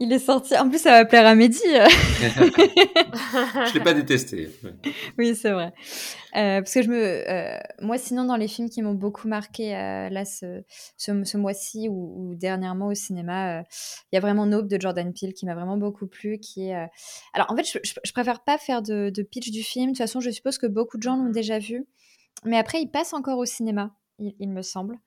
il 0.00 0.12
est 0.12 0.18
sorti. 0.18 0.56
En 0.56 0.68
plus, 0.68 0.78
ça 0.78 0.90
va 0.90 1.04
plaire 1.04 1.26
à 1.26 1.34
Mehdi. 1.34 1.58
Je 1.64 3.74
l'ai 3.74 3.80
pas 3.80 3.94
détesté. 3.94 4.50
Oui, 5.18 5.34
c'est 5.34 5.50
vrai. 5.50 5.72
Euh, 6.36 6.60
parce 6.60 6.74
que 6.74 6.82
je 6.82 6.88
me, 6.88 7.28
euh, 7.28 7.58
moi, 7.80 7.98
sinon, 7.98 8.24
dans 8.24 8.36
les 8.36 8.48
films 8.48 8.70
qui 8.70 8.82
m'ont 8.82 8.94
beaucoup 8.94 9.26
marqué 9.26 9.74
euh, 9.74 10.08
là 10.10 10.24
ce, 10.24 10.62
ce, 10.96 11.24
ce 11.24 11.36
mois-ci 11.36 11.88
ou, 11.88 12.30
ou 12.30 12.34
dernièrement 12.34 12.86
au 12.86 12.94
cinéma, 12.94 13.64
il 14.12 14.14
y 14.14 14.18
a 14.18 14.20
vraiment 14.20 14.46
Nope 14.46 14.68
de 14.68 14.80
Jordan 14.80 15.12
Peele 15.12 15.34
qui 15.34 15.46
m'a 15.46 15.54
vraiment 15.54 15.76
beaucoup 15.76 16.06
plu. 16.06 16.38
Qui 16.38 16.68
est, 16.68 16.88
alors, 17.32 17.50
en 17.50 17.56
fait, 17.56 17.64
je, 17.64 17.78
je, 17.82 17.94
je 18.02 18.12
préfère 18.12 18.44
pas 18.44 18.58
faire 18.58 18.82
de, 18.82 19.10
de 19.10 19.22
pitch 19.22 19.50
du 19.50 19.62
film. 19.62 19.86
De 19.86 19.90
toute 19.90 19.98
façon, 19.98 20.20
je 20.20 20.30
suppose 20.30 20.58
que 20.58 20.66
beaucoup 20.66 20.96
de 20.96 21.02
gens 21.02 21.16
l'ont 21.16 21.30
déjà 21.30 21.58
vu, 21.58 21.86
mais 22.44 22.58
après, 22.58 22.80
il 22.80 22.88
passe 22.88 23.12
encore 23.12 23.38
au 23.38 23.44
cinéma, 23.44 23.94
il, 24.18 24.34
il 24.38 24.50
me 24.50 24.62
semble. 24.62 24.98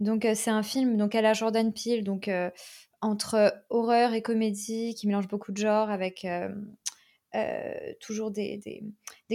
Donc 0.00 0.26
c'est 0.34 0.50
un 0.50 0.62
film 0.62 0.96
donc 0.96 1.14
à 1.14 1.22
la 1.22 1.32
Jordan 1.32 1.72
Peele 1.72 2.04
donc 2.04 2.30
entre 3.00 3.54
horreur 3.70 4.12
et 4.14 4.22
comédie 4.22 4.94
qui 4.94 5.06
mélange 5.06 5.28
beaucoup 5.28 5.52
de 5.52 5.58
genres 5.58 5.90
avec 5.90 6.26
euh, 7.36 7.92
toujours 8.00 8.32
des, 8.32 8.60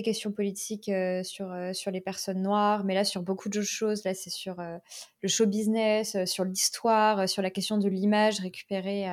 questions 0.03 0.33
politiques 0.33 0.89
euh, 0.89 1.23
sur, 1.23 1.49
euh, 1.49 1.71
sur 1.71 1.91
les 1.91 2.01
personnes 2.01 2.41
noires, 2.41 2.83
mais 2.83 2.93
là 2.93 3.05
sur 3.05 3.21
beaucoup 3.21 3.47
de 3.47 3.61
choses. 3.61 4.03
Là, 4.03 4.13
c'est 4.13 4.29
sur 4.29 4.57
le 4.57 5.27
show 5.29 5.45
business, 5.45 6.17
sur 6.25 6.43
l'histoire, 6.43 7.29
sur 7.29 7.41
la 7.41 7.49
question 7.49 7.77
de 7.77 7.87
l'image 7.87 8.41
récupérée 8.41 9.05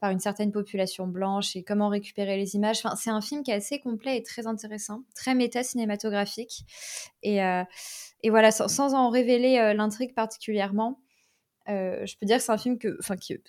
par 0.00 0.10
une 0.10 0.20
certaine 0.20 0.52
population 0.52 1.06
blanche 1.06 1.54
et 1.56 1.62
comment 1.62 1.88
récupérer 1.88 2.38
les 2.38 2.54
images. 2.54 2.78
Enfin, 2.78 2.96
c'est 2.96 3.10
un 3.10 3.20
film 3.20 3.42
qui 3.42 3.50
est 3.50 3.54
assez 3.54 3.78
complet 3.78 4.16
et 4.16 4.22
très 4.22 4.46
intéressant, 4.46 5.02
très 5.14 5.34
méta-cinématographique. 5.34 6.64
Et, 7.22 7.40
voilà, 8.30 8.50
sans, 8.50 8.94
en 8.94 9.10
révéler 9.10 9.74
l'intrigue 9.76 10.14
particulièrement, 10.14 10.98
je 11.66 12.16
peux 12.18 12.26
dire 12.26 12.38
que 12.38 12.42
c'est 12.42 12.52
un 12.52 12.58
film 12.58 12.78
que, 12.78 12.98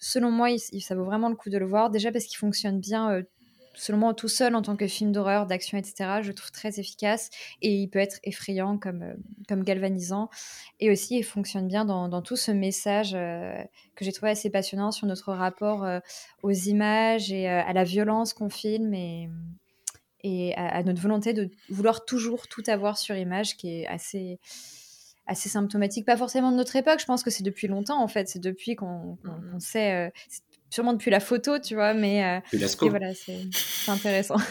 selon 0.02 0.32
moi, 0.32 0.50
ça 0.58 0.96
vaut 0.96 1.06
vraiment 1.06 1.30
le 1.30 1.36
coup 1.36 1.50
de 1.50 1.58
le 1.58 1.66
voir. 1.66 1.90
Déjà 1.90 2.12
parce 2.12 2.26
qu'il 2.26 2.38
fonctionne 2.38 2.80
bien, 2.80 3.24
selon 3.76 3.98
moi, 3.98 4.14
tout 4.14 4.28
seul 4.28 4.56
en 4.56 4.62
tant 4.62 4.76
que 4.76 4.88
film 4.88 5.12
d'horreur, 5.12 5.46
d'action, 5.46 5.78
etc. 5.78 6.22
Je 6.22 6.28
le 6.30 6.34
trouve 6.34 6.52
très 6.52 6.80
efficace 6.80 7.30
et 7.62 7.74
il 7.74 7.88
peut 7.88 8.00
être 8.00 8.20
effrayant 8.24 8.78
comme, 8.78 9.04
euh, 9.04 9.14
comme 9.48 9.64
galvanisant. 9.64 10.30
Et 10.80 10.92
aussi, 10.92 11.18
il 11.18 11.24
fonctionne 11.24 11.68
bien 11.68 11.86
dans, 11.86 12.10
dans 12.10 12.22
tout 12.22 12.36
ce 12.36 12.52
message 12.52 13.14
euh, 13.14 13.56
que 13.96 14.06
j'ai 14.06 14.12
trouvé 14.12 14.32
assez 14.32 14.50
passionnant 14.50 14.92
sur 14.92 15.08
notre 15.08 15.34
rapport 15.34 15.84
euh, 15.84 16.00
aux 16.44 16.52
images 16.52 17.32
et 17.32 17.50
euh, 17.50 17.62
à 17.66 17.74
la 17.74 17.84
violence 17.84 18.34
qu'on 18.34 18.50
filme 18.50 18.94
et, 18.94 19.30
et 20.24 20.56
à, 20.56 20.68
à 20.68 20.84
notre 20.84 21.02
volonté 21.02 21.34
de 21.34 21.50
vouloir 21.70 22.06
toujours 22.06 22.48
tout 22.48 22.64
avoir 22.68 22.98
sur 22.98 23.16
image 23.16 23.58
qui 23.58 23.82
est 23.82 23.88
assez 23.88 24.40
assez 25.28 25.50
symptomatique, 25.50 26.06
pas 26.06 26.18
forcément 26.18 26.52
de 26.52 26.56
notre 26.56 26.76
époque, 26.76 27.00
je 27.00 27.06
pense 27.06 27.24
que 27.24 27.32
c'est 27.32 27.42
depuis 27.42 27.66
longtemps 27.66 28.00
en 28.00 28.08
fait, 28.08 28.30
c'est 28.30 28.38
depuis 28.38 28.76
qu'on 28.76 29.18
qu'on 29.24 29.60
sait, 29.60 30.12
sûrement 30.76 30.94
depuis 30.94 31.12
la 31.12 31.20
photo, 31.20 31.58
tu 31.58 31.76
vois, 31.76 31.94
mais 31.94 32.24
euh, 32.24 32.40
Puis 32.50 32.58
la 32.60 32.66
et 32.66 32.70
scope. 32.70 32.90
voilà, 32.90 33.14
c'est 33.14 33.48
intéressant. 33.88 34.36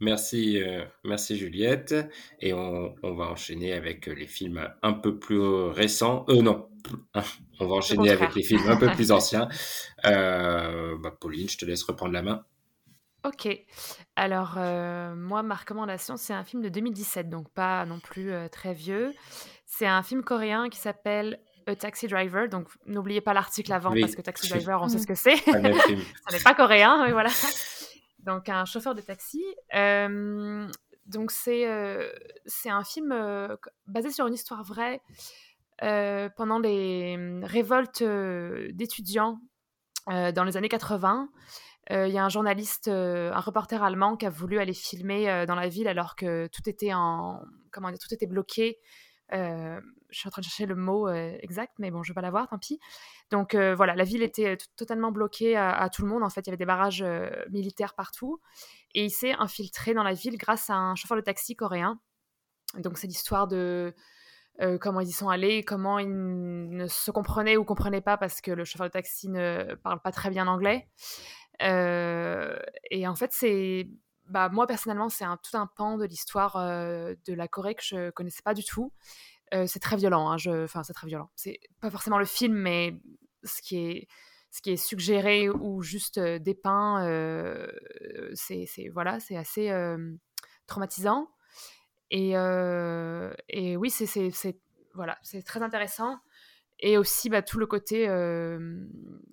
Merci, 0.00 0.60
euh, 0.60 0.84
merci 1.04 1.36
Juliette. 1.38 1.94
Et 2.40 2.52
on, 2.52 2.94
on 3.02 3.14
va 3.14 3.26
enchaîner 3.26 3.72
avec 3.72 4.06
les 4.06 4.26
films 4.26 4.68
un 4.82 4.92
peu 4.92 5.18
plus 5.18 5.40
récents. 5.40 6.26
Euh, 6.28 6.42
non, 6.42 6.68
on 7.60 7.66
va 7.66 7.76
enchaîner 7.76 8.10
avec 8.10 8.34
les 8.34 8.42
films 8.42 8.68
un 8.68 8.76
peu 8.76 8.90
plus 8.90 9.12
anciens. 9.12 9.48
Euh, 10.04 10.98
bah, 10.98 11.12
Pauline, 11.18 11.48
je 11.48 11.56
te 11.56 11.64
laisse 11.64 11.84
reprendre 11.84 12.12
la 12.12 12.22
main. 12.22 12.44
Ok. 13.24 13.48
Alors, 14.16 14.56
euh, 14.58 15.14
moi, 15.14 15.42
ma 15.42 15.54
recommandation, 15.54 16.16
c'est 16.18 16.34
un 16.34 16.44
film 16.44 16.62
de 16.62 16.68
2017, 16.68 17.30
donc 17.30 17.48
pas 17.50 17.86
non 17.86 17.98
plus 17.98 18.32
euh, 18.32 18.48
très 18.48 18.74
vieux. 18.74 19.14
C'est 19.64 19.86
un 19.86 20.02
film 20.02 20.22
coréen 20.22 20.68
qui 20.68 20.78
s'appelle 20.78 21.40
A 21.66 21.76
Taxi 21.76 22.06
Driver. 22.08 22.48
Donc, 22.48 22.68
n'oubliez 22.86 23.20
pas 23.20 23.34
l'article 23.34 23.72
avant, 23.72 23.92
Oui. 23.92 24.00
parce 24.00 24.14
que 24.16 24.22
Taxi 24.22 24.48
Driver, 24.50 24.80
on 24.82 24.88
sait 24.88 24.98
ce 24.98 25.06
que 25.06 25.14
c'est. 25.14 25.36
Ça 25.44 25.58
n'est 25.60 26.42
pas 26.42 26.54
coréen, 26.54 27.04
mais 27.04 27.12
voilà. 27.12 27.30
Donc, 28.20 28.48
un 28.48 28.64
chauffeur 28.64 28.94
de 28.94 29.00
taxi. 29.02 29.44
Euh, 29.74 30.66
donc, 31.06 31.30
c'est 31.30 31.66
euh, 31.66 32.08
un 32.66 32.84
film 32.84 33.12
euh, 33.12 33.56
basé 33.86 34.10
sur 34.10 34.26
une 34.26 34.34
histoire 34.34 34.62
vraie. 34.64 35.00
Euh, 35.82 36.28
pendant 36.36 36.58
les 36.60 37.14
hum, 37.16 37.44
révoltes 37.44 38.02
euh, 38.02 38.70
d'étudiants 38.72 39.40
euh, 40.08 40.30
dans 40.30 40.44
les 40.44 40.56
années 40.56 40.68
80, 40.68 41.28
euh, 41.90 42.06
il 42.06 42.14
y 42.14 42.18
a 42.18 42.24
un 42.24 42.28
journaliste, 42.28 42.88
euh, 42.88 43.32
un 43.32 43.40
reporter 43.40 43.82
allemand 43.82 44.16
qui 44.16 44.24
a 44.24 44.30
voulu 44.30 44.58
aller 44.58 44.72
filmer 44.72 45.28
euh, 45.28 45.46
dans 45.46 45.56
la 45.56 45.68
ville 45.68 45.88
alors 45.88 46.14
que 46.16 46.46
tout 46.46 46.66
était 46.68 46.94
en 46.94 47.42
comment 47.72 47.90
dire, 47.90 47.98
tout 47.98 48.14
était 48.14 48.26
bloqué. 48.26 48.78
Je 49.30 49.80
suis 50.10 50.28
en 50.28 50.30
train 50.30 50.40
de 50.40 50.46
chercher 50.46 50.66
le 50.66 50.74
mot 50.74 51.08
exact, 51.08 51.74
mais 51.78 51.90
bon, 51.90 52.02
je 52.02 52.12
vais 52.12 52.14
pas 52.14 52.20
l'avoir, 52.20 52.48
tant 52.48 52.58
pis. 52.58 52.78
Donc 53.30 53.54
voilà, 53.54 53.94
la 53.94 54.04
ville 54.04 54.22
était 54.22 54.56
totalement 54.76 55.12
bloquée 55.12 55.56
à, 55.56 55.88
tout 55.90 56.02
le 56.02 56.08
monde. 56.08 56.22
En 56.22 56.30
fait, 56.30 56.42
il 56.42 56.46
y 56.46 56.50
avait 56.50 56.56
des 56.56 56.66
barrages 56.66 57.04
militaires 57.50 57.94
partout, 57.94 58.40
et 58.94 59.04
il 59.04 59.10
s'est 59.10 59.32
infiltré 59.32 59.94
dans 59.94 60.02
la 60.04 60.14
ville 60.14 60.36
grâce 60.38 60.70
à 60.70 60.74
un 60.74 60.94
chauffeur 60.94 61.16
de 61.16 61.22
taxi 61.22 61.56
coréen. 61.56 62.00
Donc 62.78 62.98
c'est 62.98 63.06
l'histoire 63.06 63.46
de 63.48 63.94
comment 64.80 65.00
ils 65.00 65.08
y 65.08 65.12
sont 65.12 65.28
allés, 65.28 65.64
comment 65.64 65.98
ils 65.98 66.08
ne 66.10 66.86
se 66.86 67.10
comprenaient 67.10 67.56
ou 67.56 67.64
comprenaient 67.64 68.00
pas 68.00 68.16
parce 68.16 68.40
que 68.40 68.50
le 68.50 68.64
chauffeur 68.64 68.86
de 68.86 68.92
taxi 68.92 69.28
ne 69.28 69.74
parle 69.82 70.00
pas 70.00 70.12
très 70.12 70.30
bien 70.30 70.46
anglais. 70.46 70.88
Et 71.60 73.08
en 73.08 73.14
fait, 73.14 73.32
c'est, 73.32 73.88
bah, 74.28 74.48
moi 74.48 74.66
personnellement, 74.66 75.08
c'est 75.08 75.24
un, 75.24 75.36
tout 75.36 75.56
un 75.56 75.66
pan 75.66 75.96
de 75.98 76.04
l'histoire 76.04 76.56
euh, 76.56 77.14
de 77.26 77.34
la 77.34 77.48
Corée 77.48 77.74
que 77.74 77.82
je 77.82 78.10
connaissais 78.10 78.42
pas 78.42 78.54
du 78.54 78.64
tout. 78.64 78.92
Euh, 79.52 79.66
c'est 79.66 79.80
très 79.80 79.96
violent, 79.96 80.30
hein, 80.30 80.36
je... 80.38 80.64
enfin 80.64 80.82
c'est 80.82 80.94
très 80.94 81.06
violent. 81.06 81.30
C'est 81.34 81.60
pas 81.80 81.90
forcément 81.90 82.18
le 82.18 82.24
film, 82.24 82.54
mais 82.54 83.00
ce 83.42 83.60
qui 83.62 83.76
est, 83.78 84.08
ce 84.50 84.62
qui 84.62 84.70
est 84.70 84.76
suggéré 84.76 85.48
ou 85.50 85.82
juste 85.82 86.18
euh, 86.18 86.38
dépeint, 86.38 87.06
c'est, 88.34 88.66
c'est 88.66 88.88
voilà, 88.88 89.20
c'est 89.20 89.36
assez 89.36 89.70
traumatisant. 90.66 91.28
Et, 92.10 92.30
et 93.48 93.76
oui, 93.76 93.90
c'est, 93.90 94.60
voilà, 94.94 95.18
très 95.44 95.62
intéressant. 95.62 96.18
Et 96.80 96.98
aussi 96.98 97.28
bah, 97.30 97.42
tout 97.42 97.58
le 97.58 97.66
côté, 97.66 98.06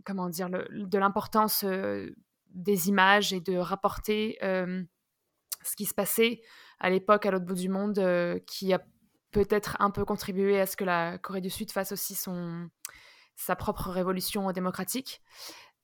comment 0.06 0.30
dire, 0.30 0.50
le- 0.50 0.68
de 0.70 0.98
l'importance 0.98 1.66
des 2.54 2.90
images 2.90 3.34
et 3.34 3.42
de 3.42 3.58
rapporter 3.58 4.38
euh, 4.44 4.84
ce 5.64 5.76
qui 5.76 5.86
se 5.86 5.94
passait 5.94 6.42
à 6.80 6.90
l'époque 6.90 7.26
à 7.26 7.32
l'autre 7.32 7.46
bout 7.46 7.56
du 7.56 7.70
monde, 7.70 8.00
euh, 8.00 8.40
qui 8.48 8.74
a 8.74 8.82
peut-être 9.32 9.78
un 9.80 9.92
peu 9.92 10.04
contribué 10.04 10.60
à 10.60 10.66
ce 10.66 10.76
que 10.76 10.84
la 10.84 11.18
Corée 11.18 11.42
du 11.42 11.50
Sud 11.50 11.72
fasse 11.72 11.92
aussi 11.92 12.16
son, 12.16 12.70
sa 13.36 13.56
propre 13.56 13.90
révolution 13.90 14.52
démocratique. 14.52 15.22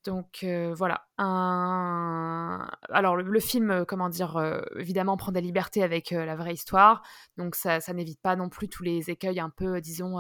Donc 0.04 0.40
euh, 0.44 0.74
voilà. 0.74 1.08
Un... 1.18 2.68
Alors 2.90 3.16
le, 3.16 3.40
film, 3.40 3.86
comment 3.86 4.10
dire, 4.10 4.62
évidemment 4.78 5.18
prend 5.18 5.32
des 5.32 5.42
libertés 5.42 5.84
avec 5.84 6.12
la 6.12 6.36
vraie 6.36 6.54
histoire. 6.54 7.04
Donc 7.38 7.56
ça, 7.56 7.80
ça 7.80 7.94
n'évite 7.94 8.22
pas 8.22 8.36
non 8.36 8.50
plus 8.50 8.70
tous 8.70 8.84
les 8.84 9.10
écueils 9.10 9.40
un 9.40 9.50
peu, 9.50 9.80
disons, 9.82 10.18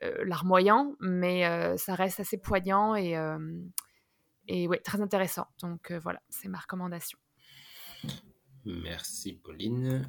larmoyants, 0.00 0.94
mais 1.00 1.76
ça 1.76 1.94
reste 1.94 2.20
assez 2.20 2.38
poignant 2.38 2.94
et, 2.94 3.16
et 4.48 4.68
ouais, 4.68 4.78
très 4.78 5.00
intéressant. 5.00 5.46
Donc 5.60 5.92
voilà, 5.92 6.20
c'est 6.28 6.48
ma 6.48 6.58
recommandation. 6.58 7.18
Merci 8.64 9.34
Pauline. 9.34 10.08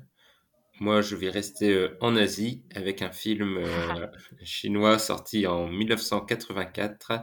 Moi, 0.79 1.01
je 1.01 1.15
vais 1.15 1.29
rester 1.29 1.71
euh, 1.71 1.97
en 2.01 2.17
Asie 2.17 2.63
avec 2.73 3.01
un 3.01 3.11
film 3.11 3.57
euh, 3.57 4.07
chinois 4.43 4.99
sorti 4.99 5.47
en 5.47 5.67
1984 5.67 7.21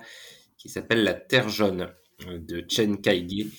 qui 0.57 0.71
s'appelle 0.71 1.05
La 1.05 1.13
Terre 1.13 1.51
jaune 1.51 1.93
euh, 2.29 2.39
de 2.39 2.65
Chen 2.67 3.01
Kaigi. 3.01 3.53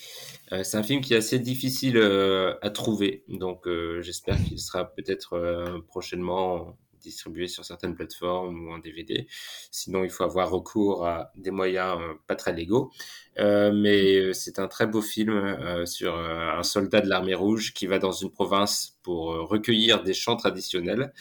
c'est 0.62 0.76
un 0.76 0.82
film 0.82 1.00
qui 1.00 1.14
est 1.14 1.18
assez 1.18 1.38
difficile 1.38 1.98
à 1.98 2.70
trouver, 2.70 3.24
donc 3.28 3.66
j'espère 4.00 4.36
qu'il 4.44 4.60
sera 4.60 4.84
peut-être 4.94 5.82
prochainement 5.88 6.76
distribué 7.04 7.46
sur 7.46 7.64
certaines 7.64 7.94
plateformes 7.94 8.66
ou 8.66 8.72
en 8.72 8.78
DVD. 8.78 9.26
Sinon, 9.70 10.04
il 10.04 10.10
faut 10.10 10.24
avoir 10.24 10.50
recours 10.50 11.06
à 11.06 11.30
des 11.36 11.50
moyens 11.50 11.98
euh, 12.00 12.14
pas 12.26 12.34
très 12.34 12.52
légaux. 12.52 12.90
Euh, 13.38 13.72
mais 13.72 14.16
euh, 14.16 14.32
c'est 14.32 14.58
un 14.58 14.68
très 14.68 14.86
beau 14.86 15.02
film 15.02 15.84
sur 15.86 16.16
un 16.16 16.62
soldat 16.62 17.00
de 17.00 17.08
l'armée 17.08 17.34
rouge 17.34 17.74
qui 17.74 17.86
va 17.86 17.98
dans 17.98 18.12
une 18.12 18.30
province 18.30 18.98
pour 19.02 19.26
recueillir 19.48 20.02
des 20.02 20.14
chants 20.14 20.36
traditionnels. 20.36 21.12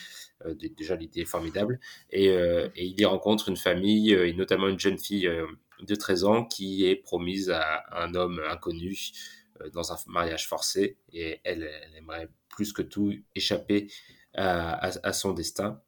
déjà, 0.77 0.95
l'idée 0.95 1.21
est 1.21 1.25
formidable. 1.25 1.79
Et, 2.11 2.29
il 2.75 2.99
y 2.99 3.05
rencontre 3.05 3.49
une 3.49 3.57
famille, 3.57 4.13
et 4.13 4.33
notamment 4.33 4.67
une 4.67 4.79
jeune 4.79 4.97
fille 4.97 5.29
de 5.81 5.95
13 5.95 6.23
ans 6.23 6.45
qui 6.45 6.85
est 6.85 6.95
promise 6.95 7.49
à 7.49 7.83
un 7.91 8.13
homme 8.15 8.41
inconnu 8.49 9.11
dans 9.73 9.91
un 9.91 9.97
mariage 10.07 10.47
forcé. 10.47 10.97
Et 11.11 11.39
elle 11.43 11.69
aimerait 11.97 12.29
plus 12.49 12.73
que 12.73 12.81
tout 12.81 13.13
échapper 13.35 13.87
à, 14.35 15.13
son 15.13 15.33
destin 15.33 15.81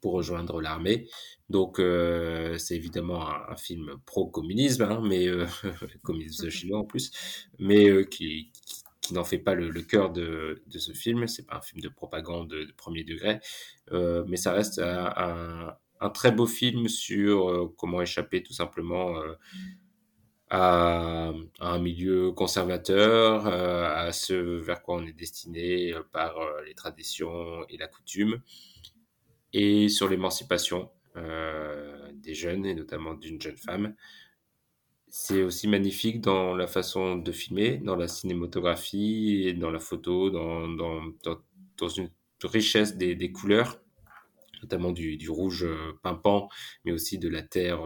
pour 0.00 0.12
rejoindre 0.12 0.60
l'armée. 0.60 1.08
Donc 1.48 1.78
euh, 1.78 2.58
c'est 2.58 2.76
évidemment 2.76 3.26
un, 3.26 3.56
film 3.56 3.96
pro-communisme, 4.06 4.82
hein, 4.82 5.00
mais 5.02 5.28
euh, 5.28 5.46
communisme 6.02 6.50
chinois 6.50 6.80
en 6.80 6.84
plus, 6.84 7.10
mais 7.58 7.88
euh, 7.88 8.04
qui, 8.04 8.50
qui, 9.00 9.14
n'en 9.14 9.24
fait 9.24 9.38
pas 9.38 9.54
le, 9.54 9.70
cœur 9.82 10.10
de, 10.12 10.62
de, 10.66 10.78
ce 10.78 10.92
film. 10.92 11.26
C'est 11.26 11.46
pas 11.46 11.56
un 11.56 11.60
film 11.60 11.80
de 11.80 11.88
propagande 11.88 12.48
de, 12.48 12.72
premier 12.76 13.04
degré, 13.04 13.40
mais 13.90 14.36
ça 14.36 14.52
reste 14.52 14.78
un, 14.78 15.74
un, 16.00 16.10
très 16.10 16.32
beau 16.32 16.46
film 16.46 16.88
sur 16.88 17.72
comment 17.76 18.00
échapper 18.02 18.42
tout 18.42 18.52
simplement 18.54 19.14
à, 20.50 21.32
un 21.60 21.78
milieu 21.78 22.32
conservateur, 22.32 23.46
euh, 23.46 24.08
à 24.08 24.12
ce 24.12 24.34
vers 24.34 24.82
quoi 24.82 24.96
on 24.96 25.06
est 25.06 25.12
destiné 25.12 25.92
euh, 25.92 26.02
par 26.12 26.38
euh, 26.38 26.62
les 26.66 26.74
traditions 26.74 27.66
et 27.68 27.76
la 27.76 27.88
coutume, 27.88 28.40
et 29.52 29.88
sur 29.88 30.08
l'émancipation 30.08 30.90
des 32.14 32.34
jeunes 32.34 32.66
et 32.66 32.74
notamment 32.74 33.14
d'une 33.14 33.40
jeune 33.40 33.56
femme. 33.56 33.94
C'est 35.08 35.44
aussi 35.44 35.68
magnifique 35.68 36.20
dans 36.20 36.56
la 36.56 36.66
façon 36.66 37.14
de 37.14 37.30
filmer, 37.30 37.76
dans 37.78 37.94
la 37.94 38.08
cinématographie 38.08 39.44
et 39.46 39.52
dans 39.52 39.70
la 39.70 39.78
photo, 39.78 40.30
dans, 40.30 40.66
dans, 40.66 41.02
dans, 41.78 41.88
une 41.88 42.10
richesse 42.42 42.96
des, 42.96 43.14
des, 43.14 43.30
couleurs, 43.30 43.80
notamment 44.60 44.90
du, 44.90 45.16
du 45.16 45.30
rouge 45.30 45.64
pimpant, 46.02 46.48
mais 46.84 46.90
aussi 46.90 47.20
de 47.20 47.28
la 47.28 47.42
terre 47.42 47.78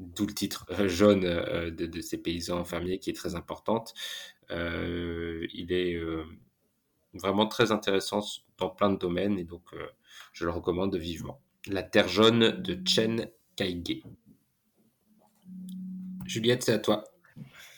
d'où 0.00 0.26
le 0.26 0.34
titre 0.34 0.66
euh, 0.70 0.88
jaune 0.88 1.24
euh, 1.24 1.70
de, 1.70 2.00
ces 2.00 2.18
paysans 2.18 2.64
fermiers 2.64 2.98
qui 2.98 3.10
est 3.10 3.14
très 3.14 3.34
importante. 3.34 3.94
Euh, 4.50 5.46
il 5.54 5.72
est 5.72 6.00
vraiment 7.14 7.46
très 7.46 7.70
intéressant 7.70 8.20
dans 8.58 8.70
plein 8.70 8.90
de 8.90 8.98
domaines 8.98 9.38
et 9.38 9.44
donc 9.44 9.62
je 10.32 10.44
le 10.44 10.50
recommande 10.50 10.96
vivement. 10.96 11.40
La 11.68 11.84
Terre 11.84 12.08
jaune 12.08 12.60
de 12.60 12.78
Chen 12.84 13.28
Kaige. 13.54 14.02
Juliette, 16.26 16.64
c'est 16.64 16.72
à 16.72 16.78
toi. 16.78 17.04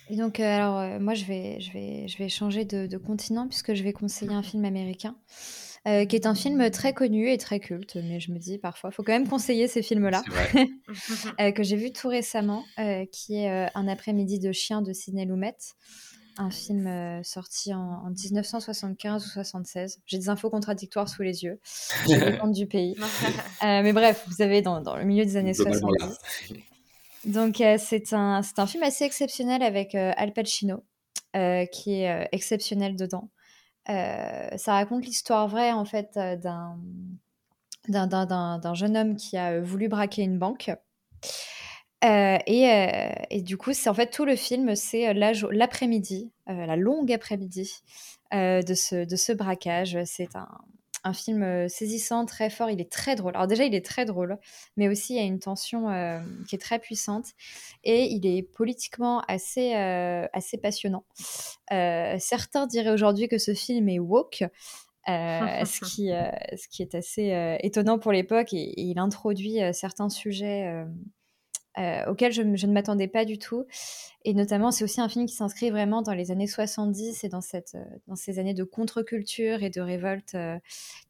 Et 0.08 0.16
donc, 0.16 0.40
alors, 0.40 1.00
moi, 1.00 1.14
je 1.14 1.24
vais, 1.24 1.60
je, 1.60 1.72
vais, 1.72 2.08
je 2.08 2.18
vais 2.18 2.28
changer 2.28 2.64
de, 2.64 2.86
de, 2.86 2.98
continent 2.98 3.48
puisque 3.48 3.74
je 3.74 3.82
vais 3.82 3.92
conseiller 3.92 4.32
un 4.32 4.42
film 4.42 4.64
américain. 4.64 5.16
Euh, 5.88 6.04
qui 6.04 6.14
est 6.14 6.26
un 6.26 6.34
film 6.36 6.70
très 6.70 6.92
connu 6.92 7.28
et 7.28 7.38
très 7.38 7.58
culte, 7.58 7.96
mais 7.96 8.20
je 8.20 8.30
me 8.30 8.38
dis 8.38 8.56
parfois, 8.56 8.90
il 8.90 8.94
faut 8.94 9.02
quand 9.02 9.12
même 9.12 9.26
conseiller 9.26 9.66
ces 9.66 9.82
films-là, 9.82 10.22
euh, 11.40 11.50
que 11.50 11.64
j'ai 11.64 11.74
vu 11.74 11.92
tout 11.92 12.06
récemment, 12.06 12.64
euh, 12.78 13.04
qui 13.10 13.34
est 13.34 13.68
Un 13.74 13.88
après-midi 13.88 14.38
de 14.38 14.52
chien 14.52 14.80
de 14.80 14.92
Sidney 14.92 15.24
Lumet, 15.24 15.56
un 16.38 16.52
film 16.52 16.88
sorti 17.24 17.74
en, 17.74 18.10
1975 18.10 19.26
ou 19.26 19.28
76. 19.28 19.98
J'ai 20.06 20.18
des 20.18 20.28
infos 20.28 20.50
contradictoires 20.50 21.08
sous 21.08 21.22
les 21.22 21.42
yeux, 21.42 21.58
compte 22.40 22.52
du 22.52 22.68
pays. 22.68 22.94
mais 23.60 23.92
bref, 23.92 24.24
vous 24.28 24.40
avez 24.40 24.62
dans, 24.62 24.80
dans 24.82 24.94
le 24.94 25.04
milieu 25.04 25.24
des 25.24 25.36
années 25.36 25.52
70. 25.52 26.16
Donc 27.24 27.60
c'est 27.78 28.12
un, 28.12 28.40
un 28.56 28.66
film 28.68 28.84
assez 28.84 29.02
exceptionnel 29.02 29.64
avec 29.64 29.96
Al 29.96 30.32
Pacino, 30.32 30.84
qui 31.72 32.02
est 32.02 32.28
exceptionnel 32.30 32.94
dedans. 32.94 33.30
Euh, 33.88 34.48
ça 34.56 34.74
raconte 34.74 35.04
l'histoire 35.04 35.48
vraie 35.48 35.72
en 35.72 35.84
fait 35.84 36.16
euh, 36.16 36.36
d'un 36.36 36.78
d'un 37.88 38.74
jeune 38.74 38.96
homme 38.96 39.16
qui 39.16 39.36
a 39.36 39.54
euh, 39.54 39.60
voulu 39.60 39.88
braquer 39.88 40.22
une 40.22 40.38
banque. 40.38 40.70
et, 42.02 43.14
et, 43.30 43.42
du 43.42 43.56
coup, 43.56 43.72
c'est 43.72 43.88
en 43.88 43.94
fait 43.94 44.10
tout 44.10 44.24
le 44.24 44.34
film, 44.36 44.74
c'est 44.74 45.14
l'après-midi, 45.14 46.32
la 46.46 46.74
longue 46.74 47.12
après-midi 47.12 47.82
de, 48.32 48.74
ce, 48.74 49.04
de 49.04 49.16
ce 49.16 49.32
braquage. 49.32 49.96
C'est 50.04 50.34
un, 50.34 50.48
un 51.04 51.12
film 51.12 51.42
euh, 51.42 51.68
saisissant, 51.68 52.26
très 52.26 52.50
fort. 52.50 52.70
Il 52.70 52.80
est 52.80 52.90
très 52.90 53.14
drôle. 53.14 53.32
Alors 53.34 53.46
déjà, 53.46 53.64
il 53.64 53.74
est 53.74 53.84
très 53.84 54.04
drôle, 54.04 54.38
mais 54.76 54.88
aussi 54.88 55.14
il 55.14 55.16
y 55.16 55.20
a 55.20 55.24
une 55.24 55.38
tension 55.38 55.90
euh, 55.90 56.20
qui 56.48 56.54
est 56.54 56.58
très 56.58 56.78
puissante 56.78 57.26
et 57.84 58.04
il 58.04 58.26
est 58.26 58.42
politiquement 58.42 59.22
assez, 59.28 59.74
euh, 59.74 60.26
assez 60.32 60.58
passionnant. 60.58 61.04
certains 61.70 62.66
diraient 62.66 62.90
aujourd'hui 62.90 63.28
que 63.28 63.38
ce 63.38 63.54
film 63.54 63.88
est 63.88 63.98
woke. 63.98 64.44
ce, 65.06 65.84
qui, 65.84 66.10
ce 66.56 66.68
qui 66.68 66.82
est 66.82 66.94
assez 66.94 67.58
étonnant 67.60 67.98
pour 67.98 68.12
l'époque 68.12 68.52
et, 68.52 68.80
il 68.80 68.98
introduit 69.00 69.58
certains 69.72 70.08
sujets 70.08 70.84
euh, 71.78 72.04
auquel 72.06 72.32
je, 72.32 72.42
ne 72.42 72.72
m'attendais 72.72 73.08
pas 73.08 73.24
du 73.24 73.38
tout. 73.38 73.66
Et 74.24 74.34
notamment, 74.34 74.70
c'est 74.70 74.84
aussi 74.84 75.00
un 75.00 75.08
film 75.08 75.26
qui 75.26 75.34
s'inscrit 75.34 75.70
vraiment 75.70 76.02
dans 76.02 76.12
les 76.12 76.30
années 76.30 76.46
70 76.46 77.24
et 77.24 77.28
dans, 77.28 77.40
cette, 77.40 77.74
euh, 77.74 77.84
dans 78.06 78.16
ces 78.16 78.38
années 78.38 78.54
de 78.54 78.64
contre-culture 78.64 79.62
et 79.62 79.70
de 79.70 79.80
révolte 79.80 80.34
euh, 80.34 80.58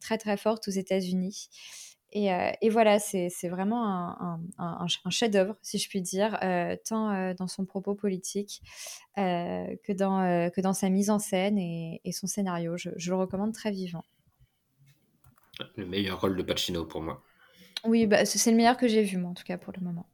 très 0.00 0.18
très 0.18 0.36
forte 0.36 0.68
aux 0.68 0.72
États-Unis. 0.72 1.48
Et, 2.14 2.28
et, 2.60 2.68
voilà, 2.68 2.98
c'est 2.98 3.48
vraiment 3.48 3.88
un, 3.88 4.38
un, 4.58 4.86
un, 5.04 5.10
chef-d'œuvre, 5.10 5.56
si 5.62 5.78
je 5.78 5.88
puis 5.88 6.02
dire, 6.02 6.38
tant 6.84 7.32
dans 7.32 7.46
son 7.46 7.64
propos 7.64 7.94
politique 7.94 8.60
que, 9.16 9.92
dans, 9.94 10.50
que 10.50 10.60
dans 10.60 10.74
sa 10.74 10.90
mise 10.90 11.08
en 11.08 11.18
scène 11.18 11.56
et, 11.56 12.02
et 12.04 12.12
son 12.12 12.26
scénario. 12.26 12.76
Je, 12.76 12.90
je, 12.96 13.10
le 13.10 13.16
recommande 13.16 13.54
très 13.54 13.70
vivant. 13.70 14.04
Le 15.74 15.86
meilleur 15.86 16.20
rôle 16.20 16.36
de 16.36 16.42
Pacino 16.42 16.84
pour 16.84 17.00
moi. 17.00 17.22
Oui, 17.84 18.06
bah, 18.06 18.26
c'est 18.26 18.50
le 18.50 18.58
meilleur 18.58 18.76
que 18.76 18.88
j'ai 18.88 19.04
vu, 19.04 19.16
moi, 19.16 19.30
en 19.30 19.34
tout 19.34 19.44
cas, 19.44 19.56
pour 19.56 19.72
le 19.74 19.82
moment. 19.82 20.06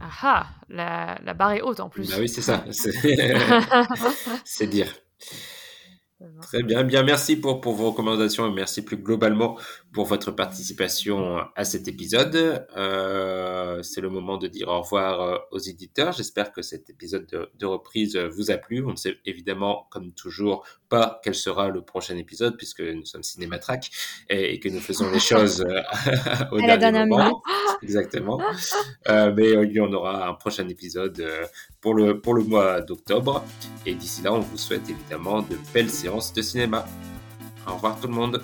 Ah 0.00 0.10
ah, 0.22 0.46
la, 0.70 1.18
la 1.22 1.34
barre 1.34 1.52
est 1.52 1.60
haute 1.60 1.80
en 1.80 1.90
plus. 1.90 2.08
Bah 2.08 2.16
oui, 2.18 2.28
c'est 2.28 2.40
ça. 2.40 2.64
C'est 2.70 2.92
dire. 4.66 4.94
Très 6.42 6.62
bien, 6.62 6.84
bien 6.84 7.02
merci 7.02 7.36
pour, 7.36 7.62
pour 7.62 7.74
vos 7.74 7.90
recommandations 7.90 8.46
et 8.46 8.52
merci 8.52 8.82
plus 8.82 8.98
globalement 8.98 9.58
pour 9.92 10.04
votre 10.04 10.30
participation 10.30 11.38
à 11.56 11.64
cet 11.64 11.88
épisode. 11.88 12.66
Euh, 12.76 13.82
c'est 13.82 14.02
le 14.02 14.10
moment 14.10 14.36
de 14.36 14.46
dire 14.46 14.68
au 14.68 14.82
revoir 14.82 15.20
euh, 15.20 15.38
aux 15.50 15.58
éditeurs. 15.58 16.12
J'espère 16.12 16.52
que 16.52 16.60
cet 16.60 16.90
épisode 16.90 17.26
de, 17.26 17.66
reprise 17.66 18.16
vous 18.16 18.50
a 18.50 18.58
plu. 18.58 18.84
On 18.84 18.90
ne 18.90 18.96
sait 18.96 19.16
évidemment, 19.24 19.86
comme 19.90 20.12
toujours, 20.12 20.66
pas 20.90 21.20
quel 21.22 21.34
sera 21.34 21.68
le 21.68 21.82
prochain 21.82 22.16
épisode 22.16 22.56
puisque 22.56 22.80
nous 22.80 23.06
sommes 23.06 23.22
Cinématrack 23.22 23.90
et, 24.28 24.54
et 24.54 24.60
que 24.60 24.68
nous 24.68 24.80
faisons 24.80 25.10
les 25.10 25.20
choses 25.30 25.62
euh, 25.62 25.80
au 26.52 26.58
à 26.58 26.76
dernier 26.76 27.06
moment. 27.06 27.42
Exactement. 27.82 28.38
Euh, 29.08 29.32
mais 29.34 29.52
il 29.52 29.72
y 29.72 29.80
en 29.80 29.92
aura 29.92 30.28
un 30.28 30.34
prochain 30.34 30.68
épisode 30.68 31.24
pour 31.80 31.94
le, 31.94 32.20
pour 32.20 32.34
le 32.34 32.44
mois 32.44 32.82
d'octobre. 32.82 33.42
Et 33.86 33.94
d'ici 33.94 34.22
là, 34.22 34.34
on 34.34 34.40
vous 34.40 34.58
souhaite 34.58 34.88
évidemment 34.90 35.40
de 35.40 35.56
belles 35.72 35.88
séances 36.10 36.32
de 36.32 36.42
cinéma. 36.42 36.84
Au 37.66 37.74
revoir 37.74 37.98
tout 38.00 38.08
le 38.08 38.14
monde. 38.14 38.42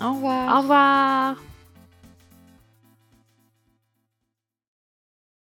Au 0.00 0.12
revoir. 0.12 0.56
Au 0.56 0.60
revoir. 0.60 1.47